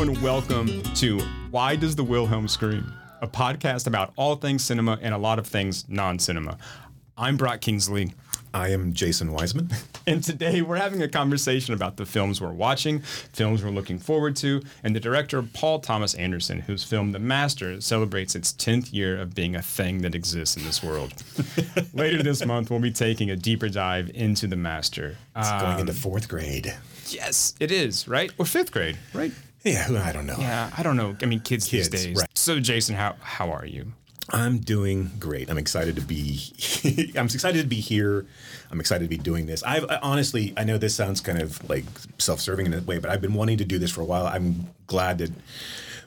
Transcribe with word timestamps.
Hello, 0.00 0.12
and 0.14 0.22
welcome 0.22 0.82
to 0.94 1.20
Why 1.50 1.76
Does 1.76 1.94
the 1.94 2.02
Wilhelm 2.02 2.48
Scream? 2.48 2.90
A 3.20 3.26
podcast 3.28 3.86
about 3.86 4.14
all 4.16 4.34
things 4.34 4.64
cinema 4.64 4.98
and 5.02 5.12
a 5.12 5.18
lot 5.18 5.38
of 5.38 5.46
things 5.46 5.86
non 5.90 6.18
cinema. 6.18 6.56
I'm 7.18 7.36
Brock 7.36 7.60
Kingsley, 7.60 8.14
I 8.54 8.68
am 8.70 8.94
Jason 8.94 9.30
Wiseman. 9.30 9.68
and 10.06 10.24
today 10.24 10.62
we're 10.62 10.76
having 10.78 11.02
a 11.02 11.08
conversation 11.08 11.74
about 11.74 11.98
the 11.98 12.06
films 12.06 12.40
we're 12.40 12.50
watching, 12.50 13.00
films 13.00 13.62
we're 13.62 13.72
looking 13.72 13.98
forward 13.98 14.36
to, 14.36 14.62
and 14.82 14.96
the 14.96 15.00
director 15.00 15.42
Paul 15.42 15.80
Thomas 15.80 16.14
Anderson, 16.14 16.60
whose 16.60 16.82
film 16.82 17.12
The 17.12 17.18
Master 17.18 17.78
celebrates 17.82 18.34
its 18.34 18.54
10th 18.54 18.94
year 18.94 19.20
of 19.20 19.34
being 19.34 19.54
a 19.54 19.60
thing 19.60 20.00
that 20.00 20.14
exists 20.14 20.56
in 20.56 20.64
this 20.64 20.82
world. 20.82 21.12
Later 21.92 22.22
this 22.22 22.42
month, 22.46 22.70
we'll 22.70 22.80
be 22.80 22.90
taking 22.90 23.28
a 23.28 23.36
deeper 23.36 23.68
dive 23.68 24.10
into 24.14 24.46
The 24.46 24.56
Master. 24.56 25.18
It's 25.36 25.46
Uh, 25.50 25.60
going 25.60 25.80
into 25.80 25.92
fourth 25.92 26.26
grade. 26.26 26.74
yes, 27.08 27.52
it 27.60 27.70
is, 27.70 28.08
right? 28.08 28.32
Or 28.38 28.46
fifth 28.46 28.72
grade, 28.72 28.96
right? 29.12 29.32
Yeah, 29.62 29.84
who- 29.84 29.98
I 29.98 30.12
don't 30.12 30.26
know. 30.26 30.36
Yeah, 30.38 30.70
I 30.76 30.82
don't 30.82 30.96
know. 30.96 31.16
I 31.22 31.26
mean, 31.26 31.40
kids, 31.40 31.66
Kids, 31.68 31.90
these 31.90 32.04
days. 32.06 32.16
right. 32.16 32.28
So, 32.34 32.60
Jason, 32.60 32.94
how 32.96 33.16
how 33.20 33.50
are 33.52 33.66
you? 33.66 33.92
I'm 34.32 34.58
doing 34.58 35.10
great. 35.18 35.50
I'm 35.50 35.58
excited 35.58 35.96
to 35.96 36.02
be. 36.02 36.40
I'm 37.16 37.24
excited 37.26 37.60
to 37.62 37.66
be 37.66 37.80
here. 37.80 38.26
I'm 38.70 38.78
excited 38.78 39.04
to 39.04 39.08
be 39.08 39.18
doing 39.20 39.46
this. 39.46 39.62
I've 39.64 39.84
I, 39.90 39.96
honestly, 40.02 40.54
I 40.56 40.62
know 40.64 40.78
this 40.78 40.94
sounds 40.94 41.20
kind 41.20 41.42
of 41.42 41.68
like 41.68 41.84
self-serving 42.18 42.66
in 42.66 42.74
a 42.74 42.80
way, 42.80 42.98
but 42.98 43.10
I've 43.10 43.20
been 43.20 43.34
wanting 43.34 43.58
to 43.58 43.64
do 43.64 43.78
this 43.78 43.90
for 43.90 44.02
a 44.02 44.04
while. 44.04 44.26
I'm 44.26 44.68
glad 44.86 45.18
that 45.18 45.30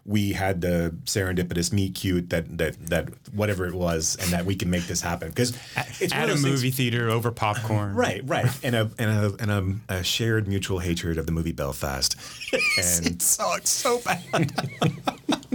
we 0.05 0.33
had 0.33 0.59
the 0.59 0.93
serendipitous 1.05 1.71
meet 1.71 1.95
cute 1.95 2.29
that 2.31 2.57
that 2.57 2.75
that 2.87 3.09
whatever 3.33 3.65
it 3.67 3.73
was, 3.73 4.17
and 4.19 4.29
that 4.31 4.45
we 4.45 4.55
can 4.55 4.69
make 4.69 4.85
this 4.87 4.99
happen 5.01 5.29
because 5.29 5.57
it's 6.01 6.13
At 6.13 6.25
a 6.25 6.33
those 6.33 6.41
things- 6.41 6.55
movie 6.55 6.71
theater 6.71 7.09
over 7.09 7.31
popcorn. 7.31 7.93
Right, 8.03 8.21
right, 8.25 8.47
and 8.63 8.75
a 8.75 8.91
and 8.99 9.09
a 9.09 9.35
and 9.39 9.81
a, 9.89 9.95
a 9.99 10.03
shared 10.03 10.47
mutual 10.47 10.79
hatred 10.79 11.17
of 11.17 11.25
the 11.25 11.31
movie 11.31 11.51
Belfast, 11.53 12.15
and 12.77 13.21
So 13.21 13.53
it's 13.55 13.69
so 13.69 13.99
bad. 13.99 14.21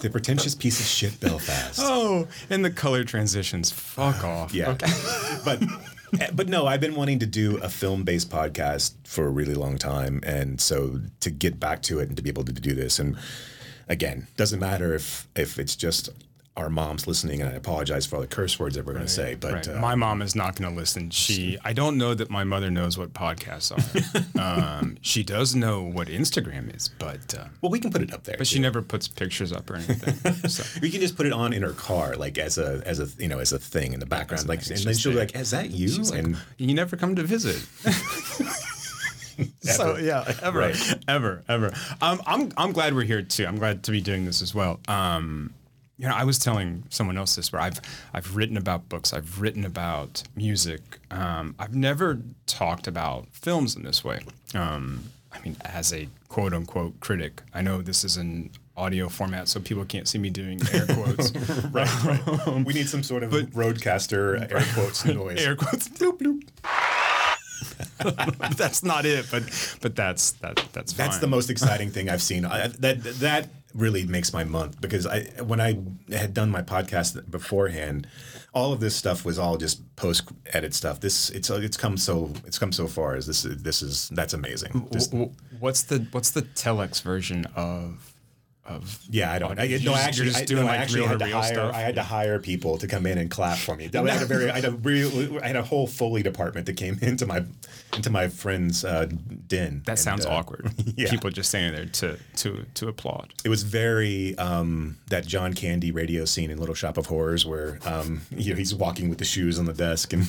the 0.00 0.08
pretentious 0.10 0.54
piece 0.54 0.80
of 0.80 0.86
shit 0.86 1.20
Belfast. 1.20 1.78
oh, 1.82 2.26
and 2.48 2.64
the 2.64 2.70
color 2.70 3.04
transitions. 3.04 3.70
Fuck 3.70 4.24
uh, 4.24 4.28
off. 4.28 4.54
Yeah. 4.54 4.70
Okay. 4.70 4.90
but 5.44 5.62
but 6.34 6.48
no, 6.48 6.66
I've 6.66 6.80
been 6.80 6.96
wanting 6.96 7.20
to 7.20 7.26
do 7.26 7.58
a 7.58 7.68
film-based 7.68 8.30
podcast 8.30 8.94
for 9.04 9.26
a 9.26 9.30
really 9.30 9.54
long 9.54 9.78
time, 9.78 10.20
and 10.24 10.60
so 10.60 11.00
to 11.20 11.30
get 11.30 11.60
back 11.60 11.82
to 11.82 12.00
it 12.00 12.08
and 12.08 12.16
to 12.16 12.22
be 12.22 12.30
able 12.30 12.44
to 12.44 12.52
do 12.52 12.74
this, 12.74 12.98
and 12.98 13.16
again, 13.90 14.26
doesn't 14.38 14.60
matter 14.60 14.94
if 14.94 15.26
if 15.36 15.58
it's 15.58 15.76
just 15.76 16.08
our 16.56 16.68
moms 16.68 17.06
listening, 17.06 17.40
and 17.40 17.48
I 17.48 17.54
apologize 17.54 18.04
for 18.06 18.16
all 18.16 18.22
the 18.22 18.28
curse 18.28 18.58
words 18.58 18.74
that 18.74 18.84
we're 18.84 18.92
going 18.92 19.06
to 19.06 19.10
say, 19.10 19.34
but 19.34 19.52
Right. 19.52 19.68
uh, 19.68 19.80
my 19.80 19.94
mom 19.94 20.20
is 20.20 20.34
not 20.34 20.56
going 20.56 20.68
to 20.70 20.76
listen. 20.76 21.08
She, 21.08 21.56
I 21.64 21.72
don't 21.72 21.96
know 21.96 22.12
that 22.12 22.28
my 22.28 22.42
mother 22.44 22.70
knows 22.70 22.98
what 22.98 23.12
podcasts 23.14 23.70
are. 23.72 24.40
um, 24.80 24.98
she 25.00 25.22
does 25.22 25.54
know 25.54 25.82
what 25.82 26.08
Instagram 26.08 26.74
is, 26.74 26.88
but 26.88 27.34
uh, 27.38 27.44
well, 27.62 27.70
we 27.70 27.78
can 27.78 27.90
put 27.90 28.02
it 28.02 28.12
up 28.12 28.24
there. 28.24 28.36
but 28.36 28.46
she 28.48 28.58
never 28.58 28.82
puts 28.82 29.06
pictures 29.08 29.52
up 29.52 29.70
or 29.70 29.76
anything. 29.76 30.14
So. 30.50 30.64
we 30.82 30.90
can 30.90 31.00
just 31.00 31.16
put 31.16 31.26
it 31.26 31.32
on 31.32 31.52
in 31.52 31.62
her 31.62 31.72
car, 31.72 32.16
like 32.16 32.36
as 32.36 32.58
a 32.58 32.82
as 32.84 32.98
a 32.98 33.06
you 33.22 33.28
know 33.28 33.38
as 33.38 33.52
a 33.52 33.58
thing 33.58 33.92
in 33.94 34.00
the 34.00 34.06
background, 34.06 34.48
like, 34.48 34.66
and 34.66 34.76
then 34.78 34.94
she'll 34.94 35.12
be 35.12 35.18
like, 35.18 35.34
"Is 35.36 35.52
that 35.52 35.70
you?" 35.70 35.88
and 36.12 36.36
You 36.58 36.74
never 36.74 36.96
come 36.96 37.14
to 37.16 37.22
visit. 37.22 37.64
so 39.60 39.96
yeah, 39.96 40.24
ever, 40.42 40.58
Right. 40.58 40.94
ever, 41.08 41.42
ever. 41.48 41.72
Um, 42.00 42.20
I'm 42.26 42.52
I'm 42.56 42.72
glad 42.72 42.94
we're 42.94 43.04
here 43.04 43.22
too. 43.22 43.46
I'm 43.46 43.58
glad 43.58 43.82
to 43.84 43.90
be 43.90 44.00
doing 44.00 44.24
this 44.24 44.42
as 44.42 44.54
well. 44.54 44.80
Um, 44.88 45.52
you 45.98 46.08
know, 46.08 46.14
I 46.14 46.24
was 46.24 46.38
telling 46.38 46.84
someone 46.88 47.18
else 47.18 47.36
this 47.36 47.52
where 47.52 47.60
I've 47.60 47.80
I've 48.14 48.34
written 48.36 48.56
about 48.56 48.88
books, 48.88 49.12
I've 49.12 49.40
written 49.40 49.64
about 49.64 50.22
music. 50.34 50.80
Um, 51.10 51.54
I've 51.58 51.74
never 51.74 52.18
talked 52.46 52.86
about 52.86 53.26
films 53.32 53.76
in 53.76 53.82
this 53.82 54.02
way. 54.02 54.20
Um, 54.54 55.04
I 55.32 55.40
mean, 55.40 55.56
as 55.64 55.92
a 55.92 56.08
quote 56.28 56.54
unquote 56.54 56.98
critic, 57.00 57.42
I 57.54 57.60
know 57.62 57.82
this 57.82 58.02
is 58.04 58.16
an 58.16 58.50
audio 58.76 59.10
format, 59.10 59.46
so 59.46 59.60
people 59.60 59.84
can't 59.84 60.08
see 60.08 60.16
me 60.18 60.30
doing 60.30 60.58
air 60.72 60.86
quotes. 60.86 61.32
right, 61.70 62.04
right. 62.04 62.64
we 62.64 62.72
need 62.72 62.88
some 62.88 63.02
sort 63.02 63.22
of 63.22 63.30
RØDECaster 63.30 64.50
air 64.50 64.64
quotes 64.74 65.04
noise. 65.04 65.44
air 65.44 65.54
quotes. 65.54 65.86
Bloop, 65.90 66.18
bloop. 66.18 66.42
that's 68.56 68.82
not 68.82 69.04
it, 69.06 69.26
but 69.30 69.42
but 69.80 69.94
that's 69.96 70.32
that 70.32 70.56
that's 70.72 70.92
That's 70.92 71.16
fine. 71.16 71.20
the 71.20 71.26
most 71.28 71.50
exciting 71.50 71.90
thing 71.94 72.08
I've 72.08 72.22
seen. 72.22 72.44
I, 72.44 72.68
that 72.68 73.02
that 73.20 73.48
really 73.74 74.04
makes 74.04 74.32
my 74.32 74.42
month 74.42 74.80
because 74.80 75.06
I 75.06 75.24
when 75.44 75.60
I 75.60 75.78
had 76.10 76.34
done 76.34 76.50
my 76.50 76.62
podcast 76.62 77.30
beforehand, 77.30 78.06
all 78.52 78.72
of 78.72 78.80
this 78.80 78.96
stuff 78.96 79.24
was 79.24 79.38
all 79.38 79.56
just 79.56 79.80
post 79.96 80.28
edit 80.52 80.74
stuff. 80.74 81.00
This 81.00 81.30
it's 81.30 81.50
it's 81.50 81.76
come 81.76 81.96
so 81.96 82.32
it's 82.46 82.58
come 82.58 82.72
so 82.72 82.86
far. 82.86 83.14
As 83.14 83.26
this 83.26 83.42
this 83.42 83.82
is 83.82 84.08
that's 84.10 84.34
amazing. 84.34 84.88
Just- 84.92 85.10
W- 85.12 85.26
w- 85.30 85.44
what's 85.60 85.82
the 85.84 86.06
what's 86.12 86.30
the 86.30 86.42
telex 86.42 87.02
version 87.02 87.46
of 87.54 88.09
of 88.66 89.00
yeah, 89.08 89.32
I 89.32 89.38
don't. 89.38 89.58
I, 89.58 89.66
no, 89.82 89.94
actually, 89.94 90.26
just 90.28 90.42
I, 90.42 90.44
doing 90.44 90.62
no, 90.62 90.68
like 90.68 90.80
actually 90.80 91.02
had 91.02 91.18
to 91.18 91.24
reel-to-reel 91.24 91.42
hire. 91.42 91.54
stuff? 91.54 91.74
I 91.74 91.80
had 91.80 91.94
to 91.96 92.02
hire 92.02 92.38
people 92.38 92.78
to 92.78 92.86
come 92.86 93.06
in 93.06 93.18
and 93.18 93.30
clap 93.30 93.58
for 93.58 93.74
me. 93.74 93.90
I 93.92 93.98
had 94.10 94.22
a 94.22 94.26
very, 94.26 94.50
I 94.50 94.56
had 94.56 94.64
a 94.66 94.70
real, 94.72 95.38
I 95.42 95.46
had 95.48 95.56
a 95.56 95.62
whole 95.62 95.86
foley 95.86 96.22
department 96.22 96.66
that 96.66 96.76
came 96.76 96.98
into 97.02 97.26
my 97.26 97.44
into 97.96 98.10
my 98.10 98.28
friend's 98.28 98.84
uh, 98.84 99.06
den. 99.48 99.82
that 99.86 99.92
And, 99.92 99.98
sounds 99.98 100.26
uh, 100.26 100.30
awkward. 100.30 100.70
yeah. 100.96 101.10
People 101.10 101.30
just 101.30 101.48
standing 101.48 101.74
there 101.74 101.86
to 101.86 102.18
to 102.36 102.64
to 102.74 102.88
applaud. 102.88 103.32
it 103.44 103.48
was 103.48 103.62
very 103.62 104.36
um, 104.38 104.98
that 105.08 105.26
John 105.26 105.54
Candy 105.54 105.90
radio 105.90 106.24
scene 106.24 106.50
in 106.50 106.58
Little 106.58 106.74
Shop 106.74 106.96
of 106.98 107.06
Horrors 107.06 107.46
where 107.46 107.78
um, 107.84 108.20
you 108.30 108.50
know, 108.50 108.56
he's 108.56 108.74
walking 108.74 109.08
with 109.08 109.18
the 109.18 109.24
shoes 109.24 109.58
on 109.58 109.64
the 109.64 109.72
desk 109.72 110.12
and 110.12 110.26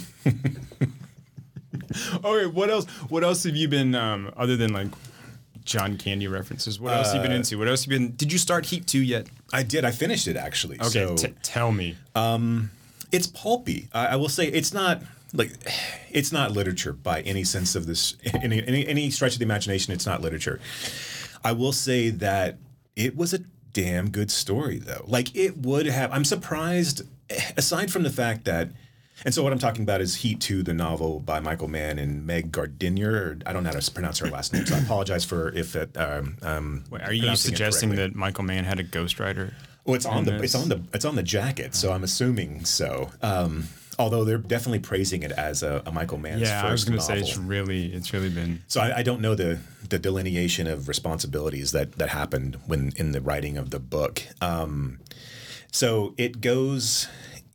Okay, 2.23 2.45
what 2.45 2.69
else? 2.69 2.85
What 3.09 3.23
else 3.23 3.43
have 3.43 3.55
you 3.55 3.67
been 3.67 3.95
um, 3.95 4.31
other 4.37 4.55
than 4.55 4.71
like 4.71 4.87
John 5.65 5.97
Candy 5.97 6.27
references? 6.27 6.79
What 6.79 6.93
else 6.93 7.13
have 7.13 7.17
you 7.17 7.21
been 7.21 7.35
into? 7.35 7.57
What 7.57 7.67
else 7.67 7.83
have 7.85 7.91
you 7.91 7.99
been? 7.99 8.15
Did 8.15 8.31
you 8.31 8.37
start 8.37 8.65
Heat 8.67 8.87
two 8.87 9.01
yet? 9.01 9.27
I 9.53 9.63
did 9.63 9.85
I 9.85 9.91
finished 9.91 10.27
it 10.27 10.35
actually. 10.35 10.79
Okay, 10.79 10.89
so 10.89 11.15
t- 11.15 11.33
tell 11.43 11.71
me. 11.71 11.97
Um, 12.15 12.71
it's 13.11 13.27
pulpy. 13.27 13.89
I, 13.93 14.07
I 14.07 14.15
will 14.15 14.29
say 14.29 14.47
it's 14.47 14.73
not 14.73 15.01
like 15.33 15.51
it's 16.09 16.31
not 16.31 16.51
literature 16.51 16.93
by 16.93 17.21
any 17.21 17.43
sense 17.43 17.75
of 17.75 17.85
this 17.85 18.15
any, 18.33 18.65
any 18.65 18.87
any 18.87 19.09
stretch 19.09 19.33
of 19.33 19.39
the 19.39 19.45
imagination. 19.45 19.93
It's 19.93 20.05
not 20.05 20.21
literature. 20.21 20.59
I 21.43 21.51
will 21.51 21.73
say 21.73 22.09
that 22.09 22.57
it 22.95 23.15
was 23.15 23.33
a 23.33 23.39
damn 23.73 24.09
good 24.09 24.31
story 24.31 24.77
though. 24.77 25.03
Like 25.07 25.35
it 25.35 25.57
would 25.57 25.85
have. 25.85 26.11
I'm 26.11 26.25
surprised. 26.25 27.03
Aside 27.57 27.91
from 27.91 28.03
the 28.03 28.09
fact 28.09 28.45
that. 28.45 28.69
And 29.23 29.33
so 29.33 29.43
what 29.43 29.53
I'm 29.53 29.59
talking 29.59 29.83
about 29.83 30.01
is 30.01 30.15
Heat 30.15 30.39
2, 30.39 30.63
the 30.63 30.73
novel 30.73 31.19
by 31.19 31.39
Michael 31.39 31.67
Mann 31.67 31.99
and 31.99 32.25
Meg 32.25 32.51
Gardiner. 32.51 33.37
I 33.45 33.53
don't 33.53 33.63
know 33.63 33.71
how 33.71 33.79
to 33.79 33.91
pronounce 33.91 34.19
her 34.19 34.27
last 34.27 34.53
name, 34.53 34.65
so 34.65 34.75
I 34.75 34.79
apologize 34.79 35.23
for 35.23 35.49
if 35.49 35.75
it. 35.75 35.95
Um, 35.95 36.37
um, 36.41 36.83
Wait, 36.89 37.01
are 37.03 37.13
you 37.13 37.35
suggesting 37.35 37.95
that 37.95 38.15
Michael 38.15 38.43
Mann 38.43 38.63
had 38.63 38.79
a 38.79 38.83
ghostwriter? 38.83 39.53
Well, 39.85 39.95
it's 39.95 40.05
on 40.05 40.25
the 40.25 40.31
this? 40.31 40.53
it's 40.53 40.55
on 40.55 40.69
the 40.69 40.81
it's 40.93 41.05
on 41.05 41.15
the 41.15 41.23
jacket, 41.23 41.73
so 41.75 41.91
I'm 41.91 42.03
assuming 42.03 42.65
so. 42.65 43.09
Um, 43.21 43.67
although 43.97 44.23
they're 44.23 44.37
definitely 44.37 44.79
praising 44.79 45.23
it 45.23 45.31
as 45.31 45.63
a, 45.63 45.81
a 45.85 45.91
Michael 45.91 46.17
Mann's 46.17 46.41
Yeah, 46.41 46.61
first 46.61 46.69
I 46.69 46.71
was 46.71 46.85
going 46.85 46.97
to 46.99 47.03
say 47.03 47.19
it's 47.19 47.37
really 47.37 47.91
it's 47.93 48.13
really 48.13 48.29
been 48.29 48.63
so 48.67 48.81
I, 48.81 48.97
I 48.97 49.03
don't 49.03 49.21
know 49.21 49.35
the 49.35 49.59
the 49.89 49.99
delineation 49.99 50.67
of 50.67 50.87
responsibilities 50.87 51.71
that 51.71 51.93
that 51.93 52.09
happened 52.09 52.57
when 52.67 52.93
in 52.95 53.11
the 53.11 53.21
writing 53.21 53.57
of 53.57 53.71
the 53.71 53.79
book. 53.79 54.21
Um, 54.39 54.99
so 55.71 56.13
it 56.17 56.41
goes 56.41 57.07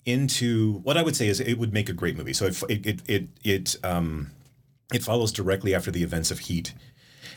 into 0.07 0.75
what 0.85 0.97
I 0.97 1.03
would 1.03 1.17
say 1.17 1.27
is 1.27 1.41
it 1.41 1.59
would 1.59 1.73
make 1.73 1.89
a 1.89 1.93
great 1.93 2.17
movie. 2.17 2.33
So 2.33 2.47
it 2.47 2.63
it 2.69 3.03
it 3.09 3.29
it, 3.45 3.77
um, 3.85 4.31
it 4.95 5.03
follows 5.03 5.33
directly 5.33 5.75
after 5.75 5.91
the 5.91 6.03
events 6.03 6.31
of 6.31 6.39
Heat, 6.39 6.73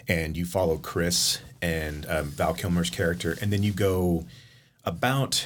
and 0.07 0.37
you 0.37 0.45
follow 0.45 0.77
Chris 0.77 1.39
and 1.61 2.05
um, 2.07 2.27
Val 2.27 2.53
Kilmer's 2.53 2.89
character, 2.89 3.37
and 3.41 3.51
then 3.51 3.63
you 3.63 3.73
go 3.73 4.25
about, 4.85 5.45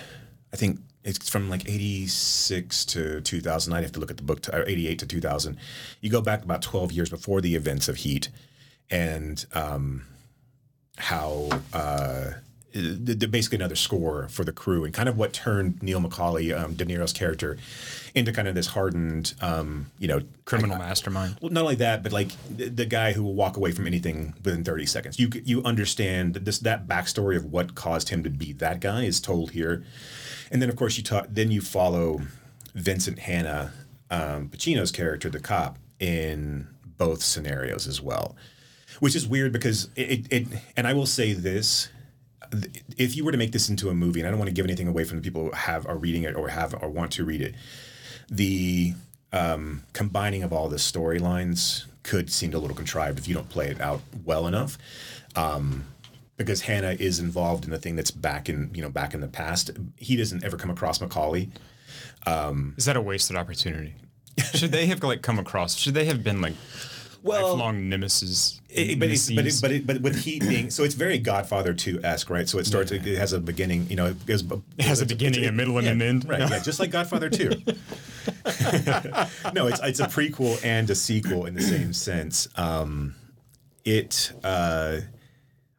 I 0.52 0.58
think 0.58 0.80
it's 1.04 1.30
from 1.30 1.50
like 1.50 1.68
86 1.68 2.86
to 2.86 3.22
2000. 3.22 3.74
I'd 3.74 3.84
have 3.84 3.92
to 3.94 4.00
look 4.00 4.12
at 4.12 4.18
the 4.18 4.24
book, 4.24 4.42
to, 4.44 4.56
or 4.56 4.68
88 4.68 5.00
to 5.00 5.08
2000. 5.08 5.58
You 6.02 6.10
go 6.10 6.22
back 6.22 6.44
about 6.44 6.62
12 6.62 6.92
years 6.92 7.10
before 7.10 7.42
the 7.42 7.56
events 7.56 7.88
of 7.88 7.98
Heat, 7.98 8.30
and 8.90 9.46
um, 9.54 10.04
how 10.98 11.50
uh, 11.72 12.32
basically 12.74 13.58
another 13.58 13.76
score 13.76 14.28
for 14.30 14.44
the 14.44 14.52
crew 14.52 14.84
and 14.84 14.94
kind 14.94 15.08
of 15.08 15.18
what 15.18 15.32
turned 15.32 15.82
Neil 15.84 16.02
McCauley, 16.02 16.58
um, 16.58 16.74
De 16.74 16.86
Niro's 16.86 17.14
character, 17.14 17.58
into 18.16 18.32
kind 18.32 18.48
of 18.48 18.56
this 18.56 18.68
hardened, 18.68 19.34
um, 19.42 19.92
you 20.00 20.08
know, 20.08 20.22
criminal 20.46 20.78
mastermind. 20.78 21.38
well, 21.42 21.52
not 21.52 21.62
only 21.62 21.76
that, 21.76 22.04
but 22.04 22.12
like 22.12 22.32
the, 22.50 22.70
the 22.70 22.86
guy 22.86 23.14
who 23.14 23.24
will 23.24 23.36
walk 23.36 23.58
away 23.58 23.72
from 23.72 23.88
anything 23.88 24.34
within 24.44 24.64
30 24.64 24.86
seconds. 24.86 25.20
You 25.20 25.30
you 25.44 25.64
understand 25.64 26.34
that 26.34 26.46
this 26.46 26.60
that 26.60 26.88
backstory 26.88 27.36
of 27.36 27.46
what 27.46 27.76
caused 27.76 28.10
him 28.10 28.24
to 28.24 28.30
be 28.30 28.54
that 28.54 28.80
guy 28.80 29.04
is 29.04 29.22
told 29.22 29.52
here, 29.52 29.84
and 30.52 30.62
then 30.62 30.70
of 30.70 30.76
course 30.76 30.98
you 30.98 31.04
talk. 31.04 31.28
Then 31.30 31.52
you 31.52 31.62
follow 31.62 32.22
Vincent 32.74 33.20
Hanna, 33.20 33.72
um, 34.10 34.50
Pacino's 34.50 34.92
character, 34.92 35.30
the 35.30 35.40
cop, 35.40 35.78
in 36.00 36.68
both 36.98 37.22
scenarios 37.22 37.88
as 37.88 38.02
well, 38.02 38.36
which 39.00 39.16
is 39.16 39.28
weird 39.28 39.52
because 39.52 39.90
it, 39.96 40.28
it, 40.28 40.28
it 40.32 40.48
and 40.76 40.88
I 40.88 40.94
will 40.94 41.06
say 41.06 41.34
this. 41.34 41.90
If 42.98 43.16
you 43.16 43.26
were 43.26 43.32
to 43.32 43.38
make 43.38 43.52
this 43.52 43.70
into 43.70 43.90
a 43.90 43.94
movie, 43.94 44.20
and 44.20 44.28
I 44.28 44.32
don't 44.32 44.40
want 44.40 44.50
to 44.50 44.54
give 44.54 44.66
anything 44.66 44.88
away 44.88 45.04
from 45.04 45.18
the 45.18 45.24
people 45.24 45.46
who 45.46 45.52
have 45.52 45.86
are 45.88 45.98
reading 45.98 46.24
it 46.24 46.36
or 46.36 46.50
have 46.50 46.76
or 46.82 46.90
want 46.90 47.12
to 47.14 47.26
read 47.26 47.42
it, 47.42 47.56
the 48.30 48.94
um, 49.32 49.84
combining 49.94 50.44
of 50.44 50.54
all 50.54 50.70
the 50.70 50.78
storylines 50.78 51.86
could 52.04 52.32
seem 52.32 52.54
a 52.54 52.58
little 52.58 52.76
contrived 52.76 53.18
if 53.18 53.28
you 53.28 53.34
don't 53.34 53.50
play 53.50 53.68
it 53.68 53.80
out 53.82 54.02
well 54.26 54.48
enough. 54.48 54.78
Um, 55.36 55.86
because 56.38 56.62
Hanna 56.62 56.96
is 57.00 57.20
involved 57.20 57.64
in 57.64 57.72
the 57.72 57.78
thing 57.78 57.96
that's 57.96 58.12
back 58.12 58.50
in 58.50 58.72
you 58.74 58.82
know 58.82 58.90
back 58.90 59.14
in 59.14 59.22
the 59.22 59.28
past. 59.28 59.72
He 59.98 60.16
doesn't 60.16 60.44
ever 60.44 60.58
come 60.58 60.70
across 60.70 61.00
McCauley. 61.00 61.50
Is 62.78 62.86
that 62.86 62.98
a 62.98 63.02
wasted 63.02 63.38
opportunity? 63.38 63.96
Should 64.54 64.72
they 64.72 64.88
have 64.88 65.04
like 65.04 65.22
come 65.22 65.40
across? 65.40 65.76
Should 65.76 65.94
they 65.94 66.06
have 66.06 66.24
been 66.24 66.42
like 66.42 66.56
Well, 67.24 67.52
lifelong 67.54 67.88
nemesis? 67.88 68.60
It, 68.70 69.00
but, 69.00 69.10
it's, 69.10 69.32
but, 69.32 69.46
it, 69.46 69.60
but, 69.62 69.72
it, 69.72 69.88
but 69.88 70.02
with 70.02 70.24
Heat 70.24 70.42
being 70.42 70.70
so 70.70 70.84
it's 70.84 70.96
very 70.96 71.18
Godfather 71.18 71.74
2 71.74 72.02
esque, 72.04 72.30
right? 72.30 72.50
So 72.50 72.60
it 72.60 72.66
starts. 72.66 72.92
It 72.92 73.04
has 73.18 73.32
a 73.32 73.40
beginning. 73.40 73.88
You 73.90 73.96
know, 73.96 74.08
it, 74.08 74.26
goes, 74.26 74.44
it 74.78 74.86
has 74.86 75.02
a 75.02 75.06
beginning, 75.06 75.46
a 75.46 75.52
middle, 75.52 75.78
and 75.78 75.86
yeah, 75.86 75.94
an 75.94 76.02
end. 76.02 76.28
right? 76.28 76.40
Yeah, 76.40 76.60
just 76.60 76.80
like 76.82 76.92
Godfather 76.92 77.30
2. 77.30 77.50
no, 79.54 79.68
it's 79.68 79.80
it's 79.82 80.00
a 80.02 80.08
prequel 80.08 80.64
and 80.66 80.90
a 80.90 80.96
sequel 80.96 81.46
in 81.46 81.54
the 81.54 81.62
same 81.62 81.94
sense. 81.94 82.50
Um, 82.56 83.16
it, 83.86 84.34
uh, 84.44 85.00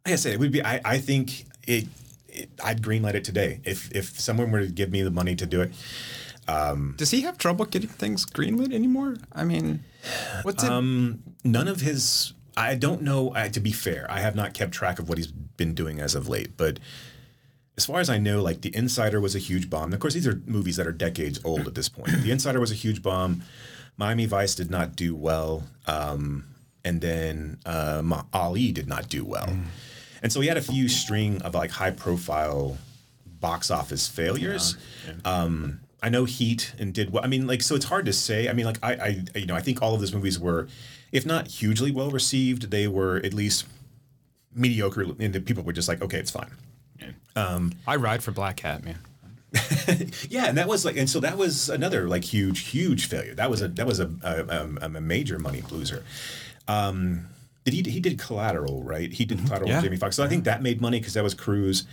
like 0.07 0.15
I 0.15 0.17
said, 0.17 0.33
it 0.33 0.41
would 0.41 0.53
be. 0.53 0.65
I, 0.65 0.81
I 0.83 0.99
think 0.99 1.45
it, 1.67 1.89
it. 2.29 2.49
I'd 2.65 2.81
greenlight 2.81 3.15
it 3.15 3.25
today 3.25 3.61
if 3.65 3.93
if 3.93 4.19
someone 4.19 4.51
were 4.51 4.61
to 4.61 4.69
give 4.69 4.91
me 4.91 5.03
the 5.03 5.11
money 5.11 5.37
to 5.37 5.45
do 5.45 5.61
it. 5.61 5.73
Does 6.47 7.11
he 7.11 7.23
have 7.23 7.37
trouble 7.39 7.67
getting 7.67 7.91
things 7.91 8.25
greenlit 8.25 8.73
anymore? 8.73 9.17
I 9.33 9.45
mean, 9.45 9.85
what's 10.43 10.63
it? 10.63 10.71
Um, 10.71 11.23
none 11.45 11.69
of 11.69 11.81
his. 11.81 12.35
I 12.57 12.75
don't 12.75 13.03
know. 13.03 13.33
I, 13.35 13.49
to 13.49 13.61
be 13.61 13.73
fair, 13.73 14.07
I 14.09 14.21
have 14.21 14.37
not 14.37 14.55
kept 14.55 14.73
track 14.73 14.99
of 14.99 15.09
what 15.09 15.19
he's 15.19 15.27
been 15.27 15.75
doing 15.75 16.01
as 16.01 16.15
of 16.15 16.29
late. 16.29 16.57
But 16.57 16.79
as 17.77 17.85
far 17.85 18.01
as 18.01 18.09
I 18.09 18.19
know, 18.19 18.41
like 18.43 18.61
The 18.61 18.75
Insider 18.75 19.21
was 19.21 19.35
a 19.35 19.41
huge 19.41 19.69
bomb. 19.69 19.93
Of 19.93 19.99
course, 19.99 20.15
these 20.15 20.27
are 20.27 20.41
movies 20.47 20.77
that 20.77 20.87
are 20.87 20.93
decades 20.93 21.41
old 21.45 21.67
at 21.67 21.75
this 21.75 21.89
point. 21.89 22.23
The 22.23 22.31
Insider 22.31 22.61
was 22.61 22.71
a 22.71 22.77
huge 22.77 23.03
bomb. 23.03 23.43
Miami 23.97 24.27
Vice 24.27 24.55
did 24.55 24.71
not 24.71 24.97
do 24.97 25.15
well, 25.15 25.65
um, 25.87 26.45
and 26.85 27.01
then 27.01 27.59
um, 27.67 28.27
Ali 28.33 28.73
did 28.73 28.89
not 28.89 29.09
do 29.09 29.25
well. 29.25 29.49
And 30.23 30.33
so 30.33 30.41
he 30.41 30.49
had 30.49 30.57
a 30.57 30.63
few 30.63 30.89
string 30.89 31.43
of 31.43 31.55
like 31.55 31.71
high 31.71 31.91
profile 31.91 32.79
box 33.27 33.71
office 33.71 34.09
failures. 34.09 34.77
Um, 35.25 35.81
I 36.05 36.09
know 36.11 36.25
Heat 36.27 36.75
and 36.79 36.93
did 36.93 37.11
well. 37.13 37.25
I 37.25 37.27
mean, 37.29 37.47
like, 37.47 37.63
so 37.63 37.75
it's 37.75 37.87
hard 37.87 38.05
to 38.07 38.13
say. 38.13 38.49
I 38.49 38.53
mean, 38.53 38.67
like, 38.67 38.79
I, 38.83 38.93
I, 39.35 39.39
you 39.39 39.47
know, 39.47 39.57
I 39.57 39.61
think 39.61 39.81
all 39.83 39.95
of 39.95 40.01
those 40.01 40.13
movies 40.15 40.39
were, 40.39 40.69
if 41.13 41.25
not 41.27 41.49
hugely 41.49 41.91
well 41.91 42.11
received, 42.11 42.71
they 42.71 42.87
were 42.87 43.17
at 43.25 43.33
least 43.35 43.65
mediocre. 44.55 45.03
And 45.19 45.33
the 45.33 45.41
people 45.41 45.63
were 45.65 45.73
just 45.73 45.89
like, 45.89 46.03
okay, 46.03 46.19
it's 46.19 46.31
fine. 46.31 46.51
um 47.37 47.73
I 47.87 47.97
ride 47.97 48.23
for 48.23 48.31
Black 48.33 48.61
Hat, 48.61 48.85
man. 48.85 48.99
Yeah, 50.29 50.47
and 50.47 50.59
that 50.59 50.67
was 50.69 50.85
like, 50.85 50.97
and 50.97 51.09
so 51.09 51.21
that 51.21 51.37
was 51.39 51.69
another 51.69 52.09
like 52.09 52.25
huge, 52.25 52.61
huge 52.71 53.07
failure. 53.07 53.35
That 53.35 53.51
was 53.51 53.63
a 53.63 53.69
that 53.69 53.87
was 53.87 54.01
a 54.01 54.11
a, 54.23 54.87
a, 54.87 54.87
a 54.97 55.01
major 55.01 55.39
money 55.39 55.63
loser. 55.71 56.03
Um, 56.69 57.27
did 57.65 57.75
he 57.75 57.83
he 57.91 58.01
did 58.01 58.19
Collateral 58.19 58.83
right? 58.83 59.13
He 59.13 59.25
did 59.25 59.39
Collateral 59.45 59.69
Yeah. 59.69 59.77
with 59.77 59.85
Jamie 59.85 59.97
Foxx. 59.97 60.17
So 60.17 60.25
I 60.25 60.29
think 60.29 60.45
that 60.45 60.63
made 60.63 60.81
money 60.81 60.99
because 60.99 61.15
that 61.15 61.23
was 61.25 61.35
Cruise. 61.35 61.87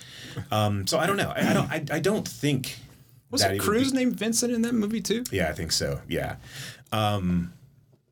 Um, 0.52 0.88
so 0.88 0.98
I 1.00 1.06
don't 1.08 1.18
know. 1.18 1.32
I, 1.36 1.50
I 1.50 1.54
don't. 1.54 1.72
I, 1.72 1.86
I 1.98 2.00
don't 2.00 2.28
think. 2.28 2.78
Was 3.32 3.42
that 3.42 3.56
it 3.56 3.60
Cruise 3.60 3.92
be- 3.92 3.98
named 4.00 4.16
Vincent 4.16 4.54
in 4.54 4.62
that 4.64 4.74
movie 4.74 5.02
too? 5.02 5.24
Yeah, 5.32 5.50
I 5.50 5.54
think 5.54 5.72
so. 5.72 6.02
Yeah. 6.08 6.36
Um, 6.92 7.54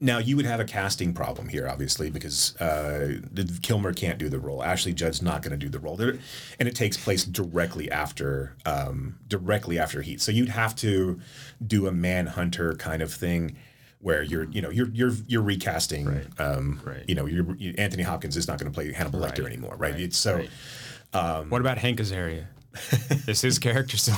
now 0.02 0.18
you 0.18 0.38
would 0.38 0.46
have 0.46 0.62
a 0.62 0.66
casting 0.66 1.14
problem 1.14 1.50
here, 1.50 1.68
obviously, 1.68 2.10
because 2.10 2.56
uh, 2.62 3.20
Kilmer 3.62 3.92
can't 3.94 4.18
do 4.18 4.30
the 4.30 4.40
role. 4.40 4.64
Ashley 4.64 4.94
Judd's 4.94 5.22
not 5.22 5.42
going 5.42 5.52
to 5.52 5.58
do 5.58 5.68
the 5.68 5.80
role, 5.80 5.98
there, 5.98 6.18
and 6.58 6.70
it 6.70 6.76
takes 6.76 6.96
place 6.96 7.26
directly 7.26 7.92
after 7.92 8.56
um, 8.66 9.20
directly 9.28 9.78
after 9.78 10.02
Heat. 10.02 10.22
So 10.22 10.32
you'd 10.32 10.50
have 10.50 10.74
to 10.78 11.20
do 11.66 11.88
a 11.88 11.92
Manhunter 11.92 12.76
kind 12.76 13.02
of 13.02 13.14
thing, 13.14 13.58
where 14.00 14.24
you're 14.24 14.46
you 14.46 14.62
know 14.62 14.70
you're 14.70 14.88
you're 14.90 15.12
you're 15.28 15.42
recasting. 15.42 16.08
Um, 16.38 16.80
Right. 16.86 17.04
You 17.06 17.16
know, 17.16 17.26
you're, 17.26 17.54
you, 17.58 17.76
Anthony 17.78 18.04
Hopkins 18.04 18.38
is 18.38 18.48
not 18.48 18.58
going 18.58 18.72
to 18.72 18.74
play 18.74 18.94
Hannibal 18.94 19.20
Lecter 19.20 19.46
anymore, 19.46 19.76
right? 19.78 20.00
It's 20.00 20.18
so. 20.18 20.46
what 21.12 21.60
about 21.60 21.78
Hank 21.78 22.00
Azaria? 22.00 22.46
Is 23.28 23.42
his 23.42 23.60
character 23.60 23.98
still? 23.98 24.16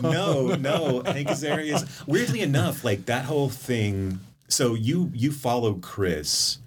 no, 0.02 0.54
no. 0.54 1.02
Hank 1.04 1.28
Azaria's 1.28 1.84
weirdly 2.06 2.40
enough, 2.40 2.84
like 2.84 3.06
that 3.06 3.24
whole 3.24 3.48
thing. 3.48 4.20
So 4.48 4.74
you 4.74 5.10
you 5.14 5.32
follow 5.32 5.74
Chris, 5.74 6.58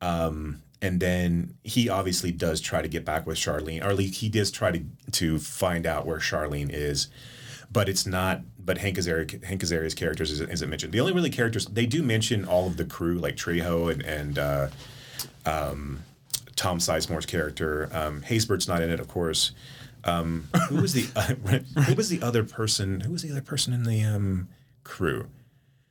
um, 0.00 0.62
and 0.82 1.00
then 1.00 1.54
he 1.64 1.88
obviously 1.88 2.32
does 2.32 2.60
try 2.60 2.82
to 2.82 2.88
get 2.88 3.04
back 3.04 3.26
with 3.26 3.36
Charlene, 3.36 3.82
or 3.84 3.88
at 3.88 3.96
least 3.96 4.20
he 4.20 4.28
does 4.28 4.50
try 4.50 4.70
to 4.70 4.82
to 5.12 5.38
find 5.38 5.86
out 5.86 6.06
where 6.06 6.18
Charlene 6.18 6.70
is, 6.70 7.08
but 7.70 7.88
it's 7.88 8.06
not. 8.06 8.42
But 8.62 8.78
Hank 8.78 8.98
Azaria, 8.98 9.42
Hank 9.42 9.62
Azaria's 9.62 9.94
characters 9.94 10.30
isn't, 10.32 10.50
isn't 10.50 10.68
mentioned. 10.68 10.92
The 10.92 11.00
only 11.00 11.12
really 11.12 11.30
characters 11.30 11.64
they 11.66 11.86
do 11.86 12.02
mention 12.02 12.44
all 12.44 12.66
of 12.66 12.76
the 12.76 12.84
crew, 12.84 13.18
like 13.18 13.36
Trejo 13.36 13.90
and 13.90 14.02
and 14.02 14.38
uh, 14.38 14.68
um, 15.46 16.04
Tom 16.56 16.78
Sizemore's 16.78 17.26
character. 17.26 17.88
Um, 17.92 18.20
Haysbert's 18.20 18.68
not 18.68 18.82
in 18.82 18.90
it, 18.90 19.00
of 19.00 19.08
course. 19.08 19.52
Um, 20.04 20.48
who 20.68 20.76
was 20.80 20.92
the 20.92 21.02
who 21.86 21.94
was 21.94 22.08
the 22.08 22.22
other 22.22 22.44
person? 22.44 23.00
Who 23.00 23.12
was 23.12 23.22
the 23.22 23.30
other 23.30 23.42
person 23.42 23.72
in 23.72 23.84
the 23.84 24.02
um, 24.02 24.48
crew? 24.84 25.28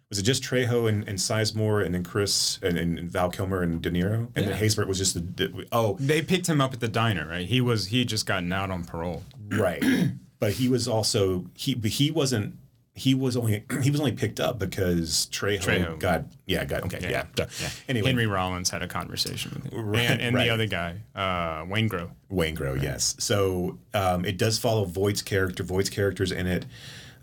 Was 0.10 0.18
it 0.18 0.24
just 0.24 0.42
Trejo 0.42 0.90
and, 0.90 1.08
and 1.08 1.20
Sizemore 1.20 1.86
and 1.86 1.94
then 1.94 2.04
Chris 2.04 2.58
and, 2.64 2.80
and 2.80 3.00
Val 3.12 3.30
Kilmer 3.30 3.62
and 3.62 3.80
De 3.80 3.92
Niro? 3.92 4.30
And 4.36 4.48
then 4.48 4.50
Yeah. 4.50 4.58
Haysbert 4.60 4.88
was 4.88 4.98
just 4.98 5.14
the, 5.14 5.20
the 5.20 5.68
oh 5.72 5.98
they 6.00 6.22
picked 6.24 6.48
him 6.48 6.60
up 6.62 6.74
at 6.74 6.80
the 6.80 6.88
diner, 6.88 7.28
right? 7.28 7.46
He 7.46 7.62
was 7.62 7.88
he 7.88 8.00
had 8.00 8.08
just 8.08 8.26
gotten 8.26 8.52
out 8.52 8.72
on 8.72 8.84
parole. 8.86 9.24
right, 9.50 9.84
but 10.40 10.54
he 10.54 10.68
was 10.68 10.88
also 10.88 11.46
he 11.54 11.74
he 11.74 12.10
wasn't 12.10 12.56
he 13.00 13.16
was 13.16 13.36
only 13.38 13.64
he 13.84 13.90
was 13.92 14.00
only 14.00 14.12
picked 14.12 14.40
up 14.40 14.60
because 14.60 15.28
Trejo, 15.32 15.60
Trejo. 15.62 16.00
got 16.00 16.26
yeah 16.46 16.66
got 16.66 16.84
okay 16.84 17.00
yeah, 17.10 17.26
duh. 17.36 17.46
anyway 17.88 18.08
Henry 18.10 18.28
Rollins 18.28 18.70
had 18.70 18.82
a 18.82 18.88
conversation 18.88 19.52
with 19.56 19.72
him, 19.72 19.86
Right, 19.86 20.02
and, 20.10 20.22
and 20.22 20.36
right. 20.36 20.46
the 20.46 20.50
other 20.54 20.68
guy, 20.68 20.98
uh, 21.16 21.66
Wayne 21.68 21.88
Grow. 21.88 22.12
Waingro, 22.32 22.82
yes. 22.82 23.16
So 23.20 23.80
um, 23.94 24.24
it 24.26 24.38
does 24.38 24.60
follow 24.60 24.86
Voight's 24.86 25.22
character. 25.22 25.64
Voight's 25.64 25.90
character's 25.90 26.32
in 26.32 26.46
it. 26.46 26.66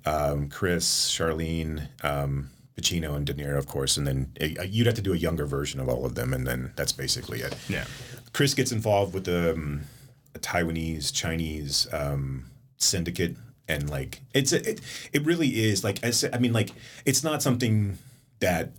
Um, 0.04 0.48
Chris, 0.48 1.08
Charlene, 1.10 1.88
um, 2.02 2.50
Pacino, 2.76 3.14
and 3.14 3.24
De 3.26 3.34
Niro, 3.34 3.56
of 3.58 3.66
course. 3.66 3.96
And 3.96 4.06
then 4.06 4.32
uh, 4.40 4.62
you'd 4.64 4.86
have 4.86 4.96
to 4.96 5.02
do 5.02 5.12
a 5.12 5.16
younger 5.16 5.46
version 5.46 5.78
of 5.80 5.88
all 5.88 6.04
of 6.04 6.14
them, 6.16 6.32
and 6.32 6.46
then 6.46 6.72
that's 6.76 6.92
basically 6.92 7.40
it. 7.40 7.54
Yeah. 7.68 7.84
Chris 8.32 8.54
gets 8.54 8.72
involved 8.72 9.14
with 9.14 9.24
the 9.24 9.52
um, 9.52 9.82
a 10.34 10.38
Taiwanese 10.38 11.12
Chinese 11.12 11.86
um, 11.92 12.46
syndicate, 12.78 13.36
and 13.68 13.90
like 13.90 14.20
it's 14.34 14.52
it 14.52 14.80
it 15.12 15.24
really 15.24 15.48
is 15.64 15.82
like 15.82 16.04
I 16.04 16.10
said. 16.10 16.34
I 16.34 16.38
mean, 16.38 16.52
like 16.52 16.70
it's 17.04 17.24
not 17.24 17.42
something 17.42 17.98
that 18.40 18.70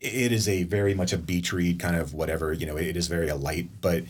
it 0.00 0.32
is 0.32 0.48
a 0.48 0.64
very 0.64 0.94
much 0.94 1.12
a 1.12 1.18
beach 1.18 1.52
read 1.52 1.78
kind 1.78 1.96
of 1.96 2.14
whatever 2.14 2.52
you 2.52 2.66
know. 2.66 2.76
It 2.76 2.96
is 2.96 3.08
very 3.08 3.28
a 3.28 3.36
light, 3.36 3.68
but 3.80 4.04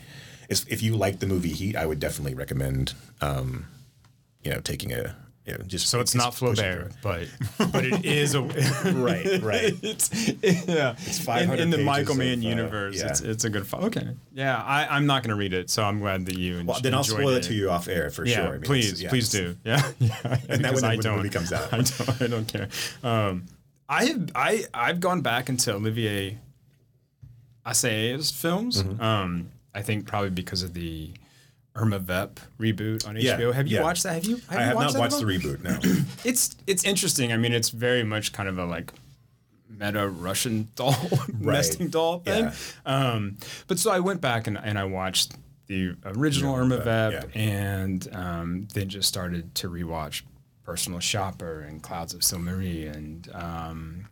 if 0.49 0.71
if 0.71 0.83
you 0.83 0.97
like 0.97 1.21
the 1.21 1.27
movie 1.27 1.53
Heat, 1.53 1.77
I 1.77 1.87
would 1.87 2.01
definitely 2.01 2.35
recommend 2.35 2.95
um, 3.21 3.67
you 4.43 4.51
know 4.51 4.61
taking 4.61 4.93
a 4.93 5.17
you 5.47 5.53
know 5.53 5.65
just 5.67 5.87
So 5.89 6.01
it's 6.01 6.15
not 6.15 6.33
Flaubert, 6.33 6.93
but 7.03 7.29
but 7.73 7.85
it 7.85 8.05
is 8.05 8.35
a 8.35 8.41
right, 8.95 9.41
right. 9.43 9.75
it's 9.83 10.11
yeah. 10.69 10.95
It's 11.07 11.19
500 11.21 11.55
in, 11.55 11.61
in 11.61 11.71
the 11.71 11.79
Michael 11.79 12.13
of, 12.13 12.19
Mann 12.19 12.39
uh, 12.41 12.49
universe. 12.49 12.99
yeah. 12.99 13.09
It's 13.09 13.21
it's 13.21 13.45
a 13.45 13.51
good. 13.51 13.67
Fo- 13.67 13.79
okay. 13.87 14.09
Yeah, 14.35 14.57
I, 14.61 14.87
I'm 14.89 15.07
not 15.07 15.23
going 15.23 15.31
to 15.31 15.37
read 15.37 15.53
it, 15.53 15.71
so 15.71 15.83
I'm 15.85 16.01
glad 16.01 16.27
that 16.27 16.37
you. 16.37 16.63
Well, 16.67 16.81
then 16.81 16.95
I'll 16.95 17.05
spoil 17.05 17.29
it 17.31 17.45
to 17.45 17.55
you 17.55 17.71
off 17.71 17.89
air 17.89 18.11
for 18.11 18.25
Yeah, 18.27 18.35
sure. 18.37 18.47
I 18.49 18.53
mean, 18.53 18.61
please, 18.63 19.03
yeah, 19.03 19.09
please 19.09 19.29
do. 19.31 19.57
Yeah, 19.65 19.81
yeah. 19.99 20.17
And 20.49 20.65
that 20.65 20.73
because 20.73 20.83
when 20.83 20.83
the- 20.83 20.87
I 20.87 20.91
when 20.91 20.97
the 20.99 21.03
don't. 21.03 21.17
movie 21.19 21.31
comes 21.31 21.53
out. 21.53 21.73
I 21.73 21.77
don't. 21.83 22.23
I 22.23 22.27
don't 22.27 22.49
care. 22.49 22.69
Um, 23.05 23.45
I 23.89 24.05
have 24.07 24.31
I 24.35 24.65
I've 24.75 24.99
gone 25.01 25.21
back 25.21 25.49
into 25.49 25.73
Olivier 25.75 26.39
Assayas 27.65 28.33
films. 28.33 28.83
Mm-hmm. 28.83 29.01
Um, 29.03 29.51
I 29.75 29.83
think 29.83 30.07
probably 30.07 30.31
because 30.31 30.63
of 30.63 30.75
the 30.75 31.11
Irma 31.77 31.99
Vep 31.99 32.41
reboot 32.59 33.07
on 33.07 33.17
Yeah, 33.17 33.39
HBO. 33.39 33.53
Have 33.55 33.67
you 33.69 33.77
yeah. 33.77 33.83
watched 33.83 34.03
that? 34.05 34.15
Have 34.15 34.25
you? 34.25 34.37
Have 34.49 34.51
I 34.51 34.55
you 34.55 34.67
have 34.67 34.77
watched 34.77 34.95
not 34.95 35.01
watched 35.01 35.19
the 35.19 35.25
reboot. 35.25 35.63
No. 35.63 36.05
It's 36.25 36.57
it's 36.67 36.85
interesting. 36.85 37.33
I 37.33 37.37
mean, 37.37 37.53
it's 37.53 37.71
very 37.71 38.03
much 38.03 38.33
kind 38.33 38.49
of 38.49 38.59
a 38.59 38.65
like 38.65 38.93
meta 39.69 40.09
Russian 40.09 40.69
doll 40.75 40.97
nesting 41.39 41.89
doll 41.89 42.21
thing. 42.21 42.45
Yeah. 42.45 42.53
Um, 42.85 43.37
but 43.67 43.79
so 43.79 43.91
I 43.91 44.01
went 44.01 44.21
back 44.21 44.47
and, 44.47 44.59
and 44.59 44.79
I 44.79 44.85
watched 44.85 45.35
the 45.67 45.95
original 46.05 46.55
Irma 46.55 46.79
Vep 46.79 47.13
yeah. 47.13 47.41
and 47.41 48.09
um, 48.15 48.69
then 48.73 48.89
just 48.89 49.09
started 49.09 49.55
to 49.57 49.69
rewatch 49.69 50.23
Personal 50.65 51.01
Shopper 51.01 51.61
and 51.61 51.83
Clouds 51.83 52.15
of 52.15 52.25
Sils 52.25 52.43
Maria 52.43 52.93
and 52.93 53.29
um, 53.35 54.09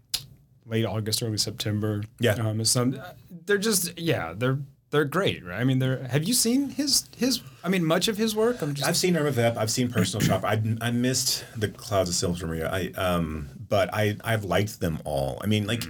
late 0.66 0.84
August, 0.84 1.22
early 1.22 1.38
September. 1.38 2.02
Yeah. 2.18 2.34
Um, 2.34 2.64
some 2.64 3.00
they're 3.46 3.58
just 3.58 3.98
yeah 3.98 4.34
they're 4.36 4.58
they're 4.94 5.04
great, 5.04 5.44
right? 5.44 5.58
I 5.60 5.64
mean, 5.64 5.80
they're. 5.80 6.06
Have 6.06 6.22
you 6.22 6.32
seen 6.32 6.70
his 6.70 7.08
his? 7.16 7.42
I 7.64 7.68
mean, 7.68 7.84
much 7.84 8.06
of 8.06 8.16
his 8.16 8.36
work. 8.36 8.62
I'm 8.62 8.74
just. 8.74 8.88
I've 8.88 8.96
seen 8.96 9.16
Irma 9.16 9.32
Vep. 9.32 9.56
I've 9.56 9.70
seen 9.70 9.90
Personal 9.90 10.24
Shopper. 10.24 10.46
I, 10.46 10.62
I 10.80 10.92
missed 10.92 11.44
the 11.56 11.66
Clouds 11.66 12.08
of 12.08 12.14
Sils 12.14 12.40
Maria. 12.44 12.70
I 12.70 12.92
um, 12.96 13.48
but 13.68 13.92
I 13.92 14.16
I've 14.22 14.44
liked 14.44 14.78
them 14.78 15.00
all. 15.04 15.40
I 15.42 15.48
mean, 15.48 15.66
like, 15.66 15.82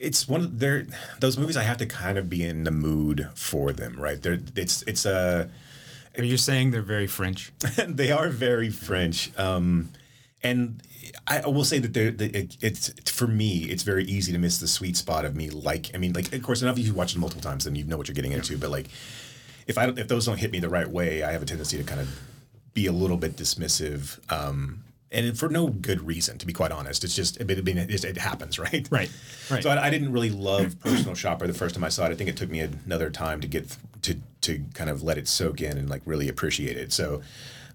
it's 0.00 0.26
one 0.26 0.40
of 0.40 0.58
their 0.58 0.88
those 1.20 1.38
movies. 1.38 1.56
I 1.56 1.62
have 1.62 1.76
to 1.76 1.86
kind 1.86 2.18
of 2.18 2.28
be 2.28 2.42
in 2.44 2.64
the 2.64 2.72
mood 2.72 3.28
for 3.36 3.72
them, 3.72 3.94
right? 3.96 4.20
They're 4.20 4.40
it's 4.56 4.82
it's 4.82 5.06
a 5.06 5.48
Are 6.18 6.24
you 6.24 6.36
saying 6.36 6.72
they're 6.72 6.82
very 6.82 7.06
French? 7.06 7.52
they 7.86 8.10
are 8.10 8.28
very 8.28 8.70
French. 8.70 9.30
Um, 9.38 9.90
and 10.42 10.82
I 11.26 11.46
will 11.46 11.64
say 11.64 11.78
that 11.78 11.96
it, 11.96 12.56
it's 12.60 13.10
for 13.10 13.26
me, 13.26 13.64
it's 13.64 13.82
very 13.82 14.04
easy 14.04 14.32
to 14.32 14.38
miss 14.38 14.58
the 14.58 14.68
sweet 14.68 14.96
spot 14.96 15.24
of 15.24 15.34
me. 15.34 15.50
Like, 15.50 15.90
I 15.94 15.98
mean, 15.98 16.12
like, 16.12 16.32
of 16.32 16.42
course, 16.42 16.62
enough 16.62 16.78
of 16.78 16.86
you 16.86 16.94
watch 16.94 17.14
it 17.14 17.18
multiple 17.18 17.42
times, 17.42 17.64
then 17.64 17.74
you 17.74 17.84
know 17.84 17.96
what 17.96 18.08
you're 18.08 18.14
getting 18.14 18.32
into. 18.32 18.56
But 18.56 18.70
like, 18.70 18.86
if 19.66 19.78
I 19.78 19.86
don't, 19.86 19.98
if 19.98 20.08
those 20.08 20.26
don't 20.26 20.38
hit 20.38 20.52
me 20.52 20.60
the 20.60 20.68
right 20.68 20.88
way, 20.88 21.22
I 21.22 21.32
have 21.32 21.42
a 21.42 21.46
tendency 21.46 21.76
to 21.76 21.84
kind 21.84 22.00
of 22.00 22.20
be 22.72 22.86
a 22.86 22.92
little 22.92 23.16
bit 23.16 23.36
dismissive. 23.36 24.18
Um, 24.32 24.84
and 25.10 25.38
for 25.38 25.48
no 25.48 25.68
good 25.68 26.06
reason, 26.06 26.38
to 26.38 26.46
be 26.46 26.52
quite 26.52 26.70
honest. 26.70 27.02
It's 27.02 27.16
just, 27.16 27.40
I 27.40 27.44
mean, 27.44 27.78
it, 27.78 28.04
it 28.04 28.18
happens, 28.18 28.58
right? 28.58 28.86
Right, 28.90 29.10
right. 29.50 29.62
So 29.62 29.70
I, 29.70 29.86
I 29.86 29.90
didn't 29.90 30.12
really 30.12 30.30
love 30.30 30.78
Personal 30.80 31.14
Shopper 31.14 31.46
the 31.46 31.54
first 31.54 31.74
time 31.74 31.84
I 31.84 31.88
saw 31.88 32.06
it. 32.06 32.10
I 32.10 32.14
think 32.14 32.30
it 32.30 32.36
took 32.36 32.50
me 32.50 32.60
another 32.60 33.10
time 33.10 33.40
to 33.40 33.48
get 33.48 33.68
th- 33.68 33.80
to 34.02 34.20
to 34.40 34.64
kind 34.72 34.88
of 34.88 35.02
let 35.02 35.18
it 35.18 35.26
soak 35.26 35.60
in 35.60 35.76
and 35.76 35.90
like 35.90 36.02
really 36.04 36.28
appreciate 36.28 36.76
it. 36.76 36.92
So, 36.92 37.22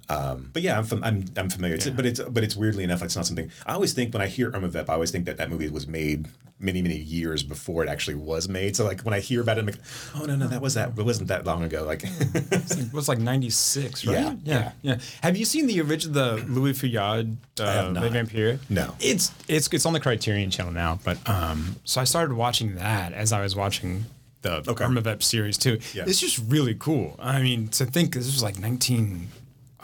um, 0.09 0.49
but 0.53 0.61
yeah, 0.61 0.77
I'm, 0.77 0.83
fam- 0.83 1.03
I'm 1.03 1.25
I'm 1.37 1.49
familiar. 1.49 1.75
It's, 1.75 1.89
but 1.89 2.05
it's 2.05 2.19
but 2.19 2.43
it's 2.43 2.55
weirdly 2.55 2.83
enough, 2.83 3.01
it's 3.01 3.15
not 3.15 3.25
something 3.25 3.49
I 3.65 3.73
always 3.73 3.93
think 3.93 4.13
when 4.13 4.21
I 4.21 4.27
hear 4.27 4.51
Irma 4.53 4.67
Vep, 4.67 4.89
I 4.89 4.93
always 4.93 5.11
think 5.11 5.25
that 5.25 5.37
that 5.37 5.49
movie 5.49 5.69
was 5.69 5.87
made 5.87 6.27
many 6.59 6.81
many 6.81 6.95
years 6.97 7.43
before 7.43 7.83
it 7.83 7.89
actually 7.89 8.15
was 8.15 8.47
made. 8.47 8.75
So 8.75 8.85
like 8.85 9.01
when 9.01 9.13
I 9.13 9.19
hear 9.19 9.41
about 9.41 9.57
it, 9.57 9.61
I'm 9.61 9.65
like, 9.67 9.79
oh 10.15 10.25
no 10.25 10.35
no, 10.35 10.47
that 10.47 10.61
was 10.61 10.73
that. 10.75 10.89
It 10.97 11.03
wasn't 11.05 11.27
that 11.29 11.45
long 11.45 11.63
ago. 11.63 11.83
Like, 11.83 12.03
It 12.33 12.93
was 12.93 13.07
like 13.07 13.19
'96, 13.19 14.05
right? 14.05 14.13
Yeah, 14.13 14.35
yeah, 14.43 14.71
yeah. 14.81 14.97
Have 15.21 15.35
you 15.37 15.45
seen 15.45 15.67
the 15.67 15.81
original, 15.81 16.13
the 16.13 16.43
Louis 16.45 16.73
Feuillade, 16.73 17.35
uh. 17.59 17.91
Les 17.95 18.09
Vampires? 18.09 18.59
No. 18.69 18.95
It's 18.99 19.31
it's 19.47 19.67
it's 19.73 19.85
on 19.85 19.93
the 19.93 19.99
Criterion 19.99 20.49
Channel 20.51 20.71
now. 20.73 20.99
But 21.03 21.17
um, 21.29 21.75
so 21.85 22.01
I 22.01 22.03
started 22.03 22.35
watching 22.35 22.75
that 22.75 23.13
as 23.13 23.31
I 23.33 23.41
was 23.41 23.55
watching 23.55 24.05
the 24.41 24.63
Okay. 24.67 24.83
Irma 24.83 25.01
Vep 25.01 25.23
series 25.23 25.57
too. 25.57 25.79
Yeah. 25.93 26.03
It's 26.05 26.19
just 26.19 26.39
really 26.47 26.75
cool. 26.75 27.15
I 27.19 27.41
mean, 27.41 27.69
to 27.69 27.85
think 27.85 28.13
this 28.13 28.25
was 28.25 28.43
like 28.43 28.59
19. 28.59 29.29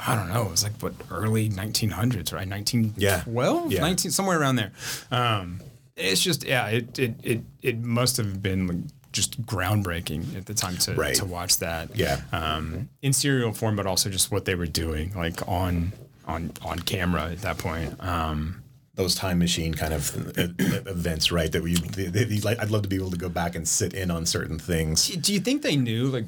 I 0.08 0.16
don't 0.16 0.30
know. 0.30 0.44
It 0.44 0.52
was 0.52 0.64
like 0.64 0.74
what 0.80 0.94
early 1.12 1.50
1900s, 1.50 2.32
right? 2.34 2.48
1912, 2.48 3.72
Yeah. 3.72 3.82
19 3.82 4.12
somewhere 4.12 4.40
around 4.40 4.56
there. 4.56 4.72
Um, 5.12 5.60
it's 5.98 6.22
just 6.22 6.46
yeah. 6.46 6.68
It 6.68 6.98
it 6.98 7.16
it 7.24 7.42
it 7.62 7.80
must 7.84 8.18
have 8.18 8.42
been 8.42 8.68
like 8.68 8.78
just 9.12 9.42
groundbreaking 9.46 10.38
at 10.38 10.46
the 10.46 10.54
time 10.54 10.78
to 10.78 10.94
Right. 10.94 11.16
to 11.16 11.26
watch 11.26 11.58
that 11.58 11.96
Yeah. 11.98 12.22
um, 12.32 12.88
in 13.02 13.12
serial 13.12 13.52
form, 13.54 13.76
but 13.76 13.86
also 13.86 14.10
just 14.10 14.32
what 14.32 14.46
they 14.46 14.56
were 14.56 14.68
doing, 14.68 15.12
like 15.16 15.46
on 15.48 15.92
on 16.26 16.52
on 16.62 16.80
camera 16.80 17.30
at 17.32 17.42
that 17.42 17.58
point. 17.58 17.96
Um, 18.04 18.64
those 18.96 19.16
time 19.16 19.40
machine 19.40 19.74
kind 19.74 19.94
of 19.94 20.12
events, 20.38 21.32
right? 21.32 21.52
That 21.54 21.64
we, 21.64 21.76
they, 21.76 22.08
they, 22.08 22.40
like, 22.42 22.60
I'd 22.60 22.70
love 22.70 22.82
to 22.82 22.90
be 22.90 22.98
able 22.98 23.12
to 23.12 23.18
go 23.18 23.30
back 23.30 23.56
and 23.56 23.66
sit 23.66 23.94
in 23.94 24.12
on 24.12 24.26
certain 24.26 24.60
things. 24.60 25.08
do 25.08 25.34
you 25.34 25.40
think 25.40 25.62
they 25.62 25.78
knew? 25.78 26.08
Like, 26.08 26.26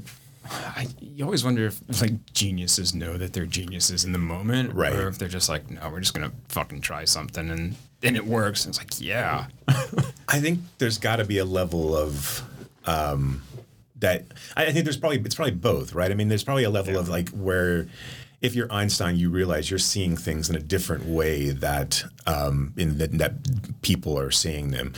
I, 0.49 0.87
you 0.99 1.23
always 1.23 1.43
wonder 1.43 1.67
if 1.67 2.01
like 2.01 2.33
geniuses 2.33 2.95
know 2.95 3.17
that 3.17 3.33
they're 3.33 3.45
geniuses 3.45 4.03
in 4.03 4.11
the 4.11 4.17
moment, 4.17 4.73
Right. 4.73 4.93
Or 4.93 5.07
if 5.07 5.17
they're 5.17 5.27
just 5.27 5.49
like, 5.49 5.69
no, 5.69 5.89
we're 5.89 5.99
just 5.99 6.13
gonna 6.13 6.31
fucking 6.49 6.81
try 6.81 7.05
something, 7.05 7.49
and 7.49 7.75
then 8.01 8.15
it 8.15 8.25
works. 8.25 8.65
And 8.65 8.71
it's 8.71 8.79
like, 8.79 8.99
yeah, 8.99 9.47
I 10.27 10.39
think 10.39 10.59
there's 10.79 10.97
got 10.97 11.17
to 11.17 11.25
be 11.25 11.37
a 11.37 11.45
level 11.45 11.95
of 11.95 12.43
um, 12.85 13.43
that. 13.99 14.25
I 14.57 14.65
I 14.65 14.71
think 14.71 14.85
there's 14.85 14.97
probably 14.97 15.19
it's 15.19 15.35
probably 15.35 15.55
both, 15.55 15.93
right? 15.93 16.11
I 16.11 16.15
mean, 16.15 16.27
there's 16.27 16.43
probably 16.43 16.63
a 16.63 16.69
level 16.69 16.97
of 16.97 17.07
like 17.07 17.29
where 17.29 17.87
if 18.41 18.55
you're 18.55 18.71
Einstein, 18.71 19.17
you 19.17 19.29
realize 19.29 19.69
you're 19.69 19.77
seeing 19.77 20.17
things 20.17 20.49
in 20.49 20.55
a 20.55 20.59
different 20.59 21.05
way 21.05 21.51
that 21.51 22.03
um, 22.25 22.73
in 22.75 22.97
the, 22.97 23.07
that 23.07 23.81
people 23.81 24.17
are 24.17 24.31
seeing 24.31 24.71
them. 24.71 24.93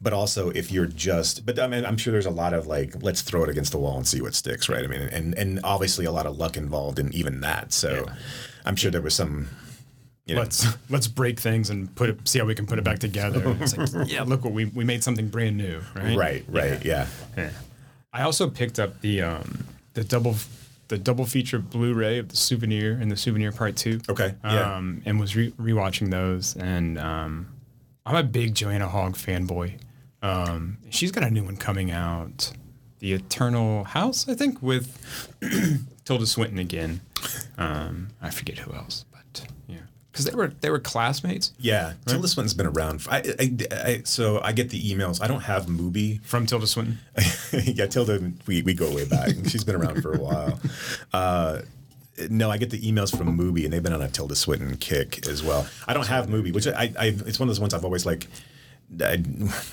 But 0.00 0.12
also, 0.12 0.50
if 0.50 0.70
you're 0.70 0.86
just, 0.86 1.44
but 1.44 1.58
I 1.58 1.66
mean, 1.66 1.84
I'm 1.84 1.96
sure 1.96 2.12
there's 2.12 2.26
a 2.26 2.30
lot 2.30 2.54
of 2.54 2.68
like, 2.68 3.02
let's 3.02 3.22
throw 3.22 3.42
it 3.42 3.50
against 3.50 3.72
the 3.72 3.78
wall 3.78 3.96
and 3.96 4.06
see 4.06 4.20
what 4.20 4.34
sticks, 4.34 4.68
right? 4.68 4.84
I 4.84 4.86
mean, 4.86 5.02
and 5.02 5.34
and 5.34 5.60
obviously 5.64 6.04
a 6.04 6.12
lot 6.12 6.26
of 6.26 6.38
luck 6.38 6.56
involved 6.56 6.98
in 7.00 7.12
even 7.12 7.40
that. 7.40 7.72
So, 7.72 8.06
I'm 8.64 8.76
sure 8.76 8.90
there 8.90 9.02
was 9.02 9.14
some. 9.14 9.48
You 10.26 10.36
know, 10.36 10.40
let's 10.40 10.66
let's 10.88 11.06
break 11.06 11.38
things 11.38 11.68
and 11.68 11.94
put 11.96 12.08
it, 12.08 12.26
see 12.26 12.38
how 12.38 12.46
we 12.46 12.54
can 12.54 12.64
put 12.64 12.78
it 12.78 12.84
back 12.84 12.98
together. 12.98 13.42
It's 13.60 13.76
like, 13.76 14.10
yeah, 14.10 14.22
look 14.22 14.42
what 14.42 14.54
we 14.54 14.64
we 14.64 14.82
made 14.82 15.04
something 15.04 15.28
brand 15.28 15.58
new, 15.58 15.82
right? 15.94 16.16
right, 16.16 16.44
right, 16.48 16.82
yeah. 16.82 17.08
Yeah. 17.36 17.50
I 18.10 18.22
also 18.22 18.48
picked 18.48 18.78
up 18.78 19.02
the 19.02 19.20
um, 19.20 19.66
the 19.92 20.02
double 20.02 20.36
the 20.88 20.98
double 20.98 21.24
feature 21.24 21.58
Blu-ray 21.58 22.18
of 22.18 22.28
the 22.28 22.36
Souvenir 22.36 22.92
and 22.92 23.10
the 23.10 23.16
Souvenir 23.16 23.52
Part 23.52 23.76
Two. 23.76 24.00
Okay, 24.08 24.34
yeah. 24.44 24.76
Um, 24.76 25.02
and 25.04 25.18
was 25.18 25.34
re- 25.36 25.52
rewatching 25.52 26.10
those, 26.10 26.56
and 26.56 26.98
um, 26.98 27.48
I'm 28.06 28.16
a 28.16 28.22
big 28.22 28.54
Joanna 28.54 28.88
Hogg 28.88 29.14
fanboy. 29.14 29.78
Um, 30.22 30.78
she's 30.90 31.12
got 31.12 31.22
a 31.24 31.30
new 31.30 31.44
one 31.44 31.56
coming 31.56 31.90
out, 31.90 32.52
The 32.98 33.12
Eternal 33.12 33.84
House, 33.84 34.26
I 34.28 34.34
think, 34.34 34.62
with 34.62 34.98
Tilda 36.04 36.26
Swinton 36.26 36.58
again. 36.58 37.00
Um, 37.58 38.08
I 38.22 38.30
forget 38.30 38.58
who 38.58 38.72
else, 38.74 39.04
but 39.12 39.46
yeah, 39.66 39.78
because 40.14 40.26
they 40.26 40.34
were 40.36 40.46
they 40.60 40.70
were 40.70 40.78
classmates 40.78 41.50
Yeah, 41.58 41.94
Tilda 42.06 42.28
Swinton's 42.28 42.54
been 42.54 42.68
around. 42.68 43.02
For, 43.02 43.10
I, 43.10 43.22
I, 43.40 43.56
I, 43.72 44.02
so 44.04 44.40
I 44.40 44.52
get 44.52 44.70
the 44.70 44.80
emails. 44.80 45.20
I 45.20 45.26
don't 45.26 45.40
have 45.40 45.66
Mubi. 45.66 46.22
from 46.22 46.46
Tilda 46.46 46.68
Swinton. 46.68 47.00
yeah, 47.52 47.86
Tilda, 47.86 48.32
we, 48.46 48.62
we 48.62 48.74
go 48.74 48.94
way 48.94 49.06
back. 49.06 49.30
She's 49.48 49.64
been 49.64 49.74
around 49.74 50.02
for 50.02 50.14
a 50.14 50.18
while. 50.18 50.60
Uh, 51.12 51.62
no, 52.30 52.48
I 52.48 52.58
get 52.58 52.70
the 52.70 52.80
emails 52.80 53.16
from 53.16 53.36
Mubi, 53.36 53.64
and 53.64 53.72
they've 53.72 53.82
been 53.82 53.92
on 53.92 54.02
a 54.02 54.08
Tilda 54.08 54.36
Swinton 54.36 54.76
kick 54.76 55.26
as 55.26 55.42
well. 55.42 55.66
I 55.88 55.94
don't 55.94 56.06
have 56.06 56.28
Mubi, 56.28 56.54
which 56.54 56.68
I, 56.68 56.92
I 56.96 57.06
it's 57.26 57.40
one 57.40 57.48
of 57.48 57.54
those 57.54 57.60
ones 57.60 57.74
I've 57.74 57.84
always 57.84 58.06
like. 58.06 58.28
I, 59.02 59.22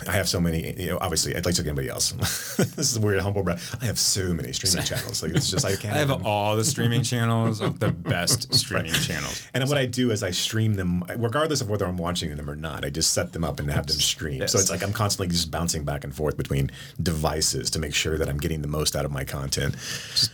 I 0.08 0.12
have 0.14 0.28
so 0.28 0.40
many, 0.42 0.74
you 0.82 0.90
know, 0.90 0.98
obviously 1.00 1.36
I'd 1.36 1.46
like 1.46 1.54
to 1.56 1.64
get 1.64 1.70
anybody 1.70 1.90
else. 1.90 2.12
this 2.58 2.78
is 2.92 2.98
a 2.98 3.02
weird, 3.02 3.20
humble 3.22 3.44
brag. 3.44 3.60
I 3.82 3.86
have 3.86 4.00
so 4.00 4.34
many 4.34 4.52
streaming 4.54 4.84
channels. 4.84 5.22
Like 5.22 5.36
it's 5.36 5.50
just, 5.50 5.64
I 5.66 5.76
can't. 5.76 5.94
I 5.96 6.00
have 6.00 6.10
even- 6.10 6.26
all 6.26 6.56
the 6.56 6.64
streaming 6.64 7.04
channels 7.04 7.62
of 7.62 7.80
the 7.82 7.92
best 7.92 8.54
streaming 8.54 8.94
channels. 8.94 9.48
And 9.54 9.68
what 9.70 9.78
I 9.78 9.86
do 9.86 10.12
is 10.12 10.24
I 10.24 10.32
stream 10.32 10.74
them, 10.74 11.04
regardless 11.18 11.62
of 11.62 11.70
whether 11.70 11.86
I'm 11.86 11.98
watching 11.98 12.36
them 12.36 12.50
or 12.50 12.56
not. 12.56 12.84
I 12.84 12.90
just 12.90 13.14
set 13.14 13.32
them 13.34 13.44
up 13.44 13.60
and 13.60 13.70
have 13.70 13.86
them 13.86 13.98
stream. 13.98 14.48
So 14.48 14.58
it's 14.58 14.72
like 14.72 14.84
I'm 14.84 14.94
constantly 14.94 15.32
just 15.32 15.52
bouncing 15.52 15.84
back 15.84 16.04
and 16.04 16.16
forth 16.16 16.36
between 16.38 16.72
devices 17.04 17.70
to 17.72 17.80
make 17.80 17.94
sure 17.94 18.18
that 18.18 18.28
I'm 18.28 18.38
getting 18.38 18.62
the 18.62 18.68
most 18.68 18.96
out 18.96 19.06
of 19.06 19.12
my 19.12 19.24
content. 19.24 19.76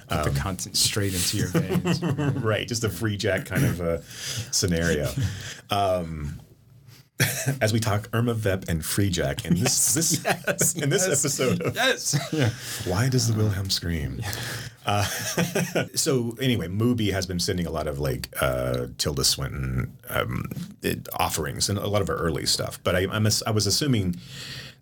Put 0.08 0.24
the 0.34 0.40
content 0.40 0.78
straight 0.78 1.14
into 1.14 1.38
your 1.38 1.48
veins. 1.48 2.02
right, 2.42 2.68
just 2.68 2.84
a 2.84 2.90
Freejack 2.90 3.46
kind 3.48 3.66
of 3.66 3.82
a 3.82 4.02
scenario. 4.52 5.10
Um, 5.70 6.40
as 7.62 7.74
we 7.74 7.80
talk 7.80 8.10
Irma 8.14 8.34
Vep 8.36 8.66
and 8.68 8.82
Freejack 8.82 9.46
in 9.46 9.56
this 9.56 9.94
this 9.96 10.76
in 10.76 10.90
this 10.90 11.08
yes. 11.08 11.20
episode 11.20 11.62
of 11.62 11.76
yes. 11.76 12.18
Yeah. 12.32 12.50
Why 12.92 13.10
does 13.10 13.28
the 13.28 13.38
Wilhelm 13.38 13.70
scream? 13.72 14.22
Uh, 14.86 15.04
so 15.96 16.38
anyway, 16.40 16.68
Mubi 16.68 17.12
has 17.12 17.26
been 17.26 17.40
sending 17.40 17.66
a 17.66 17.72
lot 17.72 17.88
of 17.88 18.00
like 18.00 18.30
uh, 18.40 18.88
Tilda 18.98 19.24
Swinton 19.24 19.98
um, 20.10 20.46
it, 20.84 21.08
offerings 21.20 21.70
and 21.70 21.80
a 21.80 21.88
lot 21.88 22.02
of 22.02 22.08
her 22.08 22.16
early 22.16 22.46
stuff. 22.46 22.80
But 22.84 22.96
I, 22.96 23.08
I'm 23.12 23.26
ass- 23.26 23.44
I 23.48 23.52
was 23.52 23.66
assuming 23.66 24.16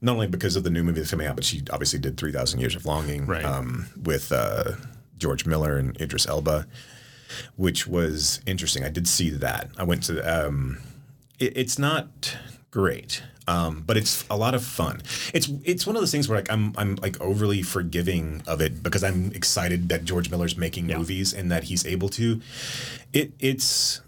not 0.01 0.13
only 0.13 0.27
because 0.27 0.57
of 0.57 0.63
the 0.63 0.69
new 0.69 0.83
movie 0.83 0.99
that's 0.99 1.11
coming 1.11 1.27
out, 1.27 1.35
but 1.35 1.45
she 1.45 1.63
obviously 1.71 1.99
did 1.99 2.17
Three 2.17 2.33
Thousand 2.33 2.59
Years 2.59 2.75
of 2.75 2.85
Longing 2.85 3.25
Right. 3.27 3.45
um, 3.45 3.87
with 4.03 4.31
uh, 4.33 4.73
George 5.17 5.45
Miller 5.45 5.77
and 5.77 5.99
Idris 6.01 6.27
Elba, 6.27 6.67
which 7.55 7.87
was 7.87 8.41
interesting. 8.45 8.83
I 8.83 8.89
did 8.89 9.07
see 9.07 9.29
that. 9.29 9.69
I 9.77 9.83
went 9.83 10.03
to. 10.03 10.47
Um, 10.47 10.79
it, 11.39 11.57
it's 11.57 11.79
not 11.79 12.37
great. 12.71 13.23
Um, 13.47 13.83
but 13.85 13.95
it's 13.95 14.25
a 14.27 14.35
lot 14.35 14.55
of 14.55 14.63
fun. 14.63 15.01
It's 15.31 15.47
it's 15.63 15.85
one 15.85 15.95
of 15.95 16.01
those 16.01 16.11
things 16.11 16.27
where 16.27 16.39
like 16.39 16.51
I'm 16.51 16.73
I'm 16.77 16.95
like 16.95 17.21
overly 17.21 17.61
forgiving 17.61 18.41
of 18.47 18.59
it 18.59 18.81
because 18.81 19.03
I'm 19.03 19.31
excited 19.33 19.87
that 19.89 20.03
George 20.03 20.31
Miller's 20.31 20.57
making 20.57 20.87
movies 20.87 21.31
and 21.31 21.51
that 21.51 21.65
he's 21.65 21.85
able 21.85 22.09
to. 22.09 22.41
It 23.13 23.33
it's 23.39 24.01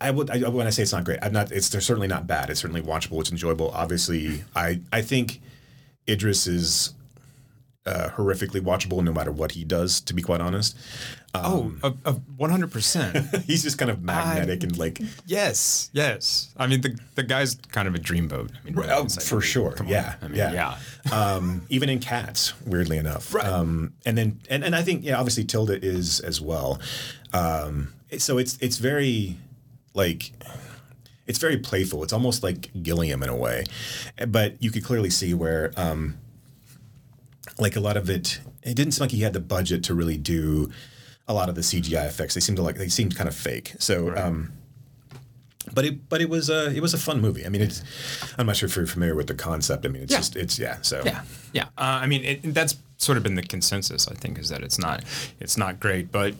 I 0.00 0.10
would 0.10 0.30
I, 0.30 0.48
when 0.48 0.66
I 0.66 0.70
say 0.70 0.82
it's 0.82 0.92
not 0.92 1.04
great, 1.04 1.20
I'm 1.22 1.32
not. 1.32 1.52
It's 1.52 1.70
they're 1.70 1.80
certainly 1.80 2.08
not 2.08 2.26
bad. 2.26 2.50
It's 2.50 2.60
certainly 2.60 2.82
watchable. 2.82 3.20
It's 3.20 3.30
enjoyable. 3.30 3.70
Obviously, 3.70 4.44
I 4.54 4.80
I 4.92 5.00
think 5.00 5.40
Idris 6.06 6.46
is 6.46 6.92
uh, 7.86 8.10
horrifically 8.16 8.60
watchable 8.60 9.02
no 9.02 9.12
matter 9.12 9.32
what 9.32 9.52
he 9.52 9.64
does. 9.64 10.00
To 10.02 10.14
be 10.14 10.22
quite 10.22 10.40
honest, 10.42 10.76
Oh, 11.34 11.72
of, 11.82 11.98
of 12.06 12.20
100%. 12.38 13.42
he's 13.44 13.62
just 13.62 13.76
kind 13.78 13.90
of 13.90 14.02
magnetic 14.02 14.62
and 14.62 14.76
like 14.78 15.00
yes. 15.26 15.90
Yes. 15.92 16.54
I 16.56 16.66
mean, 16.66 16.80
the, 16.80 16.98
the 17.14 17.22
guy's 17.22 17.56
kind 17.72 17.86
of 17.86 17.94
a 17.94 17.98
dreamboat. 17.98 18.52
I 18.58 18.64
mean, 18.64 18.74
really, 18.74 18.90
Oh, 18.90 19.02
like, 19.02 19.20
for 19.20 19.40
sure. 19.40 19.74
Yeah. 19.86 20.14
I 20.22 20.28
mean, 20.28 20.36
yeah. 20.38 20.76
yeah. 21.06 21.12
um, 21.34 21.66
even 21.68 21.88
in 21.88 21.98
cats, 21.98 22.54
weirdly 22.66 22.96
enough. 22.98 23.34
Right. 23.34 23.44
Um, 23.46 23.92
and 24.06 24.16
then, 24.16 24.40
and, 24.48 24.64
and 24.64 24.74
I 24.74 24.82
think, 24.82 25.04
yeah, 25.04 25.18
obviously 25.18 25.44
Tilda 25.44 25.78
is 25.84 26.20
as 26.20 26.40
well. 26.40 26.80
Um, 27.32 27.92
so 28.18 28.38
it's, 28.38 28.56
it's 28.62 28.78
very 28.78 29.36
like, 29.94 30.32
it's 31.26 31.38
very 31.38 31.58
playful. 31.58 32.02
It's 32.02 32.12
almost 32.12 32.42
like 32.42 32.70
Gilliam 32.82 33.22
in 33.22 33.28
a 33.28 33.36
way, 33.36 33.64
but 34.28 34.62
you 34.62 34.70
could 34.70 34.84
clearly 34.84 35.10
see 35.10 35.34
where, 35.34 35.72
um, 35.76 36.16
like 37.58 37.76
a 37.76 37.80
lot 37.80 37.96
of 37.96 38.08
it, 38.08 38.40
it 38.62 38.74
didn't 38.74 38.92
seem 38.92 39.02
like 39.02 39.10
he 39.10 39.20
had 39.20 39.32
the 39.32 39.40
budget 39.40 39.82
to 39.84 39.94
really 39.94 40.16
do 40.16 40.70
a 41.28 41.34
lot 41.34 41.48
of 41.48 41.54
the 41.54 41.60
CGI 41.60 42.06
effects. 42.06 42.34
They 42.34 42.40
seemed 42.40 42.56
to 42.56 42.62
like, 42.62 42.76
they 42.76 42.88
seemed 42.88 43.16
kind 43.16 43.28
of 43.28 43.34
fake. 43.34 43.74
So, 43.78 44.16
um, 44.16 44.52
but 45.74 45.84
it 45.84 46.08
but 46.08 46.20
it 46.20 46.28
was 46.28 46.48
a 46.48 46.70
it 46.74 46.80
was 46.80 46.94
a 46.94 46.98
fun 46.98 47.20
movie. 47.20 47.44
I 47.44 47.48
mean, 47.48 47.60
it's 47.62 47.82
I'm 48.38 48.46
not 48.46 48.56
sure 48.56 48.68
if 48.68 48.76
you're 48.76 48.86
familiar 48.86 49.16
with 49.16 49.26
the 49.26 49.34
concept. 49.34 49.84
I 49.84 49.88
mean, 49.88 50.02
it's 50.02 50.12
Yeah. 50.12 50.18
just 50.18 50.36
it's 50.36 50.58
yeah. 50.58 50.78
So 50.82 51.02
Yeah, 51.04 51.22
yeah. 51.52 51.64
Uh, 51.76 52.00
I 52.02 52.06
mean, 52.06 52.24
it, 52.24 52.54
that's 52.54 52.76
sort 52.98 53.18
of 53.18 53.24
been 53.24 53.34
the 53.34 53.42
consensus. 53.42 54.06
I 54.06 54.14
think 54.14 54.38
is 54.38 54.48
that 54.50 54.62
it's 54.62 54.78
not, 54.78 55.02
it's 55.40 55.56
not 55.56 55.80
great, 55.80 56.12
but 56.12 56.34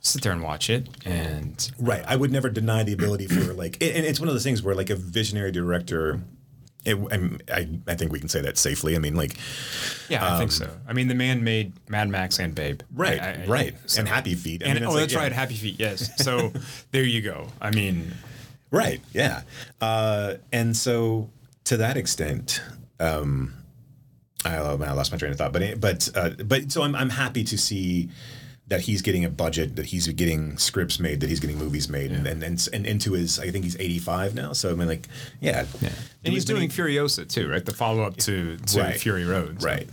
sit 0.00 0.22
there 0.22 0.32
and 0.32 0.42
watch 0.42 0.70
it, 0.70 0.88
and 1.04 1.70
right. 1.78 2.02
I 2.08 2.16
would 2.16 2.32
never 2.32 2.48
deny 2.48 2.82
the 2.82 2.92
ability 2.94 3.26
for 3.26 3.52
like, 3.52 3.74
and 3.82 4.04
it's 4.06 4.18
one 4.18 4.28
of 4.28 4.34
those 4.34 4.42
things 4.42 4.62
where 4.62 4.74
like 4.74 4.90
a 4.90 4.96
visionary 4.96 5.52
director 5.52 6.20
it, 6.84 6.96
I, 7.52 7.68
I 7.86 7.94
think 7.94 8.10
we 8.12 8.18
can 8.18 8.28
say 8.28 8.40
that 8.42 8.58
safely. 8.58 8.96
I 8.96 8.98
mean, 8.98 9.14
like, 9.14 9.36
Yeah, 10.08 10.34
I 10.34 10.38
think 10.38 10.50
so. 10.52 10.68
I 10.86 10.92
mean, 10.92 11.08
the 11.08 11.14
man 11.14 11.44
made 11.44 11.72
Mad 11.88 12.08
Max 12.08 12.38
and 12.38 12.54
Babe. 12.54 12.80
right, 12.94 13.20
I- 13.20 13.42
I- 13.42 13.46
right, 13.46 13.74
so- 13.86 14.00
and 14.00 14.08
Happy 14.08 14.34
Feet. 14.34 14.62
I 14.64 14.68
and 14.70 14.80
mean, 14.80 14.88
oh, 14.88 14.92
like, 14.92 15.00
that's 15.00 15.12
yeah. 15.12 15.18
right, 15.20 15.32
Happy 15.32 15.54
Feet. 15.54 15.78
Yes. 15.78 16.10
So 16.22 16.52
there 16.90 17.04
you 17.04 17.20
go. 17.22 17.48
I 17.60 17.70
mean, 17.70 18.12
Right. 18.70 19.02
Yeah. 19.12 19.42
Uh, 19.82 20.34
and 20.50 20.74
so 20.74 21.28
to 21.64 21.76
that 21.76 21.98
extent, 21.98 22.62
um, 23.00 23.52
I, 24.46 24.56
I 24.56 24.92
lost 24.92 25.12
my 25.12 25.18
train 25.18 25.30
of 25.30 25.36
thought, 25.38 25.52
but 25.52 25.78
but 25.78 26.08
uh, 26.16 26.30
but 26.42 26.72
so 26.72 26.82
I'm 26.82 26.94
I'm 26.96 27.10
happy 27.10 27.44
to 27.44 27.58
see 27.58 28.08
that 28.72 28.80
he's 28.80 29.02
getting 29.02 29.22
a 29.22 29.28
budget, 29.28 29.76
that 29.76 29.84
he's 29.84 30.08
getting 30.08 30.56
scripts 30.56 30.98
made, 30.98 31.20
that 31.20 31.28
he's 31.28 31.40
getting 31.40 31.58
movies 31.58 31.90
made, 31.90 32.10
and, 32.10 32.26
and 32.26 32.42
and 32.42 32.68
and 32.72 32.86
into 32.86 33.12
his 33.12 33.38
I 33.38 33.50
think 33.50 33.64
he's 33.64 33.76
85 33.78 34.34
now. 34.34 34.54
So 34.54 34.70
I 34.70 34.74
mean, 34.74 34.88
like, 34.88 35.08
yeah, 35.42 35.66
yeah. 35.82 35.90
And 36.24 36.32
he's 36.32 36.46
doing 36.46 36.70
Furiosa 36.70 37.28
too, 37.28 37.50
right? 37.50 37.62
The 37.62 37.74
follow 37.74 38.02
up 38.02 38.16
to, 38.28 38.56
to 38.56 38.80
Right. 38.80 38.98
Fury 38.98 39.26
Road. 39.26 39.60
so- 39.60 39.68
right, 39.68 39.86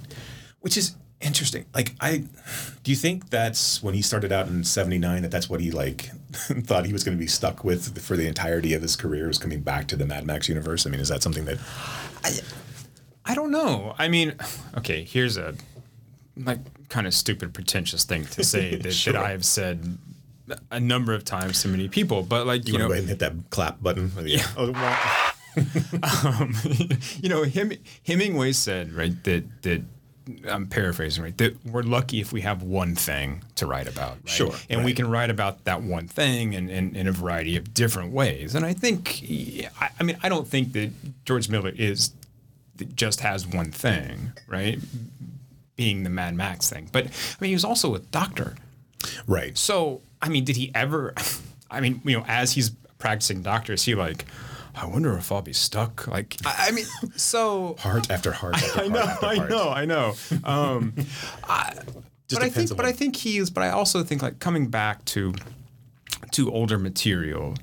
which 0.62 0.78
is 0.78 0.96
interesting. 1.20 1.66
Like, 1.76 1.94
I 2.00 2.24
do 2.84 2.92
you 2.92 2.96
think 2.96 3.30
that's 3.30 3.84
when 3.84 3.96
he 3.96 4.02
started 4.02 4.32
out 4.32 4.48
in 4.48 4.64
'79 4.64 5.24
that 5.24 5.32
that's 5.32 5.50
what 5.50 5.60
he 5.60 5.72
like 5.72 6.10
thought 6.32 6.86
he 6.86 6.94
was 6.94 7.04
going 7.04 7.18
to 7.18 7.22
be 7.22 7.28
stuck 7.28 7.66
with 7.66 8.02
for 8.02 8.16
the 8.16 8.28
entirety 8.28 8.74
of 8.74 8.82
his 8.82 8.96
career 8.96 9.28
was 9.28 9.38
coming 9.38 9.60
back 9.60 9.90
to 9.90 9.98
the 9.98 10.06
Mad 10.06 10.26
Max 10.26 10.48
universe? 10.48 10.88
I 10.88 10.90
mean, 10.90 11.02
is 11.02 11.10
that 11.10 11.22
something 11.22 11.44
that 11.44 11.60
I 13.26 13.36
don't 13.36 13.52
know. 13.52 13.94
I 13.98 14.08
mean, 14.08 14.36
okay, 14.78 15.04
here's 15.04 15.36
a 15.36 15.54
like 16.40 16.60
kind 16.90 17.06
of 17.06 17.14
stupid, 17.14 17.54
pretentious 17.54 18.04
thing 18.04 18.26
to 18.26 18.44
say 18.44 18.76
that, 18.82 18.94
Sure. 18.94 19.14
that 19.14 19.24
I 19.24 19.32
have 19.32 19.46
said 19.46 19.98
a 20.72 20.80
number 20.80 21.14
of 21.14 21.24
times 21.24 21.62
to 21.62 21.68
many 21.68 21.88
people, 21.88 22.24
but 22.24 22.48
like 22.48 22.68
You, 22.68 22.74
you, 22.74 22.80
want 22.80 22.82
to 22.82 22.84
know, 22.84 22.88
go 22.88 22.94
ahead 22.94 23.02
and 23.02 23.10
hit 23.10 23.20
that 23.20 23.50
clap 23.50 23.82
button? 23.82 24.12
Yeah. 24.24 24.46
Oh, 24.58 25.66
um, 26.04 26.54
you 27.22 27.28
know, 27.28 27.44
him 27.44 27.74
Hemingway 28.06 28.52
said 28.54 28.94
right 28.94 29.22
that 29.24 29.64
that 29.64 29.82
I'm 30.48 30.68
paraphrasing 30.68 31.24
right 31.24 31.38
that 31.40 31.66
we're 31.66 31.82
lucky 31.82 32.22
if 32.22 32.32
we 32.32 32.42
have 32.42 32.62
one 32.62 32.96
thing 32.96 33.44
to 33.56 33.66
write 33.66 33.88
about, 33.88 34.12
right? 34.18 34.30
Sure, 34.30 34.54
and 34.70 34.86
we 34.86 34.94
can 34.94 35.10
write 35.10 35.32
about 35.32 35.66
that 35.66 35.82
one 35.82 36.08
thing 36.08 36.54
in, 36.54 36.70
in, 36.70 36.96
in 36.96 37.08
a 37.08 37.12
variety 37.12 37.58
of 37.58 37.74
different 37.74 38.12
ways. 38.12 38.54
And 38.54 38.64
I 38.64 38.74
think, 38.74 39.24
I, 39.82 39.90
I 40.00 40.04
mean, 40.04 40.18
I 40.22 40.30
don't 40.30 40.48
think 40.48 40.74
that 40.74 40.92
George 41.26 41.50
Miller 41.50 41.72
is 41.76 42.14
just 42.96 43.22
has 43.22 43.48
one 43.48 43.72
thing, 43.72 44.32
right? 44.48 44.80
Being 45.80 46.04
the 46.04 46.10
Mad 46.10 46.36
Max 46.36 46.70
thing, 46.70 46.90
but 46.92 47.06
I 47.06 47.10
mean, 47.40 47.48
he 47.48 47.54
was 47.54 47.64
also 47.64 47.96
a 47.96 48.00
doctor. 48.00 48.56
Right. 49.28 49.58
So, 49.58 50.02
I 50.22 50.28
mean, 50.28 50.44
did 50.44 50.58
he 50.58 50.74
ever? 50.76 51.14
I 51.72 51.80
mean, 51.80 52.02
you 52.04 52.18
know, 52.18 52.26
as 52.28 52.52
he's 52.52 52.72
practicing 52.98 53.42
doctor, 53.42 53.72
is 53.72 53.84
he 53.84 53.96
like, 53.96 54.26
I 54.76 54.86
wonder 54.88 55.16
if 55.18 55.32
I'll 55.32 55.42
be 55.42 55.54
stuck? 55.54 56.06
Like, 56.06 56.36
I, 56.46 56.68
I 56.68 56.72
mean, 56.72 56.84
so 57.16 57.78
Heart 57.80 58.12
after 58.12 58.34
heart 58.34 58.56
after 58.56 58.68
I 58.82 58.84
heart 58.84 58.90
know, 58.92 59.00
after 59.00 59.26
I 59.26 59.36
heart. 59.36 59.50
know, 59.50 59.70
I 59.70 59.86
know. 59.86 60.16
Um, 60.44 60.94
I, 61.46 61.74
but 62.30 62.44
I 62.44 62.50
think, 62.50 62.76
but 62.76 62.86
I 62.86 62.92
think 62.92 63.16
he 63.16 63.38
is. 63.38 63.50
But 63.50 63.64
I 63.64 63.70
also 63.70 64.04
think 64.04 64.22
like 64.22 64.40
coming 64.40 64.68
back 64.68 65.06
to 65.06 65.34
to 66.32 66.52
older 66.52 66.78
material 66.78 67.56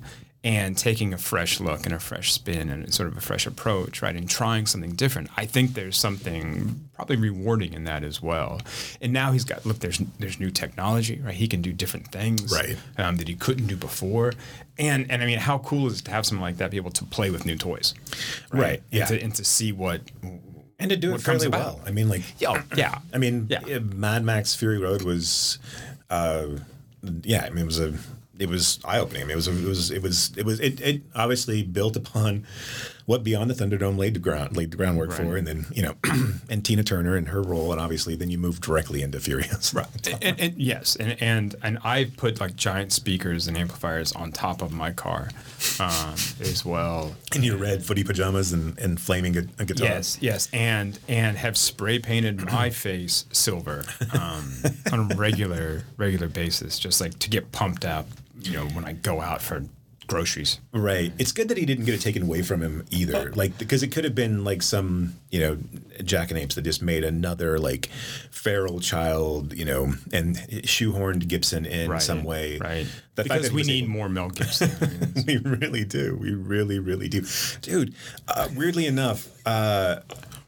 and 0.43 0.77
taking 0.77 1.13
a 1.13 1.17
fresh 1.17 1.59
look 1.59 1.85
and 1.85 1.93
a 1.93 1.99
fresh 1.99 2.31
spin 2.31 2.69
and 2.69 2.93
sort 2.93 3.09
of 3.09 3.17
a 3.17 3.21
fresh 3.21 3.45
approach, 3.47 4.01
right, 4.01 4.15
and 4.15 4.29
trying 4.29 4.65
something 4.65 4.91
different. 4.91 5.29
I 5.35 5.45
think 5.45 5.73
there's 5.73 5.97
something 5.97 6.89
probably 6.93 7.15
rewarding 7.17 7.73
in 7.73 7.83
that 7.85 8.03
as 8.03 8.21
well. 8.21 8.61
And 9.01 9.11
now 9.11 9.31
he's 9.31 9.43
got 9.43 9.65
look, 9.65 9.79
there's 9.79 9.97
there's 10.19 10.39
new 10.39 10.51
technology, 10.51 11.19
right? 11.23 11.33
He 11.33 11.47
can 11.47 11.61
do 11.61 11.73
different 11.73 12.11
things, 12.11 12.51
Right. 12.53 12.77
um, 12.97 13.17
that 13.17 13.27
he 13.27 13.35
couldn't 13.35 13.67
do 13.67 13.75
before. 13.75 14.33
And 14.77 15.09
and 15.11 15.21
I 15.23 15.25
mean, 15.25 15.39
how 15.39 15.57
cool 15.57 15.87
is 15.87 15.99
it 16.01 16.05
to 16.05 16.11
have 16.11 16.25
something 16.25 16.41
like 16.41 16.57
that 16.57 16.71
be 16.71 16.77
able 16.77 16.91
to 16.91 17.03
play 17.03 17.29
with 17.31 17.45
new 17.45 17.55
toys, 17.57 17.93
Right, 18.53 18.79
And 18.91 18.99
yeah. 18.99 19.05
to, 19.05 19.21
and 19.21 19.33
to 19.35 19.43
see 19.43 19.71
what 19.71 20.01
And 20.79 20.91
to 20.91 20.95
do 20.95 21.11
what 21.11 21.21
it 21.21 21.23
fairly 21.23 21.47
well. 21.47 21.81
I 21.85 21.89
mean, 21.91 22.07
like, 22.09 22.21
Yeah, 22.39 22.61
yeah. 22.75 22.99
I 23.11 23.17
mean, 23.17 23.47
Yeah. 23.49 23.79
Mad 23.79 24.23
Max 24.23 24.53
Fury 24.55 24.77
Road 24.77 25.01
was, 25.01 25.57
uh, 26.11 26.45
yeah, 27.23 27.43
I 27.45 27.49
mean, 27.49 27.63
it 27.63 27.65
was 27.65 27.79
a, 27.79 27.95
it 28.39 28.49
was 28.49 28.79
eye 28.85 28.99
opening. 28.99 29.23
I 29.23 29.25
mean, 29.25 29.33
it 29.33 29.35
was, 29.35 29.47
it 29.47 29.67
was, 29.67 29.91
it 29.91 30.01
was, 30.01 30.31
it 30.37 30.45
was, 30.45 30.59
it, 30.59 30.81
it 30.81 31.01
obviously 31.15 31.63
built 31.63 31.95
upon 31.95 32.45
what 33.07 33.23
Beyond 33.23 33.49
the 33.49 33.53
Thunderdome 33.53 33.97
laid 33.97 34.15
the 34.15 34.19
ground, 34.19 34.57
laid 34.57 34.71
the 34.71 34.75
groundwork 34.77 35.13
for, 35.13 35.37
and 35.37 35.47
then 35.47 35.65
you 35.73 35.81
know, 35.81 35.95
and 36.49 36.63
Tina 36.63 36.83
Turner 36.83 37.15
and 37.15 37.29
her 37.29 37.41
role, 37.41 37.71
and 37.71 37.79
obviously 37.79 38.15
then 38.17 38.29
you 38.29 38.37
move 38.37 38.59
directly 38.59 39.01
into 39.01 39.17
Furiosa. 39.19 39.75
Right. 39.75 40.07
and, 40.21 40.39
and 40.39 40.57
yes, 40.57 40.97
and, 40.97 41.15
and 41.21 41.55
and 41.63 41.79
I 41.85 42.11
put 42.17 42.41
like 42.41 42.57
giant 42.57 42.91
speakers 42.91 43.47
and 43.47 43.57
amplifiers 43.57 44.11
on 44.11 44.33
top 44.33 44.61
of 44.61 44.73
my 44.73 44.91
car 44.91 45.29
um, 45.79 46.15
as 46.41 46.65
well. 46.65 47.15
In 47.33 47.43
your 47.43 47.55
red 47.55 47.85
footy 47.85 48.03
pajamas 48.03 48.51
and, 48.51 48.77
and 48.77 48.99
flaming 48.99 49.31
gu- 49.31 49.47
a 49.57 49.63
guitar. 49.63 49.87
Yes, 49.87 50.17
yes, 50.19 50.49
and 50.51 50.99
and 51.07 51.37
have 51.37 51.57
spray 51.57 51.99
painted 51.99 52.45
my 52.51 52.69
face 52.69 53.23
silver 53.31 53.85
um, 54.19 54.51
on 54.91 55.09
a 55.11 55.15
regular 55.15 55.83
regular 55.95 56.27
basis, 56.27 56.77
just 56.77 56.99
like 56.99 57.17
to 57.19 57.29
get 57.29 57.53
pumped 57.53 57.85
up, 57.85 58.05
you 58.41 58.53
know, 58.53 58.65
when 58.67 58.85
I 58.85 58.93
go 58.93 59.21
out 59.21 59.41
for 59.41 59.63
groceries. 60.07 60.61
Right. 60.71 61.11
It's 61.19 61.33
good 61.33 61.49
that 61.49 61.57
he 61.57 61.65
didn't 61.65 61.83
get 61.83 61.93
it 61.93 61.99
taken 61.99 62.23
away 62.23 62.41
from 62.41 62.61
him 62.61 62.85
either. 62.91 63.31
Like 63.33 63.57
because 63.57 63.83
it 63.83 63.91
could 63.91 64.05
have 64.05 64.15
been 64.15 64.45
like 64.45 64.61
some, 64.61 65.15
you 65.31 65.41
know, 65.41 65.55
jackanapes 65.99 66.53
that 66.53 66.61
just 66.61 66.81
made 66.81 67.03
another 67.03 67.59
like 67.59 67.87
feral 68.31 68.79
child, 68.79 69.53
you 69.53 69.65
know, 69.65 69.93
and 70.13 70.37
shoehorned 70.63 71.27
Gibson 71.27 71.65
in 71.65 71.99
some 71.99 72.23
way. 72.23 72.57
right? 72.57 72.87
The 73.15 73.23
because 73.23 73.51
we 73.51 73.63
need 73.63 73.83
able- 73.83 73.89
more 73.93 74.07
Mel 74.07 74.29
Gibson. 74.29 74.71
I 74.81 74.85
mean, 74.85 75.01
it's- 75.03 75.25
we 75.25 75.37
really 75.39 75.83
do. 75.83 76.17
We 76.21 76.31
really, 76.33 76.79
really 76.79 77.09
do, 77.09 77.25
dude. 77.61 77.93
Uh, 78.29 78.47
weirdly 78.55 78.85
enough, 78.85 79.27
uh, 79.45 79.99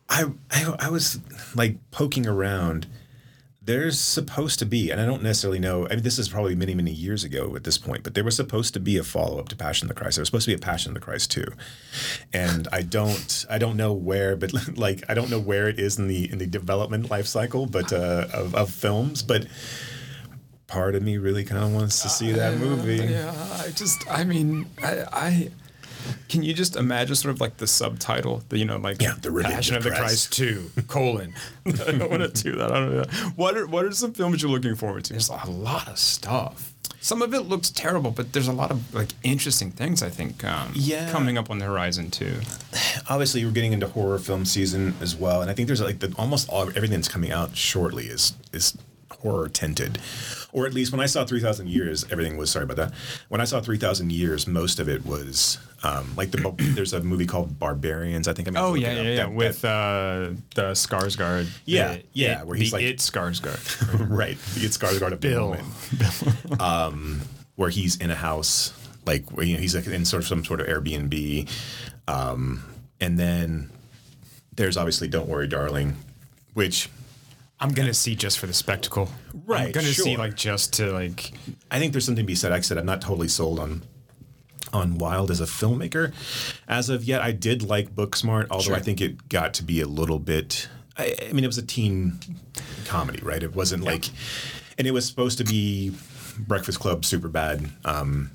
I, 0.07 0.23
I 0.51 0.75
I 0.79 0.89
was 0.89 1.19
like 1.53 1.75
poking 1.91 2.25
around. 2.27 2.87
There's 3.69 3.99
supposed 3.99 4.57
to 4.57 4.65
be, 4.65 4.89
and 4.89 4.99
I 4.99 5.05
don't 5.05 5.21
necessarily 5.21 5.59
know. 5.59 5.85
I 5.85 5.89
mean, 5.89 6.01
this 6.01 6.17
is 6.17 6.27
probably 6.27 6.55
many, 6.55 6.73
many 6.73 6.89
years 6.89 7.23
ago 7.23 7.55
at 7.55 7.65
this 7.65 7.77
point, 7.77 8.01
but 8.01 8.15
there 8.15 8.23
was 8.23 8.35
supposed 8.35 8.73
to 8.73 8.79
be 8.79 8.97
a 8.97 9.03
follow 9.03 9.37
up 9.37 9.47
to 9.49 9.55
Passion 9.55 9.85
of 9.85 9.89
the 9.89 10.01
Christ. 10.01 10.15
There 10.15 10.23
was 10.23 10.29
supposed 10.29 10.45
to 10.45 10.49
be 10.49 10.55
a 10.55 10.57
Passion 10.57 10.89
of 10.89 10.95
the 10.95 11.01
Christ 11.01 11.29
too, 11.29 11.45
and 12.33 12.67
I 12.71 12.81
don't, 12.81 13.45
I 13.47 13.59
don't 13.59 13.77
know 13.77 13.93
where, 13.93 14.35
but 14.35 14.51
like, 14.75 15.03
I 15.07 15.13
don't 15.13 15.29
know 15.29 15.37
where 15.39 15.67
it 15.67 15.77
is 15.77 15.99
in 15.99 16.07
the 16.07 16.31
in 16.31 16.39
the 16.39 16.47
development 16.47 17.11
life 17.11 17.27
cycle, 17.27 17.67
but 17.67 17.93
uh, 17.93 18.25
of, 18.33 18.55
of 18.55 18.71
films, 18.71 19.21
but. 19.21 19.45
Part 20.65 20.93
of 20.93 21.01
me 21.01 21.17
really 21.17 21.43
kind 21.45 21.63
of 21.63 21.73
wants 21.73 22.03
to 22.03 22.09
see 22.09 22.31
that 22.31 22.59
movie. 22.59 22.97
Yeah, 22.97 23.33
I 23.59 23.71
just, 23.71 24.05
I 24.07 24.23
mean, 24.23 24.67
I, 24.83 25.03
I 25.11 25.49
can 26.27 26.43
you 26.43 26.53
just 26.53 26.75
imagine 26.75 27.15
sort 27.15 27.33
of 27.33 27.41
like 27.41 27.57
the 27.57 27.67
subtitle, 27.67 28.43
the 28.49 28.57
you 28.57 28.65
know, 28.65 28.77
like 28.77 29.01
Yeah, 29.01 29.13
The 29.21 29.31
Passion 29.43 29.75
of 29.75 29.83
the 29.83 29.89
Christ. 29.89 30.03
Christ 30.03 30.33
two 30.33 30.71
colon. 30.87 31.33
I 31.65 31.71
don't 31.71 32.09
want 32.09 32.35
to 32.35 32.43
do 32.43 32.55
that. 32.55 32.71
I 32.71 32.79
don't 32.79 32.95
know. 32.95 33.29
What 33.35 33.57
are 33.57 33.67
what 33.67 33.85
are 33.85 33.91
some 33.91 34.13
films 34.13 34.41
you're 34.41 34.51
looking 34.51 34.75
forward 34.75 35.03
to? 35.05 35.13
There's 35.13 35.29
a 35.29 35.49
lot 35.49 35.87
of 35.87 35.97
stuff. 35.99 36.73
Some 37.01 37.21
of 37.21 37.33
it 37.33 37.41
looks 37.41 37.69
terrible, 37.69 38.11
but 38.11 38.33
there's 38.33 38.49
a 38.49 38.53
lot 38.53 38.71
of 38.71 38.93
like 38.93 39.09
interesting 39.23 39.71
things 39.71 40.03
I 40.03 40.09
think 40.09 40.43
um, 40.43 40.71
Yeah. 40.75 41.09
coming 41.11 41.37
up 41.37 41.49
on 41.49 41.57
the 41.59 41.65
horizon 41.65 42.11
too. 42.11 42.33
obviously 43.09 43.45
we're 43.45 43.51
getting 43.51 43.71
into 43.73 43.87
horror 43.87 44.19
film 44.19 44.43
season 44.45 44.93
as 45.01 45.15
well, 45.15 45.41
and 45.41 45.49
I 45.49 45.53
think 45.53 45.67
there's 45.67 45.81
like 45.81 45.99
the, 45.99 46.13
almost 46.17 46.49
all 46.49 46.67
everything 46.69 46.91
that's 46.99 47.07
coming 47.07 47.31
out 47.31 47.55
shortly 47.55 48.07
is 48.07 48.33
is 48.51 48.77
horror 49.19 49.49
tinted, 49.49 49.99
or 50.51 50.65
at 50.65 50.73
least 50.73 50.91
when 50.91 50.99
I 51.01 51.05
saw 51.05 51.25
Three 51.25 51.41
Thousand 51.41 51.69
Years, 51.69 52.05
everything 52.11 52.37
was 52.37 52.49
sorry 52.49 52.63
about 52.65 52.77
that. 52.77 52.93
When 53.29 53.41
I 53.41 53.43
saw 53.45 53.59
Three 53.61 53.77
Thousand 53.77 54.11
Years, 54.11 54.47
most 54.47 54.79
of 54.79 54.87
it 54.89 55.05
was 55.05 55.57
um, 55.83 56.13
like 56.17 56.31
the 56.31 56.53
there's 56.75 56.93
a 56.93 57.01
movie 57.01 57.25
called 57.25 57.59
Barbarians. 57.59 58.27
I 58.27 58.33
think 58.33 58.47
I 58.47 58.51
mean 58.51 58.63
Oh 58.63 58.73
yeah, 58.75 58.93
yeah, 58.93 59.01
yeah. 59.09 59.25
With 59.27 59.63
uh, 59.65 60.31
the 60.55 60.71
Skarsgård. 60.73 61.47
Yeah, 61.65 61.95
the 61.95 62.03
yeah, 62.13 62.41
it, 62.41 62.47
where 62.47 62.55
he's 62.57 62.71
the 62.71 62.77
like- 62.77 62.85
it 62.85 62.97
Skarsgård. 62.97 64.07
right, 64.09 64.37
it's 64.55 64.77
Skarsgård 64.77 65.11
of 65.13 65.21
the 65.21 65.27
Bill. 65.29 65.55
moment. 65.55 66.61
um, 66.61 67.21
where 67.55 67.69
he's 67.69 67.97
in 67.97 68.09
a 68.09 68.15
house, 68.15 68.73
like 69.05 69.29
where, 69.31 69.45
you 69.45 69.55
know, 69.55 69.59
he's 69.59 69.75
like 69.75 69.85
in 69.87 70.05
sort 70.05 70.23
of 70.23 70.27
some 70.27 70.45
sort 70.45 70.61
of 70.61 70.67
Airbnb, 70.67 71.49
um, 72.07 72.63
and 73.01 73.19
then 73.19 73.69
there's 74.55 74.77
obviously 74.77 75.07
Don't 75.07 75.27
Worry, 75.27 75.47
Darling, 75.47 75.95
which 76.53 76.89
I'm 77.61 77.71
gonna 77.73 77.93
see 77.93 78.15
just 78.15 78.39
for 78.39 78.47
the 78.47 78.53
spectacle. 78.53 79.09
Right. 79.45 79.67
I'm 79.67 79.71
gonna 79.71 79.87
see 79.87 80.15
like 80.17 80.35
just 80.35 80.73
to 80.73 80.91
like 80.91 81.33
I 81.69 81.79
think 81.79 81.91
there's 81.93 82.05
something 82.05 82.23
to 82.23 82.27
be 82.27 82.35
said. 82.35 82.51
Like 82.51 82.59
I 82.59 82.61
said, 82.61 82.77
I'm 82.77 82.85
not 82.85 83.01
totally 83.01 83.27
sold 83.27 83.59
on 83.59 83.83
on 84.71 84.97
Wilde 84.97 85.31
as 85.31 85.41
a 85.41 85.45
filmmaker 85.45 86.13
as 86.67 86.89
of 86.89 87.03
yet. 87.03 87.21
I 87.21 87.31
did 87.31 87.63
like 87.63 87.93
Booksmart, 87.95 88.47
although 88.51 88.63
Sure. 88.65 88.75
I 88.75 88.79
think 88.79 89.01
it 89.01 89.27
got 89.29 89.53
to 89.55 89.63
be 89.63 89.81
a 89.81 89.87
little 89.87 90.19
bit. 90.19 90.69
I, 90.97 91.15
I 91.29 91.33
mean, 91.33 91.43
it 91.43 91.47
was 91.47 91.57
a 91.57 91.65
teen 91.65 92.19
comedy, 92.85 93.19
right? 93.23 93.41
It 93.41 93.55
wasn't 93.55 93.83
like, 93.83 94.09
and 94.77 94.85
it 94.85 94.91
was 94.91 95.07
supposed 95.07 95.37
to 95.39 95.43
be 95.43 95.93
Breakfast 96.37 96.79
Club 96.79 97.01
Superbad. 97.01 97.69
Um, 97.85 98.31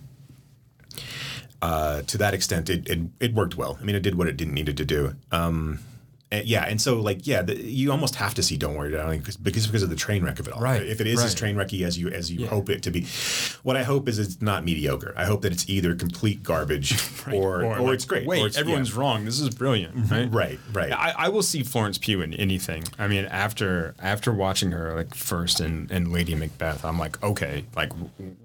uh, 1.63 2.03
to 2.03 2.19
that 2.19 2.35
extent, 2.35 2.69
it, 2.69 2.89
it 2.89 3.01
it 3.21 3.35
worked 3.35 3.57
well. 3.57 3.79
I 3.81 3.85
mean, 3.85 3.97
it 3.97 4.01
did 4.03 4.17
what 4.17 4.29
it 4.29 4.37
didn't 4.37 4.55
needed 4.55 4.77
to 4.79 4.85
do. 4.85 5.15
Um, 5.33 5.81
And 6.35 6.47
yeah, 6.49 6.65
and 6.65 6.81
so 6.81 7.01
like 7.01 7.27
yeah, 7.27 7.43
the, 7.43 7.57
you 7.57 7.91
almost 7.91 8.17
have 8.17 8.35
to 8.35 8.43
see 8.43 8.57
"Don't 8.57 8.75
Worry, 8.75 8.91
Darling" 8.91 9.21
because 9.21 9.37
because 9.37 9.83
of 9.83 9.91
the 9.91 9.97
train 9.97 10.25
wreck 10.25 10.41
of 10.41 10.49
it 10.49 10.55
all. 10.55 10.61
Right, 10.61 10.83
If 10.83 11.01
it 11.01 11.07
is 11.07 11.23
as 11.23 11.35
train 11.35 11.57
wrecky 11.57 11.85
as 11.87 11.99
you 11.99 12.09
as 12.09 12.31
you 12.31 12.47
hope 12.47 12.69
it 12.69 12.83
to 12.83 12.91
be, 12.91 13.07
what 13.63 13.77
I 13.77 13.83
hope 13.83 14.09
is 14.09 14.19
it's 14.19 14.43
not 14.43 14.65
mediocre. 14.65 15.15
I 15.17 15.25
hope 15.25 15.43
that 15.43 15.53
it's 15.53 15.69
either 15.69 15.95
complete 15.95 16.43
garbage 16.43 16.99
or 17.33 17.65
or, 17.65 17.81
like, 17.81 17.95
it's 17.95 18.05
great. 18.05 18.27
Wait, 18.27 18.43
or 18.43 18.47
it's, 18.47 18.59
everyone's 18.59 18.95
yeah. 18.95 19.01
wrong. 19.01 19.25
This 19.25 19.39
is 19.39 19.51
brilliant, 19.51 19.97
mm-hmm. 19.97 20.13
right? 20.13 20.33
Right, 20.33 20.59
right. 20.73 20.93
I, 20.93 21.15
I 21.17 21.29
will 21.29 21.43
see 21.43 21.63
Florence 21.63 21.99
Pugh 21.99 22.21
in 22.21 22.35
anything. 22.35 22.85
I 22.99 23.07
mean, 23.07 23.27
after 23.27 23.95
after 24.01 24.33
watching 24.33 24.73
her 24.73 24.95
like 24.95 25.15
first 25.15 25.61
in, 25.61 25.89
in 25.91 26.13
Lady 26.13 26.35
Macbeth, 26.35 26.85
I'm 26.85 26.99
like, 26.99 27.23
okay, 27.23 27.65
like 27.77 27.93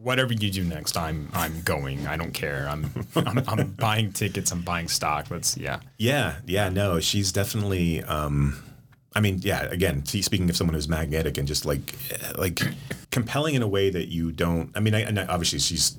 whatever 0.01 0.33
you 0.33 0.51
do 0.51 0.63
next, 0.63 0.95
I'm 0.95 1.29
I'm 1.33 1.61
going. 1.61 2.05
I 2.07 2.17
don't 2.17 2.33
care. 2.33 2.67
I'm 2.69 2.91
I'm, 3.15 3.43
I'm 3.47 3.71
buying 3.79 4.11
tickets. 4.11 4.51
I'm 4.51 4.61
buying 4.61 4.87
stock. 4.87 5.31
Let's 5.31 5.57
yeah. 5.57 5.79
Yeah, 5.97 6.35
yeah, 6.45 6.69
no, 6.69 6.99
she's 6.99 7.31
definitely. 7.31 7.78
Um, 8.03 8.61
I 9.15 9.21
mean, 9.21 9.39
yeah. 9.41 9.63
Again, 9.63 10.05
speaking 10.05 10.49
of 10.49 10.55
someone 10.55 10.75
who's 10.75 10.87
magnetic 10.87 11.37
and 11.37 11.47
just 11.47 11.65
like, 11.65 11.93
eh, 12.11 12.31
like 12.37 12.61
compelling 13.11 13.55
in 13.55 13.61
a 13.61 13.67
way 13.67 13.89
that 13.89 14.07
you 14.07 14.31
don't. 14.31 14.71
I 14.75 14.79
mean, 14.79 14.93
I, 14.95 15.01
and 15.01 15.17
obviously 15.19 15.59
she's. 15.59 15.97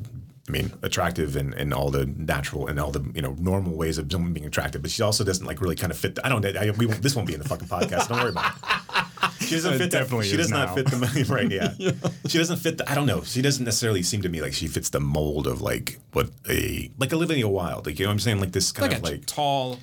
I 0.49 0.53
mean, 0.53 0.73
attractive 0.83 1.37
in, 1.37 1.53
in 1.53 1.73
all 1.73 1.91
the 1.93 2.07
natural 2.07 2.67
and 2.67 2.81
all 2.81 2.91
the 2.91 3.09
you 3.15 3.23
know 3.23 3.37
normal 3.39 3.75
ways 3.77 3.99
of 3.99 4.11
someone 4.11 4.33
being 4.33 4.47
attractive, 4.47 4.83
but 4.83 4.91
she 4.91 5.01
also 5.01 5.23
doesn't 5.23 5.47
like 5.47 5.61
really 5.61 5.77
kind 5.77 5.93
of 5.93 5.99
fit. 5.99 6.17
The, 6.17 6.27
I 6.27 6.29
don't. 6.29 6.45
I, 6.45 6.71
we 6.73 6.87
won't, 6.87 7.01
this 7.03 7.15
won't 7.15 7.29
be 7.29 7.35
in 7.35 7.41
the 7.41 7.49
fucking 7.49 7.69
podcast. 7.69 8.09
Don't 8.09 8.19
worry 8.19 8.31
about 8.31 8.55
it. 8.57 9.43
She 9.47 9.55
doesn't 9.55 9.75
It 9.75 9.79
fit. 9.79 9.91
definitely 9.93 10.27
the, 10.27 10.31
she 10.33 10.37
does 10.37 10.51
not 10.51 10.75
fit 10.75 10.87
the 10.91 11.27
right. 11.31 11.49
Yeah. 11.51 11.73
she 12.27 12.39
doesn't 12.39 12.57
fit. 12.57 12.79
The, 12.79 12.91
I 12.91 12.97
don't 12.97 13.07
know. 13.07 13.23
She 13.23 13.43
doesn't 13.43 13.65
necessarily 13.65 14.03
seem 14.03 14.23
to 14.23 14.29
me 14.29 14.41
like 14.43 14.53
she 14.53 14.67
fits 14.67 14.89
the 14.91 14.99
mold 14.99 15.47
of 15.47 15.61
like 15.61 16.01
what 16.15 16.31
a 16.49 16.91
like 16.99 17.13
a 17.13 17.17
Olivia 17.17 17.47
Wilde. 17.47 17.87
Like 17.87 18.01
you 18.01 18.07
know 18.07 18.11
what 18.11 18.15
I'm 18.15 18.19
saying? 18.21 18.41
Like 18.41 18.51
this 18.53 18.73
kind 18.73 18.91
Like 18.93 18.99
of 19.03 19.05
a 19.09 19.11
like 19.13 19.27
tall, 19.27 19.79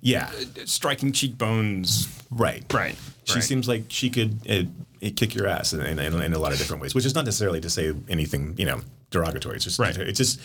yeah. 0.00 0.30
striking 0.64 1.12
cheekbones. 1.12 2.08
Right. 2.30 2.64
Right. 2.72 2.96
She 3.24 3.34
right. 3.34 3.42
seems 3.44 3.68
like 3.68 3.84
she 3.88 4.10
could 4.10 4.38
uh, 4.48 5.06
uh, 5.06 5.10
kick 5.16 5.34
your 5.34 5.46
ass 5.46 5.72
in, 5.72 5.80
in, 5.80 5.98
in 5.98 6.32
a 6.32 6.38
lot 6.38 6.52
of 6.52 6.58
different 6.58 6.82
ways, 6.82 6.94
which 6.94 7.04
is 7.06 7.14
not 7.14 7.24
necessarily 7.24 7.60
to 7.60 7.70
say 7.70 7.92
anything, 8.08 8.54
you 8.56 8.64
know, 8.66 8.80
derogatory. 9.10 9.56
It's 9.56 9.64
just, 9.64 9.78
Right. 9.78 9.96
it's 9.96 10.18
just 10.18 10.40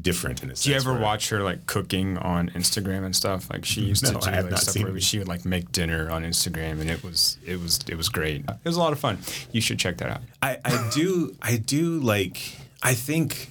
different 0.00 0.42
in 0.42 0.50
a 0.50 0.56
sense. 0.56 0.64
Do 0.64 0.70
you 0.70 0.76
ever 0.76 0.98
watch 0.98 1.28
her 1.30 1.42
like 1.42 1.66
cooking 1.66 2.16
on 2.18 2.48
Instagram 2.50 3.04
and 3.04 3.14
stuff? 3.14 3.50
Like 3.50 3.64
she 3.64 3.82
used 3.82 4.02
No, 4.04 4.18
to 4.18 4.30
do 4.42 4.48
like 4.48 4.58
stuff 4.58 4.82
where 4.82 4.96
it. 4.96 5.02
she 5.02 5.18
would 5.18 5.28
like 5.28 5.44
make 5.44 5.70
dinner 5.72 6.10
on 6.10 6.22
Instagram, 6.24 6.80
and 6.80 6.90
it 6.90 7.02
was 7.04 7.38
it 7.44 7.60
was 7.60 7.80
it 7.88 7.96
was 7.96 8.08
great. 8.08 8.40
It 8.48 8.64
was 8.64 8.76
a 8.76 8.80
lot 8.80 8.92
of 8.92 8.98
fun. 8.98 9.18
You 9.52 9.60
should 9.60 9.78
check 9.78 9.98
that 9.98 10.08
out. 10.10 10.20
I, 10.40 10.58
I 10.64 10.90
do, 10.94 11.36
I 11.42 11.56
do 11.56 11.98
like, 12.00 12.56
I 12.82 12.94
think 12.94 13.48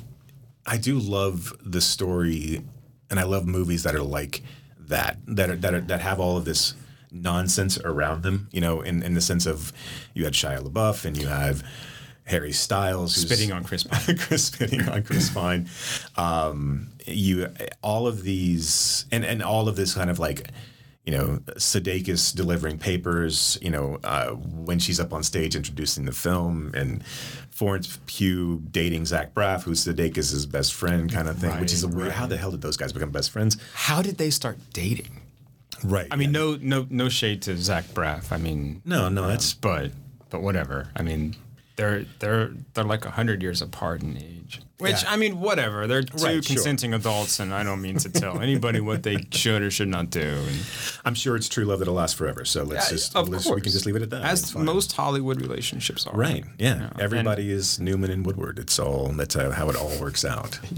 I 0.66 0.78
do 0.78 0.98
love 1.00 1.54
the 1.66 1.82
story 1.82 2.62
and 3.10 3.20
I 3.20 3.24
love 3.24 3.46
movies 3.46 3.84
that 3.84 3.94
are 3.96 4.02
like 4.04 4.42
that, 4.92 5.18
that 5.28 5.50
are, 5.50 5.56
that 5.58 5.74
are, 5.74 5.82
that 5.82 6.02
have 6.02 6.20
all 6.20 6.38
of 6.38 6.46
this 6.46 6.76
nonsense 7.12 7.78
around 7.80 8.24
them, 8.24 8.48
you 8.52 8.62
know, 8.62 8.82
in, 8.82 9.04
in 9.04 9.14
the 9.14 9.22
sense 9.22 9.46
of 9.46 9.74
you 10.14 10.24
had 10.24 10.34
Shia 10.34 10.60
LaBeouf 10.60 11.04
and 11.04 11.18
you 11.18 11.28
have 11.28 11.64
Harry 12.26 12.52
Styles 12.52 13.16
Spitting 13.16 13.52
on 13.52 13.64
Chris 13.64 13.84
Pine. 13.84 14.18
Chris 14.20 14.46
spitting 14.46 14.88
on 14.88 15.04
Chris 15.04 15.30
Pine. 15.30 15.70
Um, 16.16 16.90
you 17.06 17.50
all 17.82 18.08
of 18.08 18.24
these 18.24 19.06
and 19.12 19.26
and 19.26 19.42
all 19.44 19.68
of 19.68 19.76
this 19.76 19.96
kind 19.96 20.10
of 20.10 20.20
like 20.20 20.48
you 21.06 21.12
know 21.18 21.40
Sudeikis 21.58 22.36
delivering 22.36 22.78
papers. 22.78 23.58
You 23.62 23.70
know 23.72 24.00
uh, 24.04 24.30
when 24.32 24.80
she's 24.80 25.00
up 25.00 25.14
on 25.14 25.24
stage 25.24 25.56
introducing 25.56 26.06
the 26.06 26.12
film 26.12 26.72
and 26.76 27.04
Florence 27.50 28.00
Pugh 28.08 28.62
dating 28.72 29.06
Zach 29.06 29.34
Braff, 29.34 29.64
who's 29.64 29.86
Sudeikis' 29.86 30.50
best 30.52 30.74
friend, 30.74 31.12
kind 31.12 31.28
of 31.28 31.38
thing. 31.38 31.60
which 31.60 31.74
is 31.74 31.84
a 31.84 31.88
Right, 31.88 31.96
weird. 31.98 32.12
How 32.14 32.26
the 32.28 32.38
hell 32.38 32.52
did 32.52 32.62
those 32.62 32.78
guys 32.78 32.94
become 32.94 33.12
best 33.12 33.32
friends? 33.32 33.58
How 33.74 34.02
did 34.02 34.18
they 34.18 34.30
start 34.30 34.58
dating? 34.74 35.22
Right. 35.84 36.08
I 36.12 36.16
mean, 36.16 36.32
no, 36.32 36.58
no, 36.62 36.86
no 36.90 37.10
shade 37.10 37.42
to 37.44 37.58
Zach 37.58 37.86
Braff. 37.86 38.32
I 38.32 38.38
mean, 38.38 38.82
no, 38.86 39.10
no, 39.10 39.28
that's 39.28 39.54
but 39.54 39.92
but 40.30 40.42
whatever. 40.42 40.90
I 40.96 41.02
mean, 41.02 41.36
they're 41.82 42.06
they're 42.20 42.52
they're 42.76 42.84
like 42.84 43.04
hundred 43.06 43.42
years 43.42 43.62
apart 43.62 44.04
in 44.04 44.16
age. 44.18 44.62
Which 44.78 45.04
Yeah. 45.04 45.12
I 45.12 45.16
mean, 45.18 45.40
whatever. 45.40 45.86
They're 45.88 46.02
two 46.04 46.24
Right, 46.24 46.44
sure. 46.44 46.56
consenting 46.56 46.94
adults, 46.94 47.40
and 47.40 47.54
I 47.54 47.64
don't 47.64 47.82
mean 47.82 47.98
to 47.98 48.10
tell 48.10 48.40
anybody 48.40 48.80
what 48.80 49.02
they 49.04 49.26
should 49.32 49.62
or 49.64 49.70
should 49.72 49.88
not 49.88 50.10
do. 50.12 50.22
And 50.22 50.60
I'm 51.06 51.14
sure 51.16 51.36
it's 51.36 51.48
true 51.50 51.66
love 51.66 51.80
that'll 51.80 51.94
last 51.94 52.16
forever. 52.16 52.46
So 52.46 52.64
let's 52.64 52.90
just 52.90 53.16
of 53.16 53.30
let's, 53.30 53.44
course, 53.46 53.56
we 53.56 53.62
can 53.62 53.72
just 53.72 53.86
leave 53.88 53.96
it 53.96 54.02
at 54.04 54.10
that. 54.12 54.24
As 54.24 54.56
most 54.56 54.92
Hollywood 54.94 55.40
relationships 55.42 56.06
are. 56.08 56.16
Right. 56.16 56.46
Yeah. 56.60 56.90
and- 56.92 57.00
Everybody 57.02 57.52
is 57.52 57.80
Newman 57.80 58.12
and 58.12 58.26
Woodward. 58.26 58.60
It's 58.60 58.78
all 58.80 59.08
that's 59.10 59.36
uh, 59.36 59.52
how 59.52 59.70
it 59.70 59.76
all 59.76 59.92
works 60.00 60.24
out. 60.26 60.60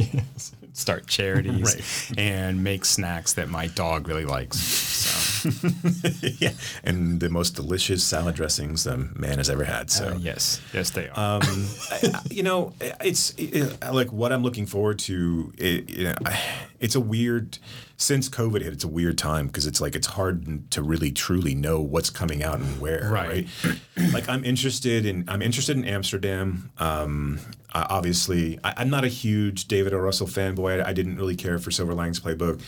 Start 0.76 1.06
charities 1.08 1.76
Right. 2.10 2.20
and 2.20 2.64
make 2.64 2.84
snacks 2.86 3.34
that 3.34 3.48
my 3.50 3.68
dog 3.68 4.08
really 4.08 4.26
likes. 4.26 4.58
So 4.60 5.50
yeah. 6.40 6.54
And 6.84 7.20
the 7.20 7.30
most 7.30 7.52
delicious 7.56 8.04
salad 8.04 8.36
dressings 8.36 8.86
the 8.86 8.98
man 9.16 9.38
has 9.38 9.50
ever 9.50 9.66
had. 9.66 9.92
So 9.92 10.10
uh, 10.10 10.18
yes, 10.20 10.62
yes, 10.74 10.90
they 10.90 11.10
are. 11.10 11.36
um, 11.38 11.68
I- 11.92 12.20
you 12.32 12.42
know, 12.44 12.74
it's 12.80 13.34
it, 13.38 13.78
like 13.92 14.12
what 14.12 14.32
I'm 14.32 14.42
looking 14.42 14.66
forward 14.66 15.00
to. 15.00 15.54
It, 15.58 15.90
you 15.90 16.04
know, 16.06 16.16
I- 16.26 16.40
it's 16.80 16.96
a 16.96 17.00
weird 17.00 17.60
since 17.98 18.28
COVID 18.28 18.62
hit. 18.62 18.74
It's 18.74 18.84
a 18.84 18.88
weird 18.90 19.18
time 19.18 19.48
because 19.48 19.68
it's 19.68 19.80
like 19.80 19.96
it's 19.96 20.08
hard 20.08 20.70
to 20.72 20.82
really 20.82 21.12
truly 21.12 21.54
know 21.56 21.80
what's 21.82 22.10
coming 22.10 22.42
out 22.44 22.60
and 22.60 22.82
where. 22.82 23.10
Right. 23.12 23.48
Right. 23.64 24.12
like 24.14 24.28
I'm 24.28 24.44
interested 24.44 25.06
in 25.06 25.26
I'm 25.28 25.42
interested 25.42 25.78
in 25.78 25.86
Amsterdam. 25.86 26.72
Um, 26.80 27.40
I- 27.74 27.88
obviously, 27.90 28.60
I, 28.64 28.74
I'm 28.78 28.90
not 28.90 29.04
a 29.04 29.08
huge 29.08 29.68
David 29.68 29.94
O. 29.94 29.98
Russell 29.98 30.28
fanboy. 30.28 30.84
I, 30.84 30.90
I 30.90 30.94
didn't 30.94 31.16
really 31.18 31.36
care 31.36 31.58
for 31.60 31.72
Silver 31.72 31.94
Linings 31.94 32.20
Playbook. 32.20 32.62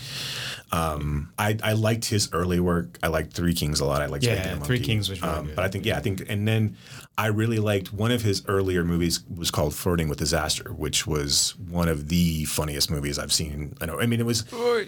Um, 0.72 1.32
I, 1.38 1.56
I 1.62 1.72
liked 1.74 2.06
his 2.06 2.28
early 2.32 2.58
work. 2.60 2.98
I 3.02 3.06
liked 3.08 3.32
Three 3.32 3.54
Kings 3.54 3.80
a 3.80 3.84
lot. 3.84 4.02
I 4.02 4.06
liked 4.06 4.24
Yeah, 4.24 4.56
Three. 4.58 4.80
Kings 4.80 5.08
was 5.08 5.22
really 5.22 5.32
um, 5.34 5.46
good. 5.46 5.56
But 5.56 5.64
I 5.64 5.68
think 5.68 5.86
yeah, 5.86 5.96
I 5.96 6.00
think 6.00 6.24
and 6.28 6.46
then 6.46 6.76
I 7.16 7.28
really 7.28 7.58
liked 7.60 7.92
one 7.92 8.10
of 8.10 8.22
his 8.22 8.42
earlier 8.48 8.84
movies 8.84 9.20
was 9.34 9.50
called 9.50 9.74
Flirting 9.74 10.08
with 10.08 10.18
Disaster, 10.18 10.72
which 10.72 11.06
was 11.06 11.54
one 11.68 11.88
of 11.88 12.08
the 12.08 12.44
funniest 12.46 12.90
movies 12.90 13.18
I've 13.18 13.32
seen. 13.32 13.74
I 13.80 13.86
know. 13.86 14.00
I 14.00 14.06
mean, 14.06 14.20
it 14.20 14.26
was 14.26 14.44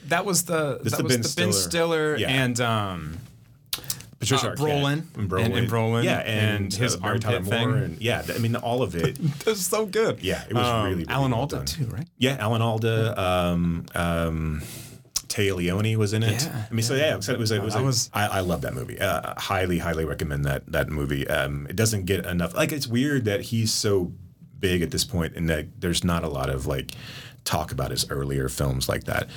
that 0.08 0.24
was 0.26 0.44
the 0.44 0.80
that 0.82 0.96
the 0.96 1.04
was 1.04 1.12
Ben 1.12 1.22
the 1.22 1.34
Ben 1.36 1.52
Stiller. 1.52 1.52
Stiller 1.52 2.16
Yeah. 2.16 2.28
and 2.28 2.60
um 2.60 3.18
Patricia 4.20 4.48
uh, 4.50 4.54
Arquette 4.54 4.58
Brolin. 4.82 5.02
and 5.16 5.30
Brolin, 5.30 5.44
And- 5.44 5.54
and 5.54 5.68
Brolin. 5.70 6.04
yeah, 6.04 6.18
and, 6.18 6.64
And 6.64 6.74
his 6.74 6.96
uh, 6.96 7.00
Mary 7.00 7.18
Tyler 7.20 7.36
armpit 7.36 7.52
thing. 7.52 7.68
and 7.72 8.00
yeah, 8.02 8.22
I 8.34 8.38
mean, 8.38 8.56
all 8.56 8.82
of 8.82 8.94
it. 8.96 9.16
that's 9.44 9.60
so 9.60 9.86
good. 9.86 10.20
Yeah, 10.20 10.42
it 10.48 10.54
was 10.54 10.66
Um, 10.66 10.84
really, 10.84 10.96
really 11.04 11.08
Alan 11.08 11.30
well 11.30 11.40
Alda 11.40 11.56
done. 11.56 11.66
too, 11.66 11.86
right? 11.86 12.06
Yeah, 12.18 12.36
Alan 12.40 12.60
Alda, 12.62 13.20
um, 13.22 13.86
um, 13.94 14.62
Téa 15.28 15.54
Leoni 15.54 15.94
was 15.96 16.14
in 16.14 16.22
it. 16.22 16.42
Yeah, 16.42 16.64
I 16.70 16.74
mean, 16.74 16.82
so 16.82 16.94
yeah, 16.94 17.20
so 17.20 17.32
it 17.32 17.38
was. 17.38 17.50
It 17.50 17.62
was. 17.62 17.76
I 17.76 17.80
was- 17.82 18.10
I, 18.14 18.26
I 18.26 18.40
love 18.40 18.62
that 18.62 18.74
movie. 18.74 18.98
Uh, 18.98 19.34
highly, 19.36 19.78
highly 19.78 20.04
recommend 20.06 20.44
that 20.46 20.62
that 20.72 20.88
movie. 20.88 21.28
Um, 21.28 21.66
it 21.68 21.76
doesn't 21.76 22.06
get 22.06 22.24
enough. 22.24 22.54
Like, 22.56 22.72
it's 22.72 22.86
weird 22.88 23.26
that 23.26 23.42
he's 23.42 23.72
so 23.72 24.12
big 24.58 24.80
at 24.82 24.90
this 24.90 25.04
point, 25.04 25.36
and 25.36 25.48
that 25.50 25.80
there's 25.80 26.02
not 26.02 26.24
a 26.24 26.28
lot 26.28 26.48
of 26.48 26.66
like 26.66 26.92
talk 27.44 27.72
about 27.72 27.90
his 27.90 28.10
earlier 28.10 28.48
films 28.48 28.88
like 28.88 29.04
that. 29.04 29.28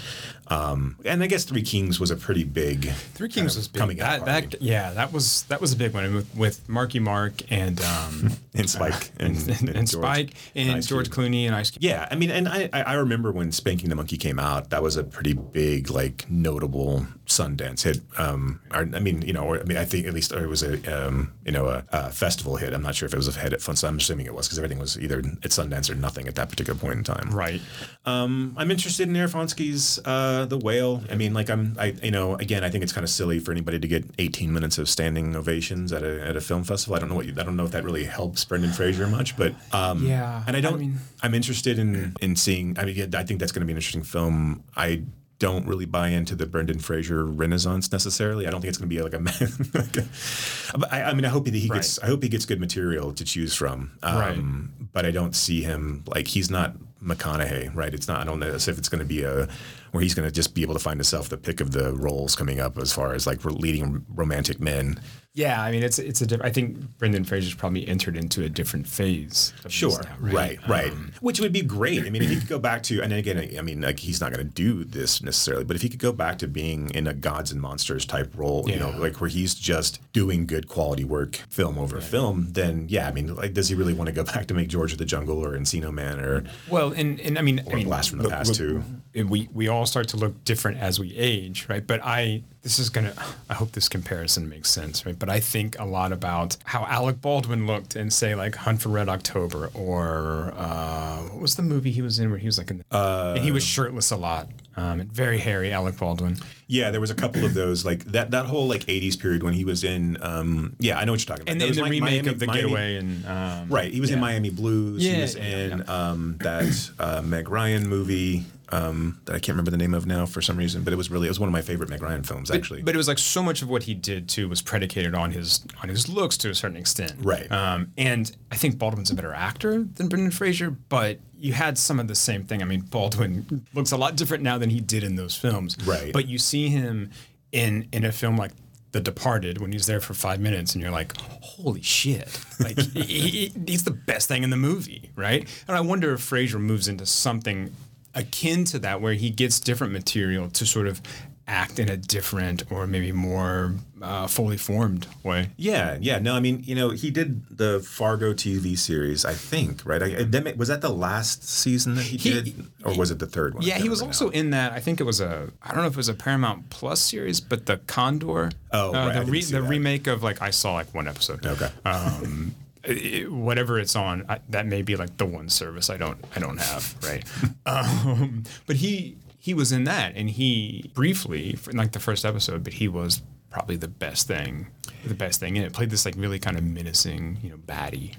Um, 0.52 0.98
and 1.06 1.24
I 1.24 1.28
guess 1.28 1.46
Three 1.46 1.62
Kings 1.62 2.00
was 2.00 2.12
a 2.12 2.16
pretty 2.18 2.44
big. 2.44 2.90
Three 2.90 3.30
Kings 3.30 3.56
was 3.56 3.70
big. 3.70 3.80
coming 3.80 4.02
out 4.02 4.26
that, 4.26 4.42
party. 4.44 4.58
that 4.58 4.62
yeah, 4.62 4.92
that 4.92 5.14
was 5.14 5.44
that 5.44 5.62
was 5.62 5.72
a 5.72 5.78
big 5.78 5.94
one 5.94 6.14
with, 6.14 6.36
with 6.36 6.68
Marky 6.68 7.00
Mark 7.00 7.42
and 7.50 7.82
um 7.82 8.32
and 8.54 8.70
Spike 8.70 9.12
and, 9.18 9.38
and, 9.38 9.70
and, 9.70 9.90
George. 9.90 10.04
Spike 10.04 10.34
and 10.56 10.72
Ice 10.72 10.86
George 10.86 11.12
Cube. 11.12 11.26
Clooney 11.26 11.46
and 11.46 11.56
Ice 11.56 11.72
Cube. 11.72 11.84
Yeah, 11.84 12.08
I 12.12 12.16
mean, 12.16 12.32
and 12.32 12.50
I, 12.50 12.70
I 12.74 12.94
remember 12.94 13.32
when 13.32 13.52
Spanking 13.52 13.90
the 13.90 13.96
Monkey 13.96 14.18
came 14.18 14.40
out, 14.40 14.70
that 14.72 14.84
was 14.84 14.98
a 14.98 15.04
pretty 15.04 15.34
big, 15.34 15.90
like, 15.90 16.30
notable 16.30 17.06
Sundance 17.28 17.84
hit. 17.84 18.02
Um, 18.18 18.60
or, 18.74 18.90
I 18.94 19.00
mean, 19.00 19.22
you 19.22 19.34
know, 19.34 19.44
or 19.44 19.60
I 19.60 19.64
mean, 19.64 19.78
I 19.78 19.86
think 19.86 20.06
at 20.06 20.14
least 20.14 20.32
it 20.32 20.48
was 20.48 20.64
a, 20.64 21.08
um, 21.08 21.34
you 21.46 21.52
know, 21.52 21.68
a, 21.68 21.84
a 21.92 22.12
festival 22.12 22.58
hit. 22.58 22.74
I'm 22.74 22.84
not 22.84 22.96
sure 22.96 23.08
if 23.08 23.14
it 23.14 23.18
was 23.18 23.28
a 23.28 23.40
hit 23.40 23.54
at 23.54 23.62
Fun. 23.62 23.76
So 23.76 23.88
I'm 23.88 23.98
assuming 23.98 24.26
it 24.26 24.34
was 24.34 24.48
because 24.48 24.60
everything 24.60 24.80
was 24.80 25.00
either 25.00 25.20
at 25.20 25.52
Sundance 25.52 25.90
or 25.90 25.96
nothing 25.96 26.28
at 26.28 26.36
that 26.36 26.50
particular 26.50 26.78
point 26.78 26.96
in 26.96 27.04
time. 27.04 27.32
Right. 27.32 27.62
Um, 28.06 28.54
I'm 28.58 28.72
interested 28.72 29.08
in 29.08 29.14
Aronofsky's 29.16 30.00
uh, 30.06 30.41
The 30.46 30.58
Whale. 30.58 31.04
I 31.10 31.16
mean, 31.16 31.34
like, 31.34 31.50
I'm, 31.50 31.76
I, 31.80 31.96
you 32.04 32.12
know, 32.12 32.36
again, 32.36 32.64
I 32.64 32.70
think 32.70 32.84
it's 32.84 32.94
kind 32.94 33.04
of 33.04 33.10
silly 33.10 33.40
for 33.40 33.52
anybody 33.52 33.80
to 33.80 33.88
get 33.88 34.06
18 34.20 34.52
minutes 34.52 34.78
of 34.78 34.88
standing 34.90 35.36
ovations 35.36 35.92
at 35.94 36.04
a, 36.04 36.22
at 36.26 36.36
a 36.36 36.42
film 36.42 36.64
festival. 36.64 36.96
I 36.96 37.00
don't 37.00 37.10
know 37.10 37.16
what, 37.16 37.26
you, 37.26 37.34
I 37.38 37.44
don't 37.44 37.56
know 37.56 37.66
if 37.66 37.72
that 37.72 37.84
really 37.84 38.06
helps 38.06 38.44
Brendan 38.46 38.72
Fraser 38.72 39.08
much, 39.08 39.38
but 39.38 39.54
um, 39.72 40.06
Yeah, 40.06 40.44
and 40.48 40.56
I 40.56 40.62
don't. 40.62 40.74
I 40.74 40.78
mean- 40.78 40.98
am 41.24 41.34
interested 41.34 41.78
in 41.80 42.16
in 42.22 42.36
seeing. 42.36 42.78
I 42.80 42.86
mean, 42.86 43.16
I 43.16 43.24
think 43.24 43.40
that's 43.40 43.52
going 43.52 43.62
to 43.62 43.66
be 43.66 43.74
an 43.74 43.78
interesting 43.78 44.04
film. 44.04 44.64
I 44.76 45.04
don't 45.40 45.66
really 45.66 45.86
buy 45.86 46.10
into 46.10 46.36
the 46.36 46.46
Brendan 46.46 46.78
Fraser 46.78 47.26
renaissance 47.26 47.92
necessarily. 47.92 48.46
I 48.46 48.52
don't 48.52 48.62
think 48.62 48.70
it's 48.70 48.78
going 48.78 48.90
to 48.90 48.96
be 48.96 49.02
like 49.02 49.14
a. 49.14 49.18
like 49.78 49.98
a 49.98 50.78
but 50.78 50.94
I, 50.94 51.04
I 51.04 51.14
mean, 51.16 51.26
I 51.26 51.30
hope 51.30 51.46
that 51.46 51.54
he 51.56 51.68
gets. 51.68 51.98
I 52.00 52.06
hope 52.06 52.22
he 52.22 52.30
gets 52.30 52.46
good 52.46 52.60
material 52.60 53.12
to 53.14 53.24
choose 53.26 53.56
from. 53.56 53.92
Um, 54.04 54.74
But 54.94 55.06
I 55.06 55.12
don't 55.12 55.36
see 55.36 55.64
him 55.64 56.04
like 56.06 56.28
he's 56.28 56.52
not 56.52 56.76
McConaughey, 57.04 57.74
right? 57.76 57.94
It's 57.94 58.08
not. 58.08 58.22
I 58.22 58.24
don't 58.24 58.40
know 58.40 58.54
if 58.54 58.68
it's 58.68 58.90
going 58.90 59.00
to 59.00 59.06
be 59.06 59.24
a 59.24 59.48
where 59.92 60.02
he's 60.02 60.14
going 60.14 60.28
to 60.28 60.32
just 60.34 60.54
be 60.56 60.62
able 60.62 60.74
to 60.74 60.80
find 60.80 60.98
himself 61.00 61.30
the 61.30 61.38
pick 61.38 61.62
of 61.62 61.72
the 61.72 61.94
roles 61.94 62.36
coming 62.36 62.60
up 62.60 62.78
as 62.78 62.92
far 62.94 63.14
as 63.14 63.28
like 63.28 63.44
leading 63.46 64.06
romantic 64.14 64.60
men. 64.60 65.00
Yeah, 65.34 65.62
I 65.64 65.72
mean 65.72 65.82
it's 65.82 65.98
it's 65.98 66.20
a 66.20 66.28
diff- 66.28 66.42
I 66.44 66.50
think 66.50 66.98
Brendan 66.98 67.24
Fraser's 67.24 67.54
probably 67.54 67.88
entered 67.88 68.18
into 68.18 68.44
a 68.44 68.50
different 68.50 68.86
phase. 68.86 69.54
Of 69.64 69.72
Sure. 69.72 70.02
now, 70.04 70.10
Right. 70.20 70.60
Right. 70.68 70.92
Um, 70.92 71.14
Which 71.22 71.40
would 71.40 71.54
be 71.54 71.62
great. 71.62 72.06
I 72.06 72.10
mean, 72.10 72.22
if 72.22 72.30
he 72.30 72.36
could 72.36 72.50
go 72.50 72.60
back 72.60 72.84
to, 72.84 73.02
and 73.02 73.14
again, 73.14 73.38
I 73.58 73.62
mean, 73.62 73.80
like 73.80 74.00
he's 74.00 74.20
not 74.20 74.34
going 74.34 74.46
to 74.46 74.54
do 74.54 74.84
this 74.84 75.24
necessarily, 75.24 75.64
but 75.64 75.78
if 75.78 75.84
he 75.84 75.88
could 75.88 76.02
go 76.02 76.12
back 76.12 76.38
to 76.40 76.50
being 76.50 76.90
in 76.90 77.08
a 77.08 77.14
gods 77.14 77.50
and 77.54 77.62
monsters 77.62 78.06
type 78.06 78.34
role, 78.36 78.70
you 78.70 78.76
know, 78.78 78.90
like 78.98 79.22
where 79.22 79.30
he's 79.30 79.56
just 79.56 80.02
doing 80.12 80.46
good 80.46 80.68
quality 80.68 81.06
work, 81.06 81.38
film 81.48 81.78
over 81.78 82.02
film, 82.02 82.48
then 82.52 82.88
yeah, 82.90 83.08
I 83.08 83.14
mean, 83.14 83.34
like, 83.34 83.54
does 83.54 83.70
he 83.70 83.76
really 83.76 83.94
want 83.94 84.08
to 84.10 84.14
go 84.14 84.24
back 84.34 84.48
to 84.48 84.54
make 84.54 84.68
George 84.68 84.92
of 84.92 84.98
the 84.98 85.06
Jungle 85.06 85.40
or 85.40 85.58
Encino 85.58 85.94
Man 85.94 86.20
or 86.20 86.44
well, 86.70 86.92
and 86.92 87.22
and 87.22 87.40
I 87.40 87.42
mean, 87.42 87.62
I 87.72 87.76
mean, 87.76 87.86
Blast 87.88 88.10
from 88.10 88.18
the 88.18 88.24
look- 88.26 88.34
Past 88.34 88.50
look, 88.50 88.58
too? 88.58 88.84
We 89.14 89.50
we 89.54 89.68
all 89.68 89.86
start 89.86 90.08
to 90.10 90.18
look 90.18 90.44
different 90.46 90.78
as 90.80 91.00
we 91.00 91.16
age, 91.18 91.66
right? 91.68 91.86
But 91.86 92.00
I 92.04 92.44
this 92.64 92.80
is 92.80 92.90
gonna. 92.90 93.14
I 93.50 93.54
hope 93.56 93.72
this 93.74 93.90
comparison 93.90 94.48
makes 94.48 94.70
sense, 94.70 95.06
right? 95.06 95.18
But 95.18 95.30
I 95.30 95.40
think 95.42 95.78
a 95.80 95.84
lot 95.86 96.14
about 96.14 96.56
how 96.64 96.86
Alec 96.86 97.20
Baldwin 97.20 97.68
looked 97.68 97.96
in, 97.98 98.10
say, 98.10 98.36
like 98.36 98.56
Hunt 98.56 98.82
for 98.82 98.90
Red 98.90 99.10
October, 99.10 99.70
or 99.74 100.54
uh, 100.56 101.18
what 101.24 101.42
was 101.42 101.56
the 101.56 101.64
movie 101.64 101.92
he 101.92 102.02
was 102.02 102.20
in 102.20 102.30
where 102.30 102.40
he 102.40 102.46
was 102.46 102.58
like, 102.58 102.70
in 102.72 102.78
the, 102.78 102.86
Uh, 102.96 103.34
and 103.36 103.44
he 103.44 103.52
was 103.52 103.64
shirtless 103.66 104.12
a 104.12 104.16
lot, 104.16 104.48
um, 104.78 105.02
and 105.02 105.12
very 105.12 105.40
hairy. 105.40 105.74
Alec 105.74 105.98
Baldwin. 105.98 106.38
Yeah, 106.68 106.92
there 106.92 107.02
was 107.02 107.10
a 107.12 107.16
couple 107.16 107.44
of 107.44 107.54
those 107.54 107.84
like 107.84 108.06
that 108.06 108.32
that 108.32 108.46
whole 108.46 108.68
like 108.68 108.86
'80s 108.86 109.20
period 109.20 109.44
when 109.44 109.54
he 109.54 109.66
was 109.66 109.84
in. 109.84 110.18
Um, 110.22 110.76
yeah, 110.80 110.98
I 111.00 111.04
know 111.04 111.12
what 111.12 111.20
you're 111.28 111.36
talking 111.36 111.52
about. 111.52 111.62
And 111.62 111.68
was 111.68 111.76
the 111.78 111.84
remake 111.84 112.02
Miami- 112.02 112.28
of 112.30 112.40
The 112.40 112.48
Miami- 112.48 112.62
Getaway, 112.62 112.96
and 112.96 113.26
um, 113.26 113.68
Right, 113.70 113.92
he 113.92 114.00
was 114.00 114.12
in. 114.12 114.20
Miami 114.22 114.52
Blues. 114.52 115.04
Yeah, 115.04 115.16
he 115.16 115.22
was 115.22 115.36
yeah, 115.36 115.44
in 115.44 115.90
Um, 115.90 116.38
that 116.40 116.92
uh, 117.00 117.22
Meg 117.24 117.50
Ryan 117.50 117.88
movie 117.90 118.46
um, 118.72 119.20
that 119.26 119.34
I 119.36 119.40
can't 119.40 119.50
remember 119.56 119.72
the 119.72 119.78
name 119.78 119.94
of 119.94 120.06
now 120.06 120.26
for 120.26 120.42
some 120.42 120.58
reason, 120.58 120.84
but 120.84 120.94
it 120.94 120.96
was 120.96 121.10
really 121.12 121.28
it 121.28 121.30
was 121.32 121.40
one 121.40 121.50
of 121.50 121.54
my 121.54 121.62
favorite 121.62 121.90
Meg 121.90 122.02
Ryan 122.02 122.24
films 122.24 122.50
actually. 122.52 122.82
But 122.82 122.94
it 122.96 122.98
was 122.98 123.08
like 123.08 123.18
so 123.18 123.44
much 123.44 123.62
of 123.62 123.70
what 123.70 123.84
he 123.84 123.94
did 123.94 124.30
too 124.30 124.48
was 124.50 124.62
predicated 124.62 125.14
on 125.16 125.32
his 125.32 125.66
on 125.84 125.90
his 125.90 126.08
looks 126.10 126.38
to 126.38 126.50
a 126.50 126.56
certain 126.56 126.78
extent. 126.78 127.14
Right. 127.20 127.52
Um, 127.52 127.92
and 127.98 128.32
I 128.52 128.56
think 128.56 128.78
Baldwin's 128.78 129.12
a 129.12 129.16
better 129.16 129.34
actor 129.34 129.84
than 129.84 130.08
Brendan 130.08 130.32
Fraser, 130.32 130.72
but 130.72 131.20
you 131.38 131.54
had 131.54 131.78
some 131.78 132.00
of 132.00 132.08
the 132.08 132.16
same 132.16 132.44
thing. 132.46 132.62
I 132.62 132.66
mean, 132.66 132.82
Baldwin 132.82 133.66
looks 133.74 133.92
a 133.92 133.98
lot 133.98 134.16
different 134.16 134.44
now 134.44 134.58
than 134.58 134.70
he 134.70 134.80
did 134.80 135.04
in 135.04 135.16
those 135.16 135.36
films. 135.36 135.76
Right. 135.86 136.14
But 136.14 136.28
you 136.28 136.38
see 136.38 136.70
him 136.70 137.10
in 137.52 137.88
in 137.92 138.06
a 138.06 138.12
film 138.12 138.38
like 138.38 138.52
The 138.92 139.02
Departed 139.02 139.60
when 139.60 139.72
he's 139.72 139.86
there 139.88 140.00
for 140.00 140.14
five 140.14 140.40
minutes, 140.40 140.74
and 140.76 140.82
you're 140.82 140.92
like, 140.92 141.18
holy 141.20 141.82
shit! 141.82 142.40
Like 142.60 142.80
he, 142.94 143.02
he- 143.48 143.54
he's 143.68 143.84
the 143.84 143.92
best 143.92 144.28
thing 144.28 144.44
in 144.44 144.50
the 144.52 144.58
movie, 144.58 145.10
right? 145.16 145.48
And 145.68 145.76
I 145.76 145.82
wonder 145.82 146.14
if 146.14 146.22
Fraser 146.22 146.60
moves 146.60 146.88
into 146.88 147.06
something 147.06 147.74
akin 148.16 148.66
to 148.66 148.80
that, 148.80 149.02
where 149.02 149.14
he 149.14 149.30
gets 149.30 149.60
different 149.60 149.94
material 149.94 150.50
to 150.50 150.66
sort 150.66 150.88
of 150.88 151.02
act 151.48 151.80
in 151.80 151.90
a 151.90 151.98
different 151.98 152.64
or 152.72 152.88
maybe 152.88 153.12
more 153.12 153.74
uh, 154.02 154.26
fully 154.28 154.56
formed 154.56 155.06
way. 155.24 155.50
yeah, 155.58 155.98
yeah. 156.00 156.18
No, 156.18 156.34
I 156.34 156.40
mean, 156.40 156.62
you 156.64 156.76
know, 156.76 156.92
he 156.92 157.12
did 157.12 157.44
the 157.58 157.82
Fargo 157.82 158.32
TV 158.32 158.78
series, 158.78 159.26
I 159.26 159.34
think, 159.34 159.82
right? 159.86 160.02
I, 160.02 160.24
that 160.24 160.56
was 160.56 160.70
that 160.70 160.80
the 160.82 160.90
last 160.90 161.44
season 161.44 161.96
that 161.96 162.04
he, 162.04 162.18
He- 162.18 162.32
did, 162.42 162.66
or 162.86 162.96
was 162.96 163.12
it 163.12 163.20
the 163.20 163.26
third 163.28 163.56
one? 163.56 163.64
Yeah, 163.64 163.80
he 163.80 163.90
was 163.90 164.02
also 164.02 164.30
in 164.30 164.52
that. 164.52 164.72
I 164.72 164.80
think 164.80 165.02
it 165.02 165.04
was 165.04 165.20
a. 165.20 165.50
I 165.62 165.70
don't 165.74 165.82
know 165.82 165.88
if 165.88 165.94
it 165.94 165.98
was 165.98 166.10
a 166.10 166.14
Paramount 166.14 166.70
Plus 166.70 167.02
series, 167.02 167.42
but 167.42 167.66
the 167.66 167.78
Condor. 167.78 168.52
Oh, 168.72 168.90
uh, 168.94 169.08
right, 169.08 169.26
the, 169.26 169.32
re- 169.32 169.42
the 169.44 169.62
remake 169.64 170.08
of 170.08 170.24
like 170.24 170.42
I 170.42 170.52
saw 170.52 170.74
like 170.76 170.94
one 170.94 171.08
episode. 171.08 171.46
Okay. 171.46 171.70
Um, 171.84 172.56
it- 172.84 173.32
whatever 173.32 173.80
it's 173.80 173.96
on, 173.96 174.26
I, 174.30 174.40
that 174.50 174.66
may 174.66 174.82
be 174.82 174.96
like 174.96 175.18
the 175.18 175.26
one 175.26 175.50
service 175.50 175.90
I 175.90 175.98
don't 175.98 176.18
I 176.36 176.40
don't 176.40 176.60
have, 176.60 176.96
right? 177.04 177.24
um, 177.66 178.44
but 178.66 178.78
he 178.78 179.18
he 179.38 179.54
was 179.54 179.72
in 179.72 179.86
that, 179.86 180.14
and 180.16 180.30
he 180.30 180.92
briefly, 180.94 181.58
like 181.74 181.94
the 181.94 182.00
first 182.00 182.26
episode, 182.26 182.64
but 182.64 182.74
he 182.74 182.88
was 182.88 183.22
probably 183.50 183.76
the 183.76 183.88
best 183.88 184.28
thing, 184.28 184.68
the 185.04 185.16
best 185.16 185.40
thing 185.40 185.56
in 185.56 185.64
it. 185.64 185.74
Played 185.74 185.90
this 185.90 186.06
like 186.06 186.16
really 186.16 186.38
kind 186.40 186.58
of 186.58 186.64
menacing, 186.64 187.40
you 187.42 187.50
know, 187.50 187.58
baddie. 187.58 188.16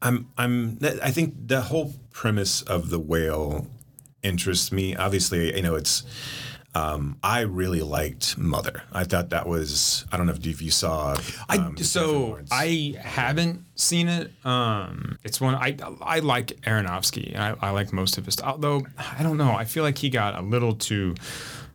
I'm 0.00 0.28
I'm 0.38 0.78
I 1.02 1.10
think 1.10 1.48
the 1.48 1.62
whole 1.62 1.92
premise 2.12 2.62
of 2.62 2.90
the 2.90 3.00
whale 3.00 3.66
interests 4.22 4.70
me. 4.70 4.94
Obviously, 4.94 5.54
you 5.56 5.62
know, 5.62 5.74
it's 5.74 6.04
um, 6.74 7.16
I 7.22 7.40
really 7.40 7.80
liked 7.80 8.36
Mother. 8.38 8.82
I 8.92 9.04
thought 9.04 9.30
that 9.30 9.46
was 9.48 10.04
I 10.12 10.16
don't 10.16 10.26
know 10.26 10.34
if 10.34 10.62
you 10.62 10.70
saw 10.70 11.16
I 11.48 11.56
um, 11.56 11.74
Jennifer 11.76 11.84
so 11.84 12.38
I 12.50 12.94
haven't 13.00 13.64
seen 13.74 14.08
it. 14.08 14.30
Um, 14.44 15.18
it's 15.24 15.40
one 15.40 15.54
I 15.54 15.76
I 16.00 16.18
like 16.20 16.48
Aronofsky. 16.62 17.36
I, 17.36 17.54
I 17.60 17.70
like 17.70 17.92
most 17.92 18.18
of 18.18 18.24
his. 18.26 18.34
stuff. 18.34 18.46
Although 18.52 18.86
I 19.18 19.22
don't 19.22 19.36
know, 19.38 19.52
I 19.52 19.64
feel 19.64 19.82
like 19.82 19.98
he 19.98 20.10
got 20.10 20.36
a 20.38 20.42
little 20.42 20.74
too 20.74 21.14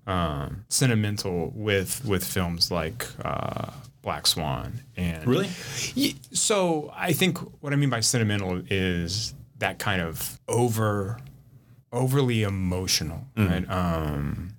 um, 0.05 0.65
sentimental 0.69 1.51
with 1.55 2.03
with 2.05 2.23
films 2.25 2.69
like 2.71 3.05
uh, 3.25 3.71
Black 4.03 4.27
Swan 4.27 4.81
and 4.95 5.25
Really? 5.27 5.49
So 6.33 6.91
I 6.95 7.13
think 7.13 7.37
what 7.61 7.73
I 7.73 7.77
mean 7.77 7.89
by 7.89 8.01
sentimental 8.01 8.61
is 8.69 9.33
that 9.59 9.79
kind 9.79 10.01
of 10.01 10.39
over 10.47 11.17
overly 11.91 12.43
emotional, 12.43 13.25
Mm-hmm. 13.35 13.51
right? 13.51 13.69
Um, 13.69 14.52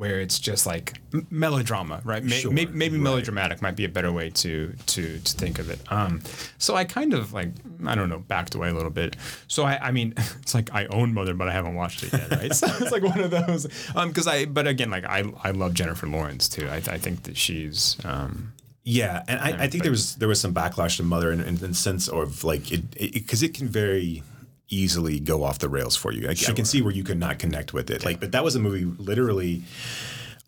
where 0.00 0.18
it's 0.20 0.38
just 0.38 0.64
like 0.66 0.98
m- 1.12 1.26
melodrama, 1.30 2.00
right? 2.04 2.24
May- 2.24 2.40
Sure, 2.40 2.50
may- 2.50 2.64
maybe 2.64 2.96
right. 2.96 3.02
melodramatic 3.02 3.60
might 3.60 3.76
be 3.76 3.84
a 3.84 3.88
better 3.88 4.10
way 4.10 4.30
to 4.30 4.74
to 4.86 5.18
to 5.18 5.32
think 5.36 5.58
of 5.58 5.68
it. 5.70 5.78
Um, 5.92 6.22
so 6.58 6.74
I 6.74 6.84
kind 6.84 7.12
of 7.14 7.32
like 7.32 7.50
I 7.86 7.94
don't 7.94 8.08
know 8.08 8.18
backed 8.20 8.54
away 8.54 8.70
a 8.70 8.74
little 8.74 8.90
bit. 9.02 9.16
So 9.46 9.64
I 9.64 9.88
I 9.88 9.90
mean 9.92 10.14
it's 10.42 10.54
like 10.54 10.70
I 10.72 10.86
own 10.86 11.12
Mother, 11.14 11.34
but 11.34 11.48
I 11.48 11.52
haven't 11.52 11.74
watched 11.74 12.02
it 12.02 12.12
yet, 12.14 12.30
right? 12.30 12.52
so 12.60 12.66
it's 12.80 12.90
like 12.90 13.02
one 13.04 13.20
of 13.20 13.30
those. 13.30 13.66
Um, 13.94 14.08
because 14.08 14.26
I 14.26 14.46
but 14.46 14.66
again 14.66 14.90
like 14.90 15.04
I 15.04 15.24
I 15.44 15.50
love 15.50 15.74
Jennifer 15.74 16.06
Lawrence 16.06 16.48
too. 16.48 16.66
I 16.68 16.76
I 16.76 16.98
think 16.98 17.24
that 17.24 17.36
she's 17.36 17.96
um 18.04 18.52
Yeah, 18.84 19.22
and 19.28 19.38
I, 19.38 19.64
I 19.64 19.66
think 19.68 19.82
there 19.82 19.92
was 19.92 20.16
there 20.16 20.28
was 20.28 20.40
some 20.40 20.54
backlash 20.54 20.96
to 20.96 21.02
Mother 21.02 21.30
in, 21.30 21.40
in, 21.40 21.62
in 21.62 21.74
sense 21.74 22.08
of 22.08 22.42
like 22.42 22.72
it 22.72 22.82
because 23.12 23.42
it, 23.42 23.52
can 23.54 23.68
very 23.68 24.22
easily 24.70 25.20
go 25.20 25.42
off 25.42 25.58
the 25.58 25.68
rails 25.68 25.96
for 25.96 26.12
you. 26.12 26.26
Like, 26.26 26.48
I 26.48 26.52
can 26.52 26.64
see 26.64 26.80
where 26.80 26.92
you 26.92 27.04
could 27.04 27.18
not 27.18 27.38
connect 27.38 27.74
with 27.74 27.90
it. 27.90 28.04
Like, 28.04 28.20
but 28.20 28.32
that 28.32 28.44
was 28.44 28.54
a 28.54 28.60
movie 28.60 28.84
literally. 28.84 29.64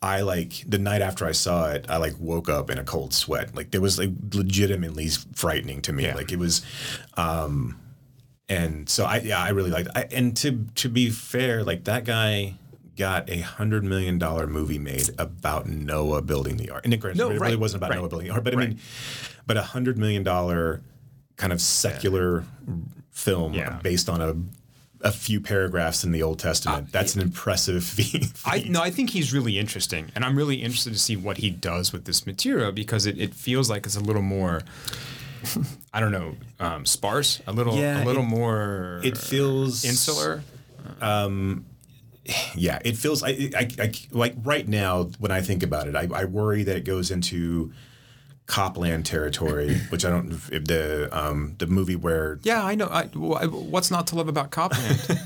I 0.00 0.22
like 0.22 0.64
the 0.66 0.78
night 0.78 1.00
after 1.00 1.26
I 1.26 1.32
saw 1.32 1.70
it, 1.70 1.87
I 1.88 1.98
like 1.98 2.14
woke 2.18 2.48
up 2.48 2.70
in 2.70 2.78
a 2.78 2.85
cold 2.85 3.14
sweat. 3.14 3.54
Like 3.54 3.70
there 3.70 3.80
was 3.80 3.98
like 3.98 4.11
legitimately 4.32 5.08
frightening 5.35 5.80
to 5.82 5.92
me. 5.92 6.04
Yeah. 6.04 6.16
Like 6.16 6.32
it 6.32 6.40
was, 6.40 6.62
um, 7.16 7.78
and 8.48 8.88
so 8.88 9.04
I 9.04 9.18
yeah 9.18 9.40
I 9.40 9.50
really 9.50 9.70
liked. 9.70 9.90
I, 9.94 10.08
and 10.11 10.37
to 10.38 10.66
to 10.74 10.88
be 10.88 11.11
fair, 11.11 11.62
like 11.62 11.85
that 11.85 12.04
guy 12.04 12.54
got 12.96 13.30
a 13.30 13.40
hundred 13.40 13.85
million 13.85 14.18
dollar 14.18 14.46
movie 14.48 14.78
made 14.78 15.11
about 15.18 15.66
Noah 15.66 16.20
building 16.22 16.56
the 16.56 16.70
ark. 16.70 16.85
And 16.85 17.00
granted, 17.00 17.18
No, 17.18 17.30
it 17.30 17.35
right, 17.35 17.48
really 17.48 17.56
wasn't 17.56 17.80
about 17.80 17.90
right, 17.90 17.98
Noah 18.00 18.08
building 18.08 18.28
the 18.28 18.35
ark, 18.35 18.44
but 18.44 18.54
I 18.54 18.56
right. 18.56 18.68
mean, 18.70 18.78
but 19.46 19.56
a 19.56 19.62
hundred 19.62 19.98
million 19.98 20.24
dollar 20.24 20.82
kind 21.37 21.52
of 21.52 21.61
secular 21.61 22.44
film 23.12 23.55
Yeah. 23.55 23.79
based 23.83 24.09
on 24.09 24.20
a 24.20 24.35
a 25.05 25.11
few 25.11 25.40
paragraphs 25.40 26.05
in 26.05 26.12
the 26.12 26.22
Old 26.22 26.38
Testament. 26.38 26.92
That's 26.92 27.16
an 27.16 27.22
impressive 27.22 27.83
feat. 27.96 28.33
I 28.44 28.61
no, 28.68 28.81
I 28.81 28.90
think 28.90 29.11
he's 29.11 29.33
really 29.33 29.59
interesting, 29.59 30.12
and 30.14 30.25
I'm 30.25 30.37
really 30.37 30.62
interested 30.62 30.92
to 30.92 30.98
see 30.98 31.16
what 31.16 31.38
he 31.38 31.51
does 31.51 31.92
with 31.92 32.05
this 32.05 32.25
material 32.25 32.70
because 32.70 33.05
it, 33.07 33.18
it 33.18 33.35
feels 33.35 33.68
like 33.68 33.85
it's 33.85 33.96
a 33.96 34.01
little 34.01 34.22
more, 34.22 34.62
I 35.92 35.98
don't 35.98 36.12
know, 36.12 36.37
um, 36.61 36.87
sparse, 36.87 37.42
a 37.48 37.53
little, 37.53 37.77
Yeah, 37.77 38.05
a 38.05 38.07
little 38.07 38.22
it- 38.22 38.27
more 38.29 39.01
it 39.03 39.18
feels 39.18 39.85
insular. 39.85 40.44
Yeah, 42.55 42.79
it 42.85 42.96
feels 42.96 43.25
I, 43.25 43.31
I, 43.57 43.68
I 43.81 43.92
like 44.12 44.35
right 44.44 44.68
now 44.68 45.05
when 45.18 45.33
I 45.33 45.40
think 45.40 45.64
about 45.64 45.88
it, 45.88 45.96
I, 45.96 46.09
I 46.14 46.25
worry 46.27 46.62
that 46.62 46.77
it 46.77 46.85
goes 46.85 47.11
into 47.11 47.72
Cop 48.46 48.76
Land 48.76 49.07
territory, 49.07 49.76
which 49.88 50.05
I 50.05 50.11
don't 50.11 50.33
if 50.33 50.64
the 50.64 51.09
um 51.16 51.55
the 51.59 51.66
movie 51.66 51.96
where 51.96 52.38
Yeah, 52.42 52.62
I 52.64 52.74
know. 52.74 52.88
I, 52.88 53.05
what's 53.07 53.90
not 53.90 54.07
to 54.09 54.16
love 54.16 54.28
about 54.28 54.50
Cop 54.50 54.72
Land? 54.72 55.20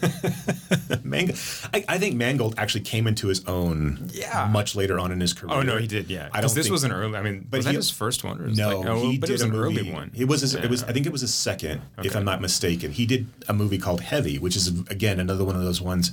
Mangold, 1.05 1.38
I, 1.72 1.85
I 1.88 1.98
think 1.98 2.16
Mangold 2.16 2.55
actually 2.59 2.83
came 2.83 3.07
into 3.07 3.29
his 3.29 3.44
own 3.46 4.11
Yeah. 4.12 4.48
much 4.52 4.76
later 4.76 4.98
on 4.98 5.12
in 5.12 5.20
his 5.20 5.33
career. 5.33 5.57
oh 5.57 5.62
no, 5.62 5.76
he 5.79 5.87
did. 5.87 6.11
Yeah, 6.11 6.24
I 6.24 6.24
don't 6.24 6.33
because 6.42 6.55
this 6.55 6.66
think- 6.66 6.72
was 6.72 6.85
an 6.85 6.92
early. 6.92 7.16
I 7.16 7.22
mean, 7.22 7.46
But 7.50 7.59
was 7.59 7.64
that 7.64 7.70
he- 7.72 7.76
his 7.76 7.90
first 7.90 8.22
one? 8.22 8.40
Or 8.40 8.44
was 8.44 8.59
No, 8.59 8.79
like, 8.81 8.88
oh, 8.88 9.11
he 9.11 9.18
but 9.18 9.26
did 9.29 9.33
it 9.33 9.35
was 9.35 9.42
a 9.42 9.46
an 9.46 9.50
movie. 9.52 9.81
early 9.81 9.92
one. 9.92 10.11
It 10.14 10.26
was. 10.26 10.42
his- 10.42 10.55
It 10.55 10.68
was. 10.70 10.83
I 10.85 10.92
think 10.92 11.07
it 11.07 11.12
was 11.12 11.22
a 11.22 11.29
second, 11.29 11.81
if 12.02 12.14
I'm 12.14 12.24
not 12.24 12.40
mistaken. 12.40 12.92
He 12.92 13.07
did 13.07 13.26
a 13.48 13.52
movie 13.55 13.79
called 13.79 14.00
Heavy, 14.02 14.38
which 14.38 14.57
is 14.57 14.68
again 14.90 15.18
another 15.20 15.44
one 15.44 15.57
of 15.57 15.62
those 15.62 15.81
ones 15.81 16.12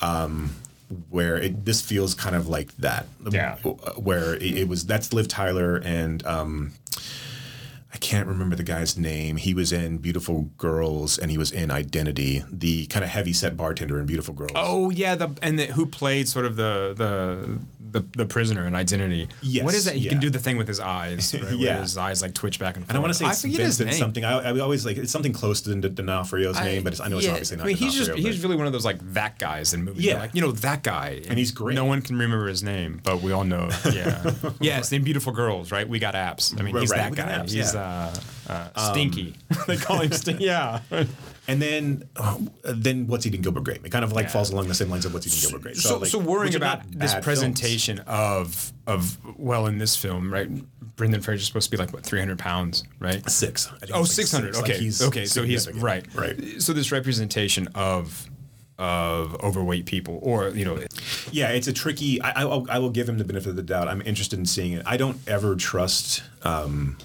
um, 0.00 0.54
where 1.10 1.36
it 1.36 1.64
this 1.64 1.80
feels 1.80 2.14
kind 2.14 2.34
of 2.34 2.48
like 2.48 2.76
that. 2.78 3.06
Yeah. 3.30 3.56
Where 3.96 4.34
it, 4.34 4.42
it 4.42 4.68
was. 4.68 4.86
That's 4.86 5.12
Liv 5.12 5.28
Tyler 5.28 5.76
and. 5.76 6.24
Um, 6.26 6.72
I 7.92 7.96
can't 7.96 8.28
remember 8.28 8.54
the 8.54 8.62
guy's 8.62 8.98
name. 8.98 9.38
He 9.38 9.54
was 9.54 9.72
in 9.72 9.98
Beautiful 9.98 10.50
Girls 10.58 11.18
and 11.18 11.30
he 11.30 11.38
was 11.38 11.50
in 11.50 11.70
Identity, 11.70 12.44
the 12.48 12.86
kind 12.86 13.02
of 13.02 13.10
heavy 13.10 13.32
set 13.32 13.56
bartender 13.56 13.98
in 13.98 14.06
Beautiful 14.06 14.34
Girls. 14.34 14.52
Oh 14.54 14.90
yeah, 14.90 15.14
the 15.14 15.30
and 15.42 15.58
the, 15.58 15.66
who 15.66 15.86
played 15.86 16.28
sort 16.28 16.44
of 16.44 16.56
the 16.56 16.94
the 16.96 17.58
the, 17.90 18.04
the 18.16 18.26
prisoner 18.26 18.64
and 18.64 18.76
Identity. 18.76 19.28
Yes, 19.42 19.64
What 19.64 19.74
is 19.74 19.84
that? 19.86 19.94
He 19.94 20.00
yeah. 20.02 20.10
can 20.10 20.20
do 20.20 20.30
the 20.30 20.38
thing 20.38 20.56
with 20.56 20.68
his 20.68 20.80
eyes. 20.80 21.34
Right? 21.48 21.52
Yeah. 21.52 21.74
Where 21.74 21.82
his 21.82 21.96
eyes 21.96 22.20
like 22.20 22.34
twitch 22.34 22.58
back 22.58 22.76
and 22.76 22.84
forth. 22.84 22.90
And 22.90 22.98
I 22.98 23.00
want 23.00 23.12
to 23.12 23.18
say 23.18 23.24
I 23.24 23.30
it's 23.30 23.42
forget 23.42 23.60
his 23.60 23.80
name. 23.80 23.92
something. 23.92 24.24
I, 24.24 24.50
I 24.50 24.58
always 24.58 24.84
like 24.84 24.96
it's 24.96 25.12
something 25.12 25.32
close 25.32 25.60
to 25.62 25.74
D'Onofrio's 25.74 26.60
name, 26.60 26.82
but 26.82 27.00
I 27.00 27.08
know 27.08 27.18
it's 27.18 27.28
obviously 27.28 27.56
not. 27.58 27.64
I 27.64 27.66
mean, 27.68 27.76
he's 27.76 27.94
just 27.94 28.12
he's 28.12 28.42
really 28.42 28.56
one 28.56 28.66
of 28.66 28.72
those 28.72 28.84
like 28.84 28.98
that 29.14 29.38
guys 29.38 29.72
in 29.74 29.84
movies. 29.84 30.04
Yeah. 30.04 30.18
Like 30.18 30.34
you 30.34 30.40
know 30.40 30.52
that 30.52 30.82
guy, 30.82 31.22
and, 31.28 31.38
he's 31.38 31.52
great. 31.52 31.74
No 31.74 31.84
one 31.84 32.02
can 32.02 32.18
remember 32.18 32.48
his 32.48 32.62
name, 32.62 33.00
but 33.02 33.22
we 33.22 33.32
all 33.32 33.44
know. 33.44 33.68
Yeah, 33.88 34.32
yeah. 34.60 34.78
It's 34.78 34.92
named 34.92 35.04
Beautiful 35.04 35.32
Girls, 35.32 35.72
right? 35.72 35.88
We 35.88 35.98
got 35.98 36.14
apps. 36.14 36.58
I 36.58 36.62
mean, 36.62 36.74
Right, 36.74 36.80
he's 36.82 36.90
right, 36.90 37.14
that 37.14 37.16
guy. 37.16 37.38
Apps, 37.38 37.50
he's 37.52 37.74
yeah. 37.74 37.80
uh, 37.80 38.14
uh, 38.48 38.90
Stinky. 38.92 39.34
they 39.66 39.76
call 39.76 40.00
him 40.00 40.12
Stinky. 40.12 40.44
Yeah. 40.44 40.80
And 41.50 41.62
then, 41.62 42.02
oh, 42.16 42.46
then 42.62 43.06
what's 43.06 43.24
eating 43.24 43.40
Gilbert 43.40 43.64
Grape? 43.64 43.82
It 43.82 43.88
kind 43.88 44.04
of 44.04 44.12
like 44.12 44.26
Yeah. 44.26 44.32
falls 44.32 44.50
along 44.50 44.68
the 44.68 44.74
same 44.74 44.90
lines 44.90 45.06
of 45.06 45.14
what's 45.14 45.26
eating 45.26 45.48
Gilbert 45.48 45.62
Grape. 45.62 45.76
So, 45.76 45.96
like, 45.96 46.10
so 46.10 46.18
worrying 46.18 46.54
about 46.54 46.82
this 46.90 47.14
bad 47.14 47.24
films. 47.24 47.24
presentation 47.24 48.00
of 48.00 48.70
of 48.86 49.16
well 49.38 49.64
in 49.66 49.78
this 49.78 49.96
film, 49.96 50.30
right? 50.30 50.46
Brendan 50.96 51.22
Fraser's 51.22 51.46
supposed 51.46 51.70
to 51.70 51.70
be 51.70 51.78
like 51.82 51.94
what 51.94 52.02
300 52.02 52.38
pounds, 52.38 52.84
right? 52.98 53.26
Six. 53.30 53.70
Oh, 53.94 54.00
like 54.00 54.10
600. 54.10 54.56
six. 54.56 54.58
Like, 54.60 54.70
Okay. 54.70 54.78
he's 54.78 55.00
okay. 55.00 55.24
So 55.24 55.42
he's 55.42 55.72
right. 55.72 56.04
Right. 56.14 56.60
So 56.60 56.74
this 56.74 56.92
representation 56.92 57.68
of 57.74 58.28
of 58.78 59.34
overweight 59.42 59.86
people, 59.86 60.18
or 60.22 60.50
you 60.50 60.66
know, 60.66 60.78
Yeah, 61.32 61.48
it's 61.48 61.66
a 61.66 61.72
tricky. 61.72 62.20
I, 62.20 62.42
I, 62.42 62.44
will- 62.44 62.66
I 62.68 62.78
will 62.78 62.90
give 62.90 63.08
him 63.08 63.16
the 63.16 63.24
benefit 63.24 63.48
of 63.48 63.56
the 63.56 63.62
doubt. 63.62 63.88
I'm 63.88 64.02
interested 64.02 64.38
in 64.38 64.44
seeing 64.44 64.72
it. 64.74 64.82
I 64.84 64.98
don't 64.98 65.16
ever 65.26 65.56
trust 65.56 66.22
um, 66.42 66.98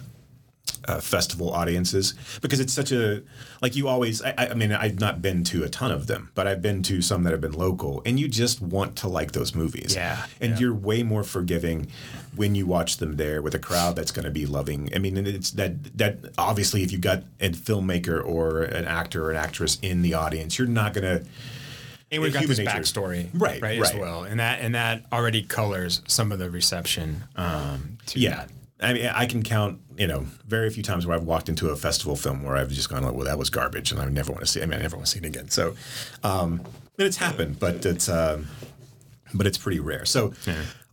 uh, 0.87 0.99
festival 0.99 1.51
audiences 1.51 2.13
because 2.41 2.59
it's 2.59 2.73
such 2.73 2.91
a 2.91 3.21
like 3.61 3.75
you 3.75 3.87
always. 3.87 4.21
I, 4.21 4.33
I 4.37 4.53
mean, 4.53 4.71
I've 4.71 4.99
not 4.99 5.21
been 5.21 5.43
to 5.45 5.63
a 5.63 5.69
ton 5.69 5.91
of 5.91 6.07
them, 6.07 6.31
but 6.35 6.47
I've 6.47 6.61
been 6.61 6.83
to 6.83 7.01
some 7.01 7.23
that 7.23 7.31
have 7.31 7.41
been 7.41 7.53
local, 7.53 8.01
and 8.05 8.19
you 8.19 8.27
just 8.27 8.61
want 8.61 8.95
to 8.97 9.07
like 9.07 9.31
those 9.31 9.55
movies. 9.55 9.95
Yeah, 9.95 10.25
and 10.41 10.53
yeah. 10.53 10.59
you're 10.59 10.73
way 10.73 11.03
more 11.03 11.23
forgiving 11.23 11.87
when 12.35 12.55
you 12.55 12.65
watch 12.65 12.97
them 12.97 13.15
there 13.15 13.41
with 13.41 13.55
a 13.55 13.59
crowd 13.59 13.95
that's 13.95 14.11
going 14.11 14.25
to 14.25 14.31
be 14.31 14.45
loving. 14.45 14.89
I 14.93 14.99
mean, 14.99 15.15
it's 15.25 15.51
that 15.51 15.97
that 15.97 16.17
obviously 16.37 16.83
if 16.83 16.91
you 16.91 16.97
got 16.97 17.23
a 17.39 17.49
filmmaker 17.49 18.23
or 18.25 18.63
an 18.63 18.85
actor 18.85 19.25
or 19.25 19.31
an 19.31 19.37
actress 19.37 19.77
in 19.81 20.01
the 20.01 20.13
audience, 20.15 20.57
you're 20.57 20.67
not 20.67 20.93
going 20.93 21.03
to. 21.19 21.25
and 22.11 22.21
we've 22.21 22.33
got 22.33 22.45
this 22.45 22.57
nature. 22.57 22.71
backstory, 22.71 23.29
Right, 23.33 23.61
right, 23.61 23.79
as 23.81 23.93
well, 23.93 24.23
and 24.23 24.39
that 24.39 24.59
and 24.59 24.75
that 24.75 25.05
already 25.13 25.43
colors 25.43 26.01
some 26.07 26.31
of 26.31 26.39
the 26.39 26.49
reception. 26.49 27.23
Um, 27.37 27.97
to 28.07 28.19
Yeah. 28.19 28.35
that. 28.35 28.49
I 28.83 28.93
mean, 28.93 29.05
I 29.07 29.25
can 29.25 29.43
count, 29.43 29.79
you 29.97 30.07
know, 30.07 30.25
very 30.45 30.69
few 30.69 30.83
times 30.83 31.05
where 31.05 31.15
I've 31.15 31.23
walked 31.23 31.49
into 31.49 31.69
a 31.69 31.75
festival 31.75 32.15
film 32.15 32.43
where 32.43 32.55
I've 32.55 32.69
just 32.71 32.89
gone 32.89 33.03
like, 33.03 33.13
well, 33.13 33.25
that 33.25 33.37
was 33.37 33.49
garbage, 33.49 33.91
and 33.91 34.01
I 34.01 34.05
never 34.09 34.31
want 34.31 34.43
to 34.45 34.51
see. 34.51 34.61
I 34.61 34.65
mean, 34.65 34.79
I 34.79 34.81
never 34.81 34.95
want 34.95 35.07
to 35.07 35.11
see 35.11 35.19
it 35.19 35.25
again. 35.25 35.49
So, 35.49 35.75
um, 36.23 36.61
and 36.97 37.07
it's 37.07 37.17
happened, 37.17 37.59
but 37.59 37.85
it's, 37.85 38.09
um, 38.09 38.47
but 39.33 39.47
it's 39.47 39.57
pretty 39.57 39.79
rare. 39.79 40.05
So, 40.05 40.33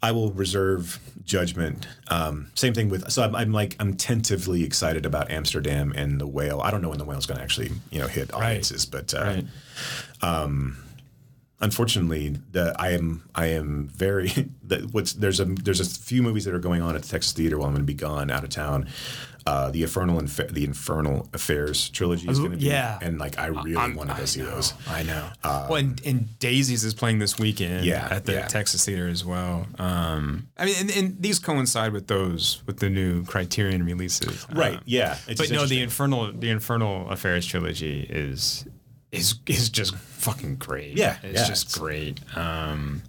I 0.03 0.13
will 0.13 0.33
reserve 0.33 0.99
judgment. 1.27 1.87
Um, 2.09 2.51
same 2.55 2.73
thing 2.73 2.89
with. 2.89 3.11
So 3.11 3.23
I'm, 3.23 3.37
I'm 3.37 3.53
like, 3.53 3.77
I'm 3.79 3.95
tentatively 3.97 4.65
excited 4.65 5.05
about 5.05 5.31
Amsterdam 5.31 5.93
and 5.95 6.19
the 6.19 6.27
whale. 6.27 6.63
I 6.63 6.71
don't 6.71 6.81
know 6.81 6.89
when 6.89 6.99
the 6.99 7.05
whale's 7.05 7.27
going 7.27 7.37
to 7.37 7.45
actually, 7.45 7.71
you 7.91 7.99
know, 7.99 8.07
hit 8.07 8.33
audiences, 8.33 8.87
but 8.87 9.13
uh, 9.13 9.19
Right. 10.23 10.57
Unfortunately, 11.61 12.37
the 12.53 12.75
I 12.79 12.91
am 12.91 13.29
I 13.35 13.47
am 13.47 13.89
very 13.95 14.29
the, 14.63 14.89
what's 14.93 15.13
there's 15.15 15.41
a 15.41 15.45
there's 15.45 15.81
a 15.81 15.85
few 16.01 16.23
movies 16.23 16.45
that 16.45 16.55
are 16.55 16.59
going 16.59 16.83
on 16.83 16.95
at 16.97 17.03
the 17.03 17.09
Texas 17.09 17.33
Theater 17.33 17.59
while 17.59 17.69
I'm 17.69 17.75
going 17.75 17.83
to 17.83 17.87
be 17.87 17.95
gone 17.95 18.31
out 18.31 18.45
of 18.45 18.51
town. 18.51 18.89
Uh, 19.47 19.71
the 19.71 19.83
Infernal 19.83 20.19
Inf- 20.19 20.49
the 20.53 20.65
Infernal 20.65 21.27
Affairs 21.33 21.89
trilogy 21.89 22.29
is 22.29 22.39
going 22.39 22.51
to 22.53 22.57
be 22.59 22.67
yeah. 22.67 22.99
and 23.01 23.19
like 23.19 23.39
I 23.39 23.47
really 23.47 23.75
I'm- 23.75 23.95
want 23.95 24.11
to 24.11 24.17
go 24.17 24.23
I 24.23 24.27
see 24.27 24.41
know, 24.43 24.51
those. 24.51 24.75
I 24.87 25.03
know. 25.03 25.31
well, 25.43 25.77
and, 25.77 26.01
and 26.05 26.39
Daisies 26.39 26.85
is 26.85 26.93
playing 26.93 27.21
this 27.21 27.39
weekend 27.39 27.87
Yeah, 27.87 28.07
at 28.11 28.27
the 28.27 28.35
yeah. 28.35 28.47
Texas 28.49 28.85
Theater 28.85 29.09
as 29.09 29.25
well. 29.25 29.67
Um, 29.79 30.49
I 30.59 30.67
mean, 30.67 30.75
and, 30.79 30.91
and 30.91 31.23
these 31.23 31.39
coincide 31.39 31.95
with 31.95 32.07
those 32.07 32.63
with 32.67 32.81
the 32.81 32.91
new 32.91 33.25
Criterion 33.25 33.83
releases, 33.87 34.47
Right? 34.53 34.75
Um, 34.77 34.83
Yeah. 34.85 35.17
But 35.27 35.51
no, 35.51 35.65
the. 35.65 35.81
Infernal 35.81 36.33
the 36.33 36.51
Infernal 36.51 37.09
Affairs 37.09 37.47
trilogy 37.47 38.07
is 38.11 38.67
is 39.13 39.35
is 39.47 39.69
just 39.71 39.97
fucking 39.97 40.57
great. 40.57 40.97
Yeah, 40.97 41.17
it's 41.23 41.41
yeah, 41.41 41.47
just 41.47 41.67
it's- 41.67 41.79
great. 41.79 42.21
Um, 42.37 43.03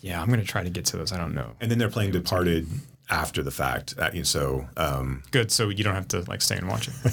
yeah, 0.00 0.20
I'm 0.20 0.28
gonna 0.28 0.44
try 0.44 0.62
to 0.64 0.70
get 0.70 0.84
to 0.86 0.96
those. 0.96 1.12
I 1.12 1.18
don't 1.18 1.34
know. 1.34 1.52
and 1.60 1.70
then 1.70 1.78
they're 1.78 1.88
playing 1.90 2.10
Departed 2.12 2.66
after 3.10 3.42
the 3.42 3.50
fact. 3.50 3.94
Uh, 3.98 4.24
so 4.24 4.66
um, 4.76 5.22
Good, 5.30 5.52
so 5.52 5.68
you 5.68 5.84
don't 5.84 5.94
have 5.94 6.08
to 6.08 6.20
like 6.28 6.40
stay 6.42 6.56
and 6.56 6.66
watch 6.68 6.88
it. 6.88 6.94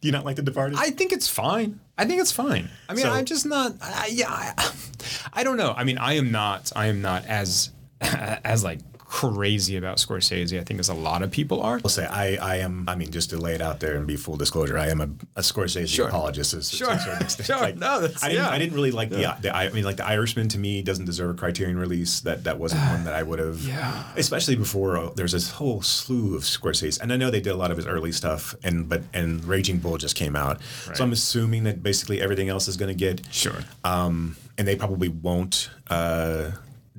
do 0.00 0.08
you 0.08 0.12
not 0.12 0.24
like 0.24 0.36
the 0.36 0.42
Departed? 0.42 0.76
I 0.78 0.90
think 0.90 1.12
it's 1.12 1.28
fine. 1.28 1.80
I 1.96 2.04
think 2.06 2.20
it's 2.20 2.32
fine. 2.32 2.68
I 2.88 2.94
mean, 2.94 3.04
So- 3.04 3.12
I'm 3.12 3.24
just 3.24 3.46
not. 3.46 3.72
I, 3.80 4.08
yeah, 4.12 4.26
I, 4.30 4.72
I 5.32 5.44
don't 5.44 5.56
know. 5.56 5.72
I 5.76 5.84
mean, 5.84 5.98
I 5.98 6.14
am 6.14 6.32
not. 6.32 6.72
I 6.74 6.86
am 6.86 7.00
not 7.02 7.24
as 7.26 7.70
as 8.00 8.64
like 8.64 8.80
crazy 9.14 9.76
about 9.76 9.98
Scorsese. 9.98 10.58
I 10.60 10.64
think 10.64 10.80
as 10.80 10.88
a 10.88 10.94
lot 10.94 11.22
of 11.22 11.30
people 11.30 11.62
are. 11.62 11.78
will 11.78 11.88
say 11.88 12.04
I, 12.06 12.34
I 12.34 12.56
am. 12.56 12.84
I 12.88 12.96
mean, 12.96 13.12
just 13.12 13.30
to 13.30 13.36
lay 13.36 13.54
it 13.54 13.60
out 13.60 13.78
there 13.78 13.94
and 13.96 14.06
be 14.08 14.16
full 14.16 14.36
disclosure, 14.36 14.76
I 14.76 14.88
am 14.88 15.00
a, 15.00 15.08
a 15.36 15.42
Scorsese 15.42 15.88
Sure. 15.88 16.08
apologist. 16.08 16.52
As, 16.52 16.68
Sure. 16.70 16.88
To 16.88 16.94
a 16.94 16.98
certain 16.98 17.22
extent. 17.22 17.46
Sure. 17.50 17.60
Like, 17.60 17.76
No, 17.76 18.00
that's- 18.00 18.24
I 18.24 18.28
didn't. 18.30 18.42
yeah. 18.44 18.50
I 18.50 18.58
didn't 18.58 18.74
really 18.74 18.90
like 18.90 19.10
the, 19.10 19.36
the. 19.40 19.54
I 19.54 19.68
mean, 19.70 19.84
like 19.84 19.96
the 19.98 20.06
Irishman 20.06 20.48
to 20.48 20.58
me 20.58 20.82
doesn't 20.82 21.04
deserve 21.04 21.30
a 21.30 21.34
Criterion 21.38 21.78
release. 21.78 22.20
That 22.20 22.42
that 22.44 22.58
wasn't 22.58 22.82
one 22.90 23.04
that 23.04 23.14
I 23.14 23.22
would 23.22 23.38
have. 23.38 23.60
Yeah. 23.74 24.02
Especially 24.16 24.56
before 24.56 24.96
uh, 24.98 25.10
there's 25.14 25.32
this 25.32 25.50
whole 25.52 25.80
slew 25.82 26.34
of 26.34 26.42
Scorsese, 26.42 27.00
and 27.00 27.12
I 27.12 27.16
know 27.16 27.30
they 27.30 27.40
did 27.40 27.52
a 27.52 27.56
lot 27.56 27.70
of 27.70 27.76
his 27.76 27.86
early 27.86 28.10
stuff, 28.12 28.54
and 28.64 28.88
but 28.88 29.02
and 29.12 29.44
Raging 29.44 29.78
Bull 29.78 29.96
just 29.96 30.16
came 30.16 30.34
out, 30.34 30.58
Right. 30.88 30.96
so 30.96 31.04
I'm 31.04 31.12
assuming 31.12 31.62
that 31.64 31.82
basically 31.82 32.20
everything 32.20 32.48
else 32.48 32.66
is 32.68 32.76
going 32.76 32.88
to 32.90 32.98
get. 32.98 33.20
Sure. 33.30 33.58
Um, 33.84 34.36
and 34.58 34.66
they 34.68 34.76
probably 34.76 35.08
won't 35.08 35.70
uh, 35.88 36.50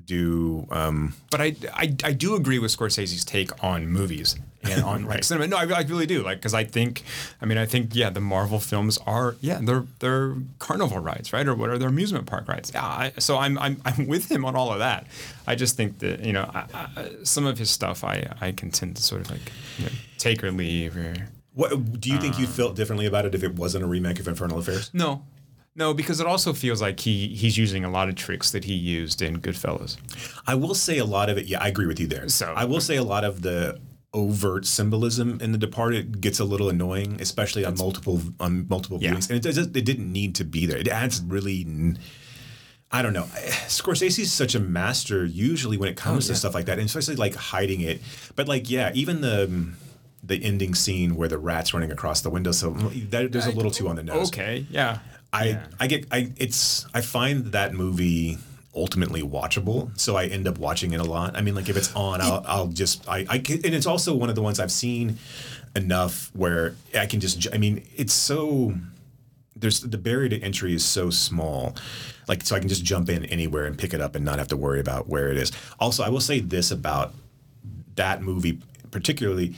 do. 0.06 0.68
Um, 0.72 1.14
But 1.32 1.42
I, 1.42 1.56
I, 1.74 1.96
I 2.04 2.12
do 2.14 2.36
agree 2.36 2.60
with 2.60 2.76
Scorsese's 2.76 3.24
take 3.26 3.52
on 3.64 3.88
movies 3.88 4.36
and 4.64 4.84
on 4.84 5.04
like 5.06 5.10
Right. 5.16 5.26
cinema. 5.26 5.48
No, 5.48 5.58
I, 5.58 5.64
I 5.64 5.82
really 5.82 6.06
do. 6.06 6.24
Like, 6.24 6.38
because 6.40 6.54
I 6.54 6.64
think, 6.64 7.04
I 7.42 7.46
mean, 7.46 7.58
I 7.58 7.66
think, 7.66 7.96
yeah, 7.96 8.10
the 8.10 8.22
Marvel 8.22 8.60
films 8.60 8.98
are, 9.06 9.36
yeah, 9.42 9.60
they're 9.62 9.86
they're 10.00 10.36
carnival 10.60 11.00
rides, 11.00 11.34
right, 11.34 11.48
or 11.48 11.56
what 11.56 11.70
are 11.70 11.78
their 11.78 11.90
amusement 11.90 12.26
park 12.26 12.48
rides? 12.48 12.72
Yeah. 12.74 12.84
I, 12.86 13.14
so 13.20 13.38
I'm, 13.38 13.58
I'm 13.60 13.82
I'm 13.86 14.08
with 14.08 14.30
him 14.32 14.46
on 14.46 14.56
all 14.56 14.72
of 14.72 14.80
that. 14.80 15.08
I 15.48 15.56
just 15.56 15.76
think 15.78 16.00
that 16.00 16.24
you 16.26 16.34
know, 16.34 16.50
I, 16.54 16.66
I, 16.96 17.10
some 17.24 17.46
of 17.46 17.58
his 17.58 17.70
stuff, 17.70 18.04
I 18.04 18.32
I 18.42 18.52
can 18.52 18.72
tend 18.72 18.96
to 18.98 19.02
sort 19.04 19.22
of 19.22 19.32
like 19.32 19.52
you 19.78 19.86
know, 19.86 19.92
take 20.18 20.44
or 20.44 20.52
leave 20.52 20.96
or. 20.98 21.14
what 21.54 22.00
do 22.02 22.10
you 22.10 22.20
think 22.20 22.36
Uh. 22.36 22.40
you 22.42 22.48
felt 22.48 22.76
differently 22.76 23.06
about 23.06 23.26
it 23.26 23.34
if 23.36 23.44
it 23.44 23.56
wasn't 23.56 23.84
a 23.84 23.88
remake 23.88 24.20
of 24.20 24.28
Infernal 24.28 24.58
Affairs? 24.60 24.90
No, 24.94 25.24
no, 25.76 25.94
because 25.94 26.20
it 26.20 26.28
also 26.28 26.54
feels 26.54 26.82
like 26.82 27.00
he 27.00 27.28
he's 27.28 27.58
using 27.58 27.84
a 27.84 27.90
lot 27.90 28.10
of 28.10 28.16
tricks 28.16 28.52
that 28.52 28.64
he 28.64 28.74
used 28.74 29.22
in 29.22 29.40
Goodfellas. 29.42 29.98
I 30.48 30.56
will 30.56 30.74
say 30.76 30.98
a 30.98 31.06
lot 31.06 31.30
of 31.30 31.38
it. 31.38 31.46
Yeah, 31.46 31.62
I 31.62 31.68
agree 31.68 31.86
with 31.88 32.00
you 32.00 32.08
there. 32.08 32.28
So- 32.30 32.54
I 32.56 32.66
will 32.66 32.82
say 32.82 32.96
a 32.96 33.04
lot 33.04 33.24
of 33.24 33.42
the 33.42 33.80
overt 34.14 34.66
symbolism 34.66 35.40
in 35.42 35.52
The 35.52 35.58
Departed 35.58 36.22
gets 36.22 36.40
a 36.40 36.46
little 36.46 36.70
annoying, 36.70 37.18
especially 37.20 37.66
on 37.66 37.76
multiple 37.78 38.22
on 38.40 38.66
multiple 38.70 38.98
Yeah. 39.02 39.12
viewings, 39.14 39.30
and 39.30 39.38
it, 39.38 39.44
does, 39.44 39.58
it 39.58 39.74
didn't 39.74 40.12
need 40.12 40.36
to 40.36 40.46
be 40.46 40.66
there. 40.66 40.78
It 40.78 40.88
adds 40.88 41.22
really. 41.22 41.62
n- 41.62 42.00
I 42.92 43.02
don't 43.02 43.14
know. 43.14 43.24
Scorsese 43.68 44.20
is 44.20 44.32
such 44.32 44.56
a 44.56 44.60
master 44.60 45.26
usually 45.26 45.76
when 45.76 45.90
it 45.90 45.98
comes 45.98 46.30
oh, 46.30 46.34
to 46.34 46.40
stuff 46.40 46.54
like 46.54 46.66
that, 46.68 46.80
and 46.80 46.86
especially 46.86 47.18
like 47.18 47.36
hiding 47.36 47.82
it. 47.82 48.00
But 48.38 48.48
like, 48.48 48.70
yeah, 48.70 48.92
even 48.94 49.20
the 49.20 49.48
mm, 49.52 49.74
the 50.24 50.42
ending 50.44 50.76
scene 50.76 51.16
where 51.16 51.28
the 51.28 51.38
rat's 51.38 51.74
running 51.74 51.92
across 51.92 52.22
the 52.22 52.30
windowsill, 52.30 52.74
mm, 52.74 53.10
that, 53.12 53.32
there's 53.34 53.48
a 53.48 53.52
little 53.52 53.72
too 53.72 53.90
on 53.90 53.98
the 53.98 54.04
nose. 54.04 54.30
Okay, 54.30 54.66
yeah. 54.70 55.00
I 55.36 55.46
Yeah. 55.46 55.66
I 55.80 55.88
get 55.88 56.06
I 56.12 56.32
it's 56.38 56.86
I 56.94 57.02
find 57.02 57.48
that 57.52 57.74
movie 57.74 58.38
ultimately 58.74 59.22
watchable, 59.22 59.98
so 59.98 60.16
I 60.16 60.26
end 60.26 60.48
up 60.48 60.58
watching 60.58 60.94
it 60.94 61.00
a 61.00 61.04
lot. 61.04 61.36
I 61.38 61.42
mean, 61.42 61.56
like 61.56 61.70
if 61.70 61.78
it's 61.78 61.94
on, 61.96 62.22
I'll 62.22 62.44
I'll 62.48 62.68
just 62.68 63.08
I 63.08 63.26
I 63.30 63.40
can, 63.40 63.58
and 63.66 63.74
it's 63.74 63.86
also 63.86 64.16
one 64.16 64.30
of 64.30 64.36
the 64.36 64.42
ones 64.42 64.60
I've 64.60 64.72
seen 64.72 65.18
enough 65.76 66.32
where 66.34 66.76
I 66.98 67.06
can 67.06 67.20
just 67.20 67.48
I 67.54 67.58
mean, 67.58 67.84
it's 67.96 68.14
so 68.14 68.74
there's 69.56 69.82
the 69.82 69.98
barrier 69.98 70.30
to 70.30 70.42
entry 70.42 70.74
is 70.74 70.86
so 70.86 71.10
small. 71.10 71.76
Like 72.28 72.44
so 72.44 72.56
I 72.56 72.60
can 72.60 72.70
just 72.70 72.84
jump 72.84 73.10
in 73.10 73.26
anywhere 73.26 73.66
and 73.66 73.78
pick 73.78 73.94
it 73.94 74.02
up 74.02 74.16
and 74.16 74.26
not 74.26 74.40
have 74.40 74.48
to 74.50 74.58
worry 74.58 74.80
about 74.80 75.08
where 75.08 75.30
it 75.30 75.38
is. 75.38 75.52
Also, 75.80 76.04
I 76.04 76.10
will 76.10 76.22
say 76.22 76.40
this 76.40 76.72
about 76.72 77.14
that 77.96 78.22
movie 78.22 78.60
particularly 78.92 79.56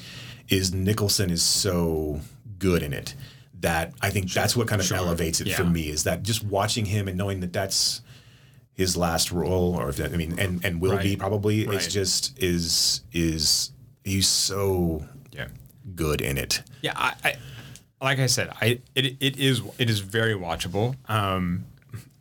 is 0.50 0.74
Nicholson 0.74 1.30
is 1.30 1.44
so 1.44 2.22
good 2.60 2.82
in 2.82 2.94
it 2.94 3.14
that 3.62 3.94
I 4.02 4.10
think 4.10 4.32
that's 4.32 4.56
what 4.56 4.68
kind 4.68 4.82
of 4.82 4.92
elevates 4.92 5.42
it 5.42 5.52
for 5.54 5.64
me 5.64 5.90
is 5.90 6.04
that 6.04 6.24
just 6.24 6.44
watching 6.44 6.86
him 6.86 7.08
and 7.08 7.18
knowing 7.18 7.40
that 7.40 7.54
that's 7.54 8.02
his 8.74 8.96
last 8.96 9.32
role 9.32 9.76
or 9.76 9.90
if 9.90 9.98
that, 9.98 10.14
I 10.14 10.18
mean 10.18 10.38
and 10.38 10.64
and 10.64 10.80
will 10.80 10.98
be 11.00 11.10
Right. 11.10 11.20
probably 11.20 11.62
it's 11.62 11.88
just 11.88 12.38
is 12.38 13.02
is 13.12 13.72
he's 14.04 14.28
so 14.28 15.04
Yeah. 15.32 15.48
good 15.96 16.22
in 16.22 16.38
it. 16.38 16.62
Yeah, 16.82 16.94
I, 16.96 17.14
I 17.24 17.36
like 18.06 18.20
I 18.20 18.28
said, 18.28 18.50
I 18.62 18.80
it, 18.94 19.16
it 19.20 19.38
is 19.38 19.62
it 19.80 19.90
is 19.90 20.00
very 20.02 20.36
watchable. 20.36 20.96
Um, 21.10 21.66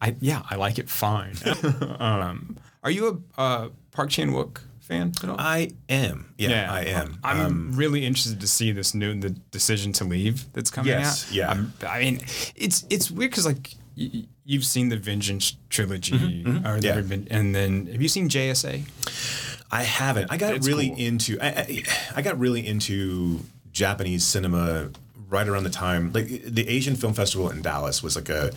I 0.01 0.17
yeah, 0.21 0.43
I 0.49 0.57
like 0.57 0.79
it 0.79 0.89
fine. 0.89 1.35
um, 1.99 2.57
are 2.83 2.91
you 2.91 3.23
a 3.37 3.41
uh, 3.41 3.69
Park 3.91 4.09
Chan 4.11 4.31
Wook 4.31 4.61
fan 4.87 5.13
at 5.23 5.29
all? 5.29 5.37
I 5.39 5.71
am. 5.89 6.33
Yeah, 6.39 6.73
I 6.73 6.83
am. 6.85 7.19
I'm 7.25 7.41
Um, 7.47 7.73
really 7.75 8.05
interested 8.07 8.41
to 8.41 8.47
see 8.47 8.73
this 8.73 8.95
new 8.95 9.19
the 9.21 9.31
decision 9.51 9.93
to 9.95 10.05
leave 10.05 10.45
that's 10.53 10.71
coming 10.71 10.91
Yes, 10.93 11.27
out. 11.29 11.35
yeah. 11.35 11.49
I'm- 11.49 11.73
I 11.89 12.01
mean, 12.01 12.21
it's 12.55 12.85
it's 12.91 13.11
weird 13.11 13.31
because 13.33 13.47
like 13.47 13.75
y- 13.97 14.11
y- 14.15 14.25
you've 14.45 14.65
seen 14.65 14.89
the 14.89 14.97
Vengeance 14.97 15.57
trilogy, 15.71 16.15
or 16.15 16.19
Mm-hmm, 16.19 16.85
yeah. 16.85 16.97
Reven- 17.01 17.27
and 17.31 17.55
then 17.55 17.87
have 17.93 18.01
you 18.03 18.09
seen 18.09 18.29
JSA? 18.29 18.83
I 19.71 19.83
haven't. 19.83 20.31
I 20.31 20.37
got 20.37 20.55
It's 20.55 20.67
really 20.67 20.89
cool. 20.91 20.99
into. 20.99 21.39
I, 21.41 21.49
I, 21.49 21.83
I 22.17 22.23
got 22.23 22.39
really 22.39 22.65
into 22.67 23.41
Japanese 23.73 24.25
cinema 24.25 24.91
right 25.29 25.49
around 25.49 25.65
the 25.65 25.71
time, 25.71 26.13
like 26.13 26.29
the 26.47 26.69
Asian 26.69 26.95
Film 26.95 27.13
Festival 27.15 27.51
in 27.51 27.61
Dallas 27.63 28.01
was 28.03 28.15
like 28.15 28.29
a 28.29 28.53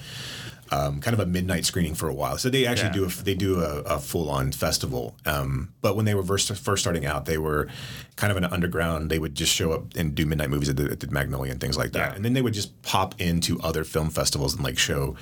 um, 0.71 1.01
kind 1.01 1.13
of 1.13 1.19
a 1.19 1.25
midnight 1.25 1.65
screening 1.65 1.95
for 1.95 2.07
a 2.07 2.13
while. 2.13 2.37
So 2.37 2.49
they 2.49 2.65
actually 2.65 2.89
Yeah. 2.89 2.93
do 2.93 3.05
a, 3.05 3.23
they 3.23 3.35
do 3.35 3.59
a, 3.61 3.79
a 3.81 3.99
full 3.99 4.29
on 4.29 4.51
festival. 4.51 5.15
Um, 5.25 5.73
but 5.81 5.95
when 5.95 6.05
they 6.05 6.13
were 6.15 6.23
first, 6.23 6.51
first 6.57 6.83
starting 6.83 7.05
out, 7.05 7.25
they 7.25 7.37
were 7.37 7.67
kind 8.15 8.31
of 8.31 8.37
an 8.37 8.45
underground. 8.45 9.09
They 9.09 9.19
would 9.19 9.35
just 9.35 9.53
show 9.53 9.71
up 9.71 9.95
and 9.95 10.13
do 10.13 10.25
midnight 10.25 10.49
movies 10.49 10.69
at 10.69 10.77
the, 10.77 10.91
at 10.91 10.99
the 10.99 11.07
Magnolia 11.07 11.51
and 11.51 11.61
things 11.61 11.77
like 11.77 11.91
that. 11.93 12.09
Yeah. 12.11 12.15
And 12.15 12.23
then 12.23 12.33
they 12.33 12.41
would 12.41 12.53
just 12.53 12.79
pop 12.81 13.19
into 13.19 13.59
other 13.61 13.83
film 13.83 14.09
festivals 14.09 14.53
and 14.55 14.63
like 14.63 14.77
show. 14.77 15.15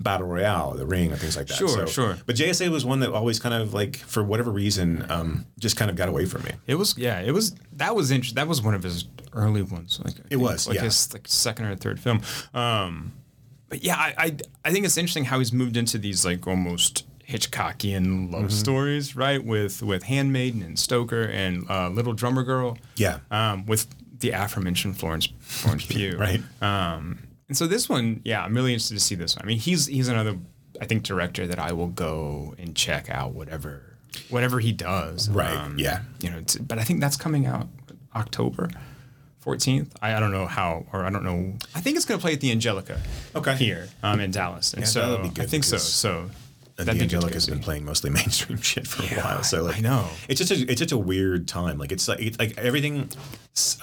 Battle 0.00 0.26
Royale, 0.26 0.72
The 0.74 0.84
Ring, 0.84 1.12
and 1.12 1.20
things 1.20 1.36
like 1.36 1.46
that. 1.46 1.56
Sure, 1.56 1.68
So- 1.68 1.86
sure. 1.86 2.18
But 2.26 2.34
JSA 2.34 2.70
was 2.70 2.84
one 2.84 2.98
that 3.00 3.12
always 3.12 3.38
kind 3.38 3.54
of 3.54 3.72
like, 3.72 3.96
for 3.98 4.24
whatever 4.24 4.50
reason, 4.50 5.06
um, 5.08 5.46
just 5.60 5.76
kind 5.76 5.92
of 5.92 5.96
got 5.96 6.08
away 6.08 6.24
from 6.26 6.42
me. 6.42 6.50
It 6.66 6.74
was 6.74 6.98
yeah, 6.98 7.20
it 7.20 7.30
was 7.30 7.54
that 7.74 7.94
was 7.94 8.10
interesting. 8.10 8.34
That 8.34 8.48
was 8.48 8.60
one 8.60 8.74
of 8.74 8.82
his 8.82 9.04
early 9.32 9.62
ones. 9.62 10.00
Like 10.04 10.14
I 10.18 10.28
think, 10.28 10.42
was, 10.42 10.66
like 10.66 10.76
yeah. 10.76 10.82
his 10.82 11.12
like 11.12 11.28
second 11.28 11.66
or 11.66 11.76
third 11.76 12.00
film. 12.00 12.20
Um, 12.52 13.12
but 13.72 13.82
yeah, 13.82 13.96
I, 13.96 14.14
I 14.18 14.36
I 14.66 14.70
think 14.70 14.84
it's 14.84 14.98
interesting 14.98 15.24
how 15.24 15.38
he's 15.38 15.50
moved 15.52 15.78
into 15.78 15.96
these 15.96 16.26
like 16.26 16.46
almost 16.46 17.06
Hitchcockian 17.26 18.30
love 18.30 18.42
Mm-hmm. 18.42 18.50
stories, 18.50 19.16
right? 19.16 19.42
With 19.42 19.82
with 19.82 20.02
Handmaiden 20.04 20.62
and 20.62 20.78
Stoker 20.78 21.22
and 21.22 21.64
uh, 21.70 21.88
Little 21.88 22.12
Drummer 22.12 22.42
Girl. 22.42 22.76
Yeah. 22.96 23.20
Um, 23.30 23.64
with 23.64 23.86
the 24.20 24.30
aforementioned 24.32 24.98
Florence 24.98 25.28
Florence 25.40 25.86
Pugh. 25.92 26.18
Right. 26.18 26.42
Um, 26.60 27.26
and 27.48 27.56
so 27.56 27.66
this 27.66 27.88
one, 27.88 28.20
yeah, 28.24 28.44
I'm 28.44 28.54
really 28.54 28.72
interested 28.74 28.94
to 28.94 29.00
see 29.00 29.14
this 29.14 29.36
one. 29.36 29.44
I 29.44 29.48
mean, 29.48 29.58
he's 29.58 29.86
he's 29.86 30.08
another, 30.08 30.36
I 30.80 30.84
think, 30.84 31.02
director 31.02 31.46
that 31.46 31.58
I 31.58 31.72
will 31.72 31.88
go 31.88 32.54
and 32.58 32.76
check 32.76 33.08
out 33.08 33.32
whatever 33.32 33.96
whatever 34.28 34.60
he 34.60 34.72
does. 34.72 35.28
Um, 35.30 35.34
Right, 35.34 35.72
yeah. 35.78 36.02
You 36.20 36.30
know, 36.30 36.38
it's, 36.38 36.56
but 36.56 36.78
I 36.78 36.84
think 36.84 37.00
that's 37.00 37.16
coming 37.16 37.46
out 37.46 37.68
October 38.14 38.68
14th. 39.44 39.88
I, 40.00 40.14
I 40.14 40.20
don't 40.20 40.32
know 40.32 40.46
how, 40.46 40.84
or 40.92 41.04
I 41.04 41.10
don't 41.10 41.24
know. 41.24 41.54
I 41.74 41.80
think 41.80 41.96
it's 41.96 42.04
going 42.06 42.18
to 42.18 42.22
play 42.22 42.32
at 42.34 42.40
the 42.40 42.50
Angelica. 42.52 43.00
Okay. 43.34 43.54
Here, 43.56 43.88
um, 44.02 44.20
in 44.20 44.30
Dallas, 44.30 44.72
and 44.74 44.82
Yeah, 44.82 44.86
so 44.86 45.00
that'll 45.00 45.28
be 45.28 45.34
good 45.34 45.44
I 45.44 45.46
think 45.48 45.64
so. 45.64 45.76
So 45.78 46.30
And 46.78 46.86
that'd 46.88 47.00
the 47.00 47.04
be 47.06 47.10
good 47.20 47.42
to 47.42 47.50
been 47.50 47.60
playing 47.60 47.84
mostly 47.84 48.10
mainstream 48.18 48.60
shit 48.60 48.86
for 48.86 49.02
Yeah, 49.02 49.20
a 49.20 49.24
while. 49.24 49.42
So 49.42 49.62
like, 49.64 49.78
I 49.78 49.80
know. 49.80 50.08
it's 50.28 50.38
just 50.38 50.52
a, 50.52 50.70
it's 50.70 50.80
such 50.80 50.92
a 50.92 50.98
weird 50.98 51.48
time. 51.48 51.78
Like 51.78 51.92
it's 51.92 52.06
like 52.08 52.20
it's 52.20 52.38
like 52.38 52.56
everything. 52.58 53.08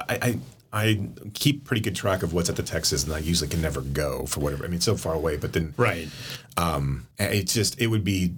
I, 0.07 0.15
I 0.21 0.39
I 0.71 1.09
keep 1.33 1.65
pretty 1.65 1.81
good 1.81 1.95
track 1.95 2.21
of 2.21 2.31
what's 2.33 2.47
at 2.49 2.55
the 2.55 2.61
Texas, 2.63 3.03
and 3.03 3.11
I 3.13 3.17
usually 3.19 3.49
can 3.49 3.59
never 3.61 3.81
go 3.81 4.25
for 4.27 4.39
whatever. 4.39 4.63
I 4.65 4.67
mean, 4.67 4.75
it's 4.75 4.85
so 4.85 4.95
far 4.95 5.15
away, 5.15 5.35
but 5.35 5.53
then 5.53 5.73
Right. 5.77 6.07
um, 6.57 7.07
it's 7.17 7.53
just 7.55 7.79
it 7.81 7.87
would 7.87 8.03
be 8.03 8.33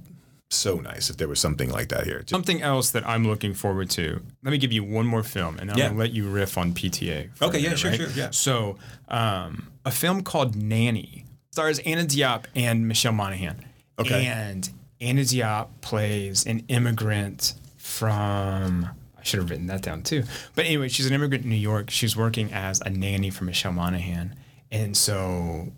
so 0.54 0.76
nice 0.80 1.10
if 1.10 1.18
there 1.18 1.28
was 1.28 1.40
something 1.40 1.70
like 1.70 1.90
that 1.90 2.06
here. 2.06 2.20
Just- 2.20 2.30
Something 2.30 2.62
else 2.62 2.92
that 2.92 3.08
I'm 3.08 3.26
looking 3.26 3.54
forward 3.54 3.90
to. 3.92 4.22
Let 4.44 4.52
me 4.52 4.58
give 4.58 4.72
you 4.72 4.84
one 4.84 5.06
more 5.06 5.24
film, 5.24 5.58
and 5.60 5.72
I'm 5.72 5.78
Yeah. 5.78 5.88
gonna 5.88 6.00
let 6.00 6.12
you 6.12 6.30
riff 6.30 6.58
on 6.58 6.74
PTA. 6.74 7.30
Okay, 7.42 7.58
a 7.58 7.62
yeah, 7.62 7.76
sure, 7.76 7.92
right? 7.92 8.00
sure, 8.00 8.10
yeah. 8.16 8.30
So, 8.32 8.78
um, 9.08 9.68
a 9.86 9.92
film 9.92 10.22
called 10.24 10.56
Nanny 10.56 11.26
stars 11.52 11.80
Anna 11.80 12.04
Diop 12.06 12.46
and 12.56 12.88
Michelle 12.88 13.12
Monaghan. 13.14 13.66
Okay. 14.00 14.26
And 14.26 14.70
Anna 15.02 15.22
Diop 15.22 15.68
plays 15.82 16.46
an 16.46 16.64
immigrant 16.68 17.54
from. 17.78 18.90
I 19.20 19.24
should 19.24 19.40
have 19.40 19.50
written 19.52 19.68
that 19.68 19.82
down 19.84 20.02
too. 20.02 20.24
But 20.56 20.66
anyway, 20.66 20.88
she's 20.88 21.06
an 21.06 21.14
immigrant 21.14 21.44
in 21.44 21.50
New 21.52 21.56
York. 21.56 21.90
She's 21.92 22.16
working 22.18 22.52
as 22.52 22.82
a 22.82 22.90
nanny 22.90 23.30
for 23.30 23.44
Michelle 23.44 23.72
Monaghan, 23.74 24.34
and 24.72 24.98
so 24.98 25.72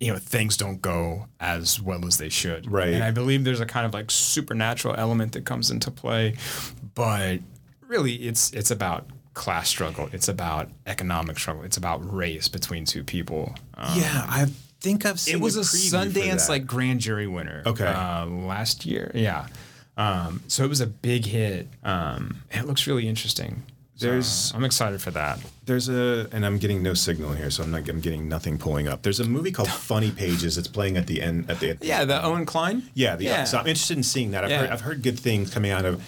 you 0.00 0.10
know 0.12 0.18
things 0.18 0.56
don't 0.56 0.80
go 0.80 1.26
as 1.38 1.80
well 1.80 2.06
as 2.06 2.18
they 2.18 2.30
should. 2.30 2.70
Right. 2.70 2.94
And 2.94 3.04
I 3.04 3.10
believe 3.10 3.44
there's 3.44 3.60
a 3.60 3.66
kind 3.66 3.86
of 3.86 3.92
like 3.94 4.10
supernatural 4.10 4.96
element 4.96 5.32
that 5.32 5.44
comes 5.44 5.70
into 5.70 5.90
play, 5.90 6.36
but 6.94 7.40
really 7.86 8.14
it's 8.14 8.50
it's 8.52 8.70
about 8.70 9.06
class 9.34 9.68
struggle. 9.68 10.08
It's 10.12 10.28
about 10.28 10.70
economic 10.86 11.38
struggle. 11.38 11.62
It's 11.64 11.76
about 11.76 11.98
race 12.12 12.48
between 12.48 12.84
two 12.86 13.04
people. 13.04 13.54
Um, 13.74 13.98
yeah, 13.98 14.26
I 14.28 14.46
think 14.80 15.04
I've 15.04 15.20
seen. 15.20 15.36
it 15.36 15.40
was 15.40 15.56
a 15.56 15.60
Sundance 15.60 16.48
like 16.48 16.66
grand 16.66 17.00
jury 17.00 17.26
winner. 17.26 17.62
Okay. 17.66 17.86
Uh, 17.86 18.26
last 18.26 18.86
year, 18.86 19.12
yeah. 19.14 19.46
Um, 19.96 20.42
so 20.48 20.64
it 20.64 20.68
was 20.68 20.80
a 20.80 20.86
big 20.86 21.26
hit. 21.26 21.68
Um, 21.84 22.42
it 22.50 22.64
looks 22.66 22.86
really 22.86 23.06
interesting. 23.06 23.64
So 24.00 24.56
I'm 24.56 24.64
excited 24.64 25.00
for 25.02 25.10
that. 25.10 25.38
There's 25.66 25.88
a, 25.88 26.26
and 26.32 26.44
I'm 26.46 26.58
getting 26.58 26.82
no 26.82 26.94
signal 26.94 27.32
here, 27.32 27.50
so 27.50 27.62
I'm 27.62 27.70
not. 27.70 27.88
I'm 27.88 28.00
getting 28.00 28.28
nothing 28.28 28.56
pulling 28.58 28.88
up. 28.88 29.02
There's 29.02 29.20
a 29.20 29.24
movie 29.24 29.52
called 29.52 29.68
Funny 29.90 30.10
Pages. 30.10 30.56
It's 30.58 30.68
playing 30.68 30.96
at 30.96 31.06
the 31.06 31.20
end. 31.22 31.50
At 31.50 31.60
the 31.60 31.70
end. 31.70 31.78
Yeah, 31.82 32.04
the 32.04 32.24
Owen 32.24 32.46
Kline. 32.46 32.84
Yeah, 32.94 33.16
the, 33.16 33.24
Yeah. 33.24 33.44
so 33.44 33.58
I'm 33.58 33.66
interested 33.66 33.96
in 33.96 34.02
seeing 34.02 34.30
that. 34.30 34.44
I've, 34.44 34.50
Yeah. 34.50 34.60
heard, 34.60 34.70
I've 34.70 34.80
heard 34.80 35.02
good 35.02 35.18
things 35.18 35.52
coming 35.52 35.70
out 35.70 35.84
of 35.84 36.02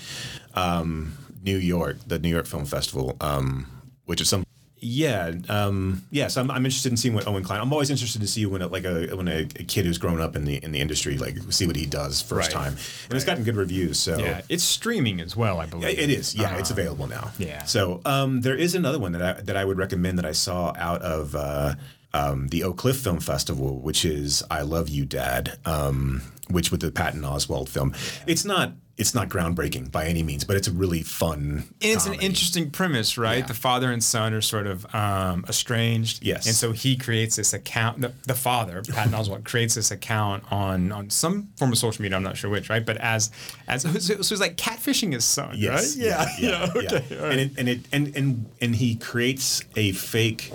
um, 0.54 1.16
New 1.42 1.56
York, 1.56 1.98
the 2.06 2.18
New 2.18 2.28
York 2.30 2.46
Film 2.46 2.64
Festival, 2.64 3.16
um, 3.20 3.66
which 4.06 4.20
is 4.20 4.28
some. 4.28 4.44
Yeah, 4.84 5.32
um, 5.48 6.02
yeah. 6.10 6.26
So 6.26 6.40
I'm, 6.40 6.50
I'm 6.50 6.64
interested 6.66 6.90
in 6.90 6.96
seeing 6.96 7.14
what 7.14 7.28
Owen 7.28 7.44
Kline. 7.44 7.60
I'm 7.60 7.72
always 7.72 7.88
interested 7.88 8.20
to 8.20 8.26
see 8.26 8.44
when 8.46 8.62
a, 8.62 8.66
like 8.66 8.84
a 8.84 9.14
when 9.14 9.28
a, 9.28 9.42
a 9.42 9.64
kid 9.64 9.84
who's 9.86 9.96
grown 9.96 10.20
up 10.20 10.34
in 10.34 10.44
the 10.44 10.56
in 10.56 10.72
the 10.72 10.80
industry 10.80 11.16
like 11.16 11.36
see 11.50 11.68
what 11.68 11.76
he 11.76 11.86
does 11.86 12.20
first 12.20 12.52
Right. 12.52 12.64
time, 12.64 12.72
and 13.04 13.14
it's 13.14 13.24
gotten 13.24 13.44
good 13.44 13.54
reviews. 13.56 14.00
So 14.00 14.18
Yeah, 14.18 14.40
it's 14.48 14.64
streaming 14.64 15.20
as 15.20 15.36
well, 15.36 15.60
I 15.60 15.66
believe. 15.66 15.96
it 15.98 16.10
is. 16.10 16.34
Yeah, 16.34 16.58
it's 16.58 16.70
available 16.72 17.06
now. 17.06 17.30
yeah. 17.38 17.62
So 17.64 18.00
um, 18.04 18.40
there 18.40 18.56
is 18.56 18.74
another 18.74 18.98
one 18.98 19.12
that 19.12 19.22
I, 19.22 19.40
that 19.42 19.56
I 19.56 19.64
would 19.64 19.78
recommend 19.78 20.18
that 20.18 20.26
I 20.26 20.32
saw 20.32 20.72
out 20.76 21.00
of 21.02 21.36
uh, 21.36 21.74
um, 22.12 22.48
the 22.48 22.64
Oak 22.64 22.76
Cliff 22.78 22.96
Film 22.96 23.20
Festival, 23.20 23.78
which 23.80 24.04
is 24.04 24.42
"I 24.50 24.62
Love 24.62 24.88
You, 24.88 25.04
Dad," 25.04 25.58
um, 25.64 26.22
which 26.50 26.72
with 26.72 26.80
the 26.80 26.90
Patton 26.90 27.22
Oswalt 27.22 27.68
film. 27.68 27.94
It's 28.26 28.44
not 28.44 28.72
it's 28.98 29.14
not 29.14 29.28
groundbreaking 29.30 29.90
by 29.90 30.04
any 30.04 30.22
means, 30.22 30.44
but 30.44 30.54
it's 30.56 30.68
a 30.68 30.70
really 30.70 31.02
fun. 31.02 31.38
And 31.40 31.66
it's 31.80 32.06
an 32.06 32.14
interesting 32.14 32.70
premise, 32.70 33.16
right? 33.16 33.38
Yeah. 33.38 33.46
The 33.46 33.54
father 33.54 33.90
and 33.90 34.04
son 34.04 34.34
are 34.34 34.42
sort 34.42 34.66
of 34.66 34.94
um, 34.94 35.44
estranged. 35.48 36.22
Yes. 36.22 36.46
And 36.46 36.54
so 36.54 36.72
he 36.72 36.96
creates 36.96 37.36
this 37.36 37.54
account. 37.54 38.02
The, 38.02 38.12
the 38.26 38.34
father, 38.34 38.82
Patton 38.82 39.12
Oswalt, 39.18 39.44
creates 39.44 39.74
this 39.74 39.90
account 39.90 40.44
on 40.52 40.92
on 40.92 41.08
some 41.10 41.48
form 41.56 41.72
of 41.72 41.78
social 41.78 42.02
media. 42.02 42.16
I'm 42.16 42.22
not 42.22 42.36
sure 42.36 42.50
which, 42.50 42.68
right? 42.68 42.84
But 42.84 42.98
as 42.98 43.30
as 43.66 43.82
so 43.82 43.90
so 44.20 44.34
it's 44.34 44.40
like 44.40 44.56
catfishing 44.56 45.14
his 45.14 45.24
son, 45.24 45.54
Yes. 45.56 45.96
right? 45.96 46.06
Yeah. 46.06 46.26
Yeah. 46.38 46.72
okay. 46.76 47.04
yeah. 47.10 47.16
all 47.18 47.24
right. 47.28 47.32
And 47.32 47.40
it, 47.40 47.58
and 47.58 47.68
it 47.68 47.80
and 47.92 48.16
and 48.16 48.46
and 48.60 48.76
he 48.76 48.94
creates 48.96 49.64
a 49.74 49.92
fake 49.92 50.52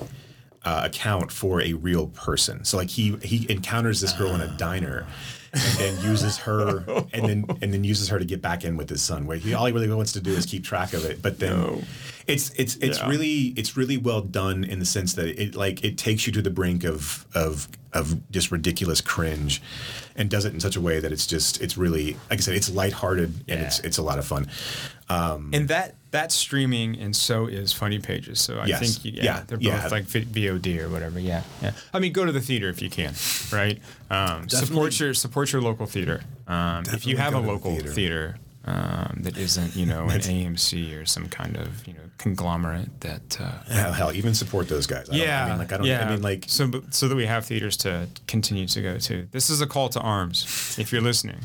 uh, 0.64 0.82
account 0.86 1.32
for 1.32 1.62
a 1.62 1.74
real 1.74 2.08
person. 2.08 2.66
So 2.66 2.78
like 2.78 2.90
he 2.92 3.16
he 3.24 3.50
encounters 3.50 4.00
this 4.00 4.14
girl 4.14 4.36
in 4.36 4.42
a 4.42 4.58
diner. 4.58 5.08
And 5.54 5.80
then 5.80 6.04
uses 6.04 6.38
her, 6.40 6.84
and 7.14 7.24
then 7.28 7.46
and 7.62 7.74
then 7.74 7.84
uses 7.84 8.10
her 8.10 8.20
to 8.20 8.26
get 8.26 8.42
back 8.42 8.64
in 8.66 8.78
with 8.78 8.90
his 8.90 9.02
son. 9.02 9.26
Where 9.26 9.38
he 9.38 9.54
all 9.54 9.66
he 9.66 9.72
really 9.72 9.88
wants 9.90 10.12
to 10.14 10.20
do 10.22 10.32
is 10.32 10.46
keep 10.46 10.64
track 10.64 10.94
of 10.94 11.06
it. 11.06 11.22
But 11.22 11.40
then, 11.40 11.58
No. 11.60 11.84
it's 12.28 12.50
it's 12.58 12.76
it's 12.78 13.00
Yeah. 13.00 13.10
really 13.10 13.54
it's 13.56 13.78
really 13.78 13.98
well 13.98 14.22
done 14.22 14.64
in 14.64 14.80
the 14.80 14.86
sense 14.86 15.14
that 15.14 15.28
it 15.42 15.56
like 15.56 15.84
it 15.84 15.98
takes 15.98 16.28
you 16.28 16.34
to 16.34 16.42
the 16.42 16.50
brink 16.52 16.84
of 16.84 17.26
of 17.34 17.68
of 17.94 18.30
just 18.32 18.52
ridiculous 18.52 19.00
cringe, 19.02 19.62
and 20.16 20.30
does 20.30 20.44
it 20.46 20.54
in 20.54 20.60
such 20.60 20.76
a 20.76 20.82
way 20.82 21.00
that 21.00 21.12
it's 21.12 21.26
just 21.26 21.62
it's 21.62 21.78
really 21.78 22.14
like 22.30 22.40
I 22.40 22.42
said 22.42 22.56
it's 22.56 22.70
lighthearted 22.70 23.34
and 23.48 23.62
it's 23.62 23.80
it's 23.80 23.98
a 23.98 24.04
lot 24.04 24.20
of 24.20 24.26
fun. 24.28 24.48
And 25.10 25.68
that 25.70 25.96
that's 26.12 26.34
streaming, 26.34 26.98
and 26.98 27.16
so 27.16 27.48
is 27.48 27.74
Funny 27.74 28.00
Pages. 28.00 28.40
So 28.40 28.60
I 28.60 28.66
Yes. 28.66 28.80
think 28.98 29.16
yeah, 29.16 29.24
Yeah. 29.24 29.44
they're 29.46 29.58
both 29.58 29.66
Yeah. 29.68 29.88
like 29.92 30.06
VOD 30.06 30.80
or 30.80 30.90
whatever. 30.90 31.20
Yeah, 31.20 31.44
yeah. 31.62 31.72
I 31.94 32.00
mean, 32.00 32.14
go 32.14 32.26
to 32.26 32.32
the 32.32 32.42
theater 32.42 32.70
if 32.70 32.82
you 32.82 32.90
can, 32.90 33.14
right? 33.52 33.80
Um, 34.10 34.48
support 34.50 34.98
your 35.00 35.14
support 35.14 35.52
your 35.52 35.62
local 35.62 35.86
theater. 35.86 36.22
Um, 36.48 36.84
if 36.94 37.06
you 37.06 37.18
have 37.18 37.34
a 37.34 37.38
to 37.38 37.42
the 37.46 37.48
local 37.52 37.72
theater. 37.76 37.92
theater, 37.92 38.38
um, 38.66 39.20
that 39.22 39.38
isn't 39.38 39.76
you 39.76 39.86
know 39.86 40.08
an 40.10 40.22
AMC 40.30 40.94
or 40.96 41.06
some 41.06 41.28
kind 41.30 41.58
of 41.58 41.86
you 41.88 41.94
know 41.94 42.00
conglomerate 42.18 43.00
that. 43.02 43.38
Uh, 43.40 43.52
Hell, 43.72 43.94
hell, 43.94 44.12
even 44.14 44.34
support 44.34 44.68
those 44.70 44.88
guys. 44.88 45.10
I 45.10 45.16
yeah, 45.16 45.46
I 45.46 45.50
mean, 45.50 45.58
like 45.60 45.72
I 45.74 45.78
don't. 45.78 45.86
yeah. 45.88 46.06
I 46.08 46.12
mean, 46.12 46.22
like 46.22 46.46
so, 46.48 46.82
so 46.90 47.08
that 47.10 47.16
we 47.16 47.26
have 47.26 47.46
theaters 47.46 47.78
to 47.78 48.08
continue 48.28 48.66
to 48.68 48.82
go 48.82 48.98
to. 48.98 49.28
This 49.32 49.50
is 49.50 49.62
a 49.62 49.68
call 49.68 49.90
to 49.90 50.00
arms. 50.00 50.76
If 50.80 50.92
you're 50.92 51.02
listening, 51.02 51.40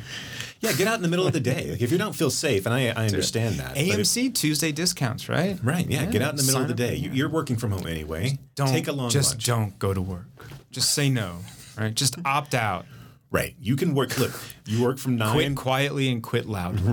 yeah, 0.63 0.73
get 0.73 0.87
out 0.87 0.95
in 0.95 1.03
the 1.03 1.09
middle 1.09 1.27
of 1.27 1.33
the 1.33 1.41
day. 1.41 1.73
Like 1.73 1.83
if 1.83 1.91
you 1.91 1.99
don't 1.99 2.15
feel 2.15 2.31
safe, 2.31 2.67
and 2.67 2.75
I 2.75 2.87
I 2.89 3.07
understand 3.07 3.57
that. 3.57 3.75
but 3.75 3.83
if- 3.83 3.99
AMC 3.99 4.33
Tuesday 4.33 4.71
discounts, 4.71 5.29
right? 5.29 5.59
right? 5.63 5.85
Yeah, 5.87 6.07
get 6.07 6.23
out 6.23 6.31
in 6.31 6.37
the 6.37 6.45
middle 6.45 6.63
of 6.63 6.69
the 6.69 6.75
day. 6.75 6.95
up. 6.95 7.03
You, 7.03 7.11
you're 7.11 7.29
working 7.29 7.57
from 7.57 7.73
home 7.73 7.87
anyway. 7.87 8.39
Don't 8.55 8.69
take 8.69 8.87
a 8.87 8.93
long 8.93 9.11
just 9.11 9.33
lunch. 9.33 9.45
don't 9.45 9.79
go 9.81 9.93
to 9.93 10.01
work. 10.01 10.27
Just 10.71 10.95
say 10.95 11.11
no. 11.11 11.39
Right? 11.77 11.93
Just 11.93 12.17
opt 12.25 12.55
out. 12.55 12.87
Right. 13.33 13.57
You 13.61 13.77
can 13.77 13.95
work. 13.95 14.17
Look, 14.19 14.33
you 14.67 14.83
work 14.85 14.99
from 14.99 15.17
nine. 15.17 15.35
Quit 15.35 15.57
quietly 15.57 16.11
and 16.11 16.23
quit 16.23 16.47
loudly. 16.47 16.83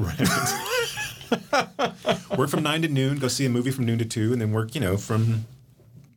work 2.37 2.49
from 2.49 2.63
nine 2.63 2.81
to 2.81 2.87
noon. 2.87 3.19
Go 3.19 3.27
see 3.27 3.45
a 3.45 3.49
movie 3.49 3.71
from 3.71 3.85
noon 3.85 3.99
to 3.99 4.05
two, 4.05 4.33
and 4.33 4.41
then 4.41 4.51
work. 4.51 4.73
You 4.73 4.81
know, 4.81 4.97
from 4.97 5.45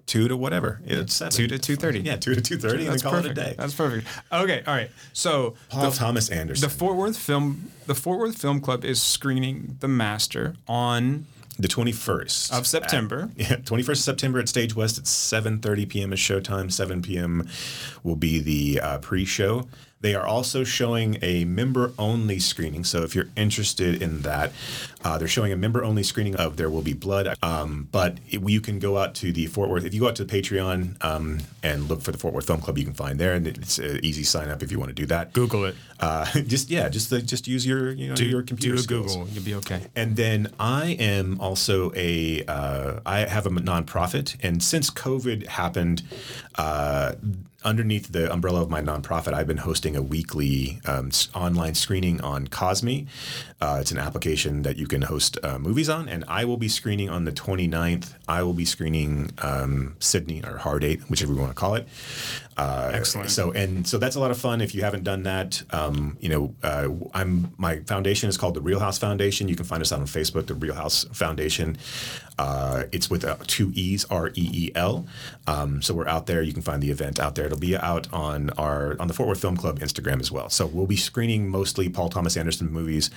two 0.07 0.29
to 0.29 0.37
whatever. 0.37 0.81
It's 0.85 1.15
seven. 1.15 1.33
Two 1.33 1.47
to 1.49 1.59
two 1.59 1.77
thirty. 1.77 2.01
Yeah, 2.01 2.17
two 2.17 2.35
to 2.35 2.41
two 2.41 2.57
thirty, 2.59 2.87
and 2.87 2.93
then 2.95 3.01
call 3.01 3.13
perfect. 3.13 3.39
it 3.39 3.41
a 3.41 3.45
day. 3.51 3.55
That's 3.57 3.75
perfect. 3.75 4.07
Okay, 4.33 4.63
all 4.67 4.75
right. 4.75 4.91
So 5.13 5.55
Paul 5.69 5.91
the, 5.91 5.97
Thomas 5.97 6.31
Anderson. 6.31 6.69
the 6.69 6.75
Fort 6.75 6.97
Worth 6.97 7.17
Film 7.17 7.71
the 7.87 7.95
Fort 7.95 8.19
Worth 8.19 8.39
Film 8.41 8.61
Club 8.61 8.85
is 8.85 9.01
screening 9.03 9.77
The 9.81 9.89
Master 9.89 10.55
on 10.69 11.27
the 11.59 11.69
21st 11.69 12.53
of 12.59 12.67
September. 12.67 13.31
At, 13.39 13.51
yeah, 13.51 13.57
21st 13.57 13.91
of 13.91 13.99
September 13.99 14.39
at 14.39 14.49
Stage 14.49 14.75
West 14.75 14.99
at 14.99 15.05
7:30 15.05 15.89
p.m. 15.89 16.13
is 16.13 16.19
showtime. 16.19 16.73
7 16.73 17.03
p.m. 17.03 17.47
will 18.03 18.17
be 18.17 18.41
the 18.41 18.81
uh, 18.81 18.99
pre-show. 18.99 19.69
They 20.03 20.15
are 20.15 20.27
also 20.27 20.65
showing 20.65 21.19
a 21.23 21.45
member 21.45 21.93
only 21.99 22.39
screening. 22.39 22.85
So 22.85 23.03
if 23.03 23.15
you're 23.15 23.29
interested 23.37 24.03
in 24.03 24.23
that, 24.23 24.53
uh, 25.05 25.19
they're 25.19 25.29
showing 25.29 25.53
a 25.53 25.57
member 25.57 25.83
only 25.83 26.03
screening 26.03 26.37
of 26.37 26.57
There 26.57 26.69
Will 26.69 26.83
Be 26.83 26.93
Blood. 26.93 27.37
Um, 27.43 27.89
but 27.91 28.19
it, 28.29 28.47
you 28.49 28.61
can 28.61 28.79
go 28.79 28.99
out 28.99 29.15
to 29.17 29.33
the 29.33 29.47
Fort 29.47 29.71
Worth, 29.71 29.85
if 29.85 29.95
you 29.95 30.01
go 30.01 30.09
out 30.09 30.17
to 30.17 30.25
the 30.25 30.43
Patreon 30.43 31.03
um, 31.05 31.41
and 31.63 31.89
look 31.89 32.03
for 32.03 32.13
the 32.13 32.19
Fort 32.19 32.35
Worth 32.35 32.47
Film 32.47 32.61
Club, 32.61 32.79
you 32.79 32.85
can 32.85 32.95
find 32.95 33.19
there. 33.19 33.35
And 33.35 33.47
it's 33.47 33.79
an 33.79 34.05
easy 34.05 34.25
sign 34.25 34.49
up 34.49 34.63
if 34.63 34.71
you 34.71 34.79
want 34.79 34.91
to 34.91 34.95
do 34.95 35.07
that. 35.07 35.33
Google 35.33 35.65
it. 35.65 35.77
Uh, 35.99 36.25
just, 36.47 36.69
yeah, 36.71 36.89
just, 36.89 37.13
uh, 37.13 37.21
just 37.21 37.49
use 37.49 37.67
your, 37.67 37.93
you 37.93 38.09
know, 38.09 38.15
Do, 38.15 38.25
your 38.25 38.43
computer 38.43 38.77
do 38.77 38.81
a 38.81 38.83
skills. 38.83 39.17
Google. 39.17 39.29
You'll 39.29 39.45
be 39.45 39.55
okay. 39.55 39.87
And 39.97 40.17
then 40.17 40.53
I 40.59 40.97
am 40.99 41.41
also 41.41 41.93
a 41.95 42.45
uh, 42.47 43.01
I 43.05 43.21
have 43.21 43.47
a 43.47 43.51
nonprofit, 43.51 44.37
and 44.43 44.63
since 44.63 44.91
COVID 44.91 45.47
happened, 45.47 46.03
uh, 46.57 47.13
underneath 47.65 48.13
the 48.13 48.33
umbrella 48.33 48.63
of 48.63 48.71
my 48.71 48.81
nonprofit, 48.81 49.33
I've 49.33 49.47
been 49.47 49.59
hosting 49.59 49.97
a 49.97 50.03
weekly 50.03 50.81
um, 50.87 51.11
online 51.35 51.75
screening 51.75 52.21
on 52.21 52.49
Kosmi. 52.49 53.07
Uh, 53.61 53.79
it's 53.81 53.91
an 53.91 53.99
application 53.99 54.63
that 54.63 54.77
you 54.77 54.87
can 54.87 55.03
host 55.03 55.39
uh, 55.43 55.59
movies 55.59 55.89
on, 55.89 56.09
and 56.09 56.25
I 56.29 56.45
will 56.45 56.57
be 56.57 56.69
screening 56.69 57.09
on 57.09 57.25
the 57.25 57.33
29th. 57.33 58.15
I 58.29 58.43
will 58.43 58.55
be 58.55 58.65
screening 58.65 59.31
um, 59.39 59.97
Sydney 60.01 60.43
or 60.45 60.59
Hard 60.59 60.85
Eight, 60.85 61.03
whichever 61.09 61.33
you 61.33 61.39
want 61.39 61.51
to 61.51 61.57
call 61.57 61.75
it. 61.75 61.87
Uh, 62.57 62.91
Excellent. 62.93 63.31
So 63.31 63.51
and 63.53 63.87
so 63.87 63.99
that's 63.99 64.17
a 64.17 64.21
lot 64.21 64.31
of 64.31 64.39
fun. 64.39 64.61
If 64.61 64.75
you 64.75 64.83
haven't 64.83 65.05
done 65.05 65.23
that, 65.23 65.63
um, 65.71 66.19
you 66.21 66.29
know, 66.29 66.55
uh, 66.63 66.89
I'm 67.15 67.53
my 67.57 67.81
foundation 67.81 68.29
is 68.29 68.37
called 68.37 68.55
the 68.55 68.61
Reelhouse 68.61 68.99
Foundation. 68.99 69.49
You 69.49 69.57
can 69.57 69.65
find 69.65 69.81
us 69.81 69.93
out 69.93 70.01
on 70.01 70.07
Facebook, 70.07 70.47
the 70.47 70.55
Reelhouse 70.55 71.05
Foundation. 71.13 71.79
Uh, 72.39 72.85
it's 72.93 73.09
with 73.09 73.25
uh, 73.25 73.37
two 73.47 73.73
E's, 73.75 74.05
R 74.07 74.29
E 74.29 74.51
E 74.53 74.73
L. 74.75 75.07
Um, 75.47 75.81
so 75.83 75.95
we're 75.95 76.09
out 76.09 76.27
there. 76.27 76.43
You 76.43 76.53
can 76.53 76.63
find 76.63 76.83
the 76.83 76.91
event 76.91 77.19
out 77.19 77.35
there. 77.35 77.47
It'll 77.47 77.59
be 77.59 77.77
out 77.77 78.13
on 78.13 78.51
our 78.51 78.97
on 79.01 79.09
the 79.09 79.15
Fort 79.15 79.29
Worth 79.29 79.41
Film 79.41 79.57
Club 79.57 79.81
Instagram 79.81 80.21
as 80.21 80.31
well. 80.31 80.51
So 80.51 80.67
we'll 80.67 80.87
be 80.87 80.97
screening 80.97 81.49
mostly 81.49 81.89
Paul 81.89 82.09
Thomas 82.11 82.37
Anderson 82.37 82.71
movies. 82.71 83.11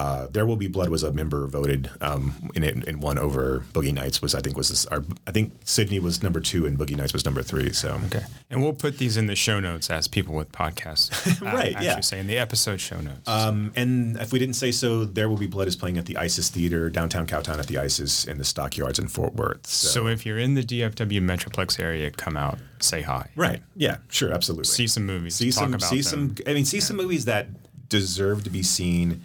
Uh, 0.00 0.26
there 0.30 0.46
will 0.46 0.56
be 0.56 0.66
blood 0.66 0.88
was 0.88 1.02
a 1.02 1.12
member 1.12 1.46
voted 1.46 1.90
um, 2.00 2.50
in 2.54 2.64
it 2.64 2.88
and 2.88 3.02
won 3.02 3.18
over 3.18 3.62
Boogie 3.74 3.92
Nights 3.92 4.22
was 4.22 4.34
I 4.34 4.40
think 4.40 4.56
was 4.56 4.70
this, 4.70 4.86
our 4.86 5.04
I 5.26 5.30
think 5.30 5.52
Sydney 5.66 6.00
was 6.00 6.22
number 6.22 6.40
two 6.40 6.64
and 6.64 6.78
Boogie 6.78 6.96
Nights 6.96 7.12
was 7.12 7.26
number 7.26 7.42
three. 7.42 7.70
So 7.74 8.00
Okay. 8.06 8.22
And 8.48 8.62
we'll 8.62 8.72
put 8.72 8.96
these 8.96 9.18
in 9.18 9.26
the 9.26 9.36
show 9.36 9.60
notes 9.60 9.90
as 9.90 10.08
people 10.08 10.34
with 10.34 10.52
podcasts. 10.52 11.42
uh, 11.42 11.54
Right, 11.54 11.74
actually 11.74 11.84
yeah. 11.86 12.00
say 12.00 12.18
in 12.18 12.28
the 12.28 12.38
episode 12.38 12.80
show 12.80 12.98
notes. 12.98 13.28
Um, 13.28 13.72
and 13.76 14.16
if 14.16 14.32
we 14.32 14.38
didn't 14.38 14.56
say 14.56 14.72
so, 14.72 15.04
There 15.04 15.28
Will 15.28 15.36
Be 15.36 15.46
Blood 15.46 15.68
is 15.68 15.76
playing 15.76 15.98
at 15.98 16.06
the 16.06 16.16
ISIS 16.16 16.48
Theater, 16.48 16.88
downtown 16.88 17.26
Cowtown 17.26 17.58
at 17.58 17.66
the 17.66 17.76
ISIS 17.76 18.24
in 18.24 18.38
the 18.38 18.44
Stockyards 18.44 18.98
in 18.98 19.06
Fort 19.08 19.34
Worth. 19.34 19.66
So, 19.66 19.88
so 19.88 20.06
if 20.06 20.24
you're 20.24 20.38
in 20.38 20.54
the 20.54 20.62
DFW 20.62 21.20
Metroplex 21.20 21.78
area, 21.78 22.10
come 22.10 22.38
out, 22.38 22.58
say 22.78 23.02
hi. 23.02 23.28
right, 23.36 23.60
yeah, 23.76 23.98
sure, 24.08 24.32
absolutely. 24.32 24.64
See 24.64 24.86
some 24.86 25.04
movies. 25.04 25.34
see 25.34 25.50
talk 25.50 25.64
some, 25.64 25.74
about 25.74 25.90
see 25.90 26.00
them. 26.00 26.36
some. 26.36 26.46
I 26.46 26.54
mean, 26.54 26.64
see 26.64 26.80
some 26.80 26.96
movies 26.96 27.26
that 27.26 27.48
deserve 27.90 28.44
to 28.44 28.50
be 28.50 28.62
seen 28.62 29.20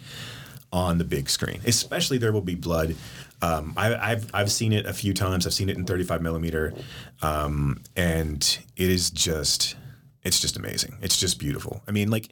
on 0.76 0.98
the 0.98 1.06
big 1.06 1.30
screen. 1.30 1.62
Especially 1.66 2.18
There 2.18 2.34
Will 2.34 2.42
Be 2.42 2.54
Blood. 2.54 2.96
Um, 3.42 3.74
I, 3.78 3.96
I've 3.96 4.30
I've 4.34 4.52
seen 4.52 4.74
it 4.74 4.86
a 4.86 4.94
few 4.94 5.14
times. 5.14 5.48
I've 5.48 5.54
seen 5.54 5.70
it 5.70 5.78
in 5.78 5.86
35 5.86 6.22
millimeter, 6.22 6.74
um, 7.22 7.82
and 7.96 8.42
it 8.76 8.90
is 8.90 9.10
just 9.10 9.76
it's 10.24 10.40
just 10.42 10.58
amazing. 10.58 10.98
It's 11.02 11.18
just 11.18 11.40
beautiful. 11.40 11.82
I 11.88 11.92
mean, 11.92 12.12
like, 12.12 12.28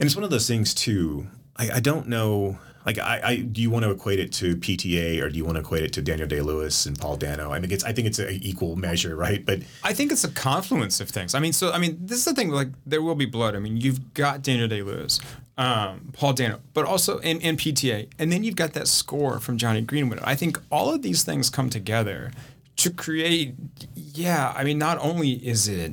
and 0.00 0.06
it's 0.06 0.16
one 0.16 0.24
of 0.24 0.30
those 0.30 0.48
things 0.48 0.72
too. 0.72 1.26
I, 1.56 1.72
I 1.74 1.80
don't 1.80 2.08
know. 2.08 2.58
Like, 2.86 2.98
I, 2.98 3.20
I 3.24 3.36
do 3.36 3.62
you 3.62 3.70
want 3.70 3.84
to 3.84 3.90
equate 3.90 4.20
it 4.20 4.32
to 4.34 4.56
PTA 4.56 5.22
or 5.22 5.30
do 5.30 5.36
you 5.36 5.44
want 5.44 5.56
to 5.56 5.60
equate 5.60 5.84
it 5.84 5.92
to 5.94 6.02
Daniel 6.02 6.28
Day 6.28 6.40
Lewis 6.40 6.86
and 6.86 6.98
Paul 6.98 7.16
Dano? 7.16 7.52
I 7.52 7.58
mean, 7.58 7.70
it's 7.70 7.84
I 7.84 7.92
think 7.92 8.06
it's 8.06 8.18
an 8.18 8.38
equal 8.42 8.76
measure, 8.76 9.16
right? 9.16 9.44
But 9.44 9.60
I 9.82 9.92
think 9.92 10.12
it's 10.12 10.24
a 10.24 10.30
confluence 10.30 11.00
of 11.00 11.08
things. 11.08 11.34
I 11.34 11.40
mean, 11.40 11.52
so 11.52 11.72
I 11.72 11.78
mean, 11.78 11.98
this 12.00 12.18
is 12.18 12.24
the 12.24 12.34
thing. 12.34 12.50
Like, 12.50 12.68
there 12.84 13.02
will 13.02 13.14
be 13.14 13.26
blood. 13.26 13.56
I 13.56 13.58
mean, 13.58 13.78
you've 13.78 14.12
got 14.14 14.42
Daniel 14.42 14.68
Day 14.68 14.82
Lewis, 14.82 15.18
um, 15.56 16.10
Paul 16.12 16.34
Dano, 16.34 16.60
but 16.74 16.84
also 16.84 17.18
in, 17.18 17.40
in 17.40 17.56
PTA, 17.56 18.08
and 18.18 18.30
then 18.30 18.44
you've 18.44 18.56
got 18.56 18.74
that 18.74 18.88
score 18.88 19.40
from 19.40 19.56
Jonny 19.56 19.80
Greenwood. 19.80 20.20
I 20.22 20.34
think 20.34 20.60
all 20.70 20.92
of 20.92 21.02
these 21.02 21.24
things 21.24 21.48
come 21.48 21.70
together 21.70 22.32
to 22.76 22.90
create. 22.90 23.54
Yeah, 23.94 24.52
I 24.56 24.64
mean, 24.64 24.78
not 24.78 24.98
only 24.98 25.32
is 25.32 25.68
it 25.68 25.92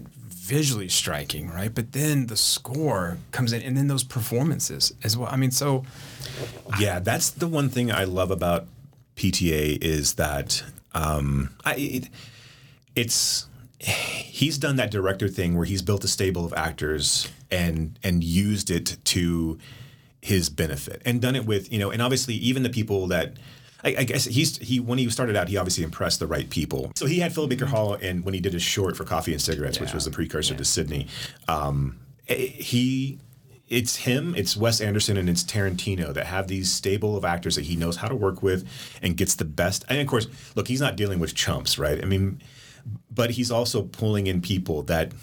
visually 0.51 0.89
striking, 0.89 1.49
right, 1.49 1.73
but 1.73 1.93
then 1.93 2.27
the 2.27 2.35
score 2.35 3.17
comes 3.31 3.53
in, 3.53 3.61
and 3.61 3.77
then 3.77 3.87
those 3.87 4.03
performances 4.03 4.93
as 5.01 5.15
well. 5.15 5.29
I 5.31 5.37
mean, 5.37 5.51
so 5.51 5.85
Yeah, 6.77 6.99
that's 6.99 7.29
the 7.29 7.47
one 7.47 7.69
thing 7.69 7.89
I 7.89 8.03
love 8.03 8.31
about 8.31 8.65
PTA 9.15 9.81
is 9.81 10.15
that 10.15 10.61
um, 10.93 11.51
I, 11.63 11.75
it, 11.75 12.09
it's 12.97 13.47
he's 13.79 14.57
done 14.57 14.75
that 14.75 14.91
director 14.91 15.29
thing 15.29 15.55
where 15.55 15.65
he's 15.65 15.81
built 15.81 16.03
a 16.03 16.07
stable 16.09 16.43
of 16.43 16.53
actors 16.53 17.29
and 17.49 17.97
and 18.03 18.21
used 18.21 18.69
it 18.69 18.97
to 19.05 19.57
his 20.21 20.49
benefit 20.49 21.01
and 21.05 21.21
done 21.21 21.35
it 21.35 21.45
with 21.45 21.71
you 21.71 21.79
know 21.79 21.89
and 21.89 22.01
obviously 22.01 22.35
even 22.35 22.61
the 22.61 22.69
people 22.69 23.07
that 23.07 23.33
I, 23.83 23.95
I 23.99 24.03
guess 24.03 24.25
he's 24.25 24.57
he 24.57 24.79
when 24.79 24.97
he 24.97 25.09
started 25.09 25.35
out 25.35 25.47
he 25.47 25.57
obviously 25.57 25.83
impressed 25.83 26.19
the 26.19 26.27
right 26.27 26.49
people 26.49 26.91
so 26.95 27.05
he 27.05 27.19
had 27.19 27.33
Philip 27.33 27.49
Baker 27.49 27.65
Hall 27.65 27.93
and 27.93 28.23
when 28.23 28.33
he 28.33 28.39
did 28.39 28.53
his 28.53 28.63
short 28.63 28.95
for 28.95 29.03
Coffee 29.03 29.31
and 29.31 29.41
Cigarettes 29.41 29.79
which 29.79 29.93
was 29.93 30.05
the 30.05 30.11
precursor 30.11 30.55
to 30.55 30.65
Sydney 30.65 31.07
um, 31.47 31.99
eh, 32.27 32.35
he 32.35 33.19
it's 33.71 33.95
him, 33.95 34.35
it's 34.35 34.57
Wes 34.57 34.81
Anderson, 34.81 35.15
and 35.15 35.29
it's 35.29 35.45
Tarantino 35.45 36.13
that 36.13 36.27
have 36.27 36.49
these 36.49 36.69
stable 36.69 37.15
of 37.15 37.23
actors 37.23 37.55
that 37.55 37.63
he 37.63 37.77
knows 37.77 37.95
how 37.95 38.09
to 38.09 38.15
work 38.15 38.43
with 38.43 38.67
and 39.01 39.15
gets 39.15 39.35
the 39.35 39.45
best. 39.45 39.85
And 39.87 40.01
of 40.01 40.07
course, 40.07 40.27
look, 40.55 40.67
he's 40.67 40.81
not 40.81 40.97
dealing 40.97 41.19
with 41.19 41.33
chumps, 41.33 41.79
right? 41.79 42.03
I 42.03 42.05
mean, 42.05 42.41
but 43.09 43.31
he's 43.31 43.49
also 43.49 43.83
pulling 43.83 44.27
in 44.27 44.41
people 44.41 44.83
that 44.83 45.13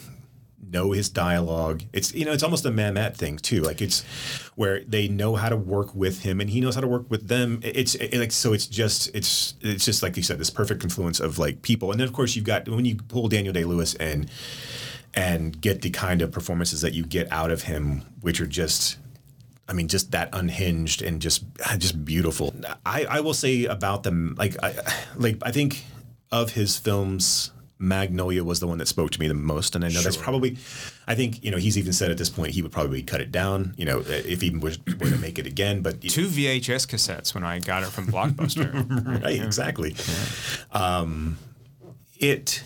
know 0.71 0.93
his 0.93 1.09
dialogue. 1.09 1.83
It's 1.93 2.15
you 2.15 2.25
know, 2.25 2.33
it's 2.33 2.43
almost 2.43 2.65
a 2.65 2.71
Mamet 2.71 3.17
thing 3.17 3.39
too. 3.39 3.61
Like 3.61 3.81
it's 3.81 4.03
where 4.55 4.81
they 4.85 5.09
know 5.09 5.37
how 5.37 5.49
to 5.49 5.57
work 5.57 5.95
with 5.95 6.23
him, 6.23 6.41
and 6.41 6.51
he 6.51 6.61
knows 6.61 6.75
how 6.75 6.81
to 6.81 6.89
work 6.89 7.11
with 7.11 7.29
them. 7.29 7.61
It's 7.63 7.95
it, 7.95 8.17
like 8.19 8.33
so. 8.33 8.53
It's 8.53 8.67
just 8.67 9.15
it's 9.15 9.55
it's 9.61 9.85
just 9.85 10.03
like 10.03 10.17
you 10.17 10.23
said, 10.23 10.39
this 10.39 10.51
perfect 10.51 10.81
confluence 10.81 11.21
of 11.21 11.39
like 11.39 11.63
people. 11.63 11.91
And 11.91 12.01
then 12.01 12.07
of 12.07 12.13
course 12.13 12.37
you've 12.37 12.45
got 12.45 12.69
when 12.69 12.85
you 12.85 12.97
pull 12.97 13.29
Daniel 13.29 13.53
Day 13.53 13.65
Lewis 13.65 13.95
and 13.95 14.31
and 15.15 15.61
get 15.61 15.83
the 15.83 15.91
kind 15.91 16.23
of 16.23 16.31
performances 16.31 16.81
that 16.83 16.95
you 16.95 17.05
get 17.05 17.31
out 17.33 17.51
of 17.51 17.63
him, 17.63 18.03
which 18.21 18.41
are 18.41 18.47
just. 18.47 18.99
I 19.71 19.75
mean, 19.75 19.89
just 19.89 20.13
that 20.13 20.31
unhinged 20.33 21.03
and 21.03 21.21
just 21.21 21.45
just 21.77 22.03
beautiful. 22.03 22.55
I, 22.87 23.05
I 23.05 23.21
will 23.21 23.35
say 23.35 23.67
about 23.67 24.03
them, 24.03 24.35
like 24.39 24.57
I 24.63 24.75
like 25.15 25.37
I 25.43 25.51
think 25.51 25.85
of 26.31 26.53
his 26.53 26.79
films, 26.79 27.53
Magnolia 27.79 28.43
was 28.43 28.61
the 28.61 28.67
one 28.67 28.79
that 28.79 28.89
spoke 28.89 29.13
to 29.13 29.21
me 29.21 29.29
the 29.29 29.35
most, 29.35 29.75
and 29.75 29.85
I 29.85 29.89
know 29.89 30.01
that's 30.01 30.17
probably. 30.17 30.57
I 31.07 31.15
think 31.15 31.45
you 31.45 31.51
know 31.51 31.59
he's 31.59 31.79
even 31.79 31.93
said 31.93 32.11
at 32.11 32.19
this 32.19 32.29
point 32.29 32.53
he 32.53 32.63
would 32.63 32.73
probably 32.73 33.03
cut 33.03 33.21
it 33.21 33.31
down. 33.31 33.75
You 33.77 33.85
know, 33.85 34.03
if 34.07 34.41
he 34.41 34.51
was 34.51 34.79
were 34.79 35.11
to 35.11 35.19
make 35.19 35.39
it 35.39 35.47
again, 35.47 35.83
but 35.83 36.01
two 36.03 36.27
VHS 36.27 36.89
cassettes 36.89 37.35
when 37.35 37.45
I 37.45 37.61
got 37.61 37.83
it 37.83 37.91
from 37.91 38.07
Blockbuster. 38.09 39.23
right, 39.23 39.43
exactly. 39.43 39.95
Um, 40.73 41.39
it 42.19 42.63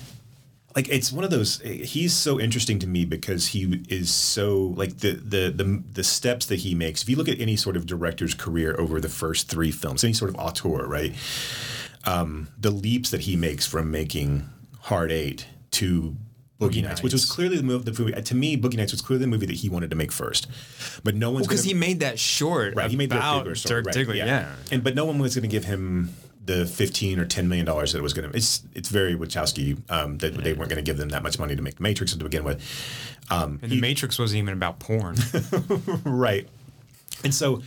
like 0.74 0.88
it's 0.88 1.12
one 1.12 1.24
of 1.24 1.30
those. 1.30 1.60
He's 1.60 2.14
so 2.14 2.40
interesting 2.40 2.78
to 2.78 2.86
me 2.86 3.04
because 3.04 3.48
he 3.48 3.82
is 3.88 4.12
so 4.12 4.72
like 4.76 4.98
the 4.98 5.12
the 5.12 5.50
the 5.50 5.82
the 5.92 6.04
steps 6.04 6.46
that 6.46 6.60
he 6.60 6.74
makes. 6.74 7.02
If 7.02 7.08
you 7.08 7.16
look 7.16 7.28
at 7.28 7.40
any 7.40 7.56
sort 7.56 7.76
of 7.76 7.86
director's 7.86 8.34
career 8.34 8.74
over 8.78 9.00
the 9.00 9.08
first 9.08 9.48
three 9.48 9.70
films, 9.70 10.02
any 10.02 10.14
sort 10.14 10.30
of 10.30 10.36
auteur, 10.36 10.86
right? 10.86 11.14
Um, 12.04 12.48
the 12.58 12.70
leaps 12.70 13.10
that 13.10 13.22
he 13.22 13.36
makes 13.36 13.66
from 13.66 13.90
making 13.90 14.48
Hard 14.82 15.10
Eight 15.12 15.46
to 15.72 16.16
Boogie, 16.60 16.82
Nights, 16.82 17.02
which 17.02 17.12
was 17.12 17.24
clearly 17.24 17.56
the 17.56 17.62
movie. 17.62 17.90
The 17.90 17.98
movie 18.02 18.20
to 18.22 18.34
me, 18.36 18.56
Boogie 18.56 18.76
Nights 18.76 18.92
was 18.92 19.00
clearly 19.00 19.24
the 19.24 19.30
movie 19.30 19.46
that 19.46 19.56
he 19.56 19.68
wanted 19.68 19.90
to 19.90 19.96
make 19.96 20.12
first, 20.12 20.46
but 21.02 21.14
no 21.16 21.30
one's 21.30 21.46
Because 21.46 21.62
gonna- 21.62 21.68
he 21.68 21.74
made 21.74 22.00
that 22.00 22.18
short 22.18 22.74
Right, 22.76 22.90
he 22.90 22.96
made 22.96 23.10
the 23.10 23.16
about 23.16 23.44
Dirk 23.44 23.54
Diggler 23.54 23.56
story, 23.58 23.82
Dirk 23.82 23.86
right, 23.96 24.06
Diggler. 24.06 24.16
Yeah. 24.16 24.52
and 24.70 24.84
but 24.84 24.94
no 24.94 25.04
one 25.04 25.18
was 25.18 25.34
going 25.34 25.42
to 25.42 25.48
give 25.48 25.64
him 25.64 26.14
the 26.44 26.66
fifteen 26.66 27.18
or 27.20 27.24
ten 27.24 27.48
million 27.48 27.64
dollars 27.66 27.92
that 27.92 27.98
it 27.98 28.02
was 28.02 28.12
going 28.12 28.30
to. 28.30 28.36
It's 28.36 28.62
it's 28.74 28.88
very 28.88 29.14
Wachowski 29.16 29.78
um, 29.90 30.18
that 30.18 30.34
they 30.42 30.52
weren't 30.52 30.70
going 30.70 30.84
to 30.84 30.88
give 30.88 30.98
them 30.98 31.08
that 31.10 31.22
much 31.22 31.38
money 31.38 31.54
to 31.56 31.62
make 31.62 31.76
the 31.76 31.82
Matrix 31.82 32.12
to 32.12 32.18
begin 32.24 32.42
with. 32.44 32.60
Um, 33.30 33.58
And 33.62 33.70
the 33.72 33.80
Matrix 33.80 34.18
wasn't 34.18 34.38
even 34.42 34.52
about 34.54 34.78
porn. 34.80 35.16
right, 36.04 36.48
and 37.24 37.32
so 37.34 37.62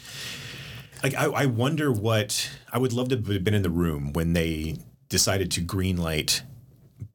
like 1.04 1.16
I, 1.16 1.26
I 1.26 1.46
wonder 1.48 1.92
what 1.92 2.50
I 2.72 2.78
would 2.78 2.94
love 2.94 3.10
to 3.10 3.16
have 3.16 3.44
been 3.44 3.54
in 3.54 3.62
the 3.64 3.70
room 3.70 4.12
when 4.14 4.34
they 4.34 4.78
decided 5.10 5.52
to 5.52 5.62
greenlight 5.62 6.42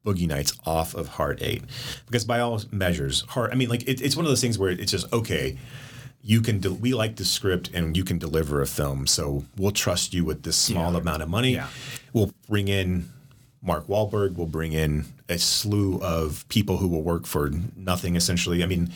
Boogie 0.05 0.27
Nights 0.27 0.53
off 0.65 0.93
of 0.95 1.07
Hard 1.09 1.41
Eight, 1.41 1.63
because 2.07 2.25
by 2.25 2.39
all 2.39 2.61
measures, 2.71 3.21
Hard. 3.29 3.51
I 3.51 3.55
mean, 3.55 3.69
like 3.69 3.83
it, 3.87 4.01
it's 4.01 4.15
one 4.15 4.25
of 4.25 4.29
those 4.31 4.41
things 4.41 4.57
where 4.57 4.69
it's 4.71 4.91
just 4.91 5.11
okay. 5.13 5.57
You 6.23 6.41
can. 6.41 6.59
De- 6.59 6.71
we 6.71 6.93
like 6.93 7.15
the 7.15 7.25
script, 7.25 7.71
and 7.73 7.97
you 7.97 8.03
can 8.03 8.19
deliver 8.19 8.61
a 8.61 8.67
film, 8.67 9.07
so 9.07 9.43
we'll 9.57 9.71
trust 9.71 10.13
you 10.13 10.23
with 10.23 10.43
this 10.43 10.55
small 10.55 10.91
Yeah. 10.93 10.99
amount 10.99 11.23
of 11.23 11.29
money. 11.29 11.53
Yeah. 11.55 11.67
We'll 12.13 12.31
bring 12.47 12.67
in 12.67 13.09
Mark 13.61 13.87
Wahlberg. 13.87 14.35
We'll 14.35 14.47
bring 14.47 14.73
in 14.73 15.05
a 15.29 15.37
slew 15.37 15.99
of 16.01 16.47
people 16.49 16.77
who 16.77 16.87
will 16.87 17.03
work 17.03 17.25
for 17.25 17.51
nothing, 17.75 18.15
essentially. 18.15 18.63
I 18.63 18.65
mean, 18.65 18.91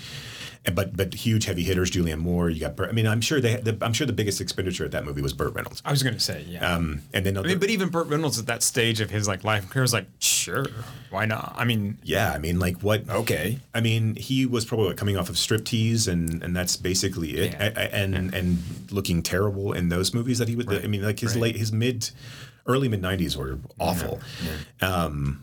but 0.74 0.97
but 0.97 1.13
huge 1.13 1.45
heavy 1.45 1.63
hitters, 1.63 1.91
Julianne 1.91 2.20
Moore. 2.20 2.49
You 2.49 2.59
got. 2.59 2.76
Burt, 2.76 2.89
I 2.89 2.91
mean, 2.91 3.05
I'm 3.05 3.22
sure 3.22 3.39
they. 3.39 3.57
The, 3.57 3.78
I'm 3.82 3.93
sure 3.93 4.07
the 4.07 4.13
biggest 4.13 4.41
expenditure 4.41 4.86
at 4.86 4.91
that 4.91 5.05
movie 5.05 5.22
was 5.22 5.34
Burt 5.34 5.53
Reynolds. 5.53 5.82
I 5.86 5.91
was 5.91 6.01
gonna 6.01 6.20
say, 6.20 6.43
yeah. 6.47 6.76
Um, 6.76 7.01
and 7.13 7.26
then 7.26 7.38
I 7.38 7.43
mean, 7.43 7.59
but 7.59 7.70
even 7.70 7.89
Burt 7.89 8.07
Reynolds 8.07 8.39
at 8.39 8.47
that 8.47 8.63
stage 8.63 8.99
of 8.99 9.11
his 9.11 9.28
like 9.28 9.43
life 9.43 9.70
career 9.70 9.84
was 9.84 9.93
like, 9.93 10.07
sure, 10.20 10.66
why 11.11 11.26
not? 11.26 11.53
I 11.55 11.66
mean, 11.66 11.97
yeah, 12.03 12.32
I 12.32 12.39
mean, 12.39 12.59
like 12.59 12.78
what? 12.82 13.07
Okay. 13.07 13.59
I 13.74 13.82
mean, 13.82 14.16
he 14.16 14.45
was 14.45 14.66
probably 14.66 14.88
what, 14.88 14.97
coming 14.97 15.18
off 15.18 15.30
of 15.30 15.36
striptease, 15.36 16.07
and 16.07 16.41
and 16.43 16.55
that's 16.55 16.78
basically 16.78 17.38
it. 17.38 17.53
Yeah. 17.53 17.68
A- 17.68 17.80
a- 17.80 17.95
and 17.95 18.34
and 18.34 18.57
looking 18.91 19.22
terrible 19.22 19.74
in 19.74 19.89
those 19.89 20.13
movies 20.13 20.39
that 20.39 20.47
he 20.47 20.55
would. 20.55 20.72
I 20.72 20.88
mean, 20.88 21.03
like 21.03 21.20
his 21.20 21.36
right. 21.36 21.41
late, 21.43 21.55
his 21.57 21.72
mid, 21.72 22.09
early 22.66 22.88
mid 22.88 23.01
'90s 23.01 23.36
were 23.36 23.59
awful. 23.80 24.20
Um, 24.82 25.41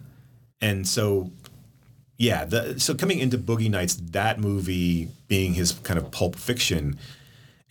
and 0.61 0.87
so 0.87 1.31
yeah, 2.19 2.45
the, 2.45 2.79
so 2.79 2.95
coming 2.95 3.19
into 3.19 3.37
Boogie 3.37 3.71
Nights, 3.71 3.95
that 3.97 4.39
movie 4.39 5.09
being 5.27 5.55
his 5.55 5.73
kind 5.73 5.99
of 5.99 6.11
pulp 6.13 6.37
fiction, 6.37 6.99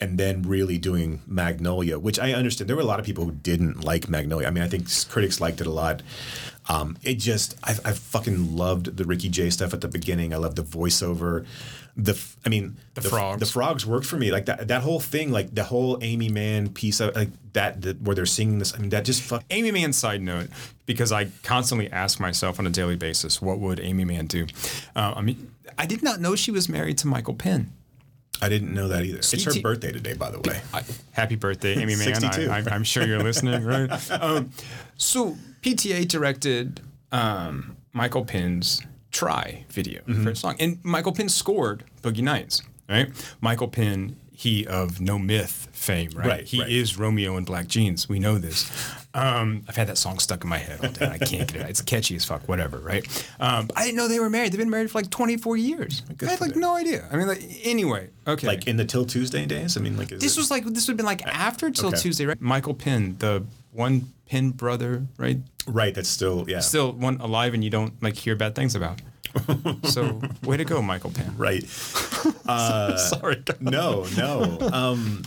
and 0.02 0.18
then 0.18 0.42
really 0.42 0.80
doing 0.80 1.22
Magnolia, 1.28 2.00
which 2.00 2.20
I 2.20 2.34
understand 2.34 2.68
there 2.68 2.76
were 2.76 2.82
a 2.82 2.86
lot 2.86 3.00
of 3.00 3.06
people 3.06 3.24
who 3.24 3.32
didn't 3.32 3.84
like 3.84 4.10
Magnolia. 4.10 4.48
I 4.48 4.52
mean, 4.52 4.64
I 4.64 4.68
think 4.68 4.88
critics 5.10 5.40
liked 5.40 5.62
it 5.62 5.68
a 5.68 5.72
lot. 5.72 6.02
Um, 6.68 6.98
it 7.04 7.16
just, 7.16 7.56
I, 7.64 7.72
I 7.86 7.94
fucking 7.94 8.56
loved 8.56 8.98
the 8.98 9.06
Ricky 9.06 9.30
Jay 9.30 9.52
stuff 9.52 9.74
at 9.74 9.82
the 9.82 9.88
beginning. 9.88 10.34
I 10.34 10.38
loved 10.38 10.56
the 10.56 10.64
voiceover. 10.64 11.46
The, 11.98 12.20
I 12.46 12.50
mean, 12.50 12.78
the, 12.96 13.02
f- 13.02 13.08
frogs. 13.08 13.40
The 13.40 13.46
frogs 13.46 13.86
worked 13.86 14.06
for 14.06 14.18
me. 14.18 14.32
Like 14.32 14.46
that, 14.46 14.68
that 14.70 14.82
whole 14.82 15.00
thing, 15.00 15.32
like 15.32 15.54
the 15.54 15.66
whole 15.66 15.98
Aimee 16.02 16.30
Mann 16.30 16.70
piece 16.70 17.00
of 17.00 17.16
like 17.16 17.30
that, 17.54 17.82
that 17.82 18.02
where 18.02 18.16
they're 18.16 18.26
singing 18.26 18.60
this. 18.60 18.74
I 18.74 18.80
mean, 18.80 18.90
that 18.90 19.06
just 19.06 19.22
fuck. 19.22 19.44
Aimee 19.50 19.72
Mann 19.72 19.94
side 19.94 20.22
note, 20.22 20.50
because 20.86 21.12
I 21.12 21.30
constantly 21.44 21.92
ask 21.92 22.20
myself 22.20 22.60
on 22.60 22.66
a 22.66 22.70
daily 22.70 22.96
basis, 22.96 23.42
what 23.42 23.60
would 23.60 23.80
Aimee 23.80 24.06
Mann 24.06 24.28
do? 24.28 24.48
Uh, 24.96 25.14
I 25.16 25.22
mean, 25.22 25.52
I 25.78 25.86
did 25.86 26.02
not 26.02 26.22
know 26.22 26.36
she 26.36 26.52
was 26.52 26.70
married 26.70 26.98
to 27.00 27.08
Michael 27.08 27.34
Penn. 27.36 27.74
I 28.42 28.50
didn't 28.50 28.74
know 28.74 28.88
that 28.88 29.04
either. 29.04 29.20
It's 29.20 29.44
her 29.44 29.62
birthday 29.62 29.92
today, 29.92 30.14
by 30.14 30.32
the 30.32 30.40
way. 30.40 30.62
Happy 31.12 31.36
birthday, 31.36 31.74
Aimee 31.74 31.96
Mann. 31.96 32.16
62. 32.16 32.50
I, 32.50 32.64
I'm 32.72 32.84
sure 32.84 33.06
you're 33.06 33.22
listening, 33.24 33.64
right? 33.64 33.90
Um, 34.22 34.52
so 34.98 35.38
PTA 35.62 36.08
directed 36.08 36.82
um, 37.12 37.78
Michael 37.94 38.26
Penn's 38.26 38.82
"Try" 39.12 39.66
video 39.70 40.02
Mm-hmm. 40.02 40.24
for 40.24 40.36
song, 40.36 40.56
and 40.60 40.80
Michael 40.84 41.12
Penn 41.12 41.30
scored 41.30 41.84
"Boogie 42.02 42.24
Nights." 42.24 42.62
Right? 42.90 43.10
Michael 43.40 43.68
Penn, 43.70 44.18
he 44.34 44.66
of 44.68 45.00
No 45.00 45.18
Myth 45.18 45.70
fame, 45.72 46.10
right? 46.14 46.26
Right, 46.28 46.44
he 46.44 46.60
right. 46.60 46.70
is 46.70 46.98
Romeo 46.98 47.38
in 47.38 47.46
Black 47.46 47.68
Jeans. 47.68 48.10
We 48.10 48.20
know 48.20 48.38
this. 48.38 48.70
Um, 49.14 49.64
I've 49.68 49.76
had 49.76 49.88
that 49.88 49.98
song 49.98 50.20
stuck 50.20 50.44
in 50.44 50.50
my 50.50 50.58
head 50.58 50.80
all 50.84 50.90
day. 50.92 51.06
I 51.08 51.18
can't 51.18 51.52
get 51.52 51.56
it. 51.56 51.62
out. 51.64 51.70
It's 51.70 51.82
catchy 51.82 52.16
as 52.16 52.24
fuck. 52.24 52.48
Whatever, 52.48 52.78
right? 52.80 53.06
Um, 53.40 53.70
I 53.76 53.84
didn't 53.86 53.98
know 53.98 54.08
they 54.08 54.20
were 54.20 54.30
married. 54.30 54.54
They've 54.54 54.60
been 54.60 54.70
married 54.70 54.90
for 54.90 55.00
like 55.00 55.10
24 55.10 55.58
years. 55.58 56.02
I 56.22 56.26
had 56.26 56.40
like 56.42 56.52
them. 56.52 56.62
no 56.62 56.76
idea. 56.78 57.08
I 57.12 57.18
mean, 57.18 57.28
like 57.28 57.44
anyway. 57.64 58.10
Okay. 58.26 58.48
Like 58.48 58.68
in 58.68 58.78
the 58.78 58.86
'Til 58.86 59.06
Tuesday 59.06 59.46
days. 59.46 59.76
I 59.76 59.82
mean, 59.82 59.98
like 59.98 60.12
is 60.14 60.22
This 60.22 60.38
it- 60.38 60.40
was 60.40 60.50
like 60.52 60.64
this 60.66 60.88
would 60.88 60.94
have 60.94 60.98
been 60.98 61.06
like 61.06 61.26
after 61.26 61.70
'Til 61.70 61.88
Okay. 61.90 61.98
Tuesday, 61.98 62.26
right? 62.26 62.40
Michael 62.40 62.74
Penn, 62.74 63.16
the 63.20 63.44
one 63.72 64.14
Penn 64.30 64.52
brother, 64.52 65.06
right? 65.18 65.40
right. 65.68 65.94
That's 65.94 66.08
still 66.10 66.46
yeah. 66.48 66.60
Still 66.62 66.94
one 66.94 67.18
alive, 67.20 67.54
and 67.54 67.64
you 67.66 67.70
don't 67.70 68.02
like 68.02 68.16
hear 68.16 68.36
bad 68.38 68.56
things 68.56 68.76
about. 68.76 69.02
so 69.84 70.20
way 70.44 70.58
to 70.58 70.66
go, 70.66 70.82
Michael 70.82 71.12
Penn. 71.12 71.34
right. 71.38 71.64
Uh, 72.48 72.98
Sorry. 72.98 73.42
No, 73.62 74.06
no. 74.18 74.58
Um, 74.74 75.24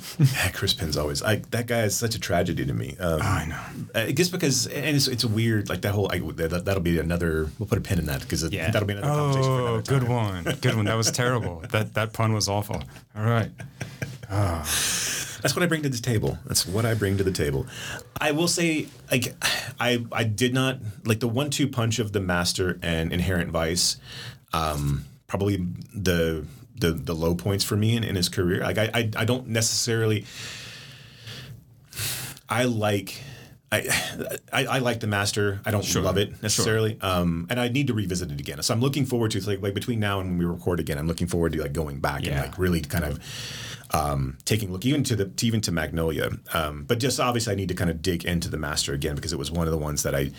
Chris 0.53 0.75
Penn's 0.75 0.97
always. 0.97 1.23
I, 1.23 1.37
that 1.53 1.67
guy 1.67 1.83
is 1.85 1.97
such 1.97 2.15
a 2.15 2.21
tragedy 2.21 2.67
to 2.67 2.75
me. 2.75 2.97
Um, 3.01 3.21
I 3.23 3.45
know. 3.47 3.61
uh, 3.95 4.07
just 4.13 4.31
because, 4.31 4.67
and 4.67 4.95
it's, 4.95 5.09
it's 5.09 5.25
a 5.25 5.29
weird. 5.29 5.71
Like 5.71 5.81
that 5.83 5.93
whole. 5.93 6.11
I, 6.13 6.19
that, 6.19 6.65
that'll 6.67 6.83
be 6.83 6.99
another. 6.99 7.49
We'll 7.59 7.67
put 7.67 7.79
a 7.79 7.81
pin 7.81 7.99
in 7.99 8.07
that 8.07 8.21
because 8.21 8.43
Yeah. 8.53 8.71
that'll 8.71 8.87
be 8.87 8.93
another 8.95 9.09
conversation 9.09 9.51
Oh, 9.51 9.81
good 9.81 10.07
one. 10.07 10.45
Good 10.61 10.77
one. 10.77 10.85
That 10.85 10.97
was 10.97 11.11
terrible. 11.11 11.63
That 11.71 11.95
that 11.95 12.13
pun 12.13 12.35
was 12.35 12.49
awful. 12.49 12.83
All 13.17 13.25
right. 13.25 13.51
That's 15.45 15.55
what 15.55 15.63
I 15.63 15.67
bring 15.67 15.83
to 15.83 15.91
the 15.91 15.99
table. 15.99 16.39
That's 16.47 16.67
what 16.67 16.87
I 16.87 16.95
bring 16.95 17.19
to 17.19 17.23
the 17.23 17.31
table. 17.31 17.67
I 18.19 18.33
will 18.33 18.49
say, 18.49 18.89
like, 19.13 19.35
I 19.79 20.03
I 20.11 20.25
did 20.25 20.55
not 20.55 20.79
like 21.05 21.21
the 21.21 21.29
one-two 21.29 21.69
punch 21.69 21.99
of 21.99 22.13
the 22.13 22.21
Master 22.21 22.79
and 22.81 23.13
Inherent 23.13 23.51
Vice. 23.51 23.99
Um, 24.55 25.05
probably 25.27 25.57
the 25.95 26.47
the 26.75 26.93
the 26.93 27.15
low 27.15 27.35
points 27.35 27.63
for 27.63 27.77
me 27.77 27.95
in, 27.95 28.05
in 28.05 28.17
his 28.17 28.31
career. 28.31 28.63
Like, 28.63 28.79
I, 28.79 28.91
I 28.95 29.11
I 29.19 29.25
don't 29.27 29.49
necessarily. 29.49 30.25
I 32.49 32.65
like. 32.65 33.21
I, 33.75 34.39
I, 34.53 34.67
I 34.67 34.79
like 34.79 35.01
the 35.01 35.07
master. 35.07 35.61
I 35.65 35.71
don't 35.71 35.85
love 36.05 36.17
it 36.19 36.43
necessarily, 36.43 36.99
um, 37.01 37.47
and 37.51 37.59
I 37.61 37.69
need 37.69 37.87
to 37.89 37.95
revisit 37.95 38.31
it 38.31 38.41
again. 38.41 38.63
So 38.63 38.73
I'm 38.75 38.81
looking 38.81 39.05
forward 39.07 39.31
to 39.33 39.41
like 39.49 39.61
like 39.63 39.75
between 39.75 40.01
now 40.01 40.21
and 40.21 40.31
when 40.31 40.39
we 40.39 40.45
record 40.45 40.81
again. 40.81 40.99
I'm 40.99 41.07
looking 41.09 41.27
forward 41.27 41.53
to 41.53 41.63
like 41.63 41.73
going 41.73 42.01
back 42.01 42.21
and 42.21 42.31
like 42.43 42.59
really 42.59 42.81
kind 42.81 43.05
of 43.05 43.19
um, 43.93 44.39
taking 44.45 44.69
a 44.71 44.73
look 44.73 44.85
even 44.87 45.05
to 45.05 45.17
the 45.17 45.27
to 45.27 45.47
even 45.47 45.61
to 45.63 45.73
Magnolia. 45.73 46.31
Um, 46.53 46.85
but 46.85 46.99
just 46.99 47.21
obviously, 47.21 47.53
I 47.53 47.57
need 47.57 47.69
to 47.69 47.75
kind 47.75 47.91
of 47.91 48.03
dig 48.03 48.25
into 48.25 48.49
the 48.49 48.59
Master 48.59 48.93
again 48.93 49.15
because 49.17 49.33
it 49.33 49.39
was 49.39 49.51
one 49.51 49.67
of 49.67 49.73
the 49.73 49.79
ones 49.79 50.03
that 50.03 50.15
I 50.15 50.31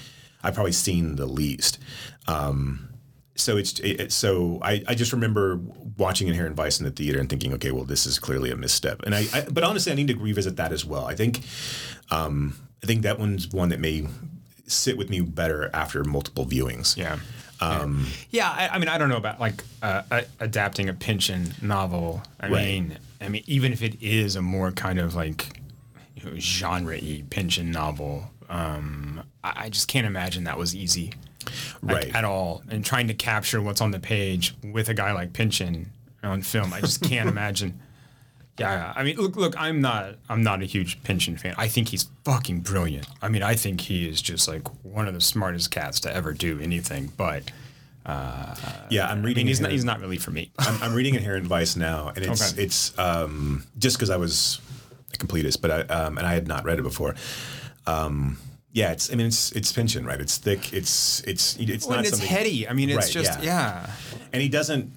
I 0.44 0.52
probably 0.52 0.72
seen 0.74 1.16
the 1.16 1.26
least. 1.26 1.80
Um, 2.28 2.90
so 3.36 3.58
it's 3.58 3.80
it, 3.80 4.00
it- 4.02 4.12
so 4.12 4.60
I, 4.62 4.84
I 4.88 4.96
just 4.96 5.12
remember 5.14 5.60
watching 5.98 6.28
Inherent 6.28 6.56
Vice 6.56 6.80
in 6.80 6.86
the 6.86 6.92
theater 6.92 7.20
and 7.20 7.30
thinking, 7.30 7.54
okay, 7.54 7.72
well, 7.72 7.84
this 7.86 8.06
is 8.06 8.20
clearly 8.20 8.52
a 8.52 8.56
misstep. 8.56 9.02
And 9.04 9.14
I, 9.16 9.26
I 9.34 9.42
but 9.52 9.64
honestly, 9.64 9.92
I 9.92 9.96
need 9.96 10.08
to 10.08 10.16
revisit 10.16 10.56
that 10.58 10.72
as 10.72 10.86
well. 10.86 11.06
I 11.06 11.16
think 11.16 11.42
um, 12.12 12.56
I 12.84 12.88
think 12.88 13.02
that 13.04 13.20
one's 13.20 13.48
one 13.50 13.70
that 13.70 13.80
may 13.80 14.08
sit 14.68 14.98
with 14.98 15.10
me 15.10 15.22
better 15.22 15.70
after 15.74 16.04
multiple 16.04 16.46
viewings. 16.46 16.98
Yeah. 16.98 17.18
Um, 17.62 18.08
yeah, 18.32 18.50
I, 18.50 18.68
I 18.70 18.78
mean, 18.80 18.90
I 18.90 18.98
don't 18.98 19.10
know 19.10 19.18
about 19.18 19.40
like 19.40 19.64
uh, 19.82 20.02
uh, 20.12 20.22
adapting 20.40 20.90
a 20.90 20.94
Pynchon 20.94 21.54
novel. 21.62 22.22
I 22.40 22.48
Right. 22.50 22.66
mean, 22.66 22.98
I 23.22 23.30
mean, 23.30 23.44
even 23.48 23.72
if 23.74 23.82
it 23.82 24.02
is 24.02 24.36
a 24.36 24.42
more 24.42 24.72
kind 24.72 25.00
of 25.00 25.16
like 25.16 25.60
you 26.16 26.30
know, 26.30 26.38
genre-y 26.38 27.24
Pynchon 27.30 27.72
novel, 27.72 28.30
um, 28.50 29.24
I, 29.44 29.54
I 29.66 29.70
just 29.70 29.88
can't 29.88 30.06
imagine 30.06 30.44
that 30.44 30.58
was 30.58 30.76
easy, 30.76 31.14
like, 31.82 31.96
Right. 31.96 32.16
at 32.16 32.26
all. 32.26 32.62
And 32.70 32.84
trying 32.86 33.08
to 33.08 33.14
capture 33.14 33.62
what's 33.62 33.82
on 33.82 33.92
the 33.92 34.00
page 34.00 34.54
with 34.64 34.90
a 34.90 34.94
guy 34.94 35.14
like 35.14 35.32
Pynchon 35.34 35.92
on 36.24 36.42
film, 36.42 36.74
I 36.74 36.82
just 36.82 37.02
can't 37.02 37.30
imagine. 37.36 37.80
Yeah, 38.58 38.94
I 38.96 39.04
mean, 39.04 39.18
look, 39.18 39.36
look, 39.36 39.54
I'm 39.58 39.82
not, 39.82 40.16
I'm 40.30 40.42
not 40.42 40.62
a 40.62 40.66
huge 40.66 41.04
Pynchon 41.04 41.36
fan. 41.38 41.56
I 41.58 41.68
think 41.68 41.90
he's 41.90 42.08
fucking 42.24 42.62
brilliant. 42.62 43.06
I 43.22 43.28
mean, 43.28 43.44
I 43.44 43.56
think 43.56 43.82
he 43.82 44.08
is 44.08 44.22
just 44.22 44.48
like 44.48 44.66
one 44.84 45.08
of 45.10 45.14
the 45.14 45.20
smartest 45.22 45.72
cats 45.72 46.00
to 46.02 46.16
ever 46.16 46.32
do 46.34 46.60
anything. 46.62 47.12
But 47.18 47.52
yeah. 48.08 49.08
I'm 49.10 49.24
reading. 49.24 49.42
I 49.42 49.44
mean, 49.44 49.48
he's 49.48 49.62
not, 49.62 49.72
he's 49.72 49.84
not 49.86 50.00
really 50.00 50.18
for 50.18 50.32
me. 50.32 50.52
I'm, 50.60 50.82
I'm 50.84 50.94
reading 50.96 51.16
Inherent 51.16 51.46
Vice 51.48 51.76
now, 51.76 52.10
and 52.16 52.24
it's 52.26 52.54
Okay. 52.54 52.64
it's 52.64 52.98
um, 52.98 53.66
just 53.78 53.98
because 53.98 54.10
I 54.10 54.18
was 54.18 54.62
a 55.14 55.18
completist, 55.18 55.62
but 55.62 55.72
I 55.72 55.82
um, 55.94 56.18
and 56.18 56.26
I 56.26 56.34
had 56.34 56.48
not 56.48 56.64
read 56.66 56.80
it 56.80 56.84
before. 56.84 57.16
Um, 57.88 58.38
yeah, 58.72 58.92
it's 58.92 59.12
I 59.12 59.16
mean 59.16 59.28
it's 59.28 59.52
it's 59.54 59.72
Pynchon, 59.72 60.06
right? 60.06 60.20
It's 60.20 60.38
thick. 60.38 60.74
It's 60.74 61.22
it's 61.24 61.58
it's 61.58 61.86
Well, 61.86 61.92
not 61.92 61.98
and 62.00 62.08
it's 62.08 62.18
something, 62.20 62.36
heady. 62.38 62.68
I 62.68 62.74
mean, 62.74 62.90
it's 62.90 63.06
Right, 63.06 63.12
just 63.12 63.42
yeah. 63.44 63.90
and 64.34 64.42
he 64.42 64.50
doesn't 64.50 64.92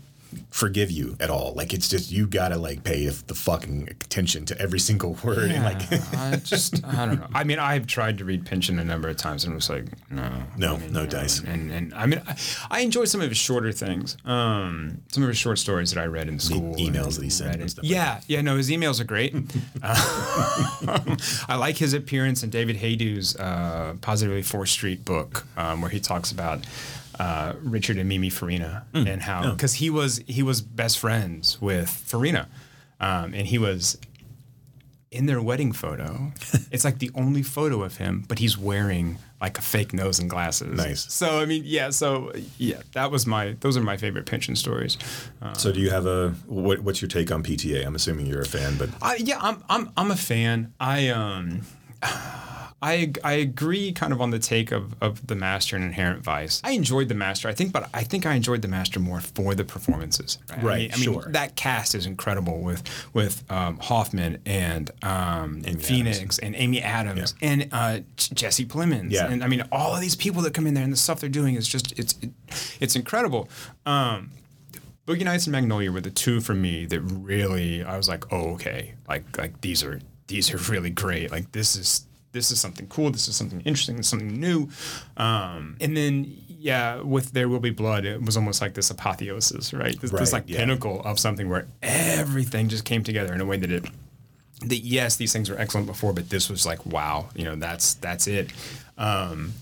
forgive 0.51 0.91
you 0.91 1.16
at 1.20 1.31
all. 1.31 1.55
Like 1.55 1.72
it's 1.72 1.89
just 1.89 2.11
you 2.11 2.26
gotta 2.26 2.57
like 2.57 2.85
pay 2.85 3.07
the 3.09 3.35
fucking 3.35 3.89
attention 3.89 4.45
to 4.47 4.61
every 4.61 4.79
single 4.79 5.16
word. 5.24 5.51
And 5.51 5.64
like 5.64 5.81
I 6.14 6.37
just 6.45 6.85
I 6.85 7.07
don't 7.07 7.20
know. 7.20 7.26
I 7.35 7.45
mean, 7.45 7.59
I've 7.59 7.87
tried 7.87 8.18
to 8.18 8.24
read 8.24 8.47
Pynchon 8.47 8.79
a 8.79 8.85
number 8.85 9.09
of 9.09 9.16
times 9.16 9.45
and 9.45 9.53
it 9.53 9.57
was 9.57 9.70
like 9.70 9.87
no, 10.11 10.31
No, 10.57 10.74
I 10.74 10.79
mean, 10.79 10.93
no 10.93 11.07
dice. 11.07 11.41
And 11.41 11.70
and 11.70 11.95
I 11.95 12.07
mean, 12.07 12.22
I, 12.26 12.37
I 12.70 12.81
enjoy 12.81 13.05
some 13.05 13.20
of 13.20 13.29
his 13.29 13.39
shorter 13.39 13.72
things. 13.72 14.16
Um, 14.24 15.03
some 15.09 15.22
of 15.22 15.29
his 15.29 15.39
short 15.39 15.59
stories 15.59 15.93
that 15.93 16.01
I 16.01 16.07
read 16.07 16.29
in 16.29 16.39
school. 16.39 16.74
emails 16.76 17.05
and 17.07 17.14
that 17.16 17.22
he 17.24 17.31
sent 17.31 17.61
and 17.61 17.70
stuff 17.70 17.85
like 17.85 17.91
Yeah, 17.93 18.20
yeah. 18.26 18.41
No, 18.41 18.57
his 18.57 18.70
emails 18.70 19.01
are 19.01 19.05
great. 19.05 19.35
Uh, 19.83 21.16
I 21.49 21.57
like 21.57 21.76
his 21.76 21.95
appearance 21.95 22.43
in 22.43 22.51
David 22.51 22.76
Hajdu's 22.76 23.37
uh, 23.37 23.95
Positively 24.01 24.43
Fourth 24.43 24.68
Street 24.68 25.05
book, 25.05 25.47
um, 25.57 25.81
where 25.81 25.91
he 25.91 26.01
talks 26.01 26.33
about. 26.33 26.61
Uh, 27.19 27.55
Richard 27.62 27.97
and 27.99 28.09
Mimi 28.09 28.31
Farina, 28.31 28.85
Hmm. 28.95 29.07
and 29.09 29.23
how 29.23 29.51
because 29.53 29.75
he 29.75 29.91
was 29.91 30.19
he 30.27 30.43
was 30.43 30.61
best 30.62 30.99
friends 30.99 31.61
with 31.61 31.89
Farina, 31.91 32.49
um, 33.01 33.35
and 33.35 33.47
he 33.49 33.59
was 33.59 33.99
in 35.11 35.25
their 35.27 35.41
wedding 35.41 35.73
photo, 35.73 36.33
it's 36.71 36.85
like 36.85 36.99
the 36.99 37.11
only 37.14 37.43
photo 37.43 37.83
of 37.83 37.97
him, 37.97 38.25
but 38.29 38.39
he's 38.39 38.59
wearing 38.59 39.16
like 39.41 39.57
a 39.59 39.62
fake 39.62 39.95
nose 39.95 40.19
and 40.19 40.29
glasses. 40.29 40.77
Nice. 40.77 41.11
So 41.12 41.41
I 41.41 41.47
mean, 41.47 41.62
yeah. 41.64 41.91
So 41.91 42.31
yeah, 42.59 42.83
that 42.93 43.11
was 43.11 43.27
my. 43.27 43.57
Those 43.61 43.77
are 43.77 43.83
my 43.83 43.97
favorite 43.97 44.27
Pynchon 44.27 44.55
stories. 44.55 44.99
Uh, 45.41 45.55
so, 45.55 45.73
do 45.73 45.81
you 45.81 45.91
have 45.91 46.07
a 46.07 46.31
what, 46.47 46.81
what's 46.81 47.01
your 47.01 47.09
take 47.09 47.33
on 47.33 47.43
PTA? 47.43 47.87
I'm 47.87 47.95
assuming 47.95 48.27
you're 48.27 48.43
a 48.43 48.47
fan, 48.47 48.77
but 48.77 48.91
I, 49.03 49.16
yeah, 49.16 49.39
I'm. 49.41 49.64
I'm. 49.71 49.91
I'm 49.97 50.11
a 50.11 50.16
fan. 50.16 50.73
I 50.79 51.09
um. 51.09 51.62
I, 52.81 53.12
I 53.24 53.33
agree 53.33 53.91
kind 53.93 54.12
of 54.12 54.20
on 54.20 54.31
the 54.31 54.39
take 54.39 54.70
of, 54.70 54.95
of 55.01 55.26
the 55.26 55.35
master 55.35 55.74
and 55.74 55.85
inherent 55.85 56.22
vice. 56.22 56.61
I 56.62 56.70
enjoyed 56.72 57.09
the 57.09 57.14
master, 57.14 57.49
I 57.49 57.53
think, 57.53 57.72
but 57.72 57.91
I 57.93 58.05
think 58.05 58.24
I 58.24 58.35
enjoyed 58.35 58.62
the 58.62 58.68
master 58.68 59.01
more 59.01 59.20
for 59.20 59.57
the 59.57 59.64
performances. 59.64 60.39
Right. 60.49 60.59
I 60.59 60.62
Right, 60.64 60.99
mean, 61.01 61.09
I 61.09 61.11
mean, 61.24 61.33
that 61.33 61.57
cast 61.57 61.95
is 61.97 62.07
incredible 62.07 62.61
with 62.61 62.83
with 63.12 63.43
um, 63.51 63.79
Hoffman 63.79 64.39
and 64.47 64.91
um, 65.03 65.62
Phoenix 65.62 66.39
and 66.39 66.55
Amy 66.55 66.81
Adams 66.81 67.35
and 67.43 67.68
uh, 67.72 68.01
Jesse 68.16 68.64
Plemons. 68.64 69.11
Yeah. 69.11 69.26
And 69.29 69.43
I 69.43 69.49
mean, 69.49 69.64
all 69.72 69.95
of 69.95 70.01
these 70.01 70.14
people 70.14 70.43
that 70.43 70.55
come 70.55 70.66
in 70.66 70.74
there 70.74 70.85
and 70.85 70.93
the 70.93 70.97
stuff 70.97 71.18
they're 71.20 71.29
doing 71.29 71.57
is 71.57 71.66
just 71.66 71.99
it's 71.99 72.14
it, 72.22 72.31
it's 72.81 72.95
incredible. 72.95 73.49
Um, 73.87 74.31
Boogie 75.07 75.24
Nights 75.24 75.47
and 75.47 75.53
Magnolia 75.53 75.91
were 75.91 76.03
the 76.03 76.11
two 76.11 76.41
for 76.41 76.55
me 76.55 76.85
that 76.87 77.01
really 77.01 77.83
I 77.83 77.97
was 77.97 78.09
like, 78.09 78.31
oh 78.33 78.51
okay, 78.55 78.95
like 79.09 79.37
like 79.37 79.61
these 79.62 79.83
are 79.83 80.01
these 80.29 80.53
are 80.53 80.59
really 80.70 80.91
great. 80.91 81.33
Like 81.33 81.51
this 81.53 81.74
is 81.74 82.05
this 82.33 82.51
is 82.51 82.61
something 82.61 82.87
cool. 82.89 83.11
This 83.11 83.29
is 83.29 83.37
something 83.37 83.61
interesting. 83.61 83.97
This 83.97 84.07
is 84.07 84.11
something 84.11 84.39
new. 84.39 84.68
Um, 85.16 85.76
and 85.81 85.97
then 85.97 86.37
yeah, 86.49 87.01
with 87.01 87.33
There 87.33 87.49
Will 87.49 87.61
Be 87.61 87.70
Blood, 87.70 88.05
it 88.05 88.22
was 88.22 88.37
almost 88.37 88.61
like 88.61 88.74
this 88.74 88.91
apotheosis, 88.91 89.72
right? 89.72 89.99
This, 90.01 90.11
this 90.11 90.33
like 90.33 90.45
yeah. 90.47 90.59
pinnacle 90.59 91.01
of 91.03 91.18
something 91.18 91.49
where 91.49 91.68
everything 91.83 92.68
just 92.68 92.85
came 92.85 93.05
together 93.05 93.33
in 93.33 93.41
a 93.41 93.47
way 93.47 93.57
that 93.57 93.70
it 93.70 93.85
that 94.62 94.79
yes, 94.79 95.16
these 95.16 95.33
things 95.33 95.49
were 95.49 95.59
excellent 95.59 95.87
before, 95.87 96.12
but 96.12 96.31
this 96.31 96.51
was 96.51 96.66
like 96.66 96.85
wow, 96.85 97.29
you 97.35 97.45
know, 97.45 97.55
that's 97.55 97.95
that's 97.95 98.26
it. 98.26 98.51
Um, 98.97 99.53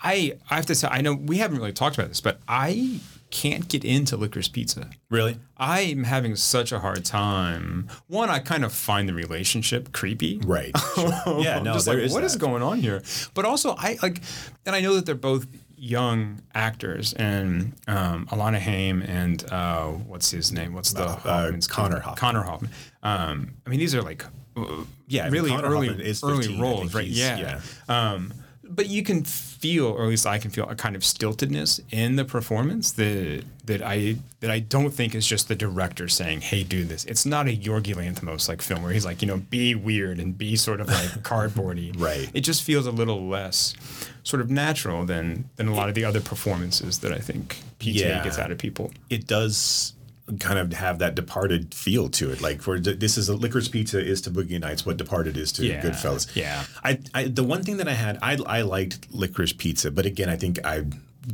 I 0.00 0.36
I 0.48 0.56
have 0.56 0.66
to 0.66 0.74
say, 0.74 0.88
I 0.88 1.00
know 1.00 1.14
we 1.14 1.38
haven't 1.38 1.58
really 1.58 1.72
talked 1.72 1.98
about 1.98 2.08
this, 2.08 2.20
but 2.20 2.38
I 2.46 3.00
can't 3.36 3.68
get 3.68 3.84
into 3.84 4.16
licorice 4.16 4.48
pizza. 4.48 4.88
Really? 5.10 5.36
I'm 5.58 6.04
having 6.04 6.36
such 6.36 6.72
a 6.72 6.78
hard 6.78 7.04
time. 7.04 7.88
One, 8.06 8.30
I 8.30 8.38
kind 8.38 8.64
of 8.64 8.72
find 8.72 9.06
the 9.08 9.12
relationship 9.14 9.92
creepy. 9.92 10.38
Right. 10.44 10.72
Sure. 10.94 11.40
Yeah. 11.40 11.60
No. 11.60 11.74
just 11.74 11.86
like, 11.86 11.98
is 11.98 12.12
what 12.14 12.24
is 12.24 12.32
that. 12.32 12.38
going 12.38 12.62
on 12.62 12.78
here? 12.80 13.02
But 13.34 13.44
also, 13.44 13.74
I 13.76 13.98
like, 14.02 14.22
and 14.64 14.74
I 14.74 14.80
know 14.80 14.94
that 14.94 15.04
they're 15.04 15.14
both 15.14 15.46
young 15.76 16.40
actors, 16.54 17.12
and 17.14 17.74
um, 17.86 18.26
Alana 18.28 18.58
Haim 18.58 19.02
and 19.02 19.44
uh, 19.52 19.88
what's 19.88 20.30
his 20.30 20.50
name? 20.52 20.72
What's 20.72 20.92
the 20.94 21.06
Hoffman's 21.06 21.66
kid? 21.66 21.72
Uh, 21.72 21.76
Connor 21.76 22.00
Hoffman. 22.00 22.16
Connor 22.18 22.42
Hoffman. 22.42 22.70
Um, 23.02 23.50
I 23.66 23.70
mean, 23.70 23.78
these 23.80 23.94
are 23.94 24.00
like, 24.02 24.24
uh, 24.56 24.64
Yeah, 25.06 25.28
really 25.28 25.50
Connor 25.50 25.68
early, 25.68 25.88
is 25.88 26.24
early 26.24 26.42
15, 26.46 26.58
I 26.58 26.62
roles, 26.62 26.94
right? 26.94 27.04
he's- 27.06 27.38
Yeah. 27.38 27.60
Um, 27.88 28.32
but 28.68 28.88
you 28.88 29.02
can 29.02 29.24
feel, 29.24 29.86
or 29.86 30.02
at 30.04 30.08
least 30.08 30.26
I 30.26 30.38
can 30.38 30.50
feel, 30.50 30.68
a 30.68 30.74
kind 30.74 30.96
of 30.96 31.02
stiltedness 31.02 31.80
in 31.90 32.16
the 32.16 32.24
performance 32.24 32.92
that 32.92 33.44
that 33.64 33.82
I 33.82 34.16
that 34.40 34.50
I 34.50 34.60
don't 34.60 34.90
think 34.90 35.14
is 35.14 35.26
just 35.26 35.48
the 35.48 35.54
director 35.56 36.08
saying, 36.08 36.40
"Hey, 36.42 36.62
do 36.62 36.84
this." 36.84 37.04
It's 37.06 37.26
not 37.26 37.48
a 37.48 37.56
Yorgi 37.56 37.94
Lanthimos 37.94 38.48
like 38.48 38.62
film 38.62 38.82
where 38.82 38.92
he's 38.92 39.04
like, 39.04 39.22
you 39.22 39.28
know, 39.28 39.38
be 39.38 39.74
weird 39.74 40.18
and 40.20 40.36
be 40.36 40.56
sort 40.56 40.80
of 40.80 40.88
like 40.88 41.10
cardboardy. 41.22 41.98
Right. 41.98 42.30
It 42.34 42.40
just 42.42 42.62
feels 42.62 42.86
a 42.86 42.92
little 42.92 43.26
less 43.28 43.74
sort 44.22 44.40
of 44.40 44.50
natural 44.50 45.04
than 45.06 45.48
than 45.56 45.68
a 45.68 45.74
lot 45.74 45.88
of 45.88 45.94
the 45.94 46.04
other 46.04 46.20
performances 46.20 46.98
that 47.00 47.12
I 47.12 47.18
think 47.18 47.56
PTA 47.80 47.94
Yeah. 47.94 48.24
gets 48.24 48.38
out 48.38 48.50
of 48.50 48.58
people. 48.58 48.92
it 49.10 49.26
does 49.26 49.92
kind 50.40 50.58
of 50.58 50.72
have 50.72 50.98
that 50.98 51.14
departed 51.14 51.72
feel 51.74 52.08
to 52.10 52.30
it. 52.32 52.40
Like 52.40 52.60
for 52.60 52.78
this 52.80 53.16
is 53.16 53.28
a 53.28 53.36
licorice 53.36 53.68
pizza 53.68 54.04
is 54.04 54.20
to 54.22 54.30
Boogie 54.30 54.58
Nights 54.60 54.84
what 54.84 54.96
Departed 54.96 55.36
is 55.36 55.52
to 55.52 55.64
Yeah, 55.66 55.80
Goodfellas. 55.82 56.34
yeah. 56.34 56.64
I, 56.82 56.98
I 57.14 57.24
the 57.24 57.44
one 57.44 57.62
thing 57.62 57.76
that 57.76 57.88
I 57.88 57.94
had 57.94 58.18
I 58.22 58.36
I 58.46 58.62
liked 58.62 59.06
licorice 59.12 59.52
pizza, 59.52 59.90
but 59.90 60.04
again 60.06 60.28
I 60.28 60.36
think 60.36 60.58
I 60.64 60.84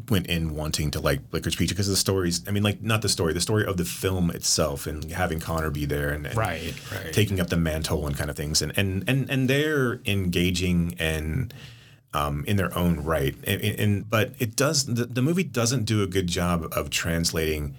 went 0.08 0.26
in 0.26 0.54
wanting 0.54 0.90
to 0.90 1.00
like 1.00 1.20
licorice 1.32 1.54
pizza 1.56 1.74
because 1.74 1.88
of 1.88 1.92
the 1.92 1.96
stories. 1.98 2.42
I 2.46 2.50
mean, 2.50 2.62
like 2.62 2.82
not 2.82 3.02
the 3.02 3.08
story, 3.08 3.32
the 3.34 3.40
story 3.40 3.64
of 3.66 3.76
the 3.76 3.84
film 3.84 4.30
itself, 4.30 4.86
and 4.86 5.10
having 5.10 5.38
Connor 5.40 5.70
be 5.70 5.84
there 5.84 6.10
and, 6.10 6.26
and 6.26 6.36
Right, 6.36 6.74
right. 6.92 7.12
taking 7.12 7.40
up 7.40 7.48
the 7.48 7.56
mantle 7.58 8.06
and 8.06 8.16
kind 8.16 8.28
of 8.30 8.36
things, 8.36 8.62
and 8.62 8.72
and 8.76 9.04
and 9.08 9.28
and 9.30 9.48
they're 9.50 10.00
engaging 10.06 10.94
and 10.98 11.52
um, 12.14 12.44
in 12.46 12.56
their 12.56 12.76
own 12.76 13.00
right. 13.04 13.34
And, 13.44 13.60
and 13.62 14.10
but 14.10 14.32
it 14.38 14.54
does 14.56 14.84
the, 14.86 15.04
the 15.06 15.22
movie 15.22 15.44
doesn't 15.44 15.84
do 15.84 16.02
a 16.02 16.06
good 16.06 16.26
job 16.26 16.68
of 16.72 16.90
translating 16.90 17.74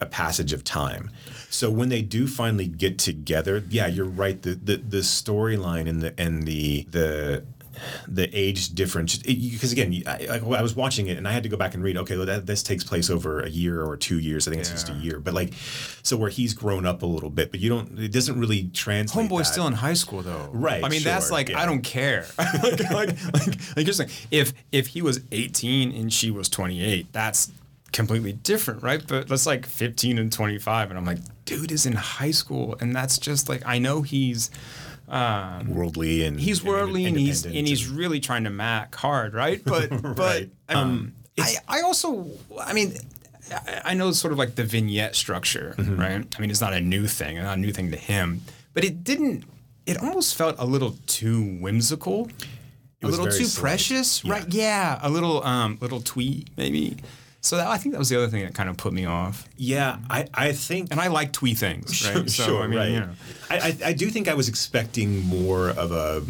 a 0.00 0.06
passage 0.06 0.52
of 0.52 0.64
time. 0.64 1.10
So 1.50 1.70
when 1.70 1.88
they 1.88 2.02
do 2.02 2.26
finally 2.26 2.66
get 2.66 2.98
together, 2.98 3.62
yeah, 3.70 3.86
you're 3.86 4.06
right. 4.06 4.40
The 4.40 4.54
the, 4.54 4.76
the 4.76 4.98
storyline 4.98 5.88
and 5.88 6.02
the 6.02 6.14
and 6.18 6.44
the 6.44 6.86
the 6.90 7.44
the 8.06 8.28
age 8.32 8.74
difference 8.74 9.18
because 9.18 9.72
again 9.72 10.02
I, 10.06 10.40
I, 10.40 10.62
was 10.62 10.76
watching 10.76 11.08
it 11.08 11.18
and 11.18 11.26
I 11.26 11.32
had 11.32 11.42
to 11.42 11.48
go 11.48 11.56
back 11.56 11.74
and 11.74 11.82
read 11.82 11.96
okay 11.98 12.16
well, 12.16 12.26
that 12.26 12.46
this 12.46 12.62
takes 12.62 12.84
place 12.84 13.10
over 13.10 13.40
a 13.40 13.48
year 13.48 13.82
or 13.82 13.96
two 13.96 14.18
years 14.18 14.46
I 14.46 14.52
think 14.52 14.60
it's 14.60 14.70
just 14.70 14.88
a 14.90 14.94
year 14.94 15.18
but 15.18 15.34
like 15.34 15.54
so 16.02 16.16
where 16.16 16.30
he's 16.30 16.54
grown 16.54 16.86
up 16.86 17.02
a 17.02 17.06
little 17.06 17.30
bit 17.30 17.50
but 17.50 17.60
you 17.60 17.68
don't 17.68 17.98
it 17.98 18.12
doesn't 18.12 18.38
really 18.38 18.70
translate 18.72 19.28
Homeboy's 19.28 19.38
that. 19.38 19.44
still 19.46 19.66
in 19.66 19.72
high 19.72 19.94
school 19.94 20.22
though. 20.22 20.48
Right, 20.52 20.84
I 20.84 20.88
mean, 20.88 21.02
that's 21.02 21.30
like 21.30 21.48
yeah. 21.48 21.60
I 21.60 21.66
don't 21.66 21.82
care. 21.82 22.26
like, 22.38 22.90
like, 22.90 23.32
like, 23.32 23.76
like 23.76 23.86
just 23.86 23.98
like 23.98 24.10
if 24.30 24.52
if 24.72 24.88
he 24.88 25.02
was 25.02 25.20
18 25.32 25.92
and 25.92 26.12
she 26.12 26.30
was 26.30 26.48
28, 26.48 27.12
that's 27.12 27.50
completely 27.94 28.32
different, 28.34 28.82
right? 28.82 29.02
But 29.06 29.28
that's 29.28 29.46
like 29.46 29.64
15 29.64 30.18
and 30.18 30.30
25, 30.30 30.90
and 30.90 30.98
I'm 30.98 31.06
like, 31.06 31.20
dude 31.46 31.72
is 31.72 31.86
in 31.86 31.94
high 31.94 32.32
school, 32.32 32.76
and 32.80 32.94
that's 32.94 33.16
just 33.16 33.48
like 33.48 33.62
I 33.64 33.78
know 33.78 34.02
he's 34.02 34.50
worldly 35.08 36.24
and 36.24 36.40
he's 36.40 36.62
worldly 36.64 37.04
and 37.06 37.16
he's 37.18 37.44
independent 37.44 37.58
and 37.58 37.68
he's 37.68 37.88
really 37.88 38.20
trying 38.20 38.44
to 38.44 38.50
mac 38.50 38.94
hard, 38.94 39.34
right? 39.34 39.62
But 39.74 39.90
but 40.16 40.48
um, 40.68 41.14
I 41.38 41.54
I 41.68 41.80
also 41.82 42.28
I 42.60 42.72
mean. 42.74 42.94
I- 43.84 43.92
know 43.92 44.10
sort 44.12 44.32
of 44.32 44.38
like 44.38 44.54
the 44.54 44.64
vignette 44.64 45.14
structure, 45.14 45.74
Mm-hmm. 45.76 46.00
right? 46.00 46.26
I 46.36 46.40
mean, 46.40 46.50
it's 46.50 46.62
not 46.62 46.72
a 46.72 46.80
new 46.80 47.06
thing, 47.06 47.36
not 47.36 47.58
a 47.58 47.60
new 47.60 47.72
thing 47.72 47.90
to 47.90 47.96
him, 47.98 48.40
but 48.72 48.84
it 48.84 49.04
didn't. 49.04 49.44
It 49.84 49.98
almost 50.02 50.34
felt 50.34 50.56
a 50.58 50.64
little 50.64 50.96
too 51.06 51.58
whimsical, 51.60 52.30
a 53.02 53.06
little 53.06 53.26
too 53.26 53.44
slight. 53.44 53.60
precious, 53.60 54.24
right? 54.24 54.46
Yeah, 54.48 54.98
a 55.02 55.10
little, 55.10 55.44
um, 55.44 55.76
little 55.82 56.00
twee 56.00 56.46
maybe. 56.56 56.96
So 57.44 57.58
that, 57.58 57.66
I 57.66 57.76
think 57.76 57.92
that 57.92 57.98
was 57.98 58.08
the 58.08 58.16
other 58.16 58.28
thing 58.28 58.42
that 58.42 58.54
kind 58.54 58.70
of 58.70 58.78
put 58.78 58.94
me 58.94 59.04
off. 59.04 59.46
yeah 59.56 59.98
I 60.08 60.26
I 60.32 60.52
think 60.52 60.88
And 60.90 60.98
I 60.98 61.08
like 61.08 61.32
twee 61.32 61.52
things, 61.52 62.08
right? 62.14 62.28
so 62.30 62.42
sure, 62.44 62.62
I 62.62 62.66
mean, 62.66 62.78
right. 62.78 62.90
you 62.90 63.00
know. 63.00 63.10
I, 63.50 63.56
I 63.58 63.88
I 63.90 63.92
do 63.92 64.08
think 64.08 64.28
I 64.28 64.34
was 64.34 64.48
expecting 64.48 65.20
more 65.26 65.68
of 65.68 65.92
a 65.92 66.22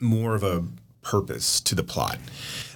more 0.00 0.34
of 0.34 0.42
a 0.42 0.64
purpose 1.02 1.60
to 1.60 1.74
the 1.74 1.82
plot. 1.82 2.18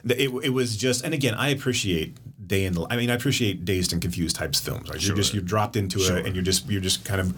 It, 0.05 0.31
it 0.45 0.51
was 0.51 0.77
just, 0.77 1.05
and 1.05 1.13
again, 1.13 1.35
I 1.35 1.49
appreciate 1.49 2.17
day 2.47 2.65
in 2.65 2.75
the. 2.75 2.87
I 2.89 2.97
mean, 2.97 3.11
I 3.11 3.15
appreciate 3.15 3.65
dazed 3.65 3.93
and 3.93 4.01
confused 4.01 4.37
types 4.37 4.61
of 4.61 4.65
films. 4.65 4.89
Right? 4.89 5.05
You're 5.05 5.17
just 5.17 5.35
you're 5.35 5.43
dropped 5.43 5.77
into 5.77 5.99
it, 5.99 6.27
and 6.27 6.35
you're 6.35 6.45
just 6.45 6.71
you're 6.71 6.81
just 6.81 7.05
kind 7.05 7.21
of 7.21 7.35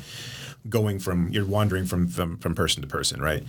going 0.69 0.99
from 0.99 1.29
you're 1.31 1.45
wandering 1.45 1.87
from 1.87 2.09
from, 2.09 2.37
from 2.39 2.55
person 2.55 2.83
to 2.83 2.89
person, 2.89 3.21
right? 3.21 3.45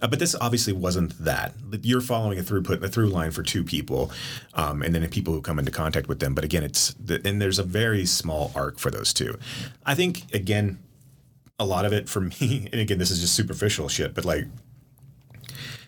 Uh, 0.00 0.08
but 0.08 0.18
this 0.18 0.34
obviously 0.40 0.72
wasn't 0.72 1.16
that. 1.24 1.54
You're 1.82 2.00
following 2.00 2.38
a 2.38 2.42
throughput, 2.42 2.82
a 2.82 2.88
through 2.88 3.08
line 3.08 3.30
for 3.30 3.42
two 3.42 3.64
people, 3.64 4.10
um, 4.54 4.82
and 4.82 4.94
then 4.94 5.06
people 5.08 5.34
who 5.34 5.40
come 5.40 5.58
into 5.58 5.70
contact 5.70 6.08
with 6.08 6.20
them. 6.20 6.34
But 6.34 6.44
again, 6.44 6.62
it's 6.62 6.94
the, 6.94 7.20
and 7.24 7.40
there's 7.40 7.58
a 7.58 7.64
very 7.64 8.06
small 8.06 8.52
arc 8.54 8.78
for 8.78 8.90
those 8.90 9.12
two. 9.12 9.38
I 9.84 9.94
think 9.94 10.32
again, 10.34 10.78
a 11.58 11.64
lot 11.64 11.84
of 11.84 11.92
it 11.92 12.08
for 12.08 12.20
me, 12.40 12.68
and 12.72 12.80
again, 12.80 12.98
this 12.98 13.10
is 13.10 13.20
just 13.20 13.34
superficial 13.34 13.88
shit, 13.88 14.14
but 14.14 14.24
like, 14.24 14.46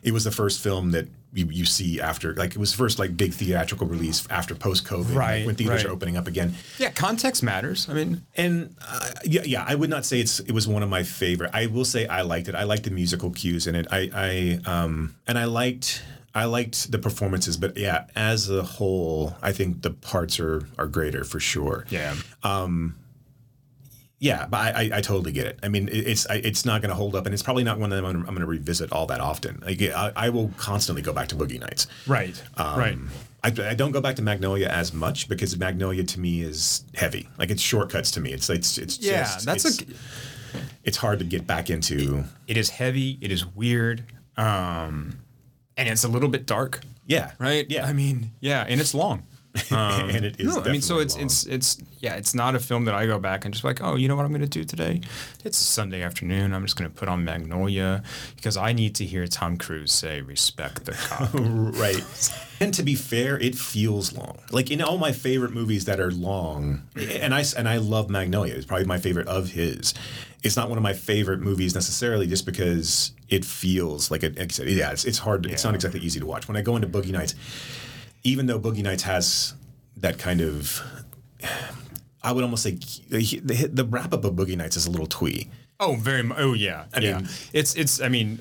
it 0.02 0.12
was 0.12 0.24
the 0.24 0.30
first 0.30 0.60
film 0.60 0.90
that 0.92 1.06
you, 1.34 1.46
you 1.46 1.64
see 1.64 2.00
after, 2.00 2.34
like, 2.34 2.50
it 2.50 2.58
was 2.58 2.72
the 2.72 2.76
first 2.76 2.98
like 2.98 3.16
big 3.16 3.32
theatrical 3.32 3.86
release 3.86 4.26
after 4.28 4.54
post 4.54 4.84
COVID, 4.84 5.14
Right, 5.14 5.46
when 5.46 5.54
theaters 5.54 5.84
right. 5.84 5.90
are 5.90 5.94
opening 5.94 6.16
up 6.16 6.26
again. 6.26 6.54
Yeah, 6.78 6.90
context 6.90 7.42
matters. 7.42 7.88
I 7.88 7.94
mean, 7.94 8.22
And 8.36 8.74
uh, 8.86 9.10
yeah, 9.24 9.42
yeah, 9.44 9.64
I 9.66 9.74
would 9.74 9.88
not 9.88 10.04
say 10.04 10.20
it's 10.20 10.40
it 10.40 10.52
was 10.52 10.68
one 10.68 10.82
of 10.82 10.88
my 10.90 11.02
favorite. 11.04 11.50
I 11.54 11.66
will 11.66 11.84
say 11.86 12.06
I 12.06 12.22
liked 12.22 12.48
it. 12.48 12.54
I 12.54 12.64
liked 12.64 12.84
the 12.84 12.90
musical 12.90 13.30
cues 13.30 13.66
in 13.66 13.74
it. 13.74 13.86
I, 13.90 14.10
I 14.66 14.70
um, 14.70 15.14
and 15.26 15.38
I 15.38 15.44
liked. 15.46 16.02
I 16.34 16.46
liked 16.46 16.90
the 16.90 16.98
performances, 16.98 17.58
but 17.58 17.76
yeah, 17.76 18.06
as 18.16 18.48
a 18.48 18.62
whole, 18.62 19.36
I 19.42 19.52
think 19.52 19.82
the 19.82 19.90
parts 19.90 20.40
are 20.40 20.66
are 20.78 20.86
greater 20.86 21.24
for 21.24 21.38
sure. 21.40 21.84
yeah. 21.90 22.14
Yeah, 24.22 24.46
but 24.46 24.58
I, 24.58 24.68
I, 24.84 24.90
I 24.98 25.00
totally 25.00 25.32
get 25.32 25.46
it. 25.46 25.58
I 25.64 25.68
mean, 25.68 25.88
it's 25.90 26.28
I, 26.30 26.36
it's 26.36 26.64
not 26.64 26.80
going 26.80 26.90
to 26.90 26.94
hold 26.94 27.16
up, 27.16 27.26
and 27.26 27.34
it's 27.34 27.42
probably 27.42 27.64
not 27.64 27.80
one 27.80 27.90
that 27.90 28.04
I'm 28.04 28.18
I'm 28.18 28.22
going 28.26 28.38
to 28.38 28.46
revisit 28.46 28.92
all 28.92 29.04
that 29.06 29.20
often. 29.20 29.60
Like, 29.66 29.82
I, 29.82 30.12
I 30.14 30.28
will 30.28 30.52
constantly 30.56 31.02
go 31.02 31.12
back 31.12 31.26
to 31.28 31.34
Boogie 31.34 31.58
Nights. 31.58 31.88
Right. 32.06 32.40
right. 32.56 32.92
Um, 32.92 33.10
I, 33.42 33.48
I 33.48 33.74
don't 33.74 33.90
go 33.90 34.00
back 34.00 34.14
to 34.16 34.22
Magnolia 34.22 34.68
as 34.68 34.92
much 34.92 35.28
because 35.28 35.56
Magnolia 35.58 36.04
to 36.04 36.20
me 36.20 36.42
is 36.42 36.84
heavy. 36.94 37.28
Like 37.36 37.50
it's 37.50 37.60
shortcuts 37.60 38.12
to 38.12 38.20
me. 38.20 38.32
It's 38.32 38.48
it's 38.48 38.78
it's 38.78 39.00
Yeah, 39.00 39.24
just, 39.24 39.44
that's 39.44 39.64
it's, 39.64 39.80
a. 39.82 39.86
it's 40.84 40.96
hard 40.98 41.18
to 41.18 41.24
get 41.24 41.44
back 41.44 41.68
into. 41.68 42.22
It 42.46 42.56
is 42.56 42.70
heavy. 42.70 43.18
It 43.20 43.32
is 43.32 43.44
weird. 43.44 44.04
Um, 44.36 45.18
and 45.76 45.88
it's 45.88 46.04
a 46.04 46.08
little 46.08 46.28
bit 46.28 46.46
dark. 46.46 46.80
Yeah, 47.06 47.32
Right. 47.40 47.68
Yeah, 47.68 47.86
I 47.86 47.92
mean, 47.92 48.30
yeah, 48.38 48.64
and 48.68 48.80
it's 48.80 48.94
long. 48.94 49.24
Um, 49.72 50.10
and 50.10 50.24
it 50.26 50.38
is. 50.38 50.54
No, 50.54 50.62
I 50.62 50.72
mean, 50.72 50.82
so 50.82 50.98
it's 50.98 51.14
long. 51.14 51.24
it's 51.24 51.44
it's 51.46 51.78
yeah, 52.00 52.14
it's 52.14 52.34
not 52.34 52.54
a 52.54 52.58
film 52.58 52.84
that 52.86 52.94
I 52.94 53.06
go 53.06 53.18
back 53.18 53.44
and 53.44 53.54
just 53.54 53.64
like, 53.64 53.82
oh, 53.82 53.96
you 53.96 54.06
know 54.08 54.16
what 54.16 54.24
I'm 54.24 54.30
going 54.30 54.42
to 54.42 54.46
do 54.46 54.64
today? 54.64 55.00
It's 55.44 55.56
Sunday 55.56 56.02
afternoon. 56.02 56.52
I'm 56.52 56.62
just 56.62 56.76
going 56.76 56.90
to 56.90 56.94
put 56.94 57.08
on 57.08 57.24
Magnolia 57.24 58.02
because 58.36 58.56
I 58.56 58.72
need 58.72 58.94
to 58.96 59.04
hear 59.04 59.26
Tom 59.26 59.56
Cruise 59.56 59.92
say 59.92 60.20
"respect 60.20 60.84
the 60.84 60.92
cop." 60.92 61.30
right. 61.34 62.02
And 62.60 62.72
to 62.74 62.82
be 62.82 62.94
fair, 62.94 63.38
it 63.38 63.54
feels 63.54 64.12
long. 64.12 64.38
Like 64.50 64.70
in 64.70 64.82
all 64.82 64.98
my 64.98 65.12
favorite 65.12 65.52
movies 65.52 65.84
that 65.86 66.00
are 66.00 66.10
long, 66.10 66.82
and 66.96 67.34
I 67.34 67.44
and 67.56 67.68
I 67.68 67.78
love 67.78 68.10
Magnolia. 68.10 68.54
It's 68.54 68.66
probably 68.66 68.86
my 68.86 68.98
favorite 68.98 69.26
of 69.26 69.50
his. 69.50 69.94
It's 70.42 70.56
not 70.56 70.68
one 70.68 70.78
of 70.78 70.82
my 70.82 70.92
favorite 70.92 71.40
movies 71.40 71.74
necessarily, 71.74 72.26
just 72.26 72.46
because 72.46 73.12
it 73.28 73.44
feels 73.44 74.10
like 74.10 74.22
it. 74.22 74.38
Like 74.38 74.52
said, 74.52 74.68
yeah, 74.68 74.92
it's, 74.92 75.04
it's 75.04 75.18
hard. 75.18 75.46
It's 75.46 75.64
not 75.64 75.74
exactly 75.74 76.00
easy 76.00 76.20
to 76.20 76.26
watch. 76.26 76.48
When 76.48 76.56
I 76.56 76.62
go 76.62 76.76
into 76.76 76.88
Boogie 76.88 77.12
Nights, 77.12 77.34
even 78.24 78.46
though 78.46 78.58
Boogie 78.60 78.82
Nights 78.82 79.02
has 79.04 79.54
that 79.96 80.18
kind 80.18 80.40
of, 80.40 80.82
I 82.22 82.32
would 82.32 82.44
almost 82.44 82.62
say 82.62 82.72
the, 83.08 83.68
the 83.72 83.84
wrap 83.84 84.12
up 84.12 84.24
of 84.24 84.34
Boogie 84.34 84.56
Nights 84.56 84.76
is 84.76 84.86
a 84.86 84.90
little 84.90 85.06
twee. 85.06 85.48
Oh, 85.80 85.96
very. 85.96 86.22
mu- 86.22 86.34
Oh, 86.38 86.52
yeah. 86.52 86.84
I 86.94 87.00
yeah. 87.00 87.16
mean- 87.18 87.28
it's 87.52 87.74
it's. 87.74 88.00
I 88.00 88.08
mean, 88.08 88.38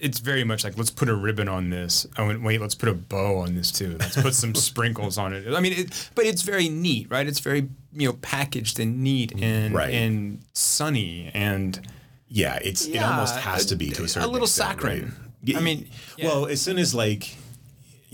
it's 0.00 0.20
very 0.20 0.44
much 0.44 0.62
like 0.62 0.78
let's 0.78 0.90
put 0.92 1.08
a 1.08 1.14
ribbon 1.14 1.48
on 1.48 1.68
this. 1.70 2.06
Oh, 2.16 2.28
and 2.28 2.44
wait, 2.44 2.60
let's 2.60 2.76
put 2.76 2.88
a 2.88 2.94
bow 2.94 3.38
on 3.38 3.56
this 3.56 3.72
too. 3.72 3.96
Let's 3.98 4.20
put 4.22 4.32
some 4.34 4.54
sprinkles 4.68 5.18
on 5.18 5.32
it. 5.32 5.52
I 5.52 5.58
mean, 5.60 5.72
it, 5.72 6.10
but 6.14 6.24
it's 6.24 6.42
very 6.42 6.68
neat, 6.68 7.10
right? 7.10 7.26
It's 7.26 7.40
very 7.40 7.68
you 7.92 8.06
know 8.08 8.12
packaged 8.22 8.78
and 8.78 9.02
neat 9.02 9.32
and 9.40 9.74
Right. 9.74 9.92
and 9.92 10.40
sunny 10.52 11.32
and 11.34 11.80
Yeah, 12.28 12.60
it's 12.62 12.86
it 12.86 12.98
almost 12.98 13.36
has 13.38 13.66
to 13.66 13.76
be 13.76 13.90
to 13.90 14.04
a 14.04 14.08
certain 14.08 14.28
a 14.28 14.32
little 14.32 14.46
extent, 14.46 14.80
saccharine. 14.80 15.12
right? 15.48 15.56
I 15.56 15.60
mean, 15.60 15.88
yeah. 16.16 16.26
well, 16.26 16.46
as 16.46 16.62
soon 16.62 16.78
as 16.78 16.94
like, 16.94 17.34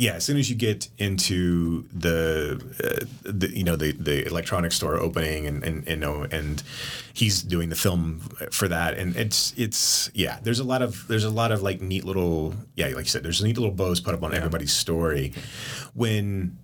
yeah, 0.01 0.15
as 0.15 0.25
soon 0.25 0.39
as 0.39 0.49
you 0.49 0.57
get 0.57 0.89
into 0.97 1.85
the, 1.93 2.59
uh, 2.83 3.05
the 3.23 3.55
you 3.55 3.63
know 3.63 3.77
the 3.77 3.93
the 3.93 4.27
electronics 4.27 4.77
store 4.77 4.97
opening 4.97 5.47
and 5.47 5.63
and 5.63 5.87
and, 5.87 6.01
know, 6.01 6.27
and 6.31 6.63
he's 7.13 7.43
doing 7.43 7.69
the 7.69 7.77
film 7.77 8.21
for 8.51 8.67
that, 8.67 8.97
and 8.97 9.15
it's 9.15 9.53
it's 9.59 10.11
yeah, 10.15 10.39
there's 10.43 10.59
a 10.59 10.65
lot 10.65 10.81
of 10.81 11.07
there's 11.09 11.25
a 11.25 11.31
lot 11.31 11.53
of 11.53 11.61
like 11.61 11.83
neat 11.83 12.05
little 12.05 12.55
yeah, 12.77 12.87
like 12.87 12.97
you 12.97 13.05
said, 13.05 13.23
there's 13.23 13.45
neat 13.45 13.59
little 13.59 13.75
bows 13.75 14.01
put 14.01 14.15
up 14.15 14.23
on 14.23 14.33
everybody's 14.35 14.73
story, 14.73 15.35
when. 15.95 16.57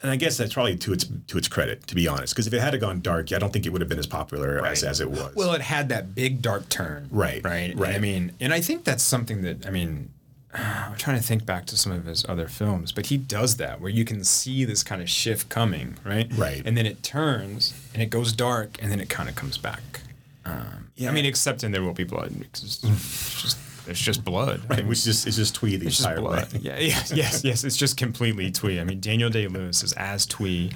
And 0.00 0.10
I 0.10 0.16
guess 0.16 0.38
that's 0.38 0.54
probably 0.54 0.78
to 0.78 0.94
its 0.94 1.04
to 1.26 1.36
its 1.36 1.46
credit, 1.46 1.86
to 1.88 1.94
be 1.94 2.08
honest. 2.08 2.32
Because 2.32 2.46
if 2.46 2.54
it 2.54 2.60
had 2.60 2.78
gone 2.80 3.02
dark, 3.02 3.34
I 3.34 3.38
don't 3.38 3.52
think 3.52 3.66
it 3.66 3.68
would 3.70 3.82
have 3.82 3.88
been 3.88 3.98
as 3.98 4.06
popular 4.06 4.64
as, 4.64 4.82
as 4.82 4.98
it 4.98 5.10
was. 5.10 5.34
Well, 5.34 5.52
it 5.52 5.60
had 5.60 5.90
that 5.90 6.14
big 6.14 6.40
dark 6.40 6.70
turn. 6.70 7.06
Right, 7.10 7.44
Right. 7.44 7.72
And 7.72 7.80
right. 7.80 7.94
I 7.94 7.98
mean, 7.98 8.32
and 8.40 8.54
I 8.54 8.62
think 8.62 8.84
that's 8.84 9.02
something 9.02 9.42
that 9.42 9.66
I 9.66 9.70
mean. 9.70 10.13
I'm 10.88 10.94
trying 10.96 11.16
to 11.18 11.22
think 11.22 11.44
back 11.44 11.66
to 11.66 11.76
some 11.76 11.92
of 11.92 12.04
his 12.04 12.24
other 12.28 12.48
films, 12.48 12.92
but 12.92 13.06
he 13.06 13.16
does 13.16 13.56
that 13.56 13.80
where 13.80 13.90
you 13.90 14.04
can 14.04 14.22
see 14.24 14.64
this 14.64 14.82
kind 14.82 15.02
of 15.02 15.10
shift 15.10 15.48
coming, 15.48 15.96
right? 16.04 16.28
Right. 16.34 16.62
And 16.64 16.76
then 16.76 16.86
it 16.86 17.02
turns 17.02 17.74
and 17.92 18.02
it 18.02 18.10
goes 18.10 18.32
dark 18.32 18.78
and 18.80 18.90
then 18.90 19.00
it 19.00 19.08
kind 19.08 19.28
of 19.28 19.34
comes 19.34 19.58
back. 19.58 20.00
Um, 20.44 20.90
Yeah. 20.96 21.10
I 21.10 21.12
mean, 21.12 21.24
except 21.24 21.64
in 21.64 21.72
There 21.72 21.82
Will 21.82 21.92
Be 21.94 22.04
Blood. 22.04 22.38
Because 22.38 22.62
it's, 22.84 23.42
just 23.42 23.58
it's 23.88 24.00
just 24.00 24.24
blood. 24.24 24.60
I 24.64 24.66
Right, 24.68 24.78
mean, 24.80 24.88
which 24.88 25.04
just 25.04 25.26
it's 25.26 25.36
just 25.36 25.54
twee 25.54 25.76
the 25.76 25.86
it's 25.86 25.96
just 25.96 26.08
entire 26.08 26.20
blood. 26.20 26.52
way. 26.52 26.60
Yeah, 26.62 26.78
yes, 26.78 27.12
yes, 27.14 27.42
yes. 27.44 27.64
It's 27.64 27.76
just 27.76 27.96
completely 27.96 28.50
twee. 28.50 28.78
I 28.78 28.84
mean, 28.84 29.00
Daniel 29.00 29.30
Day 29.30 29.46
Lewis 29.48 29.82
is 29.82 29.92
as 29.94 30.24
twee 30.26 30.70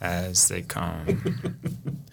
as 0.00 0.48
they 0.48 0.62
come. 0.62 1.40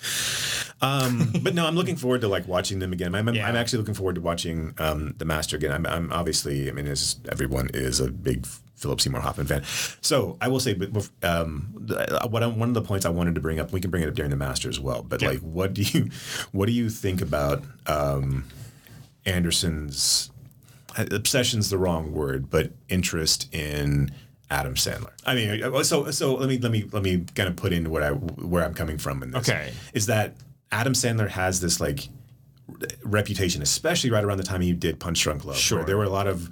Um, 0.82 1.32
but 1.42 1.56
no, 1.56 1.66
I'm 1.66 1.76
looking 1.76 1.96
forward 1.96 2.22
to 2.22 2.28
like 2.28 2.48
watching 2.48 2.80
them 2.80 2.92
again. 2.94 3.16
I'm, 3.16 3.28
I'm, 3.30 3.36
Yeah. 3.36 3.48
I'm 3.48 3.56
actually 3.56 3.80
looking 3.80 3.94
forward 3.94 4.16
to 4.16 4.22
watching 4.22 4.74
um, 4.78 5.16
the 5.18 5.26
Master 5.26 5.56
again. 5.56 5.72
I'm, 5.72 5.86
I'm 5.86 6.12
obviously, 6.12 6.70
I 6.70 6.74
mean, 6.74 6.86
as 6.86 7.16
everyone 7.32 7.70
is 7.74 8.00
a 8.02 8.12
big 8.12 8.46
Philip 8.76 9.00
Seymour 9.00 9.22
Hoffman 9.22 9.48
fan. 9.48 9.64
So 10.02 10.38
I 10.42 10.50
will 10.50 10.60
say, 10.60 10.74
but 10.74 11.10
um, 11.24 11.88
what 12.30 12.44
I, 12.44 12.48
one 12.48 12.68
of 12.68 12.74
the 12.76 12.82
points 12.82 13.06
I 13.06 13.10
wanted 13.10 13.36
to 13.36 13.42
bring 13.42 13.58
up, 13.60 13.72
we 13.72 13.80
can 13.80 13.90
bring 13.90 14.04
it 14.04 14.10
up 14.10 14.16
during 14.16 14.32
the 14.32 14.38
Master 14.38 14.68
as 14.70 14.80
well. 14.80 15.02
But 15.02 15.22
Yeah. 15.22 15.30
like, 15.30 15.40
what 15.40 15.74
do 15.74 15.82
you, 15.82 16.10
what 16.52 16.66
do 16.68 16.74
you 16.74 16.90
think 16.90 17.22
about 17.22 17.64
um, 17.88 18.44
Anderson's 19.26 20.30
obsession's 20.98 21.70
the 21.70 21.78
wrong 21.78 22.14
word, 22.14 22.50
but 22.50 22.72
interest 22.90 23.54
in 23.54 24.12
Adam 24.50 24.76
Sandler. 24.76 25.12
I 25.26 25.36
mean, 25.36 25.64
uh, 25.64 25.84
so 25.84 26.12
so 26.12 26.36
let 26.36 26.48
me 26.50 26.58
let 26.60 26.72
me 26.72 26.86
let 26.92 27.02
me 27.04 27.26
kind 27.36 27.50
of 27.50 27.56
put 27.56 27.74
in 27.74 27.90
what 27.90 28.04
I 28.04 28.10
where 28.12 28.64
I'm 28.64 28.74
coming 28.74 28.98
from 28.98 29.24
in 29.24 29.32
this. 29.32 29.48
Okay. 29.50 29.72
is 29.94 30.06
that 30.08 30.36
Adam 30.72 30.94
Sandler 30.94 31.30
has 31.30 31.60
this 31.62 31.80
like 31.80 32.10
reputation, 33.04 33.62
especially 33.62 34.10
right 34.12 34.24
around 34.24 34.38
the 34.38 34.44
time 34.44 34.62
he 34.62 34.74
did 34.74 35.00
Punch 35.00 35.22
Drunk 35.22 35.46
Love. 35.46 35.56
where 35.56 35.62
Sure. 35.62 35.84
there 35.86 35.98
were 35.98 36.04
a 36.04 36.10
lot 36.10 36.28
of 36.28 36.50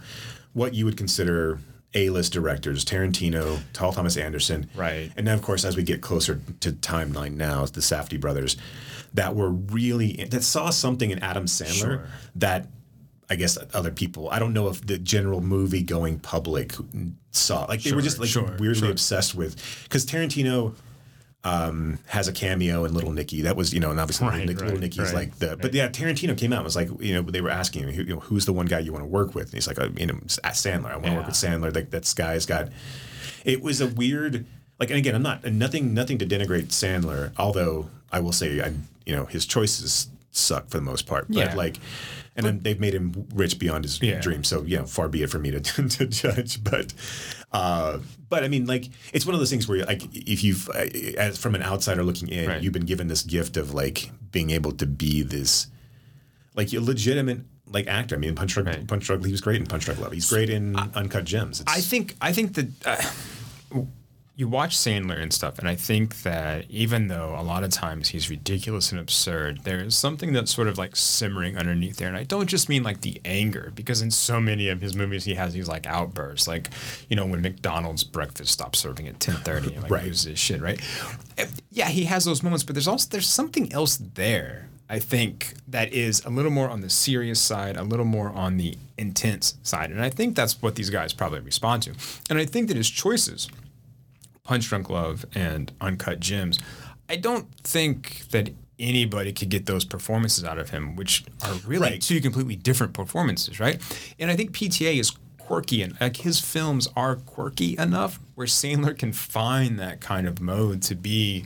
what 0.53 0.73
you 0.73 0.85
would 0.85 0.97
consider 0.97 1.59
A-list 1.95 2.33
directors: 2.33 2.85
Tarantino, 2.85 3.59
Paul 3.73 3.91
Thomas 3.93 4.17
Anderson, 4.17 4.69
Right. 4.75 5.11
and 5.17 5.27
then 5.27 5.33
of 5.35 5.41
course 5.41 5.65
as 5.65 5.75
we 5.75 5.83
get 5.83 6.01
closer 6.01 6.41
to 6.61 6.71
timeline 6.71 7.35
now, 7.35 7.65
the 7.65 7.81
Safdie 7.81 8.19
brothers, 8.19 8.57
that 9.13 9.35
were 9.35 9.49
really 9.49 10.25
that 10.29 10.43
saw 10.43 10.69
something 10.69 11.11
in 11.11 11.19
Adam 11.19 11.45
Sandler 11.45 11.73
Sure. 11.73 12.07
that 12.35 12.67
I 13.33 13.35
guess 13.35 13.57
other 13.73 13.91
people. 13.91 14.29
I 14.29 14.37
don't 14.37 14.53
know 14.53 14.67
if 14.67 14.85
the 14.85 14.99
general 14.99 15.41
movie 15.41 15.81
going 15.81 16.19
public 16.19 16.73
saw. 17.31 17.65
Like 17.65 17.81
they 17.81 17.91
were 17.91 18.01
just 18.03 18.19
like 18.19 18.29
sure, 18.29 18.43
weirdly 18.59 18.75
sure. 18.75 18.91
obsessed 18.91 19.33
with 19.33 19.55
because 19.85 20.05
Tarantino 20.05 20.75
um, 21.43 21.97
has 22.05 22.27
a 22.27 22.31
cameo 22.31 22.85
in 22.85 22.93
Little 22.93 23.11
Nicky. 23.11 23.41
That 23.41 23.55
was 23.55 23.73
you 23.73 23.79
know, 23.79 23.89
and 23.89 23.99
obviously 23.99 24.27
Right, 24.27 24.45
Little, 24.45 24.65
Little 24.65 24.69
right, 24.75 24.79
Nicky's 24.81 24.99
right, 24.99 25.13
like 25.13 25.39
the. 25.39 25.57
But 25.57 25.73
yeah, 25.73 25.89
Tarantino 25.89 26.37
came 26.37 26.53
out 26.53 26.57
and 26.57 26.65
was 26.65 26.75
like, 26.75 26.89
you 26.99 27.15
know, 27.15 27.23
they 27.23 27.41
were 27.41 27.49
asking 27.49 27.87
him, 27.87 28.07
you 28.07 28.13
know, 28.15 28.19
who's 28.19 28.45
the 28.45 28.53
one 28.53 28.67
guy 28.67 28.77
you 28.79 28.93
want 28.93 29.03
to 29.03 29.09
work 29.09 29.33
with? 29.33 29.45
And 29.45 29.53
he's 29.55 29.67
like, 29.67 29.79
uh, 29.79 29.89
you 29.97 30.05
know, 30.05 30.13
Sandler. 30.13 30.91
I 30.91 30.97
want 30.97 31.07
to 31.07 31.15
work 31.15 31.25
with 31.25 31.35
Sandler. 31.35 31.73
Like 31.73 31.89
that 31.89 32.13
guy's 32.15 32.45
got. 32.45 32.69
It 33.43 33.63
was 33.63 33.81
a 33.81 33.87
weird. 33.87 34.45
Like 34.79 34.91
and 34.91 34.99
again, 34.99 35.15
I'm 35.15 35.23
not 35.23 35.43
nothing 35.45 35.95
nothing 35.95 36.19
to 36.19 36.25
denigrate 36.25 36.67
Sandler. 36.67 37.31
Although 37.37 37.89
I 38.11 38.19
will 38.19 38.31
say, 38.31 38.61
I 38.61 38.73
you 39.07 39.15
know, 39.15 39.25
his 39.25 39.47
choices 39.47 40.07
suck 40.31 40.69
for 40.69 40.77
the 40.77 40.83
most 40.83 41.07
part. 41.07 41.27
But 41.27 41.37
Yeah. 41.37 41.55
like. 41.55 41.77
And 42.35 42.45
then 42.45 42.59
they've 42.61 42.79
made 42.79 42.95
him 42.95 43.27
rich 43.35 43.59
beyond 43.59 43.83
his 43.83 44.01
Yeah. 44.01 44.19
dreams. 44.19 44.47
So 44.47 44.63
yeah, 44.63 44.85
far 44.85 45.07
be 45.07 45.21
it 45.21 45.29
for 45.29 45.37
me 45.39 45.51
to, 45.51 45.59
to 45.89 46.07
judge. 46.07 46.63
But 46.63 46.93
uh, 47.51 47.99
but 48.29 48.43
I 48.43 48.47
mean, 48.47 48.65
like 48.65 48.89
it's 49.13 49.25
one 49.25 49.35
of 49.35 49.39
those 49.39 49.51
things 49.51 49.67
where 49.67 49.85
like 49.85 50.01
if 50.15 50.43
you've 50.43 50.67
uh, 50.69 50.85
as 51.17 51.37
from 51.37 51.53
an 51.53 51.61
outsider 51.61 52.03
looking 52.03 52.29
in, 52.29 52.47
Right. 52.49 52.61
you've 52.63 52.73
been 52.73 52.85
given 52.85 53.07
this 53.07 53.21
gift 53.21 53.55
of 53.57 53.73
like 53.73 54.09
being 54.31 54.49
able 54.49 54.71
to 54.73 54.85
be 54.87 55.21
this 55.21 55.67
like 56.55 56.73
a 56.73 56.79
legitimate 56.79 57.41
like 57.67 57.85
actor. 57.87 58.15
I 58.15 58.17
mean, 58.17 58.33
Punch 58.35 58.53
Drug, 58.53 58.65
Right. 58.67 58.87
Punch 58.87 59.05
Drunk, 59.05 59.25
he 59.25 59.31
was 59.31 59.41
great 59.41 59.57
in 59.61 59.65
Punch 59.67 59.85
Drug 59.85 59.99
Love. 59.99 60.11
He's 60.11 60.29
great 60.29 60.49
in 60.49 60.75
Uncut 60.75 61.25
Gems. 61.25 61.61
It's, 61.61 61.71
I 61.71 61.81
think 61.81 62.15
I 62.19 62.33
think 62.33 62.55
that 62.55 62.67
uh, 62.87 63.85
you 64.35 64.47
watch 64.47 64.75
Sandler 64.75 65.21
and 65.21 65.31
stuff, 65.31 65.59
and 65.59 65.67
I 65.69 65.75
think 65.75 66.23
that 66.23 66.65
even 66.67 67.07
though 67.07 67.35
a 67.37 67.43
lot 67.43 67.63
of 67.63 67.69
times 67.69 68.09
he's 68.09 68.31
ridiculous 68.31 68.91
and 68.91 68.99
absurd, 68.99 69.59
there 69.63 69.79
is 69.79 69.95
something 69.95 70.33
that's 70.33 70.51
sort 70.51 70.67
of 70.67 70.75
like 70.79 70.95
simmering 70.95 71.55
underneath 71.55 71.97
there. 71.97 72.07
And 72.07 72.17
I 72.17 72.23
don't 72.23 72.47
just 72.47 72.67
mean 72.67 72.81
like 72.81 73.01
the 73.01 73.21
anger, 73.25 73.71
because 73.75 74.01
in 74.01 74.09
so 74.09 74.39
many 74.39 74.69
of 74.69 74.81
his 74.81 74.95
movies 74.95 75.25
he 75.25 75.35
has 75.35 75.53
these 75.53 75.67
like 75.67 75.85
outbursts, 75.85 76.47
like 76.47 76.69
you 77.09 77.15
know 77.15 77.27
when 77.27 77.41
McDonald's 77.41 78.03
breakfast 78.03 78.51
stops 78.53 78.79
serving 78.79 79.07
at 79.07 79.19
ten 79.19 79.35
thirty, 79.35 79.73
and 79.75 79.83
like 79.83 79.91
Right. 79.91 80.05
loses 80.05 80.23
his 80.25 80.39
shit, 80.39 80.61
right? 80.61 80.81
Yeah, 81.71 81.89
he 81.89 82.05
has 82.05 82.25
those 82.25 82.41
moments, 82.41 82.63
but 82.63 82.73
there's 82.75 82.87
also 82.87 83.07
there's 83.11 83.27
something 83.29 83.71
else 83.71 83.97
there. 83.97 84.67
I 84.89 84.99
think 84.99 85.53
that 85.67 85.93
is 85.93 86.23
a 86.25 86.29
little 86.29 86.51
more 86.51 86.69
on 86.69 86.81
the 86.81 86.89
serious 86.89 87.39
side, 87.39 87.77
a 87.77 87.83
little 87.83 88.05
more 88.05 88.29
on 88.31 88.57
the 88.57 88.77
intense 88.97 89.55
side. 89.63 89.89
And 89.91 90.01
I 90.01 90.09
think 90.09 90.35
that's 90.35 90.61
what 90.61 90.75
these 90.75 90.89
guys 90.89 91.13
probably 91.13 91.39
respond 91.39 91.83
to. 91.83 91.93
And 92.29 92.37
I 92.37 92.45
think 92.45 92.67
that 92.67 92.77
his 92.77 92.89
choices, 92.89 93.47
Punch 94.43 94.67
Drunk 94.67 94.89
Love 94.89 95.25
and 95.33 95.71
Uncut 95.79 96.19
Gems, 96.19 96.59
I 97.09 97.15
don't 97.15 97.47
think 97.63 98.27
that 98.31 98.49
anybody 98.77 99.31
could 99.31 99.49
get 99.49 99.65
those 99.65 99.85
performances 99.85 100.43
out 100.43 100.57
of 100.57 100.69
him, 100.71 100.95
which 100.95 101.23
are 101.43 101.53
really 101.65 101.91
Right. 101.91 102.01
two 102.01 102.19
completely 102.19 102.55
different 102.57 102.93
performances, 102.93 103.59
right? 103.59 103.81
And 104.19 104.29
I 104.29 104.35
think 104.35 104.51
PTA 104.51 104.99
is 104.99 105.11
quirky 105.37 105.81
and 105.81 105.99
like 106.01 106.17
his 106.17 106.39
films 106.39 106.87
are 106.95 107.15
quirky 107.17 107.77
enough 107.77 108.19
where 108.35 108.47
Sandler 108.47 108.97
can 108.97 109.13
find 109.13 109.79
that 109.79 110.01
kind 110.01 110.27
of 110.27 110.41
mode 110.41 110.81
to 110.83 110.95
be 110.95 111.45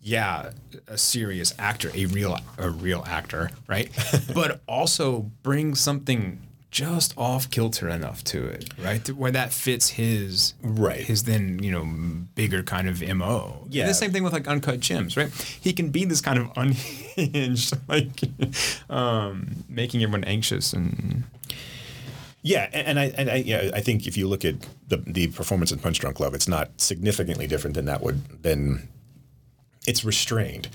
yeah, 0.00 0.52
a 0.86 0.96
serious 0.96 1.52
actor, 1.58 1.90
a 1.94 2.06
real 2.06 2.38
a 2.56 2.70
real 2.70 3.04
actor, 3.06 3.50
right? 3.66 3.90
but 4.34 4.62
also 4.66 5.30
bring 5.42 5.74
something 5.74 6.40
just 6.70 7.14
off 7.16 7.50
kilter 7.50 7.88
enough 7.88 8.22
to 8.24 8.44
it, 8.44 8.68
right? 8.82 9.08
Where 9.10 9.30
that 9.30 9.52
fits 9.52 9.88
his 9.90 10.52
Right. 10.62 11.00
his 11.00 11.24
then 11.24 11.62
you 11.62 11.70
know 11.72 11.84
bigger 12.34 12.62
kind 12.62 12.88
of 12.88 13.00
mo. 13.16 13.60
And 13.64 13.74
Yeah. 13.74 13.86
the 13.86 13.94
same 13.94 14.12
thing 14.12 14.22
with 14.22 14.32
like 14.34 14.46
uncut 14.46 14.80
gems, 14.80 15.16
right? 15.16 15.32
He 15.60 15.72
can 15.72 15.88
be 15.90 16.04
this 16.04 16.20
kind 16.20 16.38
of 16.38 16.50
unhinged, 16.56 17.74
like 17.88 18.20
um, 18.90 19.64
making 19.68 20.02
everyone 20.02 20.24
anxious 20.24 20.72
and 20.74 21.24
Yeah, 22.42 22.68
and, 22.72 22.86
and 22.88 23.00
I 23.00 23.04
and 23.16 23.30
I 23.30 23.36
yeah, 23.36 23.70
I 23.74 23.80
think 23.80 24.06
if 24.06 24.16
you 24.16 24.28
look 24.28 24.44
at 24.44 24.56
the 24.88 24.98
the 24.98 25.28
performance 25.28 25.72
in 25.72 25.78
Punch 25.78 25.98
Drunk 26.00 26.20
Love, 26.20 26.34
it's 26.34 26.48
not 26.48 26.70
significantly 26.80 27.46
different 27.46 27.74
than 27.76 27.86
that 27.86 28.02
would 28.02 28.42
than 28.42 28.88
it's 29.86 30.04
restrained, 30.04 30.68